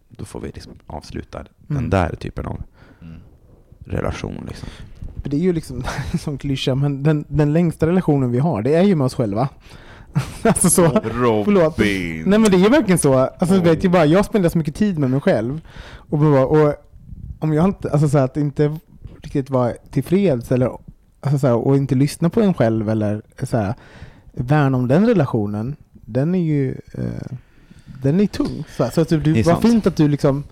Då 0.10 0.26
får 0.26 0.40
vi 0.42 0.52
liksom 0.52 0.74
avsluta 0.88 1.40
Mm. 1.70 1.82
den 1.82 1.90
där 1.90 2.16
typen 2.16 2.46
av 2.46 2.62
relation 3.86 4.46
liksom. 4.48 4.70
Det 5.24 5.36
är 5.38 5.40
ju 5.42 5.54
liksom 5.54 5.84
som 6.20 6.38
klyscha, 6.38 6.76
men 6.76 7.04
den, 7.04 7.26
den 7.28 7.54
längsta 7.54 7.88
relationen 7.88 8.32
vi 8.32 8.40
har, 8.40 8.62
det 8.62 8.76
är 8.76 8.84
ju 8.84 8.96
med 8.96 9.06
oss 9.06 9.14
själva. 9.16 9.50
alltså 10.44 10.70
så, 10.70 10.90
förlåt. 11.04 11.48
Robin! 11.48 12.24
Nej 12.26 12.40
men 12.40 12.52
det 12.52 12.66
är 12.66 12.70
verkligen 12.70 13.00
så. 13.00 13.14
Alltså, 13.14 13.60
vet 13.60 13.84
jag, 13.84 13.92
bara, 13.92 14.06
jag 14.06 14.26
spenderar 14.26 14.50
så 14.52 14.58
mycket 14.58 14.76
tid 14.76 15.00
med 15.00 15.10
mig 15.10 15.22
själv. 15.22 15.62
Och, 15.96 16.20
bara, 16.20 16.46
och 16.46 16.76
om 17.40 17.54
jag 17.54 17.66
inte, 17.66 17.92
alltså 17.92 18.10
så 18.10 18.18
här, 18.18 18.26
att 18.26 18.38
inte 18.38 18.78
riktigt 19.22 19.50
vara 19.50 19.74
tillfreds 19.92 20.52
eller, 20.52 20.72
alltså 21.22 21.40
så 21.40 21.48
här, 21.48 21.56
och 21.56 21.78
inte 21.78 21.96
lyssna 21.96 22.30
på 22.30 22.42
en 22.42 22.54
själv 22.54 22.90
eller 22.90 23.22
så 23.44 23.58
här, 23.58 23.74
värna 24.32 24.78
om 24.78 24.88
den 24.88 25.08
relationen, 25.08 25.76
den 25.92 26.36
är 26.36 26.44
ju 26.44 26.72
eh, 26.94 27.38
den 28.04 28.20
är 28.20 28.28
tung. 28.28 28.64
Så, 28.78 28.84
här, 28.84 28.92
så 28.92 29.02
att 29.02 29.10
du, 29.10 29.20
Det 29.20 29.44
sant. 29.44 29.62
fint 29.62 29.88
att 29.88 29.96
du 29.96 30.08
liksom 30.08 30.44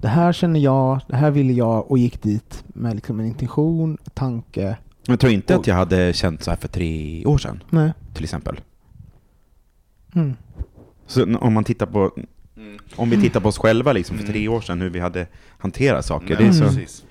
det 0.00 0.08
här 0.08 0.32
känner 0.32 0.60
jag, 0.60 1.00
det 1.08 1.16
här 1.16 1.30
ville 1.30 1.52
jag 1.52 1.90
och 1.90 1.98
gick 1.98 2.22
dit 2.22 2.64
med 2.66 2.94
liksom 2.94 3.20
en 3.20 3.26
intention, 3.26 3.98
tanke. 4.14 4.76
Jag 5.10 5.20
tror 5.20 5.32
inte 5.32 5.56
att 5.56 5.66
jag 5.66 5.74
hade 5.74 6.12
känt 6.12 6.42
så 6.42 6.50
här 6.50 6.58
för 6.58 6.68
tre 6.68 7.24
år 7.26 7.38
sedan, 7.38 7.62
Nej. 7.70 7.92
till 8.14 8.24
exempel. 8.24 8.60
Mm. 10.14 10.34
Så 11.06 11.36
om 11.36 11.52
man 11.52 11.64
tittar 11.64 11.86
på, 11.86 12.12
om 12.96 13.10
vi 13.10 13.22
tittar 13.22 13.40
på 13.40 13.48
oss 13.48 13.58
själva 13.58 13.92
liksom 13.92 14.18
för 14.18 14.26
tre 14.26 14.48
år 14.48 14.60
sedan, 14.60 14.80
hur 14.80 14.90
vi 14.90 15.00
hade 15.00 15.26
hanterat 15.58 16.04
saker. 16.04 16.34
Nej, 16.34 16.36
det 16.36 16.44
är 16.44 16.52
så, 16.52 16.64
precis. 16.64 17.04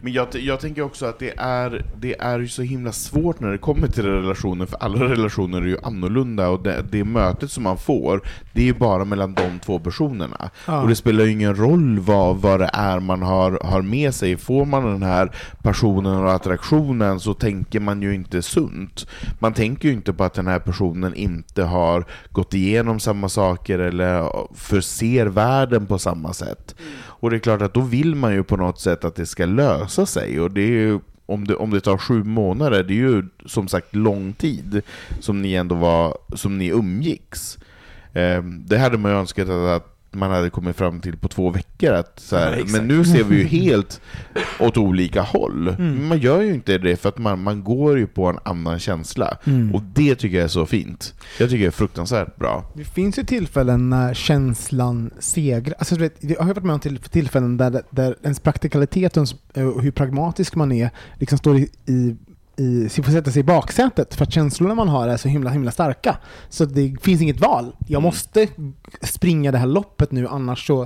Men 0.00 0.12
jag, 0.12 0.28
jag 0.32 0.60
tänker 0.60 0.82
också 0.82 1.06
att 1.06 1.18
det 1.18 1.34
är, 1.36 1.84
det 1.96 2.20
är 2.20 2.38
ju 2.38 2.48
så 2.48 2.62
himla 2.62 2.92
svårt 2.92 3.40
när 3.40 3.52
det 3.52 3.58
kommer 3.58 3.88
till 3.88 4.04
relationer, 4.04 4.66
för 4.66 4.76
alla 4.76 5.04
relationer 5.04 5.62
är 5.62 5.66
ju 5.66 5.78
annorlunda, 5.82 6.48
och 6.48 6.62
det, 6.62 6.84
det 6.90 7.04
mötet 7.04 7.50
som 7.50 7.62
man 7.62 7.78
får, 7.78 8.22
det 8.52 8.60
är 8.60 8.64
ju 8.64 8.74
bara 8.74 9.04
mellan 9.04 9.34
de 9.34 9.58
två 9.58 9.78
personerna. 9.78 10.50
Ja. 10.66 10.82
Och 10.82 10.88
det 10.88 10.96
spelar 10.96 11.24
ju 11.24 11.30
ingen 11.30 11.56
roll 11.56 11.98
vad, 11.98 12.36
vad 12.36 12.60
det 12.60 12.70
är 12.72 13.00
man 13.00 13.22
har, 13.22 13.58
har 13.64 13.82
med 13.82 14.14
sig. 14.14 14.36
Får 14.36 14.64
man 14.64 14.84
den 14.84 15.02
här 15.02 15.30
passionen 15.62 16.24
och 16.24 16.32
attraktionen 16.32 17.20
så 17.20 17.34
tänker 17.34 17.80
man 17.80 18.02
ju 18.02 18.14
inte 18.14 18.42
sunt. 18.42 19.06
Man 19.38 19.52
tänker 19.52 19.88
ju 19.88 19.94
inte 19.94 20.12
på 20.12 20.24
att 20.24 20.34
den 20.34 20.46
här 20.46 20.58
personen 20.58 21.14
inte 21.14 21.62
har 21.62 22.04
gått 22.30 22.54
igenom 22.54 23.00
samma 23.00 23.28
saker 23.28 23.78
eller 23.78 24.30
förser 24.54 25.26
världen 25.26 25.86
på 25.86 25.98
samma 25.98 26.32
sätt. 26.32 26.74
Och 27.20 27.30
det 27.30 27.36
är 27.36 27.40
klart 27.40 27.62
att 27.62 27.74
då 27.74 27.80
vill 27.80 28.14
man 28.14 28.32
ju 28.32 28.44
på 28.44 28.56
något 28.56 28.80
sätt 28.80 29.04
att 29.04 29.14
det 29.14 29.26
ska 29.26 29.46
lösa 29.46 30.06
sig. 30.06 30.40
Och 30.40 30.50
det 30.50 30.60
är 30.60 30.70
ju, 30.70 31.00
om, 31.26 31.46
det, 31.46 31.54
om 31.54 31.70
det 31.70 31.80
tar 31.80 31.98
sju 31.98 32.24
månader, 32.24 32.82
det 32.82 32.94
är 32.94 32.96
ju 32.96 33.24
som 33.46 33.68
sagt 33.68 33.94
lång 33.94 34.32
tid 34.32 34.82
som 35.20 35.42
ni 35.42 35.54
ändå 35.54 35.74
var, 35.74 36.18
som 36.34 36.58
ni 36.58 36.68
umgicks. 36.68 37.58
Eh, 38.12 38.42
det 38.42 38.78
hade 38.78 38.98
man 38.98 39.12
ju 39.12 39.18
önskat 39.18 39.48
att, 39.48 39.82
att 39.82 39.93
man 40.14 40.30
hade 40.30 40.50
kommit 40.50 40.76
fram 40.76 41.00
till 41.00 41.16
på 41.16 41.28
två 41.28 41.50
veckor. 41.50 41.92
Att, 41.92 42.20
så 42.20 42.36
här, 42.36 42.52
exakt. 42.52 42.72
men 42.72 42.88
nu 42.88 43.04
ser 43.04 43.24
vi 43.24 43.36
ju 43.36 43.44
helt 43.44 44.00
åt 44.60 44.76
olika 44.76 45.22
håll. 45.22 45.68
Mm. 45.68 46.08
Man 46.08 46.18
gör 46.18 46.40
ju 46.40 46.54
inte 46.54 46.78
det 46.78 46.96
för 46.96 47.08
att 47.08 47.18
man, 47.18 47.42
man 47.42 47.64
går 47.64 47.98
ju 47.98 48.06
på 48.06 48.26
en 48.26 48.38
annan 48.44 48.78
känsla. 48.78 49.38
Mm. 49.44 49.74
Och 49.74 49.82
det 49.82 50.14
tycker 50.14 50.36
jag 50.36 50.44
är 50.44 50.48
så 50.48 50.66
fint. 50.66 51.14
Jag 51.38 51.50
tycker 51.50 51.62
det 51.62 51.68
är 51.68 51.70
fruktansvärt 51.70 52.36
bra. 52.36 52.72
Det 52.74 52.84
finns 52.84 53.18
ju 53.18 53.24
tillfällen 53.24 53.90
när 53.90 54.14
känslan 54.14 55.10
segrar. 55.18 55.74
Alltså, 55.78 55.94
du 55.94 56.00
vet, 56.00 56.16
jag 56.20 56.42
har 56.42 56.54
varit 56.54 56.64
med 56.64 56.74
om 56.74 56.80
till, 56.80 56.98
tillfällen 56.98 57.56
där, 57.56 57.82
där 57.90 58.16
ens 58.22 58.40
praktikalitet 58.40 59.16
och 59.16 59.28
och 59.54 59.82
hur 59.82 59.90
pragmatisk 59.90 60.54
man 60.54 60.72
är 60.72 60.90
liksom 61.18 61.38
står 61.38 61.56
i, 61.56 61.68
i 61.86 62.16
i, 62.56 62.88
får 62.88 63.12
sätta 63.12 63.30
sig 63.30 63.40
i 63.40 63.44
baksätet 63.44 64.14
för 64.14 64.22
att 64.22 64.32
känslorna 64.32 64.74
man 64.74 64.88
har 64.88 65.08
är 65.08 65.16
så 65.16 65.28
himla 65.28 65.50
himla 65.50 65.70
starka. 65.70 66.16
Så 66.48 66.64
det 66.64 66.96
finns 67.02 67.22
inget 67.22 67.40
val. 67.40 67.76
Jag 67.86 68.02
måste 68.02 68.48
springa 69.02 69.52
det 69.52 69.58
här 69.58 69.66
loppet 69.66 70.12
nu 70.12 70.28
annars 70.28 70.66
så 70.66 70.82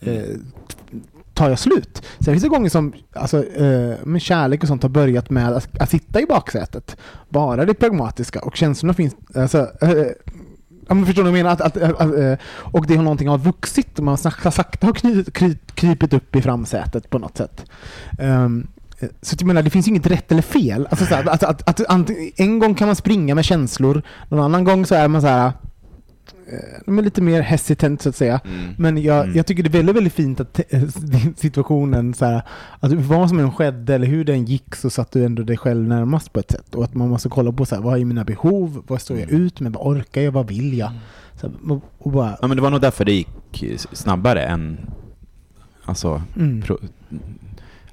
eh, 0.00 0.22
tar 1.34 1.48
jag 1.48 1.58
slut. 1.58 2.02
Sen 2.18 2.34
finns 2.34 2.42
det 2.42 2.48
gånger 2.48 2.70
som 2.70 2.92
alltså, 3.12 3.44
eh, 3.46 3.96
med 4.04 4.22
kärlek 4.22 4.62
och 4.62 4.68
sånt 4.68 4.82
har 4.82 4.90
börjat 4.90 5.30
med 5.30 5.52
att, 5.52 5.80
att 5.80 5.90
sitta 5.90 6.20
i 6.20 6.26
baksätet. 6.26 6.96
Bara 7.28 7.64
det 7.64 7.74
pragmatiska 7.74 8.40
och 8.40 8.56
känslorna 8.56 8.94
finns... 8.94 9.16
Alltså, 9.34 9.58
eh, 9.80 10.06
Ja, 10.88 10.94
men 10.94 11.06
förstår 11.06 11.24
du 11.24 11.30
vad 11.30 11.38
jag 11.38 11.44
menar? 11.44 11.52
Att, 11.52 11.60
att, 11.60 12.00
att, 12.00 12.18
eh, 12.18 12.34
och 12.48 12.86
det 12.86 12.96
har 12.96 13.02
någonting 13.02 13.28
har 13.28 13.38
vuxit 13.38 13.98
och 13.98 14.04
man 14.04 14.18
sakta, 14.18 14.50
sakta 14.50 14.86
har 14.86 14.94
kny, 14.94 15.24
kry, 15.24 15.56
krypit 15.74 16.12
upp 16.12 16.36
i 16.36 16.42
framsätet 16.42 17.10
på 17.10 17.18
något 17.18 17.36
sätt. 17.36 17.64
Eh, 18.18 18.48
så 19.22 19.34
att 19.34 19.40
jag 19.40 19.46
menar, 19.46 19.62
det 19.62 19.70
finns 19.70 19.88
inget 19.88 20.06
rätt 20.06 20.32
eller 20.32 20.42
fel. 20.42 20.86
Alltså, 20.90 21.06
så 21.06 21.14
här, 21.14 21.28
att, 21.28 21.42
att, 21.42 21.68
att, 21.68 21.80
ant- 21.88 22.32
en 22.36 22.58
gång 22.58 22.74
kan 22.74 22.86
man 22.88 22.96
springa 22.96 23.34
med 23.34 23.44
känslor, 23.44 24.02
någon 24.28 24.40
annan 24.44 24.64
gång 24.64 24.86
så 24.86 24.94
är 24.94 25.08
man 25.08 25.20
så 25.20 25.26
här, 25.26 25.46
eh, 25.46 25.52
men 26.86 27.04
lite 27.04 27.22
mer 27.22 27.42
hesitant 27.42 28.02
så 28.02 28.08
att 28.08 28.16
säga. 28.16 28.40
Mm. 28.44 28.74
Men 28.78 29.02
jag, 29.02 29.24
Mm. 29.24 29.36
jag 29.36 29.46
tycker 29.46 29.62
det 29.62 29.68
är 29.68 29.72
väldigt, 29.72 29.96
väldigt 29.96 30.12
fint 30.12 30.40
att 30.40 30.60
eh, 30.68 30.82
situationen, 31.36 32.14
så 32.14 32.24
här, 32.24 32.42
att 32.80 32.92
vad 32.92 33.28
som 33.28 33.38
än 33.38 33.52
skedde 33.52 33.94
eller 33.94 34.06
hur 34.06 34.24
den 34.24 34.44
gick 34.44 34.74
så 34.74 34.90
satt 34.90 35.12
du 35.12 35.24
ändå 35.24 35.42
dig 35.42 35.56
själv 35.56 35.88
närmast 35.88 36.32
på 36.32 36.40
ett 36.40 36.50
sätt. 36.50 36.74
Och 36.74 36.84
att 36.84 36.94
man 36.94 37.08
måste 37.08 37.28
kolla 37.28 37.52
på 37.52 37.66
så 37.66 37.74
här, 37.74 37.82
vad 37.82 38.00
är 38.00 38.04
mina 38.04 38.24
behov, 38.24 38.82
vad 38.86 39.00
står 39.00 39.18
jag 39.18 39.30
ut 39.30 39.60
med, 39.60 39.72
vad 39.72 39.86
orkar 39.96 40.20
jag, 40.20 40.32
vad 40.32 40.48
vill 40.48 40.78
jag? 40.78 40.90
Så 41.40 41.46
här, 41.46 41.80
och 41.98 42.12
bara, 42.12 42.36
ja 42.40 42.46
men 42.48 42.56
det 42.56 42.62
var 42.62 42.70
nog 42.70 42.80
därför 42.80 43.04
det 43.04 43.12
gick 43.12 43.64
snabbare 43.92 44.42
än, 44.42 44.78
alltså, 45.84 46.22
mm. 46.36 46.62
pro, 46.62 46.78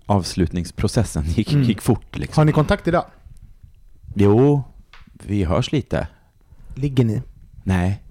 avslutningsprocessen 0.06 1.24
gick, 1.24 1.52
Mm. 1.54 1.64
gick 1.64 1.82
fort 1.82 2.18
liksom. 2.18 2.42
Har 2.42 2.46
ni 2.46 2.52
kontakt 2.52 2.88
idag? 2.88 3.06
Jo, 4.16 4.64
vi 5.24 5.44
hörs 5.44 5.72
lite. 5.72 6.08
Ligger 6.76 7.06
ni? 7.06 7.22
Nej. 7.64 8.02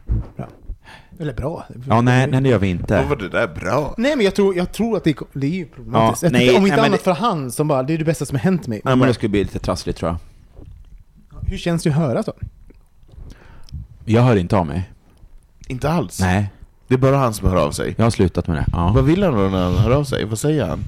Eller 1.18 1.34
bra? 1.34 1.64
Ja, 1.88 2.00
nej, 2.00 2.26
nej 2.26 2.40
det 2.40 2.48
gör 2.48 2.58
vi 2.58 2.68
inte. 2.68 3.02
Då 3.02 3.08
var 3.08 3.16
det 3.16 3.28
där 3.28 3.48
bra. 3.48 3.94
Nej 3.98 4.16
men 4.16 4.24
jag 4.24 4.34
tror, 4.34 4.56
jag 4.56 4.72
tror 4.72 4.96
att 4.96 5.04
det, 5.04 5.10
är- 5.10 5.38
det 5.38 5.46
är 5.46 5.50
ju 5.50 5.66
problematiskt. 5.66 6.22
Ja, 6.22 6.28
nej, 6.30 6.56
om 6.56 6.64
inte 6.66 6.76
nej, 6.76 6.86
annat 6.86 6.98
det- 6.98 7.04
för 7.04 7.12
han 7.12 7.50
som 7.52 7.68
bara, 7.68 7.82
det 7.82 7.94
är 7.94 7.98
det 7.98 8.04
bästa 8.04 8.26
som 8.26 8.34
har 8.36 8.42
hänt 8.42 8.66
mig. 8.66 8.80
Ja, 8.84 8.96
men 8.96 9.08
det 9.08 9.14
skulle 9.14 9.30
bli 9.30 9.42
lite 9.44 9.58
trassligt 9.58 9.98
tror 9.98 10.10
jag. 10.10 10.18
Hur 11.48 11.58
känns 11.58 11.82
det 11.82 11.90
att 11.90 11.96
höra 11.96 12.22
så? 12.22 12.32
Jag 14.04 14.22
hör 14.22 14.36
inte 14.36 14.56
av 14.56 14.66
mig. 14.66 14.90
Inte 15.68 15.90
alls. 15.90 16.20
Nej, 16.20 16.50
Det 16.88 16.94
är 16.94 16.98
bara 16.98 17.16
han 17.16 17.34
som 17.34 17.48
hör 17.48 17.56
av 17.56 17.70
sig. 17.70 17.94
jag 17.98 18.04
har 18.04 18.10
slutat 18.10 18.46
med 18.46 18.56
det. 18.56 18.66
Ja. 18.72 18.92
Vad 18.94 19.04
vill 19.04 19.22
han 19.22 19.32
då 19.34 19.38
när 19.40 19.64
han 19.64 19.74
hör 19.74 19.90
av 19.90 20.04
sig? 20.04 20.24
Vad 20.24 20.38
säger 20.38 20.66
han? 20.66 20.84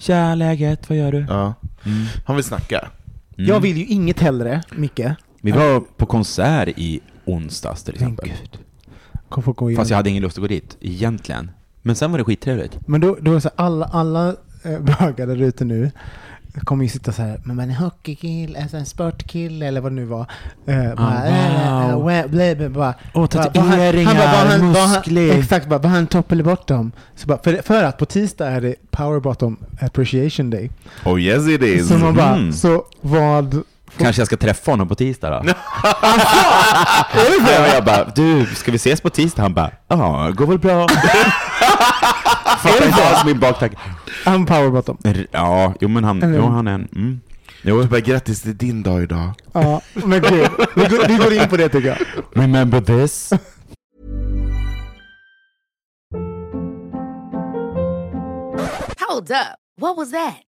Tja, 0.00 0.34
läget, 0.34 0.88
vad 0.88 0.98
gör 0.98 1.12
du? 1.12 1.26
Ja. 1.28 1.54
Mm. 1.84 2.06
Han 2.24 2.36
vill 2.36 2.44
snacka. 2.44 2.78
Mm. 2.78 3.50
Jag 3.50 3.60
vill 3.60 3.76
ju 3.76 3.84
inget 3.84 4.20
hellre, 4.20 4.62
Micke. 4.76 5.00
Vi 5.40 5.50
var 5.50 5.80
på 5.80 6.06
konsert 6.06 6.68
i 6.68 7.00
onsdags 7.24 7.82
till 7.82 7.94
exempel. 7.94 8.28
gud. 8.28 9.76
Fast 9.76 9.90
jag 9.90 9.96
hade 9.96 10.10
ingen 10.10 10.22
lust 10.22 10.38
att 10.38 10.42
gå 10.42 10.48
dit, 10.48 10.76
egentligen. 10.80 11.50
Men 11.82 11.96
sen 11.96 12.10
var 12.10 12.18
det 12.18 12.24
skittrevligt. 12.24 12.78
Men 12.88 13.00
då, 13.00 13.16
då 13.20 13.34
är 13.34 13.40
så 13.40 13.50
alla, 13.56 13.86
alla 13.86 14.28
eh, 14.62 14.80
bögar 14.80 15.26
där 15.26 15.42
ute 15.42 15.64
nu 15.64 15.90
kommer 16.64 16.84
ju 16.84 16.88
sitta 16.90 17.12
så 17.12 17.22
här, 17.22 17.40
men 17.44 17.56
man 17.56 17.64
är 17.70 17.74
en 17.74 17.78
hockeykille, 17.80 18.60
alltså 18.62 18.76
en 18.76 18.86
sportkille 18.86 19.66
eller 19.66 19.80
vad 19.80 19.92
det 19.92 19.96
nu 19.96 20.04
var. 20.04 20.26
Eh, 20.66 20.94
bara, 20.96 21.26
eh, 21.26 21.94
wow. 21.98 22.30
blä, 22.30 22.54
blä, 22.54 22.68
bara, 22.68 22.94
var 23.14 23.20
han- 23.20 23.28
tatueringar, 23.28 24.14
han 24.26 24.72
bara, 24.72 24.86
muskler. 24.88 25.38
Exakt, 25.38 25.66
bara, 25.66 25.78
var 25.78 25.90
han 25.90 26.06
topp 26.06 26.32
eller 26.32 26.44
bottom? 26.44 26.92
Så 27.16 27.26
bara, 27.26 27.38
för, 27.44 27.62
för 27.62 27.84
att 27.84 27.98
på 27.98 28.06
tisdag 28.06 28.48
är 28.48 28.60
det 28.60 28.74
Power 28.90 29.20
Bottom 29.20 29.56
Appreciation 29.80 30.50
Day. 30.50 30.70
Oh 31.04 31.20
yes 31.20 31.48
it 31.48 31.62
is! 31.62 31.88
Så 31.88 31.94
man 31.98 32.14
bara, 32.14 32.34
Mm. 32.36 32.52
så 32.52 32.84
vad... 33.00 33.62
Kanske 33.98 34.20
jag 34.20 34.26
ska 34.26 34.36
träffa 34.36 34.70
honom 34.70 34.88
på 34.88 34.94
tisdag 34.94 35.30
då? 35.30 35.42
ja, 35.44 35.54
jag 37.74 37.84
bara, 37.84 38.04
du, 38.14 38.46
ska 38.54 38.70
vi 38.72 38.76
ses 38.76 39.00
på 39.00 39.10
tisdag? 39.10 39.42
Han 39.42 39.54
bara, 39.54 39.70
ja, 39.88 40.30
går 40.36 40.46
väl 40.46 40.58
bra. 40.58 40.86
Fattar 42.58 42.86
inte 42.86 43.04
alls 43.08 43.24
min 43.24 43.38
baktanke. 43.40 43.76
Han 44.24 44.46
Power 44.46 44.70
Bottom. 44.70 44.98
Ja, 45.30 45.74
jo 45.80 45.88
men 45.88 46.04
han, 46.04 46.22
Eller- 46.22 46.36
jo, 46.36 46.46
han 46.46 46.66
är 46.68 46.74
en, 46.74 46.88
mm. 46.94 47.20
Jo, 47.62 47.82
Du 47.82 47.88
bara, 47.88 48.00
grattis, 48.00 48.42
det 48.42 48.50
är 48.50 48.54
din 48.54 48.82
dag 48.82 49.02
idag. 49.02 49.30
Ja, 49.52 49.80
men 49.94 50.20
gud. 50.22 50.48
Vi 50.76 50.84
går, 50.86 51.08
vi 51.08 51.16
går 51.16 51.32
in 51.32 51.48
på 51.48 51.56
det 51.56 51.68
tycker 51.68 51.88
jag. 51.88 51.98
remember 52.42 52.80
this? 52.80 53.32
Hold 59.00 59.30
up. 59.30 59.58
What 59.76 59.96
was 59.96 60.10
that? 60.10 60.42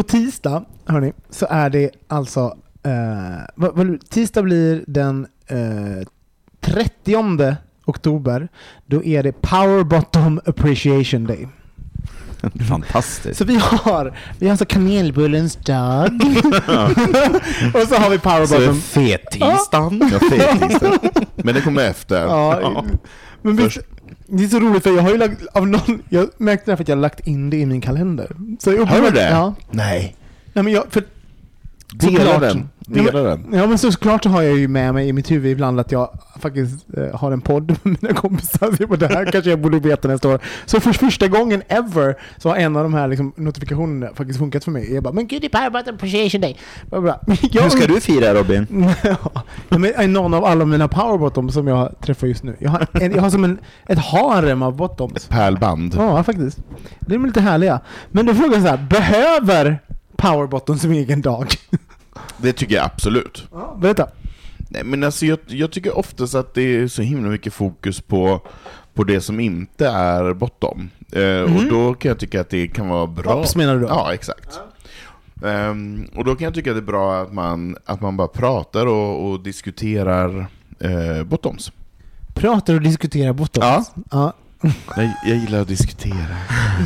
På 0.00 0.04
tisdag, 0.04 0.64
hörni, 0.86 1.12
så 1.30 1.46
är 1.50 1.70
det 1.70 1.90
alltså... 2.08 2.56
Eh, 2.82 3.94
tisdag 4.10 4.42
blir 4.42 4.84
den 4.86 5.26
eh, 5.46 6.06
30 6.60 7.56
oktober. 7.84 8.48
Då 8.86 9.04
är 9.04 9.22
det 9.22 9.32
Power 9.32 9.84
Bottom 9.84 10.40
Appreciation 10.46 11.26
Day. 11.26 11.48
Fantastiskt. 12.68 13.38
Så 13.38 13.44
vi 13.44 13.56
har, 13.56 14.18
vi 14.38 14.48
har 14.48 14.56
så 14.56 14.64
kanelbullens 14.64 15.56
dag. 15.56 16.06
och 17.74 17.88
så 17.88 17.94
har 17.94 18.10
vi 18.10 18.18
Power 18.18 18.46
Så 18.46 18.74
fettisdagen. 18.74 20.10
Ja, 20.12 20.18
fettisdagen. 20.18 20.98
Men 21.34 21.54
det 21.54 21.60
kommer 21.60 21.84
efter. 21.84 22.22
Ja, 22.22 22.84
men 23.42 23.56
vet, 23.56 23.78
det 24.30 24.44
är 24.44 24.48
så 24.48 24.60
roligt 24.60 24.82
för 24.82 24.90
jag 24.90 25.02
har 25.02 25.10
ju 25.10 25.16
lagt, 25.18 25.46
av 25.52 25.66
någon, 25.68 26.02
jag 26.08 26.28
märkte 26.36 26.70
därför 26.70 26.84
att 26.84 26.88
jag 26.88 26.96
har 26.96 27.00
lagt 27.00 27.26
in 27.26 27.50
det 27.50 27.56
i 27.56 27.66
min 27.66 27.80
kalender. 27.80 28.36
Så 28.60 28.72
jag 28.72 28.84
Har 28.84 29.00
du 29.02 29.10
det? 29.10 29.30
Ja. 29.30 29.54
Nej. 29.70 30.16
Nej 30.52 30.64
men 30.64 30.72
jag, 30.72 30.84
för 30.90 31.04
Dela 31.94 32.18
såklart- 32.18 32.56
den. 32.94 33.04
Ja, 33.04 33.12
Dela 33.12 33.36
men, 33.36 33.50
den. 33.50 33.60
Ja 33.60 33.66
men 33.66 33.78
såklart 33.78 34.22
så 34.22 34.28
har 34.28 34.42
jag 34.42 34.58
ju 34.58 34.68
med 34.68 34.94
mig 34.94 35.08
i 35.08 35.12
mitt 35.12 35.30
huvud 35.30 35.52
ibland 35.52 35.80
att 35.80 35.92
jag 35.92 36.18
faktiskt 36.40 36.86
eh, 36.96 37.18
har 37.18 37.32
en 37.32 37.40
podd 37.40 37.76
med 37.82 37.96
mina 38.00 38.14
kompisar. 38.14 38.76
Så 38.76 38.96
det 38.96 39.14
här 39.14 39.32
kanske 39.32 39.50
jag 39.50 39.60
borde 39.60 39.78
veta 39.78 40.08
nästa 40.08 40.28
år. 40.28 40.40
Så 40.66 40.80
för 40.80 40.92
första 40.92 41.28
gången 41.28 41.62
ever 41.68 42.16
så 42.38 42.48
har 42.48 42.56
en 42.56 42.76
av 42.76 42.82
de 42.82 42.94
här 42.94 43.08
liksom, 43.08 43.32
notifikationerna 43.36 44.14
faktiskt 44.14 44.38
funkat 44.38 44.64
för 44.64 44.70
mig. 44.70 44.94
Jag 44.94 45.02
bara, 45.02 45.12
men 45.12 45.26
gud 45.26 45.42
det 45.42 45.54
är 45.54 45.70
Button 45.70 45.94
Appreciation 45.94 46.40
Day. 46.40 46.56
Jag 46.90 47.62
Hur 47.62 47.70
ska 47.70 47.86
du 47.86 48.00
fira 48.00 48.34
Robin? 48.34 48.66
ja, 49.68 49.78
men 49.78 50.12
någon 50.12 50.34
av 50.34 50.44
alla 50.44 50.64
mina 50.64 50.88
power 50.88 51.18
bottoms 51.18 51.54
som 51.54 51.68
jag 51.68 52.00
träffar 52.00 52.26
just 52.26 52.42
nu. 52.42 52.56
Jag 52.58 52.70
har, 52.70 52.86
en, 52.92 53.12
jag 53.12 53.22
har 53.22 53.30
som 53.30 53.44
en, 53.44 53.58
ett 53.86 53.98
harem 53.98 54.62
av 54.62 54.76
bottoms. 54.76 55.28
Pärlband. 55.28 55.94
Ja, 55.96 56.22
faktiskt. 56.22 56.58
De 57.00 57.22
är 57.22 57.26
lite 57.26 57.40
härliga. 57.40 57.80
Men 58.10 58.26
då 58.26 58.34
frågar 58.34 58.52
jag 58.52 58.62
så 58.62 58.68
här, 58.68 58.86
behöver 58.90 59.78
power 60.16 60.46
bottom 60.46 60.78
sin 60.78 60.92
egen 60.92 61.20
dag? 61.20 61.54
Det 62.36 62.52
tycker 62.52 62.74
jag 62.74 62.84
absolut. 62.84 63.48
Ja, 63.52 63.76
berätta. 63.80 64.06
Nej, 64.68 64.84
men 64.84 65.04
alltså 65.04 65.26
jag, 65.26 65.38
jag 65.46 65.70
tycker 65.72 65.98
oftast 65.98 66.34
att 66.34 66.54
det 66.54 66.62
är 66.62 66.88
så 66.88 67.02
himla 67.02 67.28
mycket 67.30 67.52
fokus 67.54 68.00
på, 68.00 68.40
på 68.94 69.04
det 69.04 69.20
som 69.20 69.40
inte 69.40 69.88
är 69.88 70.34
bottom. 70.34 70.90
Eh, 71.12 71.56
Och 71.56 71.64
då 71.70 71.94
kan 71.94 72.08
jag 72.08 72.18
tycka 72.18 72.40
att 72.40 72.50
det 72.50 72.68
kan 72.68 72.88
vara 72.88 73.06
bra. 73.06 73.32
Tops 73.32 73.56
menar 73.56 73.74
du 73.74 73.80
då? 73.80 73.86
Ja, 73.88 74.14
exakt. 74.14 74.60
Ehm, 75.44 76.08
och 76.14 76.24
då 76.24 76.34
kan 76.36 76.44
jag 76.44 76.54
tycka 76.54 76.70
att 76.70 76.76
det 76.76 76.80
är 76.80 76.84
bra 76.86 77.22
att 77.22 77.32
man, 77.32 77.76
att 77.84 78.00
man 78.00 78.16
bara 78.16 78.28
pratar 78.28 78.86
och, 78.86 79.30
och 79.30 79.40
diskuterar 79.40 80.46
eh, 80.80 81.24
bottoms. 81.24 81.72
Pratar 82.34 82.74
och 82.74 82.80
diskuterar 82.80 83.32
bottoms? 83.32 83.64
Ja. 83.66 83.84
ja. 84.10 84.32
Jag, 84.96 85.12
jag 85.26 85.36
gillar 85.36 85.60
att 85.60 85.68
diskutera. 85.68 86.36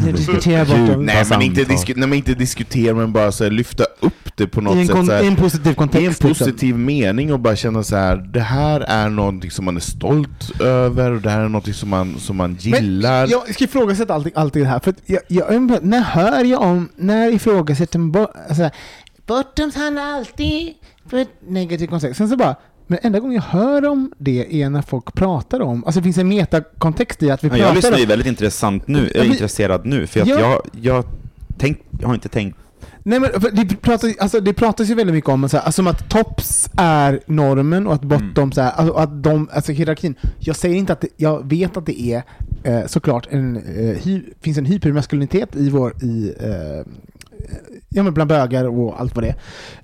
Jag 0.06 0.14
diskuterar 0.14 0.64
bottoms. 0.64 1.06
Nej 1.06 1.24
men, 1.30 1.42
inte 1.42 1.64
disku, 1.64 1.92
nej 1.96 2.08
men 2.08 2.18
inte 2.18 2.34
diskutera, 2.34 2.94
men 2.94 3.12
bara 3.12 3.32
så 3.32 3.44
här, 3.44 3.50
lyfta 3.50 3.84
upp 4.00 4.36
det 4.36 4.46
på 4.46 4.60
något 4.60 4.76
I 4.76 4.80
en, 4.80 4.86
sätt. 4.86 4.96
kon- 4.96 5.06
så 5.06 5.12
här, 5.12 5.22
i 5.22 5.26
en 5.26 5.36
positiv 5.36 5.66
i 5.66 5.68
en 5.68 5.74
kontext. 5.74 6.24
liksom. 6.24 6.46
positiv 6.46 6.78
mening 6.78 7.32
och 7.32 7.40
bara 7.40 7.56
känna 7.56 7.82
så 7.82 7.96
här. 7.96 8.16
det 8.16 8.40
här 8.40 8.80
är 8.80 9.08
någonting 9.08 9.50
som 9.50 9.64
man 9.64 9.76
är 9.76 9.80
stolt 9.80 10.60
över, 10.60 11.10
och 11.10 11.20
det 11.20 11.30
här 11.30 11.40
är 11.40 11.48
någonting 11.48 11.74
som 11.74 11.88
man, 11.88 12.18
som 12.18 12.36
man 12.36 12.54
gillar. 12.60 13.20
Men 13.20 13.30
jag 13.30 13.54
ska 13.54 13.64
ifrågasätta 13.64 14.14
alltid, 14.14 14.32
alltid 14.36 14.62
det 14.62 14.68
här. 14.68 14.78
För 14.78 14.90
att 14.90 14.98
jag, 15.06 15.20
jag, 15.28 15.84
när 15.84 16.00
hör 16.00 16.44
jag 16.44 16.62
om, 16.62 16.88
när 16.96 17.28
ifrågasätter 17.32 17.98
man 17.98 18.12
bo, 18.12 18.26
alltså, 18.48 18.70
Bottoms 19.26 19.74
handlar 19.76 20.02
alltid 20.12 20.72
på 21.10 21.16
ett 21.16 21.30
negativt 21.48 21.90
kontext. 21.90 22.18
Sen 22.18 22.28
så 22.28 22.36
bara, 22.36 22.56
men 22.86 22.98
enda 23.02 23.20
gången 23.20 23.34
jag 23.34 23.42
hör 23.42 23.84
om 23.86 24.12
det 24.18 24.62
är 24.62 24.70
när 24.70 24.82
folk 24.82 25.14
pratar 25.14 25.60
om, 25.62 25.84
alltså 25.84 26.00
det 26.00 26.04
finns 26.04 26.18
en 26.18 26.28
metakontext 26.28 27.22
i 27.22 27.30
att 27.30 27.44
vi 27.44 27.48
Ja, 27.48 27.56
jag 27.56 27.62
pratar 27.64 27.74
lyssnar 27.76 27.96
ju 27.98 28.04
om... 28.04 28.08
väldigt 28.08 28.26
intressant 28.28 28.88
nu, 28.88 29.10
Ja, 29.14 29.22
men- 29.22 29.32
intresserad 29.32 29.86
nu, 29.86 30.06
för 30.06 30.20
att 30.20 30.26
Ja. 30.28 30.40
jag, 30.40 30.60
jag, 30.80 31.04
tänk, 31.58 31.78
jag 32.00 32.06
har 32.08 32.14
inte 32.14 32.28
tänkt 32.28 32.58
Nej 33.06 33.20
men 33.20 33.30
det, 33.52 33.76
pratas, 33.76 34.16
alltså, 34.18 34.40
det 34.40 34.52
pratas 34.52 34.90
ju 34.90 34.94
väldigt 34.94 35.14
mycket 35.14 35.30
om 35.30 35.48
så 35.48 35.56
här, 35.56 35.64
alltså, 35.64 35.82
om 35.82 35.86
att 35.88 36.08
tops 36.10 36.68
är 36.76 37.20
normen 37.26 37.86
och 37.86 37.94
att 37.94 38.02
bottoms 38.02 38.58
är, 38.58 38.70
alltså, 38.70 38.94
att 38.94 39.22
de, 39.22 39.48
alltså 39.52 39.72
hierarkin. 39.72 40.14
Jag 40.38 40.56
säger 40.56 40.76
inte 40.76 40.92
att 40.92 41.00
det, 41.00 41.08
jag 41.16 41.48
vet 41.50 41.76
att 41.76 41.86
det 41.86 42.00
är 42.00 42.22
eh, 42.64 42.86
såklart 42.86 43.26
en, 43.30 43.56
eh, 43.56 43.96
hy, 44.04 44.22
finns 44.40 44.58
en 44.58 44.64
hypermaskulinitet 44.66 45.56
i 45.56 45.70
vår, 45.70 45.94
i, 46.04 46.34
eh, 46.40 46.92
ja 47.88 48.02
men 48.02 48.14
bland 48.14 48.28
bögar 48.28 48.64
och 48.64 49.00
allt 49.00 49.14
vad 49.14 49.24
det 49.24 49.34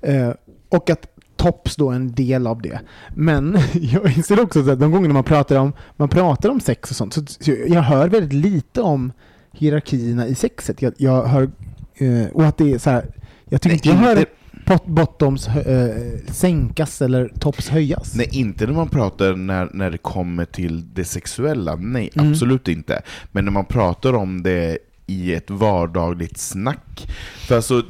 är. 0.01 0.27
Eh, 0.27 0.33
och 0.69 0.89
att 0.89 1.05
tops 1.41 1.75
då 1.75 1.89
en 1.89 2.11
del 2.11 2.47
av 2.47 2.61
det. 2.61 2.79
Men 3.15 3.57
jag 3.73 4.17
inser 4.17 4.39
också 4.39 4.59
att 4.71 4.79
de 4.79 4.91
gångerna 4.91 5.13
man 5.13 5.23
pratar 5.23 5.55
om, 5.55 5.73
man 5.97 6.09
pratar 6.09 6.49
om 6.49 6.59
sex 6.59 6.89
och 6.89 6.95
sånt, 6.95 7.13
så, 7.13 7.21
så 7.39 7.51
jag 7.67 7.81
hör 7.81 8.09
väldigt 8.09 8.33
lite 8.33 8.81
om 8.81 9.11
hierarkierna 9.51 10.27
i 10.27 10.35
sexet. 10.35 10.81
Jag, 10.81 10.93
jag 10.97 11.25
hör, 11.25 11.51
eh, 11.95 12.27
och 12.33 12.45
att 12.45 12.57
det 12.57 12.71
är 12.73 12.77
så 12.77 12.89
här, 12.89 13.05
jag 13.49 13.61
tycker 13.61 13.73
inte 13.75 13.89
jag 13.89 13.95
hör 13.95 14.25
pot, 14.65 14.85
bottoms 14.85 15.47
eh, 15.47 15.95
sänkas 16.31 17.01
eller 17.01 17.31
tops 17.39 17.69
höjas. 17.69 18.15
Nej, 18.15 18.29
inte 18.31 18.65
när 18.65 18.73
man 18.73 18.89
pratar 18.89 19.35
när, 19.35 19.69
när 19.73 19.91
det 19.91 19.97
kommer 19.97 20.45
till 20.45 20.93
det 20.93 21.05
sexuella. 21.05 21.75
Nej, 21.75 22.09
Mm. 22.15 22.31
absolut 22.31 22.67
inte. 22.67 23.01
Men 23.31 23.45
när 23.45 23.51
man 23.51 23.65
pratar 23.65 24.13
om 24.13 24.43
det 24.43 24.77
i 25.07 25.33
ett 25.33 25.49
vardagligt 25.49 26.37
snack. 26.37 27.07
För 27.47 27.55
alltså, 27.55 27.83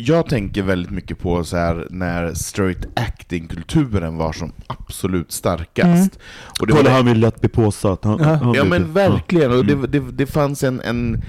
jag 0.00 0.26
tänker 0.28 0.62
väldigt 0.62 0.90
mycket 0.92 1.18
på 1.18 1.44
så 1.44 1.56
här 1.56 1.86
när 1.90 2.34
straight 2.34 2.86
acting-kulturen 2.96 4.16
var 4.16 4.32
som 4.32 4.52
absolut 4.66 5.32
starkast. 5.32 5.86
Mm. 5.86 6.10
Och 6.60 6.66
det 6.66 6.72
var 6.74 6.82
det- 6.82 6.90
han 6.90 7.06
vill 7.06 7.20
lätt 7.20 7.40
bli 7.40 7.48
påsatt. 7.48 8.04
Han, 8.04 8.18
Ja. 8.20 8.34
han 8.34 8.54
Ja 8.54 8.64
men 8.64 8.92
verkligen, 8.92 9.50
och 9.52 9.60
Mm. 9.60 9.80
det, 9.80 9.86
det, 10.00 10.12
det 10.12 10.26
fanns 10.26 10.62
en, 10.64 10.80
en, 10.80 11.22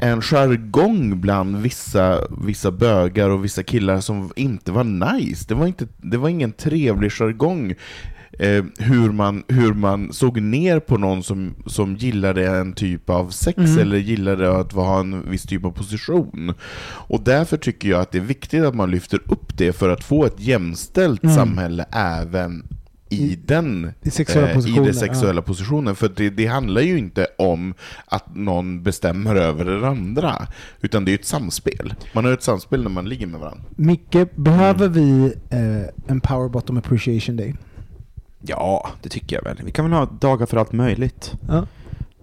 en 0.00 0.22
jargong 0.22 1.20
bland 1.20 1.56
vissa, 1.56 2.18
vissa 2.44 2.70
bögar 2.70 3.30
och 3.30 3.44
vissa 3.44 3.62
killar 3.62 4.00
som 4.00 4.32
inte 4.36 4.72
var 4.72 4.84
nice. 4.84 5.44
Det 5.48 5.54
var, 5.54 5.66
inte, 5.66 5.86
det 5.96 6.16
var 6.16 6.28
ingen 6.28 6.52
trevlig 6.52 7.12
jargong. 7.12 7.74
Eh, 8.40 8.64
hur, 8.78 9.12
man, 9.12 9.42
hur 9.48 9.74
man 9.74 10.12
såg 10.12 10.40
ner 10.42 10.80
på 10.80 10.96
någon 10.98 11.22
som, 11.22 11.54
som 11.66 11.96
gillade 11.96 12.46
en 12.48 12.72
typ 12.72 13.10
av 13.10 13.30
sex 13.30 13.58
Mm. 13.58 13.78
eller 13.78 13.96
gillade 13.96 14.56
att 14.60 14.72
ha 14.72 15.00
en 15.00 15.30
viss 15.30 15.42
typ 15.42 15.64
av 15.64 15.70
position. 15.70 16.54
Och 17.08 17.20
därför 17.24 17.56
tycker 17.56 17.88
jag 17.88 18.00
att 18.00 18.12
det 18.12 18.18
är 18.18 18.22
viktigt 18.22 18.64
att 18.64 18.74
man 18.74 18.90
lyfter 18.90 19.20
upp 19.26 19.58
det 19.58 19.72
för 19.72 19.88
att 19.88 20.04
få 20.04 20.24
ett 20.24 20.40
jämställt 20.40 21.22
Mm. 21.24 21.36
samhälle 21.36 21.84
även 21.92 22.66
i 23.12 23.38
den 23.46 23.92
i 24.02 24.10
sexuella 24.10 24.50
eh, 24.50 24.76
i 24.78 24.80
det 24.86 24.94
sexuella 24.94 25.42
positionen. 25.42 25.96
För 25.96 26.10
det, 26.16 26.30
det 26.30 26.46
handlar 26.46 26.80
ju 26.80 26.98
inte 26.98 27.26
om 27.38 27.74
att 28.06 28.34
någon 28.36 28.82
bestämmer 28.82 29.36
över 29.36 29.64
den 29.64 29.84
andra, 29.84 30.46
utan 30.80 31.04
det 31.04 31.12
är 31.12 31.14
ett 31.14 31.24
samspel. 31.24 31.94
Man 32.12 32.24
har 32.24 32.32
ett 32.32 32.42
samspel 32.42 32.82
när 32.82 32.90
man 32.90 33.08
ligger 33.08 33.26
med 33.26 33.40
varandra. 33.40 33.62
Micke, 33.76 34.16
behöver 34.36 34.88
vi 34.88 35.32
eh, 35.50 36.10
en 36.12 36.20
Power 36.20 36.48
Bottom 36.48 36.76
Appreciation 36.76 37.36
Day? 37.36 37.54
Ja, 38.40 38.90
det 39.02 39.08
tycker 39.08 39.36
jag 39.36 39.44
väl. 39.44 39.60
Vi 39.64 39.70
kan 39.70 39.84
väl 39.84 39.98
ha 39.98 40.04
dagar 40.06 40.46
för 40.46 40.56
allt 40.56 40.72
möjligt. 40.72 41.32
Ja. 41.48 41.66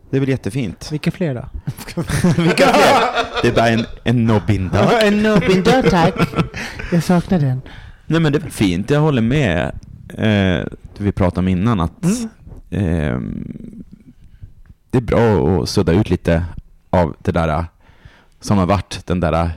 Det 0.10 0.18
är 0.18 0.20
väl 0.20 0.30
jättefint. 0.30 0.92
Vilka 0.92 1.12
fler 1.12 1.36
då? 1.36 1.46
Vilka 2.44 2.68
fler? 2.68 3.42
Det 3.42 3.48
är 3.48 3.56
bara 3.56 3.70
en, 3.70 3.86
en 4.04 4.26
nobbindag. 4.26 5.02
en 5.02 5.24
nubbindag 5.24 5.84
tack. 5.90 6.16
Jag 6.92 7.04
saknar 7.04 7.40
den. 7.40 7.62
Nej 8.06 8.20
men 8.22 8.32
det 8.32 8.38
är 8.38 8.42
väl 8.42 8.52
fint, 8.52 8.90
jag 8.90 9.00
håller 9.00 9.22
med 9.22 9.72
eh, 10.18 10.66
vi 10.98 11.12
pratade 11.12 11.40
om 11.40 11.48
innan 11.48 11.80
att 11.80 12.06
eh, 12.70 13.20
det 14.90 14.98
är 14.98 15.02
bra 15.02 15.62
att 15.62 15.70
sudda 15.70 15.92
ut 15.92 16.10
lite 16.10 16.46
av 16.90 17.16
det 17.20 17.32
där 17.32 17.48
eh, 17.48 17.64
som 18.40 18.58
har 18.58 18.66
varit 18.66 19.02
den 19.06 19.20
där 19.20 19.34
eh, 19.34 19.50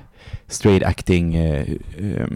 straight 0.46 0.84
acting 0.84 1.34
eh, 1.34 1.66
eh, 1.98 2.26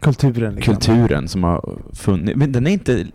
Kulturen. 0.00 0.54
Liksom. 0.54 0.74
kulturen 0.76 1.28
som 1.28 1.44
har 1.44 1.78
funnits. 1.92 2.36
Men 2.36 2.52
den 2.52 2.66
är 2.66 2.70
inte, 2.70 3.06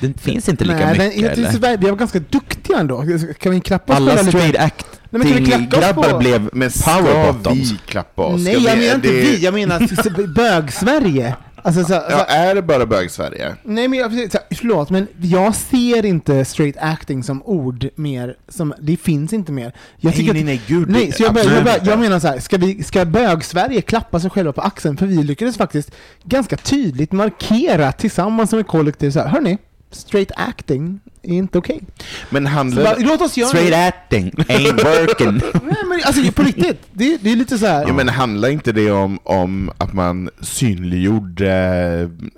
den 0.00 0.14
finns 0.14 0.48
inte 0.48 0.64
lika 0.64 0.76
Nej, 0.76 0.86
mycket 0.86 0.98
den, 1.20 1.24
eller? 1.24 1.52
tycker 1.52 1.76
vi 1.78 1.90
var 1.90 1.96
ganska 1.96 2.18
duktiga 2.18 2.78
ändå. 2.78 3.04
Kan 3.38 3.52
vi 3.52 3.60
klappa 3.60 3.92
oss 3.92 3.96
Alla 3.96 4.16
straight 4.16 4.56
Nej, 4.58 4.70
men 5.10 5.22
kan 5.22 5.44
vi 5.44 5.52
acting-grabbar 5.52 6.10
på- 6.10 6.18
blev 6.18 6.50
Men 6.52 6.70
ska 6.70 6.90
power 6.92 7.32
bottoms. 7.32 7.72
vi 7.72 7.78
klappa 7.86 8.22
oss? 8.22 8.44
Nej, 8.44 8.52
jag 8.64 8.78
menar 8.78 8.94
inte 8.94 9.08
det- 9.08 9.20
vi. 9.20 9.44
Jag 9.44 9.54
menar 9.54 9.80
bög-Sverige. 10.34 11.36
Alltså, 11.62 11.80
så, 11.80 11.86
så, 11.86 11.94
Ja, 11.94 12.24
är 12.24 12.54
det 12.54 12.62
bara 12.62 12.86
bög-Sverige? 12.86 13.56
Nej 13.62 13.88
men 13.88 13.98
jag, 13.98 14.32
så, 14.32 14.38
förlåt, 14.50 14.90
men 14.90 15.06
jag 15.22 15.54
ser 15.54 16.04
inte 16.04 16.44
straight 16.44 16.76
acting 16.80 17.22
som 17.22 17.42
ord 17.42 17.88
mer, 17.94 18.36
som, 18.48 18.74
det 18.80 18.96
finns 18.96 19.32
inte 19.32 19.52
mer. 19.52 19.72
Jag 19.96 20.14
Nej, 20.16 20.32
nej, 20.32 20.44
nej, 20.44 20.62
gud, 20.66 20.90
nej, 20.90 21.12
så 21.12 21.22
jag, 21.22 21.34
bara, 21.34 21.44
jag, 21.44 21.58
inte. 21.58 21.80
jag 21.90 21.98
menar 21.98 22.18
så 22.18 22.28
här, 22.28 22.38
ska, 22.38 22.56
vi, 22.56 22.82
ska 22.82 23.04
bög-Sverige 23.04 23.80
klappa 23.80 24.20
sig 24.20 24.30
själva 24.30 24.52
på 24.52 24.60
axeln? 24.60 24.96
För 24.96 25.06
vi 25.06 25.22
lyckades 25.22 25.56
faktiskt 25.56 25.90
ganska 26.24 26.56
tydligt 26.56 27.12
markera 27.12 27.92
tillsammans 27.92 28.50
som 28.50 28.58
ett 28.58 28.66
kollektiv 28.66 29.10
så 29.10 29.20
här, 29.20 29.28
hörni, 29.28 29.58
straight 29.94 30.30
acting 30.36 31.00
är 31.22 31.34
inte 31.34 31.58
okej. 31.58 31.80
Men 32.30 32.44
Så 32.44 32.50
handlar... 32.50 32.84
bara, 32.84 32.96
Låt 32.98 33.20
oss 33.20 33.36
göra 33.36 33.48
Straight 33.48 33.74
acting 33.94 34.30
ain't 34.30 34.72
working. 34.84 35.32
Nej 35.64 35.76
men 35.88 36.00
alltså 36.04 36.32
på 36.32 36.42
riktigt, 36.42 36.80
det, 36.92 37.18
det 37.22 37.32
är 37.32 37.36
lite 37.36 37.58
så 37.58 37.66
här. 37.66 37.84
Ja, 37.86 37.92
men 37.92 38.08
handlar 38.08 38.48
inte 38.48 38.72
det 38.72 38.90
om, 38.90 39.18
om 39.22 39.70
att 39.78 39.92
man 39.92 40.30
synliggjorde 40.40 41.52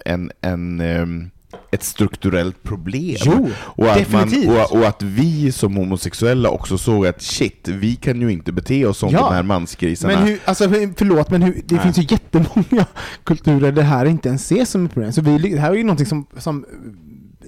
en, 0.04 0.30
en, 0.40 1.30
ett 1.72 1.82
strukturellt 1.82 2.62
problem? 2.62 3.16
Jo, 3.24 3.50
och 3.56 3.90
att, 3.92 4.12
man, 4.12 4.22
definitivt. 4.22 4.50
och, 4.50 4.78
och 4.78 4.86
att 4.86 5.02
vi 5.02 5.52
som 5.52 5.76
homosexuella 5.76 6.48
också 6.48 6.78
såg 6.78 7.06
att 7.06 7.22
shit, 7.22 7.68
vi 7.68 7.96
kan 7.96 8.20
ju 8.20 8.32
inte 8.32 8.52
bete 8.52 8.86
oss 8.86 8.98
som 8.98 9.10
Ja. 9.10 9.18
de 9.20 9.34
här 9.34 9.42
mansgrisarna. 9.42 10.14
Men 10.14 10.26
hur, 10.28 10.38
alltså, 10.44 10.68
förlåt, 10.96 11.30
men 11.30 11.42
hur, 11.42 11.62
det 11.66 11.74
Nej. 11.74 11.82
finns 11.84 11.98
ju 11.98 12.02
jättemånga 12.08 12.86
kulturer 13.24 13.60
där 13.60 13.72
det 13.72 13.82
här 13.82 14.06
inte 14.06 14.28
ens 14.28 14.44
ses 14.44 14.70
som 14.70 14.86
ett 14.86 14.92
problem. 14.92 15.12
Så 15.12 15.20
vi, 15.22 15.38
det 15.38 15.60
här 15.60 15.70
är 15.70 15.74
ju 15.74 15.84
någonting 15.84 16.06
som, 16.06 16.26
som 16.38 16.64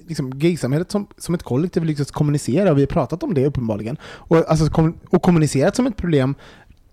liksom, 0.07 0.39
gaysamhället 0.39 0.91
som, 0.91 1.07
som 1.17 1.35
ett 1.35 1.43
kollektiv 1.43 1.83
lyckats 1.85 2.11
kommunicera, 2.11 2.71
och 2.71 2.77
vi 2.77 2.81
har 2.81 2.87
pratat 2.87 3.23
om 3.23 3.33
det 3.33 3.45
uppenbarligen. 3.45 3.97
Och, 4.03 4.49
alltså, 4.51 4.69
kom, 4.69 4.93
och 5.09 5.21
kommunicerat 5.21 5.75
som 5.75 5.87
ett 5.87 5.97
problem. 5.97 6.35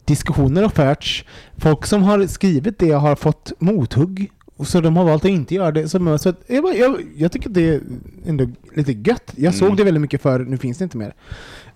Diskussioner 0.05 0.63
har 0.63 0.69
förts, 0.69 1.25
folk 1.57 1.87
som 1.87 2.03
har 2.03 2.27
skrivit 2.27 2.79
det 2.79 2.91
har 2.93 3.17
fått 3.17 3.53
mothugg, 3.59 4.31
och 4.57 4.67
så 4.67 4.81
de 4.81 4.97
har 4.97 5.05
valt 5.05 5.25
att 5.25 5.31
inte 5.31 5.55
göra 5.55 5.71
det. 5.73 5.89
Så, 5.89 6.19
så 6.19 6.33
jag, 6.47 6.77
jag, 6.79 6.97
jag 7.17 7.33
tycker 7.33 7.49
att 7.49 7.55
det 7.55 7.69
är 7.75 7.81
ändå 8.27 8.47
lite 8.75 8.93
gött. 8.93 9.33
Jag 9.37 9.55
såg 9.55 9.67
Mm. 9.67 9.77
det 9.77 9.85
väldigt 9.85 10.01
mycket 10.01 10.23
för 10.23 10.39
nu 10.39 10.59
finns 10.59 10.79
det 10.79 10.85
inte 10.85 10.97
mer. 10.97 11.15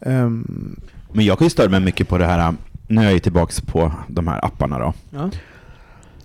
Ehm, 0.01 0.80
Men 1.12 1.24
jag 1.24 1.39
kan 1.39 1.47
ju 1.47 1.51
störa 1.51 1.68
mig 1.68 1.80
mycket 1.80 2.09
på 2.09 2.18
det 2.18 2.26
här, 2.26 2.55
nu 2.89 3.01
är 3.01 3.05
jag 3.05 3.12
ju 3.12 3.18
tillbaks 3.18 3.61
på 3.61 3.93
de 4.09 4.28
här 4.28 4.45
apparna 4.45 4.78
då. 4.78 4.95
Ja. 5.11 5.30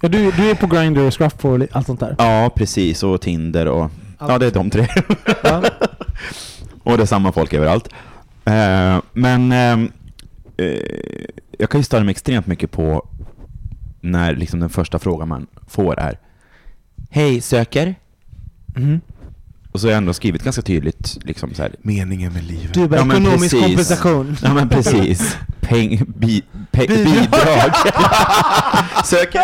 Ja, 0.01 0.09
du, 0.09 0.31
du 0.31 0.49
är 0.49 0.55
på 0.55 0.67
Grindr 0.67 1.01
och 1.01 1.13
Scruff 1.13 1.45
och 1.45 1.59
allt 1.71 1.85
sånt 1.87 1.99
där? 1.99 2.15
Ja, 2.17 2.51
precis. 2.55 3.03
Och 3.03 3.21
Tinder 3.21 3.65
och... 3.67 3.91
Ja, 4.27 4.37
det 4.37 4.45
är 4.47 4.51
de 4.51 4.69
tre. 4.69 4.87
Ja. 5.43 5.63
och 6.83 6.97
det 6.97 7.03
är 7.03 7.07
samma 7.07 7.31
folk 7.31 7.53
överallt. 7.53 7.89
Eh, 8.45 9.01
men 9.13 9.51
ehm, 9.51 9.91
eh, 10.57 10.79
jag 11.59 11.69
kan 11.69 11.79
ju 11.79 11.83
störa 11.83 12.03
mig 12.03 12.11
extremt 12.11 12.47
mycket 12.47 12.71
på 12.71 13.07
när 14.01 14.35
liksom 14.35 14.59
den 14.59 14.69
första 14.69 14.99
frågan 14.99 15.27
man 15.27 15.47
får 15.67 15.99
är 15.99 16.19
Hej, 17.09 17.41
söker? 17.41 17.95
Mhm. 18.75 19.01
Och 19.73 19.79
så 19.81 19.87
har 19.87 19.91
jag 19.91 19.97
ändå 19.97 20.13
skrivit 20.13 20.43
ganska 20.43 20.61
tydligt 20.61 21.17
liksom 21.23 21.53
så 21.53 21.61
här, 21.61 21.75
Meningen 21.81 22.33
med 22.33 22.43
livet. 22.43 22.73
Du 22.73 22.87
bara, 22.87 23.05
men 23.05 23.17
ekonomisk 23.17 23.41
precis. 23.55 23.61
kompensation. 23.61 24.37
Ja 24.43 24.53
men 24.53 24.69
precis. 24.69 25.37
Peng, 25.61 26.01
bi, 26.17 26.43
pe, 26.71 26.87
Bidrag. 26.87 27.05
bidrag. 27.13 27.71
söker, 29.05 29.41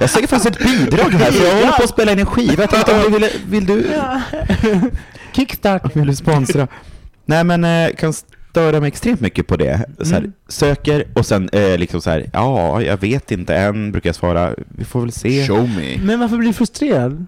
jag 0.00 0.10
söker 0.10 0.26
faktiskt 0.28 0.46
ett 0.56 0.64
bidrag 0.66 1.10
här 1.10 1.30
för 1.32 1.44
jag 1.44 1.54
håller 1.54 1.72
på 1.72 1.82
att 1.82 1.88
spela 1.90 2.12
in 2.12 2.18
en 2.18 2.26
skiva. 2.26 2.62
Jag 2.62 2.70
tänkte 2.70 2.94
om 2.94 3.00
du 3.02 3.10
ville, 3.10 3.30
vill 3.48 3.66
du, 3.66 3.86
Kickstart. 5.32 5.96
vill 5.96 6.06
du 6.06 6.16
sponsra? 6.16 6.68
Nej 7.26 7.44
men 7.44 7.64
eh, 7.64 7.90
kan 7.96 8.12
störa 8.50 8.80
mig 8.80 8.88
extremt 8.88 9.20
mycket 9.20 9.46
på 9.46 9.56
det. 9.56 9.84
Så 10.02 10.10
här, 10.10 10.18
Mm. 10.18 10.32
Söker 10.48 11.04
och 11.14 11.26
sen 11.26 11.48
eh, 11.52 11.78
liksom 11.78 12.00
så 12.00 12.10
här, 12.10 12.30
ja 12.32 12.82
jag 12.82 12.96
vet 13.00 13.30
inte 13.30 13.54
än 13.56 13.92
brukar 13.92 14.08
jag 14.08 14.14
svara. 14.16 14.54
Vi 14.68 14.84
får 14.84 15.00
väl 15.00 15.12
se. 15.12 15.46
Show 15.46 15.68
me. 15.68 15.98
Men 16.04 16.20
varför 16.20 16.36
blir 16.36 16.48
du 16.48 16.54
frustrerad? 16.54 17.26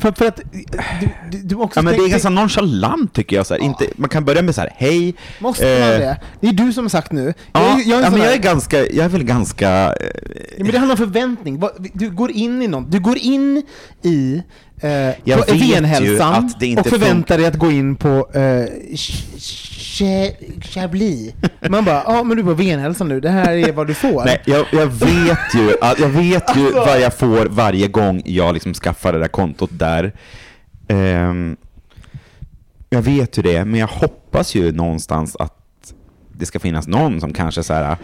För, 0.00 0.12
för 0.12 0.26
att 0.26 0.40
du, 1.30 1.38
du, 1.38 1.54
också 1.54 1.78
Ja, 1.78 1.82
men 1.82 1.96
det 1.96 2.04
är 2.04 2.08
ganska 2.08 2.30
nonchalant 2.30 3.12
tycker 3.14 3.36
jag. 3.36 3.46
Så 3.46 3.54
här. 3.54 3.60
Inte, 3.60 3.86
man 3.96 4.08
kan 4.08 4.24
börja 4.24 4.42
med 4.42 4.54
så 4.54 4.60
här, 4.60 4.70
hej. 4.76 5.14
Måste 5.38 5.64
man 5.64 5.72
eh, 5.72 5.98
det? 5.98 6.20
Det 6.40 6.48
är 6.48 6.52
du 6.52 6.72
som 6.72 6.84
har 6.84 6.88
sagt 6.88 7.12
nu. 7.12 7.34
Ja, 7.52 7.60
jag, 7.70 7.80
jag 7.86 7.98
är 7.98 8.04
ja, 8.04 8.10
men 8.10 8.20
jag 8.20 8.32
är 8.32 8.38
ganska, 8.38 8.78
jag 8.78 9.04
är 9.04 9.08
väl 9.08 9.24
ganska... 9.24 9.68
eh, 9.68 10.06
Ja, 10.58 10.64
men 10.64 10.72
det 10.72 10.78
handlar 10.78 10.94
om 10.94 10.98
förväntning. 10.98 11.62
Du 11.92 12.10
går 12.10 12.30
in 12.30 12.62
i 12.62 12.68
något. 12.68 12.92
Du 12.92 13.00
går 13.00 13.18
in 13.18 13.62
i 14.02 14.42
eh, 14.80 14.90
venhälsan 15.52 16.52
och 16.78 16.86
förväntar 16.86 17.38
dig 17.38 17.46
att 17.46 17.56
gå 17.58 17.70
in 17.70 17.96
på 17.96 18.28
eh, 18.34 18.66
Chablis. 20.60 21.34
Man 21.70 21.84
bara, 21.84 22.02
ja 22.06 22.22
men 22.22 22.36
du 22.36 22.42
är 22.42 22.46
på 22.46 22.54
venhälsan 22.54 23.08
nu, 23.08 23.20
det 23.20 23.30
här 23.30 23.52
är 23.52 23.72
vad 23.72 23.86
du 23.86 23.94
får. 23.94 24.24
Nej, 24.24 24.42
jag, 24.46 24.66
jag 24.72 24.86
vet 24.86 25.54
ju, 25.54 25.76
jag 25.98 26.08
vet 26.08 26.56
ju 26.56 26.70
vad 26.72 27.00
jag 27.00 27.14
får 27.14 27.46
varje 27.46 27.88
gång 27.88 28.22
jag 28.24 28.54
liksom 28.54 28.74
skaffar 28.74 29.12
det 29.12 29.18
där 29.18 29.28
kontot 29.28 29.70
där. 29.72 30.12
Ehm, 30.88 31.56
jag 32.90 33.02
vet 33.02 33.38
ju 33.38 33.42
det, 33.42 33.64
men 33.64 33.80
jag 33.80 33.86
hoppas 33.86 34.54
ju 34.54 34.72
någonstans 34.72 35.36
att 35.36 35.52
det 36.32 36.46
ska 36.46 36.58
finnas 36.58 36.86
någon 36.86 37.20
som 37.20 37.32
kanske 37.32 37.62
så 37.62 37.74
här. 37.74 37.96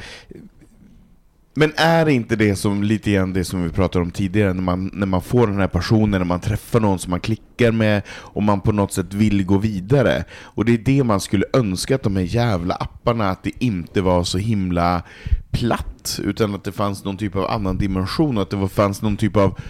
Men 1.54 1.72
är 1.76 2.08
inte 2.08 2.36
det 2.36 2.56
som 2.56 2.82
lite 2.82 3.12
grann 3.12 3.32
det 3.32 3.44
som 3.44 3.62
vi 3.62 3.70
pratade 3.70 4.04
om 4.04 4.10
tidigare, 4.10 4.52
när 4.52 4.62
man, 4.62 4.90
när 4.92 5.06
man 5.06 5.22
får 5.22 5.46
den 5.46 5.56
här 5.60 5.68
passionen, 5.68 6.10
när 6.10 6.24
man 6.24 6.40
träffar 6.40 6.80
någon 6.80 6.98
som 6.98 7.10
man 7.10 7.20
klickar 7.20 7.72
med 7.72 8.02
och 8.08 8.42
man 8.42 8.60
på 8.60 8.72
något 8.72 8.92
sätt 8.92 9.14
vill 9.14 9.44
gå 9.44 9.58
vidare. 9.58 10.24
Och 10.40 10.64
det 10.64 10.72
är 10.74 10.78
det 10.78 11.04
man 11.04 11.20
skulle 11.20 11.44
önska 11.52 11.94
att 11.94 12.02
de 12.02 12.16
här 12.16 12.22
jävla 12.22 12.74
apparna, 12.74 13.30
att 13.30 13.42
det 13.42 13.64
inte 13.64 14.00
var 14.00 14.24
så 14.24 14.38
himla 14.38 15.02
platt, 15.50 16.20
utan 16.24 16.54
att 16.54 16.64
det 16.64 16.72
fanns 16.72 17.04
någon 17.04 17.16
typ 17.16 17.36
av 17.36 17.46
annan 17.50 17.78
dimension, 17.78 18.38
att 18.38 18.50
det 18.50 18.68
fanns 18.68 19.02
någon 19.02 19.16
typ 19.16 19.36
av 19.36 19.60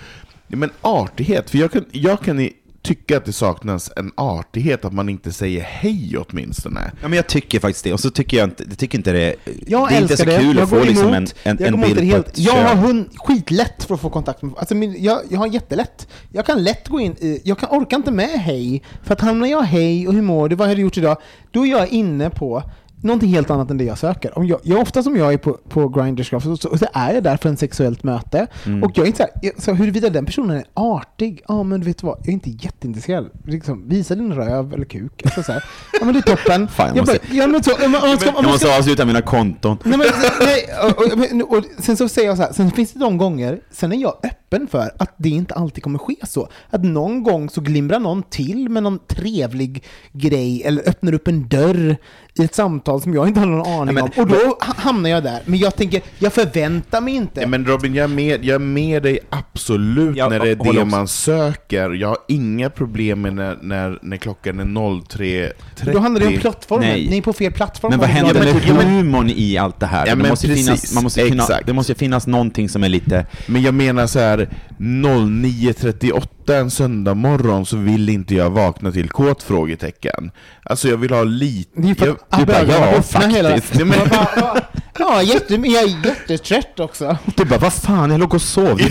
men 0.49 0.71
artighet. 0.81 1.51
För 1.51 1.59
jag 1.59 1.73
kan, 1.73 1.85
jag 1.93 2.21
kan 2.21 2.41
i- 2.41 2.53
tycka 2.83 3.17
att 3.17 3.25
det 3.25 3.33
saknas 3.33 3.93
en 3.97 4.13
artighet, 4.15 4.85
att 4.85 4.93
man 4.93 5.09
inte 5.09 5.33
säger 5.33 5.61
hej 5.61 6.17
åtminstone. 6.29 6.93
Ja, 7.03 7.09
men 7.09 7.17
jag 7.17 7.27
tycker 7.27 7.61
faktiskt 7.61 7.85
det. 7.85 7.93
Och 7.93 8.01
så 8.01 8.11
tycker 8.11 8.37
jag 8.37 8.47
inte, 8.47 8.65
jag 8.69 8.79
tycker 8.79 8.99
inte 8.99 9.13
det, 9.13 9.35
Jag 9.67 9.89
det 9.89 9.95
är 9.95 10.03
inte 10.03 10.17
så 10.17 10.25
det. 10.25 10.39
kul 10.39 10.57
jag 10.57 10.63
att 10.63 10.71
få 10.71 10.85
liksom 10.85 11.13
en, 11.15 11.27
en, 11.43 11.57
jag 11.61 11.69
en 11.69 11.81
bild 11.81 11.97
på 11.99 12.05
helt. 12.05 12.29
ett 12.29 12.39
Jag 12.39 12.53
har 12.53 12.69
kön. 12.69 12.79
hund, 12.79 13.11
skitlätt 13.17 13.85
för 13.85 13.95
att 13.95 14.01
få 14.01 14.11
kontakt 14.11 14.43
med 14.43 14.53
alltså 14.57 14.75
min, 14.75 15.03
jag, 15.03 15.21
jag 15.29 15.39
har 15.39 15.47
jättelätt. 15.47 16.09
Jag 16.33 16.47
kan 16.47 16.65
lätt 16.65 16.89
gå 16.89 17.01
in 17.01 17.13
i, 17.13 17.41
jag 17.45 17.59
kan, 17.59 17.69
orkar 17.71 17.97
inte 17.97 18.11
med 18.11 18.29
hej, 18.41 18.83
för 19.03 19.13
att 19.15 19.21
hamnar 19.21 19.47
jag 19.49 19.63
hej 19.63 20.09
och 20.09 20.15
hur 20.15 20.23
mår 20.23 20.49
du, 20.49 20.57
vad 20.57 20.69
har 20.69 20.75
du 20.75 20.83
gjort 20.83 20.99
idag? 20.99 21.17
Då 21.51 21.67
är 21.67 21.71
jag 21.71 21.89
inne 21.89 22.31
på 22.31 22.63
någonting 23.03 23.29
helt 23.31 23.51
annat 23.51 23.71
än 23.71 23.79
det 23.79 23.85
jag 23.85 23.99
söker. 23.99 24.39
Om 24.39 24.47
jag, 24.47 24.61
jag, 24.63 24.81
ofta 24.81 25.03
som 25.03 25.17
jag 25.17 25.33
är 25.33 25.39
på, 25.39 25.53
på 25.69 25.89
Grindr 25.89 26.23
så, 26.23 26.41
så, 26.41 26.57
så 26.57 26.87
är 26.93 27.15
jag 27.15 27.23
där 27.23 27.37
för 27.37 27.49
en 27.49 27.57
sexuellt 27.57 28.03
möte. 28.03 28.47
Mm. 28.67 28.83
Och 28.83 28.91
jag 28.95 29.03
är 29.05 29.07
inte 29.07 29.17
så, 29.43 29.47
här, 29.47 29.53
så 29.61 29.73
huruvida 29.73 30.11
den 30.11 30.27
personen 30.27 30.57
är 30.57 30.65
artig, 30.75 31.43
ja 31.49 31.63
men 31.63 31.81
du 31.81 31.87
vet 31.87 32.03
vad, 32.03 32.19
jag 32.19 32.29
är 32.29 32.33
inte 32.33 32.51
jätteintresserad. 32.51 33.31
Liksom, 33.47 33.89
visa 33.89 34.15
din 34.15 34.33
röv 34.33 34.73
eller 34.75 34.85
kuk. 34.85 35.23
Alltså, 35.25 35.43
så 35.43 35.53
här. 35.53 35.65
Ja 36.01 36.05
men 36.05 36.15
det 36.15 36.19
är 36.31 36.37
toppen. 36.37 36.69
Fan, 36.77 36.87
jag 36.87 36.97
jag 36.97 37.03
måste- 37.07 37.19
bara, 37.29 37.37
ja, 37.37 37.47
men 37.47 37.63
så, 37.63 37.85
om 37.85 37.91
man- 37.93 38.03
om 38.03 38.09
man 38.09 38.19
ska, 38.19 38.29
om 38.31 38.35
Jag 38.37 38.43
man 38.45 38.53
måste 38.53 38.67
ska, 38.67 38.79
avsluta 38.79 39.05
mina 39.05 39.23
konton. 39.23 39.77
Nej, 39.85 39.99
men, 39.99 40.07
nej, 40.41 40.65
och, 40.87 41.13
och, 41.13 41.19
men- 41.19 41.43
och 41.43 41.65
sen 41.79 41.97
så 41.97 42.09
säger 42.09 42.29
jag 42.29 42.37
så 42.37 42.43
här, 42.43 42.53
sen 42.53 42.71
finns 42.71 42.93
det 42.93 42.99
de 42.99 43.19
gånger, 43.19 43.61
sen 43.71 43.93
är 43.93 43.97
jag 43.97 44.15
öppen 44.23 44.31
öppen 44.53 44.69
för 44.69 44.91
att 44.99 45.15
det 45.17 45.29
inte 45.29 45.55
alltid 45.55 45.83
kommer 45.85 45.99
ske 45.99 46.15
så. 46.23 46.49
Att 46.71 46.85
någon 46.85 47.23
gång 47.23 47.51
så 47.51 47.61
glimrar 47.61 47.99
någon 48.01 48.23
till 48.23 48.69
med 48.69 48.83
någon 48.83 48.99
trevlig 49.09 49.85
grej 50.13 50.63
eller 50.65 50.89
öppnar 50.89 51.13
upp 51.15 51.29
en 51.29 51.49
dörr 51.49 51.97
i 52.39 52.45
ett 52.45 52.55
samtal 52.55 53.03
som 53.03 53.15
jag 53.15 53.29
inte 53.29 53.41
har 53.41 53.47
någon 53.47 53.67
aning 53.81 53.95
men- 53.95 54.05
om. 54.05 54.11
Och 54.17 54.27
då 54.27 54.35
ha- 54.37 54.75
hamnar 54.77 55.11
jag 55.11 55.23
där. 55.23 55.43
Men 55.47 55.59
jag 55.59 55.77
tänker, 55.77 56.03
jag 56.19 56.33
förväntar 56.33 57.01
mig 57.01 57.15
inte. 57.15 57.47
Men 57.47 57.67
Robin, 57.67 57.95
jag 57.95 58.05
är 58.05 58.09
med, 58.09 58.45
jag 58.45 58.55
är 58.55 58.59
med 58.59 59.03
dig 59.03 59.19
absolut 59.31 60.17
Jag 60.17 60.31
när 60.31 60.41
det 60.41 60.51
är 60.51 60.55
det 60.55 60.71
också. 60.71 60.85
man 60.85 61.09
söker. 61.09 61.91
Jag 61.91 62.09
har 62.09 62.19
inga 62.29 62.71
problem 62.71 63.21
med 63.21 63.35
när, 63.35 63.59
när, 63.63 63.99
när 64.03 64.17
klockan 64.17 64.61
är 64.61 64.65
03.30. 64.65 65.93
Då 65.93 65.99
handlar 65.99 66.21
det 66.21 66.27
om 66.27 66.39
plattformen. 66.41 66.89
Nej. 66.89 67.09
Ni 67.11 67.19
är 67.19 67.23
på 67.23 67.33
fel 67.33 67.53
plattform. 67.53 67.91
Men 67.91 68.01
vad 68.01 68.09
händer 68.09 68.35
men- 68.35 68.45
med 68.45 68.75
men- 68.77 68.95
humorn 68.97 69.31
i 69.37 69.57
allt 69.59 69.81
det 69.81 69.87
här? 69.87 70.07
Ja, 70.07 70.13
det, 70.15 70.23
men 70.23 70.29
måste 70.31 70.47
precis. 70.49 70.67
finnas, 70.67 70.95
man 70.95 71.03
måste 71.03 71.21
finna, 71.25 71.45
det 71.67 71.73
måste 71.73 71.93
ju 71.93 71.97
finnas 71.99 72.27
någonting 72.27 72.69
som 72.69 72.85
är 72.85 72.89
lite... 72.89 73.27
Men 73.47 73.63
jag 73.63 73.75
menar 73.75 74.07
så 74.07 74.19
här 74.19 74.42
09.38 74.79 76.53
en 76.61 76.71
söndag 76.71 77.15
morgon 77.15 77.67
så 77.67 77.77
vill 77.77 78.09
inte 78.09 78.35
jag 78.35 78.51
vakna 78.51 78.93
till 78.93 79.09
kåt? 79.09 79.43
Frågetecken. 79.43 80.31
Alltså 80.63 80.89
jag 80.89 80.97
vill 80.97 81.11
ha 81.11 81.25
lite... 81.25 81.71
Det 81.81 81.91
är 81.91 81.95
för 81.95 82.07
jag, 82.07 82.17
att 82.29 82.47
bögarna 82.47 82.87
öppnar 82.87 83.29
hela... 83.29 83.49
Nej, 83.49 83.61
men- 83.75 83.89
bara, 83.89 84.29
ja, 84.37 84.61
Ja, 84.99 85.23
jätte, 85.23 85.59
men 85.59 85.71
jag 85.71 85.83
är 85.83 86.07
jättetrött 86.07 86.81
också. 86.81 87.17
Du 87.37 87.45
bara, 87.45 87.59
vad 87.59 87.73
fan, 87.73 88.11
jag 88.11 88.21
låg 88.21 88.35
och 88.35 88.43
sov. 88.43 88.81
Ja, 88.81 88.87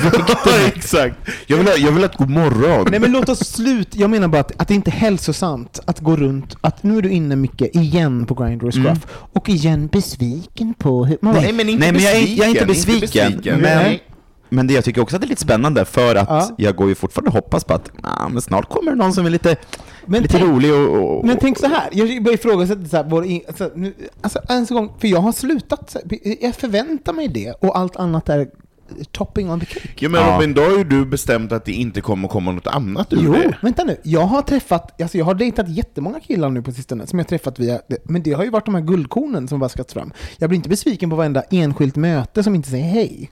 exakt. 0.76 1.16
Jag 1.47 1.58
vill 1.58 1.68
ha, 1.68 1.76
jag 1.76 1.91
vill 1.91 2.04
ha 2.04 2.10
ett 2.10 2.18
god 2.18 2.30
morgon. 2.30 2.88
Nej 2.91 2.99
men 2.99 3.12
låt 3.12 3.30
oss 3.30 3.39
sluta. 3.39 3.97
Jag 3.99 4.10
menar 4.10 4.28
bara 4.28 4.41
att, 4.41 4.62
att 4.62 4.68
det 4.68 4.74
inte 4.74 4.89
är 4.89 4.95
hälsosamt 4.95 5.80
att 5.86 5.99
gå 5.99 6.16
runt, 6.16 6.56
att 6.62 6.84
nu 6.84 6.97
är 6.97 7.02
du 7.02 7.10
inne 7.10 7.36
mycket 7.36 7.76
igen 7.76 8.26
på 8.26 8.34
Grindr 8.34 8.66
och 8.66 8.74
Scruff, 8.74 8.86
Mm. 8.88 8.99
och 9.34 9.49
igen 9.49 9.88
besviken 9.91 10.74
på 10.74 11.06
hur... 11.06 11.18
Man 11.22 11.34
bara, 11.34 11.41
Nej, 11.43 11.54
men 11.54 11.70
inte 11.70 11.80
Nej, 11.80 11.91
men 11.91 12.02
jag 12.04 12.14
är, 12.16 12.28
jag 12.38 12.45
är 12.45 12.49
inte 12.52 12.66
besviken, 12.66 12.99
besviken. 13.02 13.26
inte 13.28 13.38
besviken. 13.38 13.60
Men, 13.62 13.78
Nej. 13.78 14.04
Men 14.52 14.68
det 14.68 14.74
jag 14.74 14.84
tycker 14.84 15.02
också 15.02 15.16
att 15.16 15.22
det 15.22 15.26
är 15.26 15.30
lite 15.30 15.41
spännande, 15.41 15.86
för 15.86 16.16
att 16.16 16.30
Ja. 16.30 16.49
jag 16.58 16.76
går 16.76 16.89
ju 16.89 16.95
fortfarande 16.95 17.30
och 17.30 17.34
hoppas 17.36 17.64
på 17.64 17.74
att 17.74 17.91
ah, 18.04 18.30
men 18.30 18.41
snart 18.41 18.70
kommer 18.70 18.91
det 18.91 18.97
någon 18.97 19.14
som 19.14 19.26
är 19.26 19.30
lite, 19.30 19.56
Men 20.06 20.22
lite 20.22 20.38
tänk- 20.38 20.49
rolig 20.49 20.74
och, 20.74 21.18
och... 21.18 21.26
Men 21.26 21.38
tänk 21.41 21.58
så 21.60 21.68
här, 21.68 21.89
jag 21.91 22.24
börjar 22.24 22.38
ifrågasätta 22.38 22.86
så 22.86 22.97
här, 22.97 23.04
vår, 23.04 23.26
alltså, 23.47 23.72
nu, 23.76 23.93
alltså 24.22 24.39
en 24.49 24.66
gång, 24.66 24.91
för 24.99 25.08
jag 25.08 25.20
har 25.22 25.32
slutat, 25.32 25.95
jag 26.41 26.56
förväntar 26.56 27.14
mig 27.14 27.28
det 27.28 27.52
och 27.52 27.78
allt 27.78 27.95
annat 27.95 28.30
är 28.30 28.47
topping 29.12 29.52
on 29.52 29.60
the 29.60 29.66
cake. 29.66 29.89
Ja, 29.99 30.10
men 30.10 30.22
Ja. 30.22 30.36
Robin, 30.36 30.54
då 30.54 30.62
har 30.62 30.78
ju 30.78 30.84
du 30.84 31.06
bestämt 31.06 31.52
att 31.52 31.66
det 31.66 31.72
inte 31.72 32.02
kommer 32.02 32.28
komma 32.28 32.52
något 32.52 32.68
annat 32.68 33.14
ur 33.14 33.20
Jo, 33.22 33.32
det. 33.34 33.58
vänta 33.62 33.84
nu. 33.84 33.97
Jag 34.04 34.22
har 34.22 34.41
träffat, 34.41 35.02
alltså 35.02 35.18
jag 35.18 35.26
har 35.26 35.34
dejtat 35.34 35.70
jättemånga 35.70 36.20
killar 36.20 36.49
nu 36.49 36.62
på 36.62 36.72
sistone 36.72 37.08
som 37.08 37.20
jag 37.20 37.24
har 37.26 37.30
träffat 37.30 37.60
via, 37.60 37.80
men 38.04 38.24
det 38.24 38.34
har 38.34 38.43
ju 38.43 38.49
varit 38.49 38.66
de 38.66 38.76
här 38.76 38.82
guldkornen 38.82 39.47
som 39.47 39.60
bara 39.60 39.70
skatts 39.70 39.93
fram. 39.93 40.12
Jag 40.38 40.49
blir 40.49 40.58
inte 40.58 40.70
besviken 40.70 41.10
på 41.10 41.16
varenda 41.16 41.41
enskilt 41.52 41.95
möte 41.95 42.43
som 42.43 42.56
inte 42.56 42.70
säger 42.70 42.86
hej. 42.86 43.32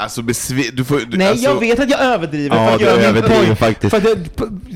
Alltså, 0.00 0.20
besvi- 0.22 0.70
du 0.72 0.84
får, 0.84 1.00
du, 1.08 1.16
Nej, 1.16 1.28
alltså, 1.28 1.44
jag 1.44 1.60
vet 1.60 1.80
att 1.80 1.90
jag 1.90 2.00
överdriver 2.00 2.56
Ja, 2.56 2.66
för 2.66 2.72
att 2.72 2.78
du 2.78 2.84
göra 2.84 2.96
min 2.96 3.06
överdriver 3.06 3.54
faktiskt. 3.54 3.90
För 3.90 3.96
att 3.98 4.04
jag, 4.04 4.18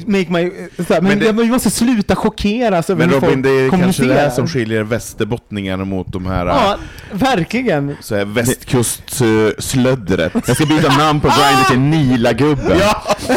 make 0.06 0.26
my, 0.30 0.42
här, 0.88 0.88
men 0.88 1.04
Men 1.04 1.18
det- 1.18 1.24
jag, 1.26 1.32
vi 1.32 1.46
måste 1.46 1.70
sluta 1.70 2.16
chockeras 2.16 2.90
över 2.90 2.98
Men 3.06 3.08
hur 3.08 3.14
Robin, 3.20 3.30
folk 3.30 3.42
det 3.44 3.50
är 3.50 3.70
kanske 3.70 4.04
det 4.04 4.14
här 4.14 4.30
som 4.30 4.48
skiljer 4.48 4.82
västerbottningarna 4.82 5.84
mot 5.84 6.12
de 6.12 6.26
här, 6.26 6.46
Ja, 6.46 6.76
verkligen. 7.12 7.96
så 8.00 8.16
här 8.16 8.24
västkustslöddret. 8.24 10.32
Jag 10.46 10.56
ska 10.56 10.66
byta 10.66 10.96
namn 10.96 11.20
på 11.20 11.28
Grindr 11.28 11.68
till 11.70 11.78
Nila-gubben. 11.78 12.78
Ja! 12.80 13.02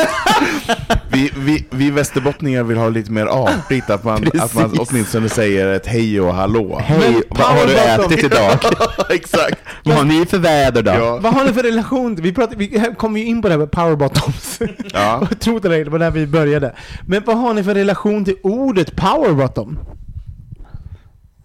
vi, 1.12 1.32
vi, 1.38 1.66
vi 1.70 1.92
västerbottningar 1.92 2.64
vill 2.64 2.78
ha 2.78 2.90
lite 2.90 3.12
mer 3.12 3.26
artigt, 3.26 3.90
att 3.90 4.04
man, 4.04 4.28
att 4.40 4.54
man 4.54 4.78
åtminstone 4.80 5.30
säger 5.30 5.68
ett 5.68 5.88
hej 5.88 6.22
och 6.22 6.34
hallå. 6.36 6.82
Hej, 6.86 7.22
vad 7.30 7.48
har 7.48 7.66
du 7.68 7.74
ätit 7.76 8.24
idag? 8.24 8.58
Exakt! 9.10 9.58
Vad 9.84 9.96
har 9.98 10.04
ni 10.04 10.26
för 10.26 10.38
väder 10.38 10.82
då? 10.82 10.92
Ja. 10.92 11.18
Vad 11.22 11.34
har 11.34 11.44
ni 11.44 11.54
för 11.54 11.66
relation? 11.76 12.16
Vi, 12.16 12.34
pratar, 12.34 12.56
vi 12.56 12.86
kom 12.98 13.18
ju 13.18 13.26
in 13.26 13.42
på 13.42 13.48
det 13.48 13.54
här 13.54 13.60
med 13.60 13.72
power 13.72 13.96
bottoms. 13.96 14.60
Ja. 14.94 15.28
Jag 15.30 15.40
tror 15.40 15.56
inte 15.56 15.70
det, 15.70 15.84
det 15.84 15.90
var 15.90 16.00
där 16.00 16.12
vi 16.12 16.28
började. 16.28 16.76
Men 17.08 17.24
vad 17.26 17.38
har 17.38 17.54
ni 17.54 17.64
för 17.64 17.74
relation 17.76 18.26
till 18.26 18.36
ordet 18.44 18.96
power 18.96 19.34
bottom? 19.34 19.80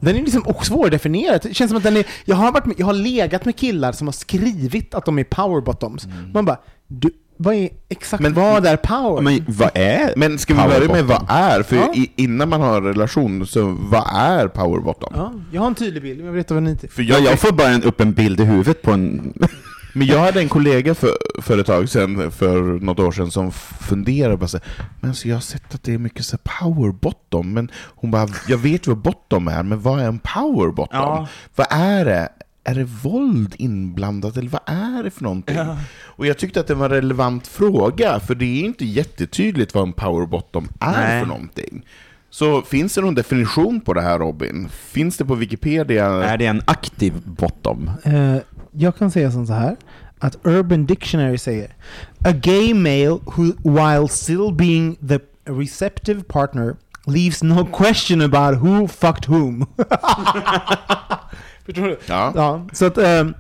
Den 0.01 0.17
är 0.17 0.21
liksom 0.21 0.43
också 0.47 0.73
svårdefinierad. 0.73 1.41
Det 1.43 1.55
känns 1.55 1.69
som 1.71 1.79
att 1.79 1.83
den 1.85 1.97
är... 1.97 2.07
Jag 2.25 2.37
har, 2.37 2.53
varit 2.53 2.67
med, 2.67 2.75
jag 2.79 2.87
har 2.87 2.93
legat 2.93 3.45
med 3.45 3.57
killar 3.57 3.93
som 3.93 4.07
har 4.07 4.13
skrivit 4.13 4.95
att 4.95 5.05
de 5.05 5.19
är 5.19 5.25
power 5.25 5.61
bottoms. 5.61 6.09
Man 6.35 6.45
bara, 6.45 6.59
du, 6.89 7.11
vad 7.37 7.55
är 7.55 7.69
exakt 7.89 8.23
Men- 8.23 8.35
vad 8.35 8.67
är 8.67 8.77
power? 8.77 9.23
Men 9.23 9.45
vad 9.49 9.71
är 9.75 10.13
Men 10.17 10.39
ska 10.39 10.55
vi 10.55 10.61
börja 10.69 10.93
med 10.93 11.07
bottom? 11.07 11.27
vad 11.29 11.37
är? 11.37 11.63
För 11.63 11.77
Ja. 11.77 11.93
i, 11.95 12.13
innan 12.17 12.49
man 12.49 12.61
har 12.61 12.77
en 12.77 12.85
relation, 12.85 13.47
så 13.47 13.77
vad 13.81 14.05
är 14.15 14.49
power 14.49 14.81
bottom? 14.81 15.13
ja, 15.17 15.33
jag 15.53 15.61
har 15.61 15.67
en 15.69 15.75
tydlig 15.75 16.03
bild, 16.03 16.19
men 16.19 16.27
jag 16.27 16.33
vet 16.33 16.51
vad 16.51 16.63
ni 16.63 16.71
inte... 16.71 16.89
För 16.89 17.03
Ja, 17.03 17.19
jag 17.19 17.39
får 17.39 17.53
bara 17.53 17.69
en, 17.69 17.83
upp 17.83 18.01
en 18.01 18.13
bild 18.13 18.41
i 18.41 18.45
huvudet 18.45 18.83
på 18.83 18.93
en... 18.93 19.33
Men 19.93 20.07
jag 20.07 20.19
hade 20.19 20.41
en 20.41 20.49
kollega 20.49 20.95
för, 20.95 21.11
för 21.43 21.59
ett 21.59 21.67
tag 21.67 21.89
sedan, 21.89 22.31
för 22.31 22.63
något 22.63 22.99
år 22.99 23.13
sedan, 23.13 23.31
som 23.31 23.53
funderade 23.53 24.39
på 24.39 24.49
så 24.49 24.59
här, 24.59 24.87
men 25.01 25.15
så 25.15 25.29
jag 25.29 25.37
har 25.37 25.41
sett 25.41 25.75
att 25.75 25.83
det 25.83 25.95
är 25.95 25.99
mycket 25.99 26.25
så 26.25 26.39
power 26.39 26.93
bottom, 26.93 27.53
men 27.53 27.71
hon 27.75 28.11
bara, 28.11 28.29
jag 28.49 28.59
vet 28.59 28.87
vad 28.87 28.97
bottom 28.97 29.49
är, 29.49 29.63
men 29.63 29.81
vad 29.81 30.01
är 30.01 30.05
en 30.05 30.19
power 30.19 30.73
bottom? 30.73 30.99
Ja. 31.01 31.29
Vad 31.57 31.67
är 31.71 32.05
det? 32.05 32.29
Är 32.65 32.75
det 32.75 32.85
våld 32.85 33.55
inblandat, 33.59 34.37
eller 34.37 34.51
vad 34.51 34.63
är 34.67 35.03
det 35.03 35.11
för 35.11 35.23
någonting? 35.23 35.59
Och 36.03 36.27
jag 36.27 36.39
tyckte 36.39 36.61
att 36.61 36.67
det 36.67 36.75
var 36.75 36.85
en 36.85 36.91
relevant 36.91 37.47
fråga, 37.47 38.21
för 38.21 38.35
det 38.35 38.45
är 38.45 38.65
inte 38.65 38.85
jättetydligt 38.85 39.75
vad 39.75 39.83
en 39.83 39.93
power 39.93 40.27
bottom 40.27 40.69
är 40.81 40.93
Nej. 40.93 41.21
för 41.21 41.27
någonting. 41.29 41.85
Så 42.31 42.63
finns 42.63 42.95
det 42.95 43.01
någon 43.01 43.15
definition 43.15 43.81
på 43.81 43.95
det 43.95 44.01
här 44.01 44.19
Robin? 44.19 44.69
Finns 44.69 45.17
det 45.17 45.25
på 45.25 45.35
Wikipedia? 45.35 46.07
Är 46.07 46.39
det 46.39 46.47
en 46.47 46.63
aktiv 46.65 47.13
bottom? 47.25 47.91
Eh, 48.05 48.37
jag 48.73 48.97
kan 48.97 49.11
säga 49.11 49.31
som 49.31 49.47
så 49.47 49.53
här 49.53 49.77
att 50.19 50.39
Urban 50.47 50.87
Dictionary 50.87 51.39
säger 51.39 51.75
A 52.25 52.33
gay 52.33 52.75
male 52.75 53.19
who 53.25 53.53
while 53.63 54.09
still 54.09 54.53
being 54.53 54.97
the 55.09 55.19
receptive 55.45 56.23
partner 56.23 56.77
leaves 57.07 57.43
no 57.43 57.65
question 57.65 58.21
about 58.23 58.63
who 58.63 58.89
fucked 58.89 59.29
whom. 59.29 59.67
Förstår 61.67 61.83
du? 61.87 61.99
Ja. 62.07 62.33
Ja, 62.37 62.67
så 62.73 62.85
att 62.87 62.99
ehm, 62.99 63.35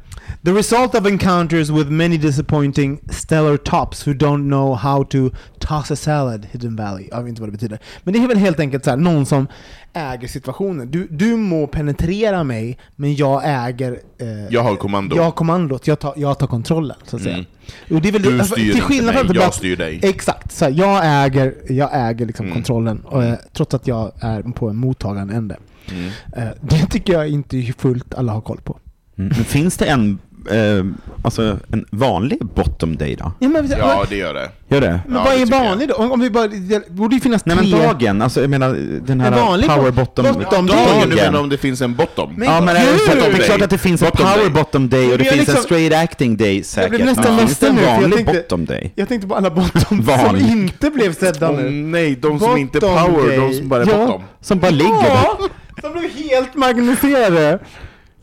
The 0.44 0.52
result 0.52 0.94
of 0.94 1.06
encounters 1.06 1.70
with 1.70 1.90
many 1.90 2.18
disappointing 2.18 3.00
stellar 3.10 3.56
tops 3.56 4.06
who 4.06 4.12
don't 4.12 4.48
know 4.48 4.74
how 4.74 5.04
to 5.04 5.30
toss 5.58 5.90
a 5.90 5.96
salad 5.96 6.46
hidden 6.52 6.76
valley. 6.76 7.08
Jag 7.10 7.20
vet 7.22 7.28
inte 7.28 7.40
vad 7.40 7.48
det 7.48 7.52
betyder. 7.52 7.78
Men 8.04 8.14
det 8.14 8.20
är 8.24 8.28
väl 8.28 8.36
helt 8.38 8.60
enkelt 8.60 8.84
så 8.84 8.90
här, 8.90 8.96
någon 8.96 9.26
som 9.26 9.46
äger 9.92 10.28
situationen. 10.28 10.90
Du, 10.90 11.06
du 11.10 11.36
må 11.36 11.66
penetrera 11.66 12.44
mig, 12.44 12.78
men 12.96 13.14
jag 13.14 13.42
äger... 13.44 14.00
eh, 14.18 14.28
Jag 14.50 14.62
har 14.62 14.76
kommando. 14.76 15.16
Jag 15.16 15.22
har 15.22 15.30
kommandot, 15.30 15.86
jag 15.86 15.98
tar, 15.98 16.14
jag 16.16 16.38
tar 16.38 16.46
kontrollen 16.46 16.96
så 17.06 17.16
att 17.16 17.22
säga. 17.22 17.34
Mm. 17.34 17.46
Och 17.90 18.00
det 18.02 18.08
är 18.08 18.12
väl, 18.12 18.22
Du 18.22 18.38
alltså, 18.40 18.52
styr 18.54 18.62
till 18.64 18.70
inte 18.72 18.80
skillnad 18.86 19.14
mig, 19.14 19.24
från 19.24 19.34
jag 19.36 19.44
att- 19.44 19.54
styr 19.54 19.76
dig. 19.76 20.00
Exakt, 20.02 20.52
så 20.52 20.64
här, 20.64 20.72
jag 20.72 21.24
äger, 21.24 21.54
jag 21.68 21.90
äger 21.92 22.26
liksom 22.26 22.46
Mm. 22.46 22.54
kontrollen, 22.54 23.00
och, 23.00 23.24
eh, 23.24 23.34
trots 23.52 23.74
att 23.74 23.86
jag 23.86 24.12
är 24.20 24.42
på 24.42 24.68
en 24.68 24.76
mottagande 24.76 25.34
ände. 25.34 25.56
Mm. 25.90 26.10
Eh, 26.36 26.48
det 26.60 26.86
tycker 26.86 27.12
jag 27.12 27.28
inte 27.28 27.62
fullt 27.78 28.14
alla 28.14 28.32
har 28.32 28.40
koll 28.40 28.60
på. 28.64 28.78
Mm. 29.20 29.32
Men 29.36 29.44
finns 29.44 29.76
det 29.76 29.84
en, 29.84 30.18
eh, 30.50 30.84
alltså 31.24 31.58
en 31.72 31.84
vanlig 31.90 32.38
bottom 32.54 32.96
day 32.96 33.16
då? 33.16 33.32
Ja, 33.38 33.48
men, 33.48 33.70
Ja, 33.78 34.04
det 34.08 34.16
gör 34.16 34.34
det. 34.34 34.50
Gör 34.68 34.80
det? 34.80 35.00
Men 35.06 35.16
Ja, 35.16 35.22
vad 35.24 35.32
det 35.32 35.36
är 35.42 35.44
tycker 35.46 35.56
jag. 35.58 35.64
vanlig 35.64 35.88
då? 35.88 35.94
Om, 35.94 36.12
om 36.12 36.20
vi 36.20 36.30
bara, 36.30 36.48
det 36.48 36.88
borde 36.88 37.14
ju 37.14 37.20
finnas 37.20 37.46
Nej 37.46 37.56
men 37.56 37.70
tre... 37.70 37.86
dagen, 37.86 38.22
alltså 38.22 38.40
jag 38.40 38.50
menar 38.50 38.74
den 39.06 39.20
här 39.20 39.30
vanlig 39.30 39.68
power 39.70 39.90
bot- 39.90 39.94
bottom... 40.14 40.24
bottom 40.38 40.66
day. 40.66 40.76
Dagen, 40.86 41.10
du 41.10 41.16
menar 41.16 41.40
om 41.40 41.48
det 41.48 41.58
finns 41.58 41.80
en 41.80 41.94
bottom? 41.94 42.34
Men- 42.36 42.48
Ja 42.48 42.60
men 42.60 42.76
är 42.76 42.80
det, 42.92 42.98
så 42.98 43.12
att 43.12 43.18
det 43.18 43.26
är 43.26 43.46
klart 43.46 43.62
att 43.62 43.70
det 43.70 43.78
finns 43.78 44.02
en 44.02 44.06
Bottom 44.10 44.26
power 44.26 44.38
day. 44.44 44.50
bottom 44.50 44.88
day 44.88 45.12
och 45.12 45.18
det 45.18 45.24
Jag 45.24 45.34
finns 45.34 45.48
en 45.48 45.54
liksom- 45.54 45.64
straight 45.64 45.94
acting 45.94 46.36
day 46.36 46.62
säkert. 46.62 46.90
blev 46.90 47.06
nästan 47.06 47.24
Men 47.36 47.38
finns 47.46 47.58
det 47.58 47.66
ledsen 47.66 47.68
en 47.68 47.74
nu, 47.76 47.80
för 47.82 47.88
jag 47.92 48.00
vanlig 48.00 48.16
tänkte- 48.16 48.32
bottom 48.42 48.64
day? 48.64 48.92
Jag 48.94 49.08
tänkte 49.08 49.28
på 49.28 49.34
alla 49.34 49.50
bottom 49.50 49.80
som 49.88 50.00
Vanlig. 50.02 50.46
inte 50.50 50.90
blev 50.90 51.14
sedda 51.14 51.50
Åh, 51.50 51.56
nu. 51.56 51.70
nej, 51.70 52.16
de 52.16 52.40
som 52.40 52.56
inte 52.56 52.78
är 52.78 52.80
Bottom 52.80 53.12
power, 53.14 53.28
day. 53.28 53.36
de 53.38 53.54
som 53.54 53.68
bara 53.68 53.82
är 53.82 53.86
Ja. 53.90 54.06
bottom. 54.06 54.22
Som 54.40 54.58
bara 54.58 54.70
ligger 54.70 55.02
där. 55.02 55.08
Ja, 55.08 55.38
som 55.80 55.92
blev 55.92 56.10
helt 56.10 56.54
magnificerade. 56.54 57.58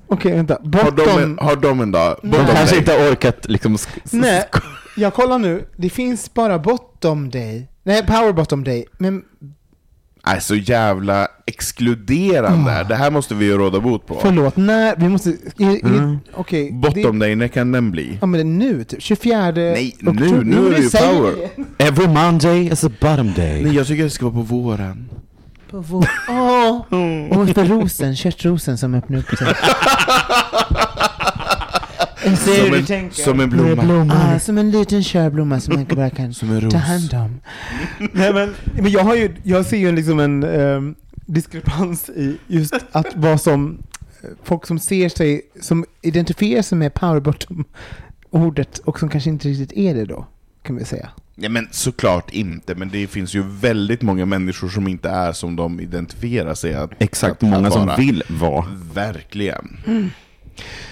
Okej, 0.07 0.31
vänta. 0.31 0.53
Har 0.53 0.91
de, 0.91 0.91
Bottom... 0.91 1.23
en, 1.23 1.37
har 1.41 1.55
de 1.55 1.79
en 1.81 1.91
dag? 1.91 2.17
De 2.21 2.27
Bottom 2.29 2.45
kanske 2.45 2.77
inte 2.77 2.91
har 2.91 3.11
orkat 3.11 3.45
liksom... 3.49 3.75
sk- 3.75 3.99
Nej, 4.11 4.43
jag 4.97 5.13
kollar 5.13 5.39
nu. 5.39 5.65
Det 5.75 5.89
finns 5.89 6.33
bara 6.33 6.59
bottom 6.59 7.29
day. 7.29 7.67
Nej, 7.83 8.05
power 8.05 8.33
bottom 8.33 8.63
day. 8.63 8.85
Men 8.97 9.21
Nej, 10.25 10.41
så 10.41 10.55
jävla 10.55 11.27
exkluderande. 11.45 12.85
Det 12.89 12.95
här 12.95 13.11
måste 13.11 13.35
vi 13.35 13.45
ju 13.45 13.57
råda 13.57 13.79
bot 13.79 14.07
på. 14.07 14.19
förlåt, 14.21 14.57
när... 14.57 14.95
Vi 14.95 15.09
måste... 15.09 15.29
i- 15.29 15.63
i- 15.63 16.17
Okej. 16.33 16.71
Bottom 16.71 17.19
day, 17.19 17.35
när 17.35 17.47
kan 17.47 17.71
den 17.71 17.91
bli? 17.91 18.17
Ja 18.21 18.27
men 18.27 18.37
det 18.39 18.65
är 18.65 18.69
nu, 18.73 18.83
typ 18.83 19.01
24 19.01 19.51
Nej, 19.51 19.95
nu- 19.99 20.43
nu 20.43 20.67
är 20.67 20.71
det 20.71 20.77
ju 20.81 20.89
säger 20.89 21.13
power. 21.15 21.33
det. 21.77 21.83
Every 21.85 22.07
Monday 22.07 22.67
is 22.71 22.83
a 22.83 22.89
bottom 23.01 23.33
day. 23.33 23.63
Nej, 23.63 23.75
jag 23.75 23.87
tycker 23.87 24.03
det 24.03 24.09
ska 24.09 24.25
vara 24.25 24.35
på 24.35 24.41
våren. 24.41 25.09
På 25.72 25.80
vår... 25.80 26.09
Åh! 26.30 26.76
Och 27.39 27.49
för 27.49 27.65
rosen, 27.65 28.15
köttrosen 28.15 28.78
som 28.78 28.93
öppnar 28.93 29.20
upp 29.20 29.38
sig. 29.38 29.47
Som 32.28 32.74
en, 32.74 33.11
som 33.11 33.39
en 33.39 33.49
blomma. 33.49 34.13
Ah, 34.13 34.39
som 34.39 34.57
en 34.57 34.72
liten 34.72 35.03
körblomma 35.03 35.60
som 35.60 35.73
man 35.76 35.85
bara 35.85 36.10
kan 36.10 36.34
Som 36.34 36.52
en 36.52 36.61
ros. 36.61 36.73
ta 36.73 36.80
hand 36.80 37.14
om. 37.14 37.39
Nej, 38.11 38.34
men, 38.34 38.56
men 38.73 38.91
jag, 38.91 39.03
har 39.03 39.15
ju, 39.15 39.35
jag 39.44 39.65
ser 39.65 39.77
ju 39.77 39.91
liksom 39.91 40.19
en 40.19 40.44
ehm, 40.44 40.95
diskrepans 41.26 42.10
i 42.10 42.38
just 42.48 42.73
att 42.91 43.07
vad 43.15 43.41
som 43.41 43.77
folk 44.44 44.65
som 44.65 44.80
ser 44.80 45.10
sig, 45.10 45.41
som 45.61 45.85
identifierar 46.02 46.61
sig 46.61 46.77
med 46.77 46.94
power 46.94 47.19
bottom 47.19 47.65
ordet 48.30 48.80
och 48.80 48.99
som 48.99 49.10
kanske 49.10 49.30
inte 49.30 49.48
riktigt 49.48 49.77
är 49.77 49.95
det 49.95 50.06
då, 50.06 50.26
kan 50.64 50.76
vi 50.77 50.85
säga. 50.85 51.10
Nej 51.39 51.49
men 51.49 51.68
såklart 51.72 52.34
inte, 52.34 52.76
men 52.76 52.89
det 52.89 53.07
finns 53.07 53.34
ju 53.35 53.43
väldigt 53.47 54.01
många 54.01 54.26
människor 54.26 54.69
som 54.69 54.88
inte 54.88 55.09
är 55.09 55.34
som 55.34 55.55
de 55.55 55.80
identifierar 55.80 56.53
sig 56.53 56.73
att 56.76 56.91
Exakt, 56.99 57.31
att, 57.34 57.41
många 57.41 57.68
att 57.68 57.73
som 57.73 57.91
vill 57.97 58.23
vara. 58.30 58.65
Verkligen. 58.93 59.77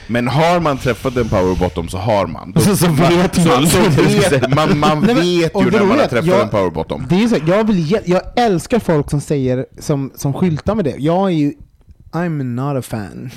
Men 0.08 0.28
har 0.28 0.60
man 0.60 0.78
träffat 0.78 1.18
en 1.18 1.30
powerbottom 1.30 1.88
så 1.90 1.98
har 1.98 2.28
man. 2.28 2.52
Då, 2.52 2.62
Så- 2.62 2.76
så 2.78 2.88
vet 2.92 3.46
man. 3.46 3.68
Så, 3.68 3.92
så 3.92 4.02
vet, 4.02 4.56
man, 4.56 4.80
man 4.80 5.02
Nej, 5.02 5.16
men- 5.16 5.24
vet 5.24 5.56
ju 5.56 5.72
när 5.72 5.80
man 5.86 6.00
har 6.00 6.08
träffat 6.08 6.26
jag- 6.26 6.42
en 6.42 6.50
powerbottom. 6.50 7.06
Det 7.10 7.24
är 7.24 7.28
så, 7.28 7.38
jag, 7.48 7.68
vill, 7.68 8.00
jag 8.06 8.22
älskar 8.36 8.80
folk 8.80 9.10
som 9.10 9.22
säger, 9.22 9.66
som, 9.80 10.12
som 10.16 10.34
skyltar 10.34 10.76
med 10.76 10.86
det. 10.86 10.96
Jag 11.00 11.26
är 11.28 11.36
ju, 11.36 11.54
I'm 12.12 12.44
not 12.44 12.80
a 12.80 12.82
fan. 12.82 13.30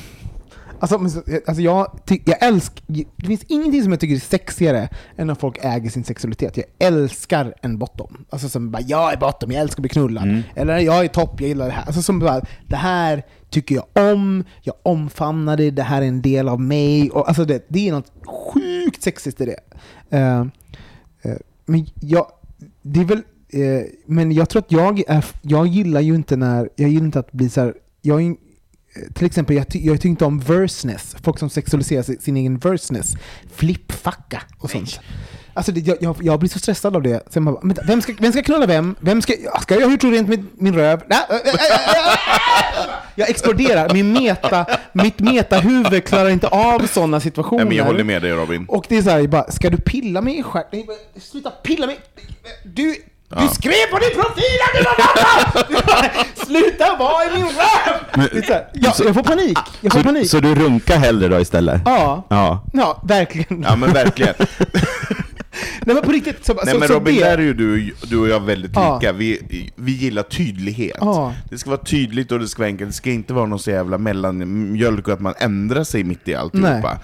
Alltså, 0.81 0.99
men 0.99 1.11
så- 1.11 1.23
alltså 1.47 1.63
jag, 1.63 1.99
ty, 2.07 2.19
jag 2.25 2.43
älskar, 2.43 2.83
det 3.17 3.27
finns 3.27 3.45
ingenting 3.49 3.83
som 3.83 3.93
jag 3.93 4.01
tycker 4.01 4.15
är 4.15 4.19
sexigare 4.19 4.89
än 5.17 5.27
när 5.27 5.35
folk 5.35 5.59
äger 5.63 5.91
sin 5.91 6.05
sexualitet. 6.05 6.57
Jag 6.57 6.67
älskar 6.79 7.55
en 7.63 7.79
bottom. 7.79 8.25
Alltså 8.31 8.49
som 8.49 8.71
bara, 8.71 8.83
jag 8.83 9.13
är 9.13 9.17
bottom, 9.17 9.51
jag 9.53 9.61
älskar 9.61 9.77
att 9.81 9.83
bli 9.83 9.89
knullad. 9.89 10.25
Mm. 10.25 10.43
Eller 10.55 10.79
jag 10.79 11.05
är 11.05 11.09
topp, 11.09 11.41
jag 11.41 11.49
gillar 11.49 11.67
det 11.67 11.73
här. 11.73 11.85
Alltså 11.87 12.03
som 12.03 12.19
bara, 12.19 12.41
det 12.67 12.77
här 12.77 13.23
tycker 13.51 13.75
jag 13.75 14.13
om, 14.13 14.45
jag 14.63 14.75
omfamnar 14.83 15.57
det, 15.57 15.71
det 15.71 15.83
här 15.83 16.03
är 16.03 16.07
en 16.07 16.23
del 16.23 16.49
av 16.49 16.61
mig. 16.61 17.11
Och, 17.11 17.29
alltså 17.29 17.45
det, 17.45 17.65
det 17.69 17.89
är 17.89 17.93
något 17.93 18.13
sjukt 18.27 19.03
sexigt 19.03 19.41
i 19.41 19.45
det. 19.45 19.61
Eh, 20.17 20.41
eh, 21.23 21.37
men 21.67 21.87
jag, 22.01 22.27
det 22.83 23.01
är 23.01 23.05
väl, 23.05 23.23
eh, 23.49 23.87
men 24.07 24.33
jag 24.33 24.49
tror 24.49 24.63
att 24.63 24.73
jag 24.73 25.03
är, 25.09 25.25
jag 25.43 25.67
gillar 25.67 26.01
ju 26.01 26.15
inte 26.15 26.37
när, 26.37 26.69
jag 26.77 26.91
gillar 26.91 27.05
inte 27.07 27.19
att 27.19 27.33
bli 27.33 27.49
så 27.49 27.61
här, 27.61 27.75
jag 28.03 28.23
är, 28.23 28.35
till 29.15 29.27
exempel, 29.27 29.57
jag, 29.57 29.69
ty, 29.69 29.79
jag 29.79 29.97
tycker 29.97 30.09
inte 30.09 30.25
om 30.25 30.39
verseness, 30.39 31.17
folk 31.23 31.39
som 31.39 31.51
sexualiserar 31.51 32.03
sin, 32.03 32.37
egen 32.37 32.59
verseness, 32.59 33.15
flippfacka 33.55 34.43
och 34.59 34.71
sånt. 34.71 35.01
Alltså 35.55 35.73
det, 35.73 35.81
jag, 35.81 35.97
jag, 36.01 36.17
jag 36.23 36.39
blir 36.39 36.51
så 36.51 36.59
stressad 36.59 36.97
av 36.97 37.03
det. 37.03 37.23
Sen 37.31 37.45
bara, 37.45 37.75
vem, 37.87 38.03
ska, 38.03 38.15
vem 38.19 38.33
ska 38.33 38.43
knulla 38.43 38.67
vem? 38.67 38.95
vem 39.01 39.23
ska, 39.23 39.33
ska 39.61 39.81
jag 39.81 39.91
gjort 39.91 40.05
rent 40.05 40.29
min, 40.29 40.49
min 40.59 40.75
röv? 40.75 41.03
Nej, 41.07 41.19
äh, 41.31 41.37
äh, 41.37 41.43
äh, 41.43 41.53
äh. 41.53 42.89
Jag 43.15 43.31
exploderar. 43.31 43.93
Min 43.93 44.13
meta, 44.13 44.67
mitt 44.93 45.21
metahuvud 45.21 46.05
klarar 46.05 46.29
inte 46.29 46.49
av 46.49 46.87
sådana 46.87 47.21
situationer. 47.21 47.65
Nej, 47.65 47.69
men 47.69 47.77
jag 47.77 47.85
håller 47.85 48.05
med 48.05 48.23
dig 48.23 48.33
Robin. 48.33 48.65
Och 48.69 48.85
det 48.89 48.97
är 48.97 49.03
så 49.03 49.11
här, 49.11 49.27
bara, 49.27 49.51
ska 49.51 49.71
du 49.71 49.77
pilla 49.77 50.21
mig 50.21 50.39
i 50.39 50.43
stjärten? 50.43 50.87
Sluta 51.17 51.51
pilla 51.51 51.87
mig! 51.87 51.99
Du, 52.65 52.95
du 53.29 53.49
skrev 53.55 53.87
på 53.91 53.99
din 53.99 54.11
profil 54.15 54.59
att 54.67 54.79
du 54.79 54.83
var 54.85 54.97
mamma! 54.99 56.11
Sluta 56.47 56.97
vara 56.99 57.25
i 57.25 57.31
min 57.35 57.47
röv! 57.47 58.43
Så 58.47 58.53
här, 58.53 58.67
jag, 58.73 58.93
jag 59.07 59.15
får 59.15 59.23
panik. 59.23 59.59
Jag 59.81 59.93
får 59.93 59.99
Så, 60.01 60.05
panik. 60.05 60.31
så 60.31 60.41
du 60.41 60.55
runkar 60.55 60.97
hellre 60.99 61.29
då 61.29 61.41
istället? 61.41 61.83
Ja. 61.85 62.27
Ja. 62.29 62.65
Ja, 62.73 63.03
verkligen. 63.05 63.63
Ja 63.63 63.77
men 63.77 63.93
verkligen. 63.93 64.35
Nej 65.85 65.95
men 65.95 66.03
på 66.03 66.13
riktigt. 66.13 66.47
Så, 66.47 66.55
Nej 66.65 66.75
så, 66.75 66.79
men 66.79 66.89
så 66.89 66.95
Robin, 66.95 67.15
det, 67.15 67.21
där 67.25 67.39
är 67.39 67.43
ju 67.43 67.55
du, 67.55 67.95
du 68.03 68.19
och 68.19 68.29
jag 68.29 68.41
väldigt 68.41 68.71
Ja. 68.75 68.99
lika. 69.01 69.13
Vi, 69.13 69.71
vi 69.77 69.93
gillar 69.93 70.23
tydlighet. 70.23 70.97
Ja. 71.01 71.35
Det 71.51 71.59
ska 71.59 71.71
vara 71.71 71.81
tydligt 71.81 72.33
och 72.33 72.39
det 72.41 72.49
ska 72.49 72.63
vara 72.63 72.69
enkelt. 72.69 72.91
Det 72.91 72.97
ska 72.97 73.11
inte 73.11 73.35
vara 73.35 73.47
någon 73.47 73.59
så 73.59 73.71
jävla 73.71 73.99
mellanmjölk 73.99 75.09
och 75.09 75.15
att 75.15 75.21
man 75.21 75.35
ändrar 75.39 75.85
sig 75.85 76.05
mitt 76.05 76.29
i 76.29 76.35
alltihopa. 76.35 76.99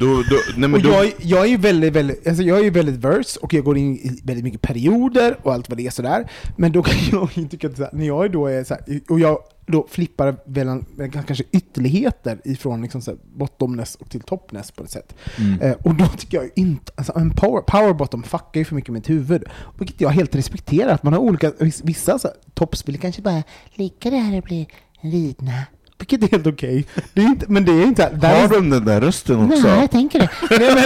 Då, 0.00 0.06
då, 0.06 0.36
nej, 0.56 0.72
och 0.72 0.82
då, 0.82 0.88
jag, 0.88 1.12
jag 1.18 1.46
är 1.46 1.58
väldigt, 1.58 1.92
väldigt, 1.92 2.26
alltså 2.26 2.42
jag 2.42 2.66
är 2.66 2.70
väldigt 2.70 2.94
verse 2.96 3.40
och 3.40 3.54
jag 3.54 3.64
går 3.64 3.78
in 3.78 3.96
i 3.96 4.20
väldigt 4.24 4.44
mycket 4.44 4.60
perioder 4.62 5.36
och 5.42 5.52
allt 5.54 5.68
vad 5.68 5.78
det 5.78 5.86
är 5.86 5.90
sådär. 5.90 6.30
Men 6.56 6.72
då 6.72 6.82
kan 6.82 6.94
jag 7.12 7.30
ju 7.34 7.48
tycka 7.48 7.66
att 7.66 7.92
när 7.92 8.06
jag 8.06 8.32
då 8.32 8.46
är 8.46 8.64
så 8.64 8.74
här, 8.74 9.00
och 9.08 9.20
jag 9.20 9.38
då 9.66 9.86
flippar 9.90 10.36
mellan 10.46 10.84
kanske 11.26 11.44
ytterligheter 11.52 12.40
ifrån 12.44 12.82
liksom 12.82 13.02
så 13.02 13.16
bottomness 13.36 13.94
och 13.94 14.10
till 14.10 14.20
toppness 14.20 14.70
på 14.70 14.84
ett 14.84 14.90
sätt. 14.90 15.14
Mm. 15.38 15.60
Eh, 15.60 15.72
och 15.72 15.94
då 15.94 16.06
tycker 16.06 16.36
jag 16.36 16.44
ju 16.44 16.50
inte, 16.54 16.92
alltså 16.96 17.12
en 17.16 17.30
power, 17.30 17.60
power 17.60 17.94
bottom 17.94 18.22
fuckar 18.22 18.60
ju 18.60 18.64
för 18.64 18.74
mycket 18.74 18.88
med 18.92 19.00
mitt 19.00 19.10
huvud. 19.10 19.44
Vilket 19.78 20.00
jag 20.00 20.10
helt 20.10 20.34
respekterar, 20.34 20.92
att 20.94 21.02
man 21.02 21.12
har 21.12 21.20
olika, 21.20 21.50
viss- 21.50 21.80
vissa 21.84 22.18
så 22.18 22.28
här, 22.28 22.36
toppspel 22.54 22.98
kanske 22.98 23.22
bara 23.22 23.42
ligga 23.74 24.10
där 24.10 24.36
och 24.38 24.44
bli 24.44 24.68
ridna. 25.00 25.52
Vilket 26.00 26.22
är 26.22 26.28
helt 26.36 26.46
okej. 26.46 26.86
Det 27.14 27.20
är 27.22 27.26
inte, 27.26 27.46
men 27.48 27.64
det 27.64 27.72
är 27.72 27.86
inte... 27.86 28.02
har 28.22 28.28
är- 28.34 28.48
de 28.48 28.70
den 28.70 28.84
där 28.84 29.00
rösten 29.00 29.40
också? 29.50 29.68
Nej, 29.68 29.80
jag 29.80 29.90
tänker 29.90 30.18
det. 30.18 30.28
nej, 30.50 30.74
men, 30.74 30.84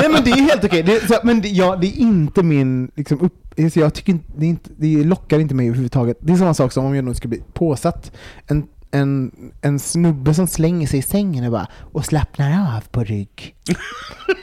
nej 0.00 0.08
men 0.12 0.24
det 0.24 0.30
är 0.30 0.42
helt 0.42 0.64
okej. 0.64 0.82
Det, 0.82 0.96
är 0.96 1.06
så- 1.06 1.20
men 1.22 1.40
det, 1.40 1.48
ja, 1.48 1.76
det 1.76 1.86
är 1.86 1.96
inte 1.98 2.42
min... 2.42 2.90
Liksom, 2.96 3.20
upp, 3.20 3.34
jag 3.74 3.94
tycker 3.94 4.12
inte, 4.12 4.32
det, 4.36 4.46
inte, 4.46 4.70
det 4.76 5.04
lockar 5.04 5.38
inte 5.38 5.54
mig 5.54 5.66
överhuvudtaget. 5.66 6.16
Det 6.20 6.32
är 6.32 6.36
samma 6.36 6.54
sak 6.54 6.72
som 6.72 6.84
om 6.84 6.94
jag 6.94 7.04
nu 7.04 7.14
ska 7.14 7.28
bli 7.28 7.42
påsatt. 7.52 8.12
En, 8.46 8.64
en, 8.90 9.30
en 9.62 9.78
snubbe 9.78 10.34
som 10.34 10.46
slänger 10.46 10.86
sig 10.86 10.98
i 10.98 11.02
sängen 11.02 11.44
och 11.44 11.52
bara 11.52 11.66
och 11.92 12.04
slappnar 12.04 12.76
av 12.76 12.80
på 12.90 13.04
rygg. 13.04 13.54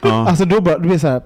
Ja. 0.01 0.27
Alltså 0.29 0.45
då, 0.45 0.61
bara, 0.61 0.73
då 0.75 0.79
blir 0.81 0.91
det 0.91 0.99
så 0.99 1.07
här, 1.07 1.21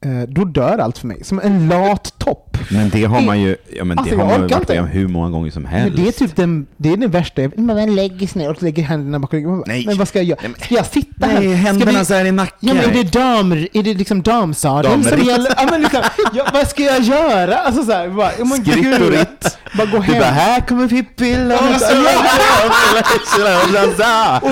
eh, 0.00 0.22
då 0.28 0.44
dör 0.44 0.78
allt 0.78 0.98
för 0.98 1.06
mig. 1.06 1.24
Som 1.24 1.40
en 1.40 1.68
lat 1.68 2.15
topp. 2.26 2.58
Men 2.70 2.88
det 2.90 3.04
har 3.04 3.20
man 3.20 3.40
ju, 3.40 3.56
ja, 3.76 3.84
men 3.84 3.98
Alltså, 3.98 4.14
det 4.16 4.22
har 4.22 4.28
man 4.38 4.48
ju 4.48 4.54
varit 4.54 4.68
med 4.68 4.80
om 4.80 4.86
hur 4.86 5.08
många 5.08 5.30
gånger 5.30 5.50
som 5.50 5.62
Men 5.62 5.72
helst. 5.72 5.96
det 5.96 6.08
är 6.08 6.12
typ 6.12 6.36
den, 6.36 6.66
det 6.76 6.92
är 6.92 6.96
den 6.96 7.10
värsta, 7.10 7.42
man 7.56 7.94
lägger 7.94 8.26
sig 8.26 8.42
ner 8.42 8.50
och 8.50 8.62
lägger 8.62 8.82
händerna 8.82 9.18
bakom 9.18 9.36
ryggen. 9.36 9.58
Bara, 9.58 9.64
Nej. 9.66 9.86
Men 9.86 9.96
vad 9.98 10.08
ska 10.08 10.18
jag 10.18 10.26
göra? 10.26 10.38
Men- 10.42 10.54
Ska 10.54 10.74
jag 10.74 10.86
sitta 10.86 11.26
här? 11.26 11.40
Nej, 11.40 11.52
händerna 11.54 11.98
vi- 11.98 12.04
så 12.04 12.14
här 12.14 12.24
i 12.24 12.32
nacken. 12.32 12.56
Ja 12.68 12.74
men 12.74 12.84
är 12.84 12.92
det 12.94 13.12
dam, 13.12 13.52
är 13.52 13.82
det 13.82 13.94
liksom 13.94 14.22
damsadel 14.22 15.04
som 15.04 15.22
gäller? 15.22 15.52
Ja 15.56 15.68
men 15.70 15.82
liksom, 15.82 16.00
ja, 16.34 16.46
vad 16.52 16.68
ska 16.68 16.82
jag 16.82 17.02
göra? 17.02 17.56
Alltså 17.56 17.84
såhär, 17.84 18.08
bara, 18.08 18.30
ja, 18.38 18.44
men 18.44 18.64
Skritt 18.64 19.00
och 19.00 19.10
ritt. 19.10 19.58
Bara 19.76 19.86
gå 19.86 19.96
Du 19.96 20.02
hem. 20.02 20.18
bara, 20.20 20.30
här 20.30 20.60
kommer 20.60 20.88
Pippi 20.88 21.34
Långstrump. 21.36 22.08
Och, 24.42 24.50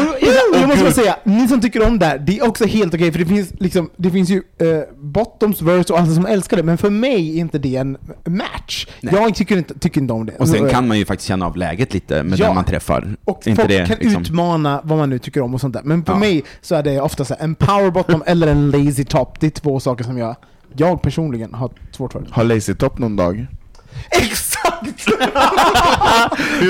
jag, 0.60 0.68
måste 0.68 0.84
bara 0.84 0.92
säga, 0.92 1.16
ni 1.24 1.48
som 1.48 1.60
tycker 1.60 1.86
om 1.86 1.98
det 1.98 2.06
här, 2.06 2.18
det 2.18 2.38
är 2.38 2.48
också 2.48 2.64
helt 2.64 2.94
okej 2.94 3.12
för 3.12 3.18
det 3.18 3.26
finns, 3.26 3.48
liksom, 3.60 3.90
det 3.96 4.10
finns 4.10 4.28
ju 4.30 4.36
eh, 4.36 4.66
bottoms, 5.02 5.62
verse 5.62 5.92
och 5.92 5.98
alla 5.98 6.14
som 6.14 6.26
älskar 6.26 6.56
det, 6.56 6.62
men 6.62 6.78
för 6.78 6.90
mig 6.90 7.36
är 7.36 7.40
inte 7.40 7.58
det 7.64 7.76
en 7.76 7.96
match. 8.24 8.86
Jag 9.00 9.34
tycker 9.34 9.56
inte, 9.56 9.78
tycker 9.78 10.00
inte 10.00 10.12
om 10.12 10.26
det. 10.26 10.32
Och 10.36 10.48
sen 10.48 10.68
kan 10.70 10.88
man 10.88 10.98
ju 10.98 11.04
faktiskt 11.04 11.28
känna 11.28 11.46
av 11.46 11.56
läget 11.56 11.94
lite 11.94 12.22
med 12.22 12.38
Ja. 12.38 12.46
den 12.46 12.54
man 12.54 12.64
träffar. 12.64 13.16
och 13.24 13.46
inte 13.46 13.62
folk 13.62 13.68
det, 13.68 13.86
kan 13.86 13.96
liksom. 14.00 14.22
utmana 14.22 14.80
vad 14.84 14.98
man 14.98 15.10
nu 15.10 15.18
tycker 15.18 15.40
om 15.42 15.54
och 15.54 15.60
sånt 15.60 15.74
där. 15.74 15.82
Men 15.84 16.04
för 16.04 16.12
Ja. 16.12 16.18
mig 16.18 16.42
så 16.62 16.74
är 16.74 16.82
det 16.82 17.00
ofta 17.00 17.24
så 17.24 17.34
här, 17.34 17.44
en 17.44 17.54
power 17.54 17.90
bottom 17.90 18.22
eller 18.26 18.46
en 18.46 18.70
lazy 18.70 19.04
top. 19.04 19.40
Det 19.40 19.46
är 19.46 19.50
två 19.50 19.80
saker 19.80 20.04
som 20.04 20.18
jag, 20.18 20.36
jag 20.76 21.02
personligen 21.02 21.54
har 21.54 21.70
svårt 21.90 22.12
för. 22.12 22.26
Har 22.30 22.44
Lazy 22.44 22.74
Top 22.74 22.98
någon 22.98 23.16
dag? 23.16 23.46
Exakt! 24.10 25.06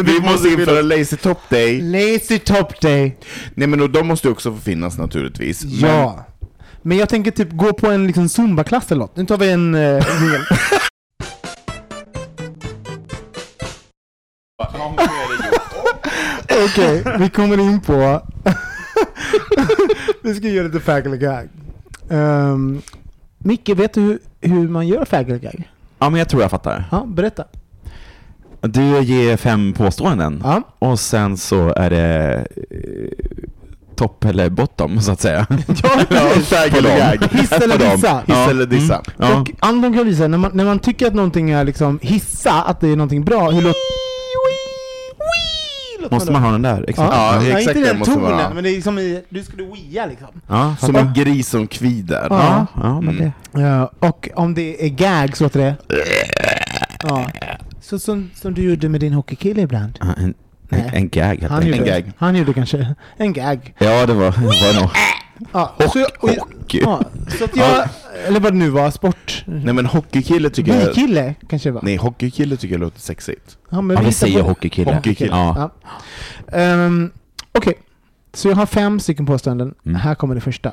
Vi 0.05 0.21
måste 0.21 0.49
införa 0.49 0.83
Lazy 0.83 1.17
Top 1.17 1.39
Day. 1.49 1.81
lazy 1.81 2.39
top 2.39 2.81
day. 2.81 3.17
Nej 3.55 3.69
men 3.69 3.81
och 3.81 3.91
de 3.91 4.07
måste 4.07 4.29
ju 4.29 4.33
också 4.33 4.53
få 4.53 4.61
finnas 4.61 4.99
naturligtvis. 4.99 5.65
Men- 5.65 5.91
Ja. 5.91 6.25
Men 6.87 6.97
jag 6.99 7.09
tänker 7.09 7.31
typ 7.31 7.53
gå 7.53 7.73
på 7.73 7.87
en 7.87 8.07
liksom 8.07 8.29
zumba-klass 8.29 8.93
eller 8.93 9.01
något. 9.01 9.17
Nu 9.17 9.27
tar 9.27 9.37
vi 9.39 9.51
en... 9.51 9.75
Uh, 9.75 10.05
Okej, 16.65 17.05
vi 17.19 17.31
kommer 17.31 17.61
in 17.61 17.81
på... 17.81 18.23
vi 20.23 20.35
ska 20.35 20.49
göra 20.49 20.67
lite 20.67 20.81
faggle 20.81 21.17
gag. 21.17 21.49
Um, 22.09 22.83
Micke, 23.39 23.69
vet 23.69 23.95
du 23.95 24.01
hur, 24.01 24.19
hur 24.41 24.69
man 24.69 24.89
gör 24.89 25.05
faggle 25.05 25.39
gag? 25.39 25.71
Ja, 25.99 26.11
men 26.11 26.19
jag 26.19 26.29
tror 26.29 26.43
jag 26.43 26.51
fattar. 26.51 26.85
Ja, 26.91 27.05
berätta. 27.07 27.45
Du 28.61 29.01
ger 29.03 29.37
fem 29.37 29.73
påståenden 29.73 30.41
Ja. 30.45 30.63
och 30.79 31.01
sen 31.01 31.37
så 31.37 31.69
är 31.69 31.91
det 31.91 32.47
eh, 32.71 33.09
topp 33.97 34.25
eller 34.25 34.51
bottom 34.51 35.01
så 35.01 35.13
att 35.13 35.21
säga. 35.21 35.47
Ja, 35.83 36.31
dem. 36.81 36.83
gag. 36.83 37.29
Hiss 37.33 37.53
eller 37.53 37.79
dissa? 37.79 38.17
Hiss 38.19 38.25
Ja. 38.27 38.51
eller 38.51 38.67
dissa. 38.67 39.03
Ja. 39.17 39.41
Och 39.41 39.51
Anton 39.61 39.95
kan 39.95 40.07
visa, 40.07 40.29
när 40.29 40.39
man, 40.39 40.51
när 40.55 40.65
man 40.65 40.79
tycker 40.79 41.07
att 41.07 41.15
någonting 41.15 41.51
är 41.51 41.65
liksom 41.65 41.99
hissa, 42.03 42.63
att 42.63 42.81
det 42.81 42.89
är 42.89 42.97
någonting 42.97 43.25
bra, 43.25 43.51
hur 43.51 43.63
låter... 43.63 43.81
Måste 46.11 46.33
man 46.33 46.43
ha 46.43 46.51
den 46.53 46.63
där? 46.63 46.85
Exakt. 46.89 47.13
Ja, 47.15 47.43
Ja, 47.43 47.59
exakt 47.59 47.77
inte 47.77 47.89
den 47.89 47.99
måste 47.99 48.15
tonen, 48.15 48.55
men 48.55 48.65
det 48.65 48.71
är 48.77 48.81
som 48.81 48.99
i, 48.99 49.23
du 49.29 49.43
skulle 49.43 49.63
wia 49.63 50.07
liksom. 50.07 50.29
Ja, 50.49 50.77
Som 50.81 50.97
en 50.97 51.13
gris 51.15 51.49
som 51.49 51.67
kvider. 51.67 52.27
Ja. 52.31 52.67
ja, 52.83 53.01
men 53.01 53.17
det. 53.17 53.33
Ja, 53.61 53.91
och 53.99 54.29
om 54.35 54.55
det 54.55 54.85
är 54.85 54.89
gag 54.89 55.37
så 55.37 55.45
låter 55.45 55.61
det... 55.61 55.75
Ja. 57.03 57.27
Så 57.81 57.99
som, 57.99 58.31
som 58.35 58.55
du 58.55 58.63
gjorde 58.71 58.89
med 58.89 59.01
din 59.01 59.13
hockeykille 59.13 59.63
ibland. 59.63 59.99
Ja, 60.01 60.07
En, 60.17 60.35
Nej. 60.69 60.91
en 60.95 61.09
gag 61.09 61.25
helt 61.41 61.43
Han 61.53 61.67
gjorde, 61.67 61.85
gag. 61.85 62.13
han 62.19 62.37
gjorde 62.37 62.55
kanske 62.55 62.95
en 63.17 63.33
gag. 63.33 63.75
Ja, 63.79 64.07
det 64.07 64.15
var, 64.15 64.31
det 64.31 64.41
var 64.41 64.81
nog. 64.81 64.91
Ja, 65.53 65.75
så, 65.93 65.99
jag- 65.99 66.11
och, 66.21 66.31
hockey. 66.31 66.81
ja, 66.83 67.03
så 67.39 67.45
att 67.45 67.57
jag, 67.57 67.89
eller 68.27 68.41
vad 68.41 68.53
det 68.53 68.59
nu 68.59 68.71
var, 68.71 68.91
sport. 68.91 69.45
Nej 69.47 69.75
men 69.75 69.87
hockeykille 69.87 70.51
tycker 70.51 70.75
jag... 70.75 70.87
Bykille 70.95 71.35
kanske 71.49 71.69
det 71.69 71.73
var. 71.73 71.83
Nej, 71.83 71.97
hockeykille 71.97 72.57
tycker 72.57 72.75
jag 72.75 72.81
låter 72.81 73.01
sexigt. 73.01 73.57
Ja, 73.71 73.81
men 73.81 73.97
Ja, 73.97 74.03
vi 74.03 74.13
säger 74.13 74.43
på- 74.43 74.49
hockeykille. 74.49 74.95
Hockeykille. 74.95 75.31
Ja. 75.31 75.71
Ja. 76.53 76.59
Ehm, 76.59 77.11
Okej, 77.53 77.75
så 78.35 78.49
jag 78.49 78.57
har 78.57 78.67
fem 78.67 79.01
stycken 79.01 79.27
påståenden. 79.27 79.75
Mm. 79.87 79.97
Här 80.01 80.15
kommer 80.15 80.35
det 80.35 80.41
första. 80.41 80.73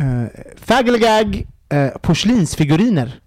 Uh, 0.00 0.24
Fagelgag, 0.56 1.46
uh, 1.74 1.88
porslinsfiguriner. 2.02 3.20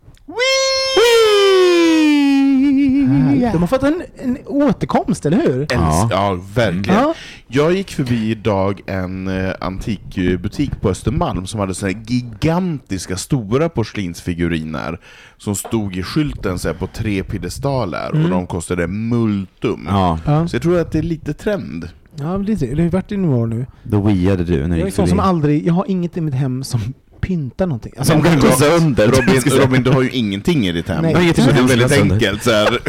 De 3.51 3.57
har 3.57 3.67
fått 3.67 3.83
en, 3.83 4.01
en 4.17 4.37
återkomst, 4.45 5.25
eller 5.25 5.37
hur? 5.37 5.67
Ja, 5.69 6.07
ja 6.11 6.39
verkligen. 6.55 6.99
Ja. 6.99 7.13
Jag 7.47 7.73
gick 7.73 7.91
förbi 7.91 8.31
idag 8.31 8.81
en 8.85 9.27
eh, 9.27 9.53
antikbutik 9.59 10.81
på 10.81 10.89
Östermalm 10.89 11.45
som 11.45 11.59
hade 11.59 11.75
såna 11.75 11.91
gigantiska, 12.07 13.17
stora 13.17 13.69
porslinsfiguriner 13.69 14.99
som 15.37 15.55
stod 15.55 15.95
i 15.95 16.03
skylten 16.03 16.59
så 16.59 16.67
här, 16.67 16.75
på 16.75 16.87
tre 16.87 17.23
piedestaler 17.23 18.09
Mm. 18.09 18.23
och 18.23 18.29
de 18.29 18.47
kostade 18.47 18.87
multum. 18.87 19.85
Ja, 19.89 20.19
Ja. 20.25 20.47
Så 20.47 20.55
jag 20.55 20.63
tror 20.63 20.79
att 20.79 20.91
det 20.91 20.97
är 20.99 21.03
lite 21.03 21.33
trend. 21.33 21.89
Ja, 22.15 22.37
lite. 22.37 22.65
Det 22.65 22.75
har 22.75 22.81
ju 22.81 22.89
varit 22.89 23.11
i 23.11 23.17
några 23.17 23.37
år 23.37 23.47
nu. 23.47 23.65
då 23.83 24.01
weade 24.01 24.43
du 24.43 24.57
när 24.57 24.67
du 24.69 24.73
Jag 24.75 24.79
är 24.81 24.85
gick 24.85 24.93
sån 24.95 25.05
förbi. 25.05 25.09
som 25.09 25.19
aldrig, 25.19 25.67
jag 25.67 25.73
har 25.73 25.85
inget 25.87 26.17
i 26.17 26.21
mitt 26.21 26.33
hem 26.33 26.63
som 26.63 26.79
pyntar 27.19 27.65
någonting. 27.67 27.93
Alltså, 27.97 28.13
Som 28.13 28.21
kan 28.23 28.39
gå 28.39 28.51
sönder. 28.51 29.07
Robin, 29.07 29.41
Robin, 29.61 29.83
du 29.83 29.91
har 29.91 30.01
ju 30.01 30.09
ingenting 30.09 30.67
i 30.67 30.71
ditt 30.71 30.87
hem. 30.89 31.01
Nej. 31.01 31.33
Så 31.33 31.41
det 31.41 31.59
är 31.59 31.63
väldigt 31.63 31.89
sönder. 31.89 32.15
enkelt. 32.15 32.43
Så 32.43 32.51
här. 32.51 32.79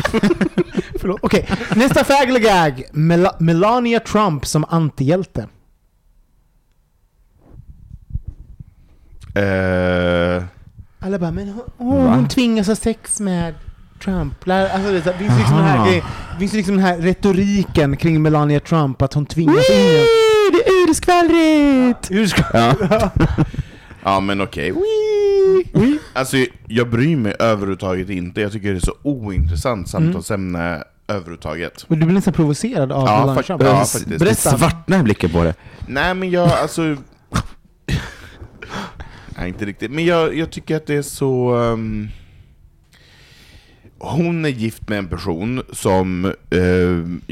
Förlåt. 1.00 1.20
Okej, 1.22 1.48
nästa 1.74 2.04
fag 2.04 2.28
eller 2.28 2.40
gag. 2.40 2.82
Mel- 2.92 3.36
Melania 3.38 4.00
Trump 4.00 4.46
som 4.46 4.64
antihjälte. 4.68 5.48
Eh, 9.34 10.44
Alla 10.98 11.18
bara, 11.18 11.30
men 11.30 11.48
hon, 11.48 11.62
hon, 11.76 12.06
hon 12.14 12.28
tvingas 12.28 12.66
ha 12.66 12.76
sex 12.76 13.20
med 13.20 13.54
Trump. 14.04 14.48
Alltså, 14.48 14.92
det, 14.92 15.02
finns 15.18 15.38
liksom 15.38 15.56
den 15.56 15.66
här, 15.66 16.02
finns 16.38 16.52
liksom 16.52 16.76
den 16.76 16.84
här 16.84 16.98
retoriken 16.98 17.96
kring 17.96 18.22
Melania 18.22 18.60
Trump, 18.60 19.02
att 19.02 19.14
hon 19.14 19.26
tvingas 19.26 19.70
in 19.70 19.76
i... 19.76 20.06
Det 20.52 20.68
är 20.68 20.88
urskvallrigt! 20.90 22.10
Hur 22.10 22.26
ska... 22.26 22.42
Ja. 22.52 22.74
ja 24.04 24.20
men 24.20 24.40
okej. 24.40 24.72
Alltså 26.12 26.36
jag 26.66 26.90
bryr 26.90 27.16
mig 27.16 27.34
överhuvudtaget 27.38 28.10
inte. 28.10 28.40
Jag 28.40 28.52
tycker 28.52 28.70
det 28.70 28.78
är 28.78 28.80
så 28.80 28.94
ointressant 29.02 29.88
samtalsämne 29.88 30.84
överhuvudtaget. 31.08 31.84
Men 31.88 31.98
Du 32.00 32.06
blir 32.06 32.14
nästan 32.14 32.34
provocerad 32.34 32.92
av 32.92 33.06
Ja, 33.06 33.34
fak- 33.38 33.44
ja, 33.48 33.56
Det 33.56 33.64
faktiskt. 33.64 34.06
Berätta. 34.18 34.58
svartnar 34.58 35.00
i 35.00 35.02
blicken 35.02 35.30
på 35.30 35.44
det. 35.44 35.54
Nej 35.86 36.14
men 36.14 36.30
jag, 36.30 36.48
alltså... 36.50 36.82
Nej 39.38 39.48
inte 39.48 39.64
riktigt, 39.64 39.90
men 39.90 40.04
jag, 40.04 40.36
jag 40.36 40.50
tycker 40.50 40.76
att 40.76 40.86
det 40.86 40.94
är 40.94 41.02
så... 41.02 41.54
ehm, 41.56 42.08
hon 44.00 44.44
är 44.44 44.48
gift 44.48 44.88
med 44.88 44.98
en 44.98 45.08
person 45.08 45.62
som 45.72 46.24
eh, 46.50 46.60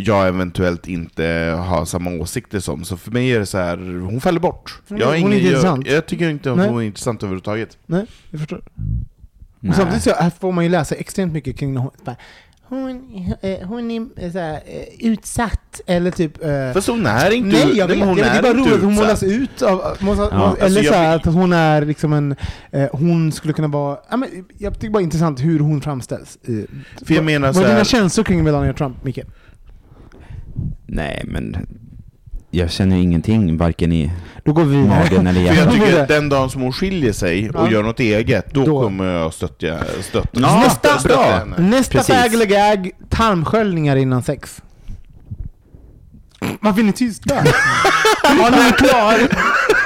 jag 0.05 0.29
eventuellt 0.29 0.89
inte 0.89 1.25
har 1.67 1.85
samma 1.85 2.11
åsikter 2.11 2.61
som, 2.61 2.85
så 2.85 2.97
för 2.97 3.11
mig 3.11 3.31
är 3.33 3.39
det 3.39 3.47
så 3.47 3.59
här, 3.59 3.77
hon 4.01 4.21
faller 4.21 4.41
bort. 4.41 4.81
Är- 4.89 4.97
jag, 4.99 5.07
hon 5.07 5.15
är 5.15 5.19
ingen, 5.19 5.33
inte 5.33 5.45
jag, 5.45 5.51
intressant. 5.53 5.87
jag 5.87 6.07
tycker 6.07 6.31
inte 6.31 6.53
att 6.53 6.59
hon 6.59 6.79
är 6.79 6.83
intressant 6.87 7.23
överhuvudtaget. 7.23 7.79
Nej, 7.87 8.07
jag 8.31 8.41
förstår. 8.41 8.61
Nej. 9.61 9.75
Samtidigt 9.77 10.03
så 10.03 10.11
här 10.15 10.31
får 10.41 10.53
man 10.53 10.65
ju 10.65 10.71
läsa 10.71 10.95
extremt 10.95 11.33
mycket 11.33 11.59
kring 11.59 11.75
när 11.75 11.81
hon, 11.81 11.91
bara, 12.05 12.17
hon, 12.69 13.15
eh, 13.43 13.67
hon 13.69 13.91
är 13.91 14.25
eh, 14.25 14.33
så 14.33 14.39
här, 14.39 14.55
eh, 14.67 15.07
utsatt, 15.11 15.81
eller 15.87 16.11
typ... 16.11 16.45
eh, 16.45 16.73
Fast 16.73 16.89
hon 16.89 17.07
är 17.07 17.31
inte 17.31 17.57
Nej, 17.67 17.77
jag 17.79 17.89
vet. 17.89 17.99
hon 18.05 18.17
det 18.17 18.23
är 18.23 18.39
är 18.39 18.43
bara 18.43 18.53
roligt 18.55 18.75
att 18.75 18.81
hon 18.83 18.95
målas 18.95 19.23
ut 19.23 19.63
av... 19.63 19.97
Målas, 20.01 20.29
Ja. 20.33 20.39
målas, 20.39 20.57
eller 20.59 20.65
Alltså, 20.65 20.83
så 20.85 20.95
här, 20.99 21.05
jag- 21.05 21.15
att 21.15 21.35
hon 21.35 21.53
är 21.53 21.85
liksom 21.85 22.13
en... 22.13 22.37
Eh, 22.71 22.89
hon 22.93 23.33
skulle 23.33 23.53
kunna 23.55 23.69
vara... 23.69 23.99
Ja, 24.11 24.17
men, 24.17 24.29
jag 24.59 24.75
tycker 24.75 24.91
bara 24.91 24.99
det 24.99 25.03
är 25.03 25.05
intressant 25.05 25.41
hur 25.41 25.59
hon 25.61 25.81
framställs. 25.81 26.39
Eh, 26.43 26.55
För 27.07 27.15
jag 27.15 27.25
menar 27.25 27.49
vad 27.49 27.57
så 27.57 27.63
är 27.63 27.69
dina 27.69 27.85
känslor 27.85 28.25
kring 28.25 28.45
Melania 28.45 28.73
Trump, 28.73 29.05
Micke? 29.05 29.19
Nej, 30.87 31.23
men 31.27 31.57
jag 32.51 32.71
känner 32.71 32.97
ingenting, 32.97 33.57
varken 33.57 33.93
i 33.93 34.13
Då 34.45 34.53
går 34.53 34.65
vi 34.65 34.77
magen 34.77 35.27
eller 35.27 35.41
för 35.41 35.47
jag 35.47 35.57
hjärtat. 35.57 35.73
tycker 35.75 36.03
att 36.03 36.09
den 36.09 36.29
dagen 36.29 36.51
som 36.51 36.63
hon 36.63 36.73
skiljer 36.73 37.13
sig 37.13 37.51
och 37.51 37.67
Ja. 37.67 37.71
gör 37.71 37.83
något 37.83 38.01
eget, 38.01 38.55
då, 38.55 38.65
Då. 38.65 38.83
kommer 38.83 39.05
jag 39.05 39.35
stötta, 39.35 39.79
stötta, 40.03 40.29
Ja, 40.41 40.61
Nästa, 40.65 40.99
stötta 40.99 41.23
henne. 41.23 41.57
nästa 41.59 42.03
fag 42.03 42.35
eller 42.35 42.47
gag, 42.47 42.91
tarmsköljningar 43.09 43.97
innan 43.97 44.23
sex. 44.23 44.63
Varför 46.61 46.81
är 46.81 46.85
ni 46.85 46.93
tysta? 46.93 47.35
Har 48.25 48.51
ni 48.51 48.67
en 48.67 48.73
klar, 48.73 49.29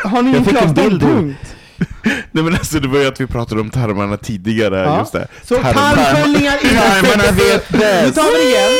har 0.08 0.22
ni 0.22 0.36
en 0.36 0.44
klar 0.44 0.68
ståndpunkt? 0.68 1.56
Nej 2.32 2.44
men 2.44 2.54
alltså 2.54 2.80
det 2.80 2.88
var 2.88 2.98
ju 2.98 3.06
att 3.06 3.20
vi 3.20 3.26
pratade 3.26 3.60
om 3.60 3.70
tarmarna 3.70 4.16
tidigare, 4.16 4.76
Ja. 4.78 4.98
just 4.98 5.12
det. 5.12 5.26
Så 5.44 5.54
Tarm- 5.54 5.72
tarmsköljningar 5.74 6.54
innan 6.70 6.82
Tarmarna 6.82 7.22
sex. 7.22 7.38
vet 7.50 7.72
Nu 7.72 7.78
bäst. 7.78 8.14
tar 8.14 8.22
vi 8.22 8.44
det 8.44 8.50
igen. 8.50 8.70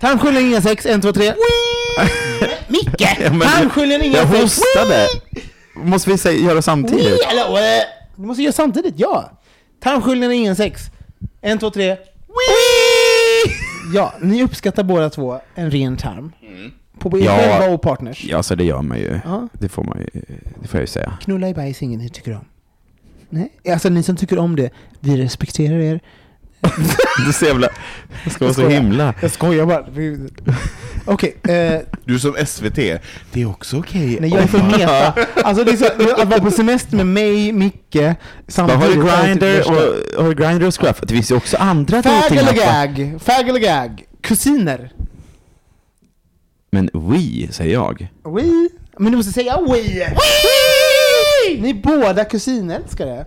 Tarmsköljningar 0.00 0.48
innan 0.48 0.62
sex, 0.62 0.86
en, 0.86 1.00
två, 1.00 1.12
tre. 1.12 1.32
Micke! 2.68 3.00
Ja, 3.20 3.32
men- 3.32 3.40
Tarmsköljningar 3.40 4.04
Jag 4.04 4.24
innan 4.26 4.48
sex. 4.48 4.60
hostade! 4.74 5.06
Måste 5.74 6.10
vi 6.10 6.18
säga, 6.18 6.40
göra 6.40 6.62
samtidigt? 6.62 7.24
Hallå, 7.24 7.56
eh. 7.58 7.62
Du 8.16 8.26
måste 8.26 8.42
göra 8.42 8.52
samtidigt, 8.52 8.94
ja. 8.96 9.30
Tarmsköljningar 9.82 10.32
innan 10.32 10.56
sex. 10.56 10.82
En, 11.40 11.58
två, 11.58 11.70
tre. 11.70 11.96
Ja, 13.94 14.14
ni 14.20 14.42
uppskattar 14.42 14.82
båda 14.82 15.10
två 15.10 15.40
en 15.54 15.70
ren 15.70 15.96
tarm. 15.96 16.32
På 16.98 17.18
er 17.18 17.24
Ja. 17.24 17.36
själva 17.36 17.74
och 17.74 17.82
partners. 17.82 18.24
Ja, 18.24 18.42
så 18.42 18.54
det 18.54 18.64
gör 18.64 18.82
man 18.82 18.98
ju. 18.98 19.20
Ja. 19.24 19.48
Det 19.52 19.68
får 19.68 19.84
man 19.84 19.98
ju, 19.98 20.20
det 20.62 20.68
får 20.68 20.78
jag 20.78 20.82
ju 20.82 20.86
säga. 20.86 21.18
Knulla 21.20 21.48
i 21.48 21.54
bajs 21.54 21.82
ingen 21.82 22.00
ni 22.00 22.08
tycker 22.08 22.32
om. 22.34 22.44
Nej, 23.30 23.52
alltså 23.72 23.88
ni 23.88 24.02
som 24.02 24.16
tycker 24.16 24.38
om 24.38 24.56
det, 24.56 24.70
vi 25.00 25.16
respekterar 25.16 25.78
er. 25.78 26.00
Du 27.18 27.28
är 27.28 27.32
så 27.32 27.44
jävla... 27.44 27.68
Jag 28.24 28.32
ska 28.32 28.44
vara 28.44 28.54
så 28.54 28.68
himla... 28.68 29.14
Jag 29.20 29.30
skojar 29.30 29.66
bara. 29.66 29.84
Okej, 31.04 31.36
eh, 31.48 31.80
Du 32.04 32.18
som 32.18 32.34
SVT, 32.46 32.74
det 33.32 33.42
är 33.42 33.46
också 33.50 33.78
okej. 33.78 34.18
nej 34.20 34.30
jag 34.30 34.42
är 34.42 34.46
för 34.46 34.62
meta. 34.62 35.14
Alltså 35.42 35.64
det 35.64 35.70
är 35.70 35.76
så, 35.76 35.86
att 36.22 36.28
vara 36.28 36.40
på 36.40 36.50
semester 36.50 36.96
med 36.96 37.06
mig, 37.06 37.52
Micke, 37.52 37.96
samtidigt. 38.48 38.82
har 39.04 39.34
värsta. 39.34 39.72
och, 39.72 40.24
har 40.24 40.34
grinder 40.34 40.66
och 40.66 40.80
scruff? 40.80 41.00
Det 41.00 41.14
finns 41.14 41.30
ju 41.30 41.34
också 41.34 41.56
andra 41.56 42.02
Fag 42.02 42.36
eller 42.36 42.52
gag? 42.52 43.20
Fag 43.20 43.48
eller 43.48 43.60
gag? 43.60 44.04
Kusiner? 44.20 44.92
Men 46.70 46.90
we, 46.92 47.52
säger 47.52 47.72
jag. 47.72 48.08
Oui. 48.24 48.68
Men 48.98 49.12
du 49.12 49.16
måste 49.16 49.32
säga 49.32 49.58
oui! 49.68 50.04
Ni 51.58 51.70
är 51.70 51.74
båda 51.82 52.24
kusinälskare. 52.24 53.26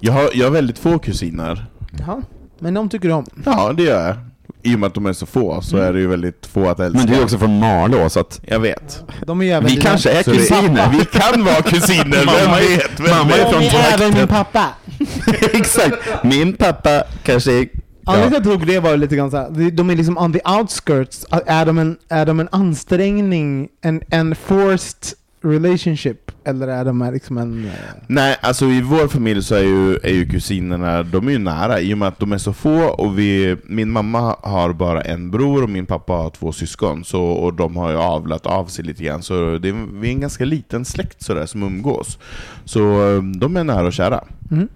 Jag 0.00 0.12
har, 0.12 0.30
jag 0.34 0.46
har 0.46 0.50
väldigt 0.50 0.78
få 0.78 0.98
kusiner. 0.98 1.66
Jaha. 1.98 2.22
Men 2.58 2.74
de 2.74 2.88
tycker 2.88 3.10
om. 3.10 3.26
Ja, 3.44 3.72
det 3.72 3.82
gör 3.82 4.06
jag. 4.06 4.16
I 4.62 4.74
och 4.74 4.78
med 4.78 4.86
att 4.86 4.94
de 4.94 5.06
är 5.06 5.12
så 5.12 5.26
få 5.26 5.60
så 5.62 5.76
är 5.76 5.92
det 5.92 6.00
ju 6.00 6.06
väldigt 6.06 6.46
få 6.46 6.68
att 6.68 6.80
älska. 6.80 6.98
Men 6.98 7.06
du 7.06 7.14
är 7.14 7.22
också 7.22 7.38
från 7.38 7.58
Malå, 7.58 8.08
så 8.10 8.20
att... 8.20 8.40
Jag 8.46 8.60
vet. 8.60 9.02
De 9.26 9.40
är 9.40 9.44
ju 9.44 9.50
även 9.50 9.64
Vi 9.68 9.70
dina- 9.76 9.82
kanske 9.82 10.10
är 10.10 10.22
Så 10.22 10.30
det- 10.30 10.36
kusiner. 10.36 10.88
Vi 10.98 11.04
kan 11.20 11.44
vara 11.44 11.62
kusiner, 11.62 12.04
vem 12.16 12.26
Mamma 12.26 12.56
vet? 12.58 13.00
Vem 13.00 13.10
mamma 13.18 13.30
är 13.32 13.38
vet? 13.38 13.50
från 13.50 13.60
De 13.62 13.68
är 13.68 13.94
även 13.94 14.14
min 14.18 14.28
pappa. 14.28 14.66
Exakt. 15.52 16.24
Min 16.24 16.52
pappa 16.52 17.02
kanske 17.22 17.52
är... 17.52 17.68
Anledningen 18.04 18.42
till 18.42 18.50
att 18.52 18.58
jag 18.58 18.60
tog 18.60 18.66
det 18.74 18.80
var 18.80 18.96
lite 18.96 19.16
grann 19.16 19.30
såhär, 19.30 19.50
de- 19.50 19.70
de 19.70 19.90
är 19.90 19.96
liksom 19.96 20.18
on 20.18 20.32
the 20.32 20.40
outskirts. 20.58 21.26
Är 21.46 21.66
de 21.66 21.78
en, 21.78 21.96
är 22.08 22.26
de 22.26 22.40
en 22.40 22.48
ansträngning, 22.52 23.68
en, 23.82 24.02
en 24.10 24.34
forced 24.34 25.17
relationship? 25.40 26.30
Eller 26.44 26.68
är 26.68 26.84
de 26.84 27.10
liksom 27.12 27.38
en... 27.38 27.64
eh, 27.64 27.70
Nej, 28.06 28.36
alltså 28.40 28.66
i 28.66 28.82
vår 28.82 29.08
familj 29.08 29.42
så 29.42 29.54
är 29.54 29.62
ju, 29.62 29.94
är 29.96 30.12
ju 30.12 30.26
kusinerna, 30.26 31.02
de 31.02 31.28
är 31.28 31.32
ju 31.32 31.38
nära 31.38 31.80
i 31.80 31.94
och 31.94 31.98
med 31.98 32.08
att 32.08 32.18
de 32.18 32.32
är 32.32 32.38
så 32.38 32.52
få 32.52 32.82
och 32.84 33.18
vi, 33.18 33.56
min 33.64 33.90
mamma 33.90 34.36
har 34.42 34.72
bara 34.72 35.02
en 35.02 35.30
bror 35.30 35.62
och 35.62 35.70
min 35.70 35.86
pappa 35.86 36.12
har 36.12 36.30
två 36.30 36.52
syskon 36.52 37.04
så, 37.04 37.22
och 37.22 37.54
de 37.54 37.76
har 37.76 37.90
ju 37.90 37.96
avlat 37.96 38.46
av 38.46 38.66
sig 38.66 38.84
lite 38.84 39.02
grann 39.04 39.22
så 39.22 39.58
det 39.58 39.68
är, 39.68 40.00
vi 40.00 40.08
är 40.08 40.12
en 40.12 40.20
ganska 40.20 40.44
liten 40.44 40.84
släkt 40.84 41.22
sådär 41.22 41.46
som 41.46 41.62
umgås. 41.62 42.18
Så 42.64 42.80
eh, 43.16 43.22
de 43.22 43.56
är 43.56 43.64
nära 43.64 43.86
och 43.86 43.92
kära. 43.92 44.24
Mm. 44.50 44.68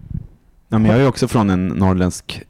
Ja, 0.69 0.79
men 0.79 0.91
jag 0.91 1.01
är 1.01 1.09
också 1.09 1.29
från 1.29 1.51
en 1.51 1.69
norrländsk... 1.69 2.43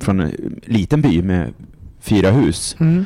Från 0.00 0.20
en 0.20 0.32
liten 0.64 1.02
by 1.02 1.22
med 1.22 1.52
fyra 2.00 2.30
hus. 2.30 2.76
Mm. 2.80 3.04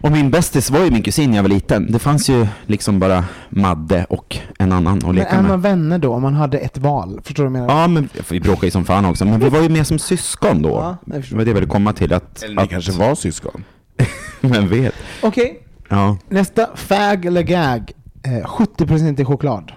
Och 0.00 0.12
min 0.12 0.30
bästis 0.30 0.70
var 0.70 0.84
ju 0.84 0.90
min 0.90 1.02
kusin 1.02 1.30
när 1.30 1.36
jag 1.36 1.42
var 1.42 1.48
liten. 1.50 1.92
Det 1.92 1.98
fanns 1.98 2.28
ju 2.30 2.46
liksom 2.66 2.98
bara 3.00 3.24
Madde 3.48 4.04
och 4.08 4.36
en 4.58 4.72
annan 4.72 4.98
att 4.98 5.04
Men 5.04 5.14
leka 5.14 5.28
är 5.30 5.42
med. 5.42 5.50
man 5.50 5.60
vänner 5.60 5.98
då 5.98 6.14
om 6.14 6.22
man 6.22 6.34
hade 6.34 6.58
ett 6.58 6.78
val? 6.78 7.20
Förstår 7.24 7.44
du 7.44 7.50
vad 7.50 7.60
jag 7.60 7.66
menar? 7.66 7.80
Ja, 7.82 7.88
men 7.88 8.08
vi 8.30 8.40
bråkade 8.40 8.66
ju 8.66 8.70
som 8.70 8.84
fan 8.84 9.04
också. 9.04 9.24
Men 9.24 9.40
vi 9.40 9.48
var 9.48 9.60
ju 9.60 9.68
mer 9.68 9.84
som 9.84 9.98
syskon 9.98 10.62
då. 10.62 10.68
Ja, 10.68 10.96
jag 11.04 11.22
det 11.22 11.34
var 11.34 11.44
det 11.44 11.50
jag 11.50 11.54
ville 11.54 11.66
komma 11.66 11.92
till. 11.92 12.12
Att, 12.12 12.42
Eller 12.42 12.54
ni 12.56 12.62
att, 12.62 12.70
kanske 12.70 12.92
var 12.92 13.14
syskon? 13.14 13.64
Men 14.40 14.68
vet. 14.68 14.94
Okej, 15.22 15.60
Ja. 15.88 16.16
nästa. 16.28 16.68
Fag 16.74 17.24
eller 17.24 17.42
gag? 17.42 17.92
Eh, 18.22 18.46
70% 18.46 19.20
i 19.20 19.24
choklad. 19.24 19.72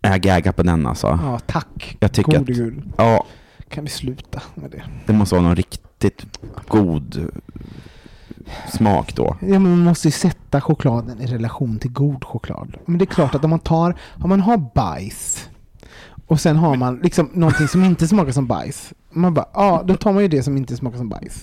Jag 0.00 0.20
gaggar 0.20 0.52
på 0.52 0.62
den 0.62 0.86
alltså. 0.86 1.06
Ja, 1.22 1.38
tack. 1.46 1.96
Jag 2.00 2.12
tycker 2.12 2.32
Gode 2.38 2.52
att- 2.52 2.58
gud. 2.58 2.82
Ja, 2.96 3.26
Kan 3.74 3.84
vi 3.84 3.90
sluta 3.90 4.42
med 4.54 4.70
det? 4.70 4.82
det 5.06 5.12
måste 5.12 5.34
vara 5.34 5.46
någon 5.46 5.56
riktigt 5.56 6.26
god 6.68 7.30
smak 8.72 9.16
då. 9.16 9.36
Ja, 9.40 9.58
men 9.58 9.62
man 9.62 9.78
måste 9.78 10.08
ju 10.08 10.12
sätta 10.12 10.60
chokladen 10.60 11.20
i 11.20 11.26
relation 11.26 11.78
till 11.78 11.92
god 11.92 12.24
choklad. 12.24 12.76
Men 12.86 12.98
det 12.98 13.04
är 13.04 13.06
klart 13.06 13.34
att 13.34 13.44
om 13.44 13.50
man 13.50 13.58
tar, 13.58 13.96
om 14.22 14.28
man 14.28 14.40
har 14.40 14.56
bajs 14.74 15.48
och 16.26 16.40
sen 16.40 16.56
har 16.56 16.76
man 16.76 16.98
liksom 16.98 17.30
någonting 17.32 17.68
som 17.68 17.84
inte 17.84 18.08
smakar 18.08 18.32
som 18.32 18.46
bajs. 18.46 18.92
Man 19.10 19.34
bara, 19.34 19.46
ja, 19.54 19.82
då 19.86 19.96
tar 19.96 20.12
man 20.12 20.22
ju 20.22 20.28
det 20.28 20.42
som 20.42 20.56
inte 20.56 20.76
smakar 20.76 20.98
som 20.98 21.08
bajs. 21.08 21.42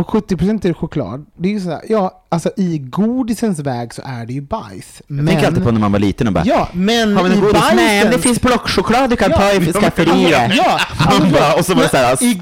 Och 0.00 0.06
70% 0.10 0.66
är 0.68 0.72
choklad. 0.72 1.26
Det 1.36 1.48
är 1.48 1.52
ju 1.52 1.60
sådär, 1.60 1.80
ja, 1.88 2.24
alltså 2.28 2.50
i 2.56 2.78
godisens 2.78 3.58
väg 3.58 3.94
så 3.94 4.02
är 4.04 4.26
det 4.26 4.32
ju 4.32 4.40
bajs. 4.40 5.02
Jag 5.06 5.26
tänker 5.26 5.46
alltid 5.46 5.64
på 5.64 5.70
när 5.70 5.80
man 5.80 5.92
var 5.92 5.98
liten 5.98 6.26
och 6.26 6.32
bara 6.32 6.44
Ja, 6.46 6.68
men 6.72 7.16
Har 7.16 7.24
vi 7.24 7.30
i 7.30 7.32
någon 7.32 7.40
godis? 7.40 7.60
bajsen... 7.60 7.76
Nej, 7.76 8.02
men 8.02 8.12
det 8.12 8.18
finns 8.18 8.38
plockchoklad 8.38 9.10
du 9.10 9.16
kan 9.16 9.30
ta 9.30 9.52
i 9.52 9.72
skafferiet. 9.72 10.52
Ja, 10.56 10.78
Man 11.20 11.32
bara, 11.32 11.54
och 11.54 11.64
så 11.66 11.74
var 11.74 11.82
det 11.82 11.88
såhär, 11.88 12.22
I- 12.24 12.40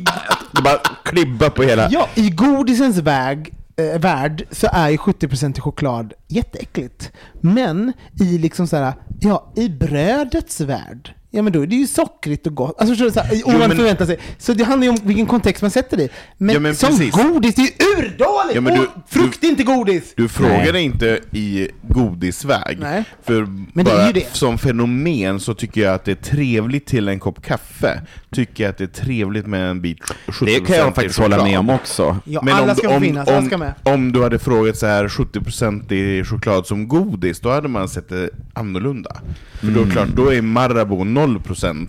det 0.52 0.62
bara 0.62 0.78
klibba 1.04 1.50
på 1.50 1.62
hela... 1.62 1.88
Ja, 1.90 2.08
i 2.14 2.30
godisens 2.30 2.96
väg, 2.98 3.54
eh, 3.76 4.00
värld 4.00 4.46
så 4.50 4.68
är 4.72 4.88
ju 4.88 4.96
70% 4.96 5.58
i 5.58 5.60
choklad 5.60 6.12
jätteäckligt. 6.28 7.12
Men 7.40 7.92
i 8.20 8.38
liksom 8.38 8.66
så 8.66 8.76
här, 8.76 8.92
ja, 9.20 9.52
i 9.56 9.68
brödets 9.68 10.60
värld, 10.60 11.14
ja 11.34 11.42
men 11.42 11.52
då 11.52 11.62
är 11.62 11.66
det 11.66 11.76
ju 11.76 11.86
sockrigt 11.86 12.46
och 12.46 12.54
gott. 12.54 12.80
Alltså 12.80 12.92
förstår 12.92 13.04
du? 13.06 13.12
Så 13.12 13.20
här, 13.20 13.58
man 13.58 13.68
men- 13.68 13.76
förväntar 13.76 14.06
sig. 14.06 14.18
Så 14.38 14.52
det 14.52 14.64
handlar 14.64 14.84
ju 14.84 14.90
om 14.90 14.98
vilken 15.04 15.26
kontext 15.26 15.62
man 15.62 15.70
sätter 15.70 15.96
det 15.96 16.02
i. 16.02 16.08
Men, 16.38 16.54
Ja, 16.54 16.60
men 16.60 16.74
som 16.74 16.88
precis. 16.88 17.14
godis, 17.14 17.54
det 17.54 17.62
är 17.62 17.66
ju 17.66 18.06
urdåligt! 18.06 18.54
Ja, 18.54 18.60
men 18.60 18.74
du- 18.78 18.88
frukt 19.08 19.44
är 19.44 19.48
inte 19.48 19.62
godis! 19.62 20.12
Du 20.16 20.28
frågade 20.28 20.80
inte 20.80 21.20
i 21.32 21.68
godisväg. 21.88 22.78
Nej. 22.80 23.04
För 23.22 23.40
Men 23.42 23.66
det 23.72 23.80
är 23.80 23.84
bara 23.84 24.06
ju 24.06 24.12
det. 24.12 24.26
som 24.36 24.58
fenomen 24.58 25.40
så 25.40 25.54
tycker 25.54 25.80
jag 25.80 25.94
att 25.94 26.04
det 26.04 26.10
är 26.10 26.14
trevligt 26.16 26.86
till 26.86 27.08
en 27.08 27.18
kopp 27.20 27.42
kaffe. 27.42 28.00
Tycker 28.30 28.64
jag 28.64 28.70
att 28.70 28.78
det 28.78 28.84
är 28.84 29.04
trevligt 29.04 29.46
med 29.46 29.70
en 29.70 29.80
bit 29.80 29.98
70% 30.26 30.44
Det 30.46 30.60
kan 30.66 30.76
jag 30.76 30.94
faktiskt 30.94 31.18
hålla 31.18 31.42
med 31.44 31.58
om 31.58 31.70
också. 31.70 32.16
Ja, 32.24 32.42
Men 32.42 32.54
alla 32.54 32.70
om, 32.72 32.76
ska 32.76 32.88
du- 32.88 32.94
om, 32.94 33.02
finnas, 33.02 33.28
alla 33.28 33.38
om, 33.38 33.46
ska 33.46 33.58
med. 33.58 33.74
om 33.82 34.12
du 34.12 34.22
hade 34.22 34.38
frågat 34.38 34.76
så 34.76 34.86
här 34.86 35.08
70% 35.08 35.92
i 35.92 36.24
choklad 36.24 36.66
som 36.66 36.88
godis, 36.88 37.40
då 37.40 37.50
hade 37.50 37.68
man 37.68 37.88
sett 37.88 38.08
det 38.08 38.30
annorlunda. 38.52 39.16
För 39.60 39.66
då, 39.66 39.80
är 39.80 39.84
det 39.84 39.90
klart, 39.90 40.08
då 40.16 40.32
är 40.32 40.42
Marabou 40.42 41.04
0% 41.26 41.88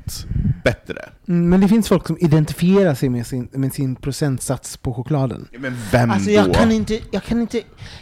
bättre. 0.63 1.09
Mm, 1.27 1.49
Men 1.49 1.61
det 1.61 1.67
finns 1.67 1.87
folk 1.87 2.07
som 2.07 2.17
identifierar 2.19 2.95
sig 2.95 3.09
med 3.09 3.27
sin, 3.27 3.47
med 3.51 3.73
sin 3.73 3.95
procentsats 3.95 4.77
på 4.77 4.93
chokladen. 4.93 5.47
Ja, 5.51 5.59
Men 5.61 5.77
vem 5.91 6.11
Alltså 6.11 6.29
då? 6.29 6.35
jag 6.35 6.53
kan 6.53 6.71
inte, 6.71 6.99
jag 7.11 7.23
kan 7.23 7.41
inte, 7.41 7.57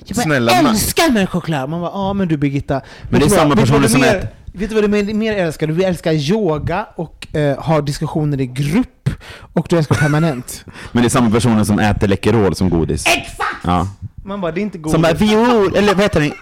jag 0.06 0.16
bara 0.16 0.24
Snälla, 0.24 0.62
man- 0.62 0.72
älskar 0.72 1.12
med 1.14 1.30
choklad! 1.30 1.70
Man 1.70 1.82
bara, 1.82 1.92
ja 1.92 2.14
men 2.14 2.28
du 2.28 2.38
Birgitta. 2.38 2.74
Men 2.74 3.12
det 3.12 3.18
är 3.18 3.20
vet 3.20 3.30
du 3.30 3.36
samma 3.36 3.56
personer 3.56 3.88
som 3.88 4.02
mer, 4.02 4.08
äter- 4.08 4.28
Vet 4.56 4.70
du 4.70 4.76
vad 4.76 4.84
du 4.84 4.88
mer, 4.88 5.14
mer 5.14 5.34
älskar? 5.34 5.68
Du 5.68 5.84
älskar 5.84 6.12
yoga 6.14 6.88
och 6.96 7.36
eh, 7.36 7.60
har 7.64 7.82
diskussioner 7.82 8.42
i 8.42 8.46
grupp. 8.48 9.10
Och 9.54 9.68
du 9.70 9.78
älskar 9.78 9.96
permanent. 9.96 10.66
Men 10.92 11.04
det 11.04 11.08
är 11.08 11.10
samma 11.10 11.30
personer 11.32 11.64
som 11.64 11.80
äter 11.80 12.08
Läkerol 12.08 12.56
som 12.56 12.70
godis. 12.70 13.06
Exakt! 13.08 13.40
Ja. 13.64 13.88
Man 14.26 14.42
bara, 14.42 14.52
det 14.52 14.60
är 14.60 14.64
inte 14.64 14.78
godis. 14.78 14.92
Som 14.94 15.02
bara 15.02 15.14
viol, 15.14 15.76
eller 15.76 15.94
vad 15.94 16.04
heter 16.04 16.20
det? 16.22 16.34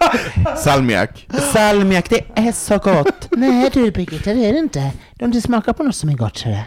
Salmiak. 0.58 1.28
Salmiak, 1.52 2.10
det 2.10 2.20
är 2.34 2.52
så 2.52 2.78
gott. 2.78 3.28
Nej 3.30 3.70
du 3.72 3.90
Birgitta, 3.90 4.34
det 4.34 4.44
är 4.48 4.52
det 4.52 4.58
inte. 4.58 4.90
De 5.14 5.24
inte 5.24 5.40
smakar 5.40 5.72
på 5.72 5.82
något 5.82 5.94
som 5.94 6.08
är 6.10 6.14
gott 6.14 6.36
så 6.38 6.48
det. 6.48 6.64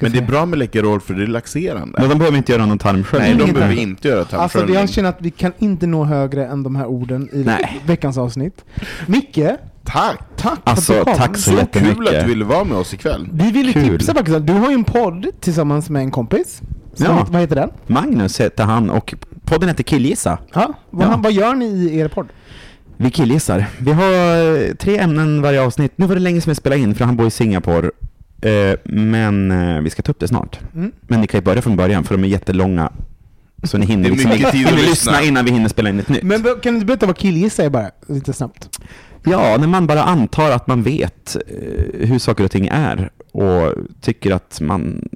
Men 0.00 0.12
det 0.12 0.18
är 0.18 0.22
bra 0.26 0.46
med 0.46 0.58
Läkerol 0.58 1.00
för 1.00 1.14
det 1.14 1.22
är 1.22 1.26
laxerande. 1.26 1.98
Men 2.00 2.08
de 2.08 2.18
behöver 2.18 2.38
inte 2.38 2.52
göra 2.52 2.66
någon 2.66 2.78
tarmsköljning. 2.78 3.36
Nej, 3.36 3.46
de 3.46 3.52
behöver 3.52 3.74
inte 3.74 4.08
göra 4.08 4.18
Alltså 4.20 4.36
tarmsköljning. 4.36 4.74
jag 4.74 4.88
känner 4.90 5.08
att 5.08 5.16
vi 5.20 5.30
kan 5.30 5.52
inte 5.58 5.86
nå 5.86 6.04
högre 6.04 6.46
än 6.46 6.62
de 6.62 6.76
här 6.76 6.86
orden 6.86 7.28
i 7.32 7.38
Nej. 7.44 7.80
veckans 7.86 8.18
avsnitt. 8.18 8.64
Micke, 9.06 9.38
Tack! 9.84 10.18
tack 10.36 10.58
Alltså, 10.64 10.92
för 10.92 11.00
att 11.00 11.06
du 11.06 11.12
kom. 11.12 11.20
tack 11.20 11.36
så 11.36 11.50
Så 11.50 11.56
jättemycket. 11.56 11.96
kul 11.96 12.08
att 12.08 12.22
du 12.22 12.28
ville 12.28 12.44
vara 12.44 12.64
med 12.64 12.76
oss 12.78 12.94
ikväll. 12.94 13.28
Vi 13.32 13.50
ville 13.50 13.72
Kul. 13.72 13.98
tipsa 13.98 14.14
faktiskt, 14.14 14.46
du 14.46 14.52
har 14.52 14.68
ju 14.68 14.74
en 14.74 14.84
podd 14.84 15.26
tillsammans 15.40 15.90
med 15.90 16.02
en 16.02 16.10
kompis. 16.10 16.60
Som 16.94 17.06
Ja. 17.06 17.18
heter, 17.18 17.32
vad 17.32 17.40
heter 17.40 17.56
den? 17.56 17.70
Magnus 17.86 18.40
heter 18.40 18.64
han 18.64 18.90
och 18.90 19.14
podden 19.46 19.68
heter 19.68 19.82
Killgissa. 19.84 20.38
Ja, 20.54 20.72
vad, 20.90 21.08
Ja. 21.08 21.16
vad 21.22 21.32
gör 21.32 21.54
ni 21.54 21.66
i 21.66 21.98
er 21.98 22.08
podd? 22.08 22.26
Vi 22.96 23.10
killgissar. 23.10 23.66
Vi 23.78 23.92
har 23.92 24.12
eh, 24.12 24.74
tre 24.74 24.98
ämnen 24.98 25.42
varje 25.42 25.60
avsnitt. 25.62 25.92
Nu 25.96 26.06
var 26.06 26.14
det 26.14 26.20
länge 26.20 26.40
sedan 26.40 26.50
jag 26.50 26.56
spelade 26.56 26.80
in 26.82 26.94
för 26.94 27.04
han 27.04 27.16
bor 27.16 27.26
i 27.26 27.30
Singapore. 27.30 27.90
Eh, 28.42 28.78
Men 28.84 29.50
eh, 29.50 29.80
vi 29.80 29.90
ska 29.90 30.02
ta 30.02 30.10
upp 30.12 30.20
det 30.20 30.28
snart. 30.28 30.58
Mm. 30.74 30.92
Men 31.00 31.20
ni 31.20 31.26
kan 31.26 31.40
ju 31.40 31.44
börja 31.44 31.62
från 31.62 31.76
början 31.76 32.04
för 32.04 32.14
de 32.14 32.24
är 32.24 32.28
jättelånga. 32.28 32.92
Så 33.62 33.78
ni 33.78 33.86
hinner, 33.86 34.10
liksom, 34.10 34.30
mycket 34.30 34.52
tid 34.52 34.66
att 34.66 34.72
hinner 34.72 34.82
lyssna. 34.82 35.12
lyssna 35.12 35.22
innan 35.22 35.44
vi 35.44 35.50
hinner 35.50 35.68
spela 35.68 35.88
in 35.88 35.98
ett 36.00 36.08
nytt. 36.08 36.22
Men 36.22 36.42
kan 36.42 36.58
du 36.62 36.68
inte 36.70 36.86
berätta 36.86 37.06
vad 37.06 37.16
killgissa 37.16 37.64
är 37.64 37.70
bara, 37.70 37.90
lite 38.08 38.32
snabbt? 38.32 38.78
Ja, 39.24 39.56
när 39.60 39.66
man 39.66 39.86
bara 39.86 40.02
antar 40.02 40.50
att 40.50 40.66
man 40.66 40.82
vet 40.82 41.36
hur 41.94 42.18
saker 42.18 42.44
och 42.44 42.50
ting 42.50 42.68
är 42.72 43.10
och 43.32 43.72
tycker 44.00 44.30
att 44.34 44.60
man 44.60 45.08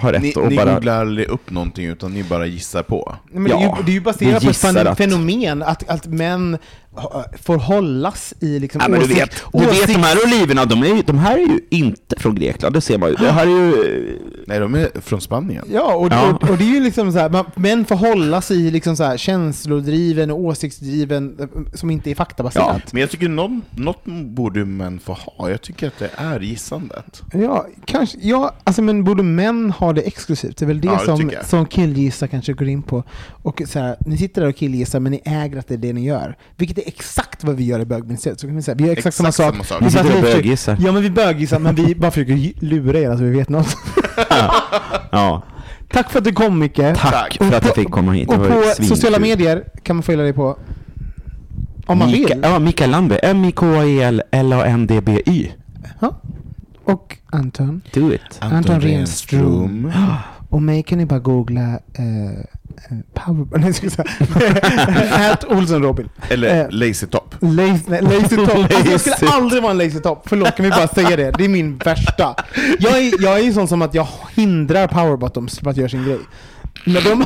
har 0.00 0.12
rätt 0.12 0.22
Ni, 0.22 0.32
och 0.36 0.48
ni 0.48 0.56
bara... 0.56 0.74
googlar 0.74 1.00
aldrig 1.00 1.28
upp 1.28 1.50
någonting 1.50 1.86
utan 1.86 2.12
ni 2.12 2.24
bara 2.24 2.46
gissar 2.46 2.82
på. 2.82 3.16
Men 3.32 3.44
det, 3.44 3.50
är 3.50 3.52
Ja, 3.52 3.76
ju, 3.78 3.84
det 3.84 3.90
är 3.90 3.94
ju 3.94 4.00
baserat 4.00 4.42
på 4.44 4.50
ett 4.50 4.96
fenomen, 4.98 5.62
att, 5.62 5.88
att 5.88 6.06
män 6.06 6.58
får 7.42 7.56
hållas 7.58 8.34
i 8.40 8.58
liksom 8.58 8.80
Ja, 8.84 8.88
men 8.88 9.00
du 9.00 9.06
åsikt- 9.06 9.20
vet, 9.20 9.42
du 9.52 9.66
vet 9.66 9.86
de 9.86 9.94
här 10.02 10.16
oliverna, 10.26 10.64
de, 10.64 10.82
är, 10.82 10.86
ju- 10.96 11.02
de 11.02 11.18
här 11.18 11.34
är 11.36 11.40
ju 11.40 11.60
inte 11.70 12.16
från 12.18 12.34
Grekland, 12.34 12.74
det 12.74 12.80
ser 12.80 12.98
man 12.98 13.08
ju. 13.10 13.14
Det 13.16 13.30
här 13.32 13.46
är 13.46 13.50
ju... 13.50 14.18
Nej, 14.46 14.60
de 14.60 14.74
är 14.74 15.00
från 15.00 15.20
Spanien. 15.20 15.64
Ja, 15.72 15.94
och, 15.94 16.08
Ja. 16.12 16.32
Och, 16.42 16.50
och 16.50 16.56
det 16.58 16.64
är 16.64 16.74
ju 16.74 16.80
liksom 16.80 17.12
så 17.12 17.18
här, 17.18 17.28
man, 17.30 17.44
män 17.54 17.84
får 17.84 17.94
hålla 17.96 18.40
sig 18.40 18.66
i 18.66 18.70
liksom 18.70 18.96
så 18.96 19.04
här 19.04 19.16
känslodriven 19.16 20.30
och 20.30 20.40
åsiktsdriven 20.40 21.36
eh, 21.40 21.46
som 21.74 21.90
inte 21.90 22.10
är 22.10 22.14
faktabaserat. 22.14 22.92
Men 22.92 23.00
jag 23.00 23.10
tycker 23.10 23.28
någon, 23.28 23.62
något 23.70 24.04
borde 24.24 24.64
män 24.64 24.98
få 25.00 25.12
ha. 25.12 25.50
Jag 25.50 25.62
tycker 25.62 25.86
att 25.86 25.98
det 25.98 26.10
är 26.16 26.40
gissandet. 26.40 27.22
Ja, 27.32 27.66
kanske. 27.84 28.18
Ja, 28.22 28.54
alltså 28.64 28.82
men 28.82 29.04
borde 29.04 29.22
män 29.22 29.70
ha 29.70 29.92
det 29.92 30.00
exklusivt? 30.02 30.56
Det 30.56 30.64
är 30.64 30.66
väl 30.66 30.80
det, 30.80 30.86
Ja, 30.88 30.98
det 30.98 31.04
som, 31.04 31.30
som 31.44 31.66
killgissar 31.66 32.26
kanske 32.26 32.52
går 32.52 32.68
in 32.68 32.82
på. 32.82 33.02
Och 33.42 33.62
så 33.66 33.78
här, 33.78 33.96
ni 34.06 34.18
sitter 34.18 34.40
där 34.42 34.48
och 34.48 34.56
killgissar 34.56 35.00
men 35.00 35.12
ni 35.12 35.20
äger 35.24 35.58
att 35.58 35.68
det 35.68 35.74
är 35.74 35.78
det 35.78 35.92
ni 35.92 36.04
gör. 36.04 36.36
Vilket 36.56 36.77
är 36.84 36.88
exakt 36.88 37.44
vad 37.44 37.56
vi 37.56 37.64
gör 37.64 37.80
i 37.80 37.84
bögministeriet. 37.84 38.40
Så 38.40 38.46
kan 38.46 38.56
vi 38.56 38.62
säga. 38.62 38.74
Vi 38.74 38.84
gör 38.84 38.92
exakt, 38.92 39.06
Exakt 39.20 39.34
samma 39.36 39.52
sak. 39.52 39.54
samma 39.54 39.64
sak. 39.64 39.82
Vi 39.82 39.90
sitter 39.90 40.16
och 40.16 40.22
böggissar. 40.22 40.76
Ja 40.80 40.92
men 40.92 41.02
vi 41.02 41.10
böggissar 41.10 41.58
men 41.58 41.74
vi 41.74 41.94
bara 42.00 42.10
försöker 42.10 42.32
ju- 42.32 42.52
lura 42.58 42.98
er 42.98 43.10
att 43.10 43.20
vi 43.20 43.30
vet 43.30 43.48
något. 43.48 43.76
Ja, 45.10 45.42
Tack 45.90 46.10
för 46.10 46.18
att 46.18 46.24
du 46.24 46.32
kom 46.32 46.58
Micke. 46.58 46.76
tack 46.96 47.36
Och 47.40 47.46
för 47.46 47.56
att 47.56 47.64
jag 47.66 47.74
fick 47.74 47.90
komma 47.90 48.12
hit. 48.12 48.28
Det 48.28 48.34
Och 48.36 48.46
på 48.48 48.62
svinkul. 48.76 48.96
sociala 48.96 49.18
medier 49.18 49.64
kan 49.82 49.96
man 49.96 50.02
följa 50.02 50.24
dig 50.24 50.32
på 50.32 50.58
om 51.86 51.98
man 51.98 52.10
Mika, 52.10 52.34
vill. 52.34 52.42
Ja, 52.44 52.58
Mikael 52.58 52.90
Landby. 52.90 53.16
M-I-K-A-E-L 53.22 54.22
L-A-N-D-B-Y. 54.30 55.52
Ja. 56.00 56.20
Och 56.84 57.16
Anton. 57.30 57.80
Do 57.94 58.12
it. 58.12 58.20
Anton 58.38 58.80
Renström. 58.80 59.92
Och 60.50 60.62
mig 60.62 60.82
kan 60.82 60.98
ni 60.98 61.06
bara 61.06 61.18
googla 61.20 61.72
eh, 61.72 62.44
eh, 62.90 62.96
Power... 63.14 63.58
Nej, 63.58 63.74
jag 63.82 63.92
säga. 63.92 65.30
At 65.32 65.44
Olsson 65.44 65.82
Robin. 65.82 66.08
Eller 66.28 66.60
Eh, 66.64 66.66
Lazy 66.70 67.06
Top. 67.06 67.34
Lazy, 67.40 67.82
nej, 67.86 68.02
lazy 68.02 68.36
top. 68.36 68.56
Alltså, 68.56 68.90
jag 68.90 69.00
skulle 69.00 69.30
aldrig 69.30 69.62
vara 69.62 69.70
en 69.72 69.78
lazy 69.78 70.00
top. 70.00 70.22
Förlåt, 70.28 70.56
kan 70.56 70.64
vi 70.64 70.70
bara 70.70 70.88
säga 70.88 71.16
det? 71.16 71.30
Det 71.30 71.44
är 71.44 71.48
min 71.48 71.78
värsta. 71.78 72.34
Jag 72.78 72.98
är, 72.98 73.22
jag 73.22 73.38
är 73.38 73.42
ju 73.42 73.52
sån 73.52 73.68
som 73.68 73.82
att 73.82 73.94
jag 73.94 74.08
hindrar 74.36 74.88
power 74.88 75.16
bottoms 75.16 75.58
från 75.58 75.70
att 75.70 75.76
göra 75.76 75.88
sin 75.88 76.04
grej. 76.04 76.18
Med 76.86 77.02
de, 77.04 77.24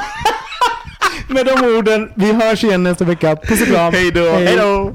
med 1.34 1.46
de 1.46 1.76
orden, 1.76 2.10
vi 2.16 2.32
hörs 2.32 2.64
igen 2.64 2.82
nästa 2.82 3.04
vecka. 3.04 3.36
Puss 3.36 3.60
och 3.62 3.66
kram. 3.66 3.92
Hej 3.92 4.10
då. 4.10 4.30
Hej 4.30 4.56
då. 4.56 4.94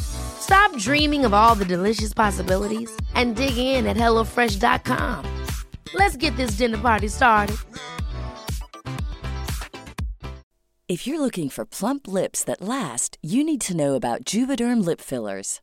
Stop 0.00 0.76
dreaming 0.78 1.24
of 1.24 1.32
all 1.32 1.54
the 1.54 1.64
delicious 1.64 2.12
possibilities 2.12 2.94
and 3.14 3.34
dig 3.34 3.56
in 3.56 3.86
at 3.86 3.96
HelloFresh.com. 3.96 5.24
Let's 5.94 6.16
get 6.16 6.36
this 6.36 6.52
dinner 6.52 6.78
party 6.78 7.08
started. 7.08 7.56
If 10.86 11.06
you're 11.06 11.20
looking 11.20 11.48
for 11.48 11.64
plump 11.64 12.06
lips 12.06 12.44
that 12.44 12.60
last, 12.60 13.16
you 13.22 13.42
need 13.42 13.62
to 13.62 13.74
know 13.74 13.94
about 13.94 14.24
Juvederm 14.24 14.84
lip 14.84 15.00
fillers. 15.00 15.62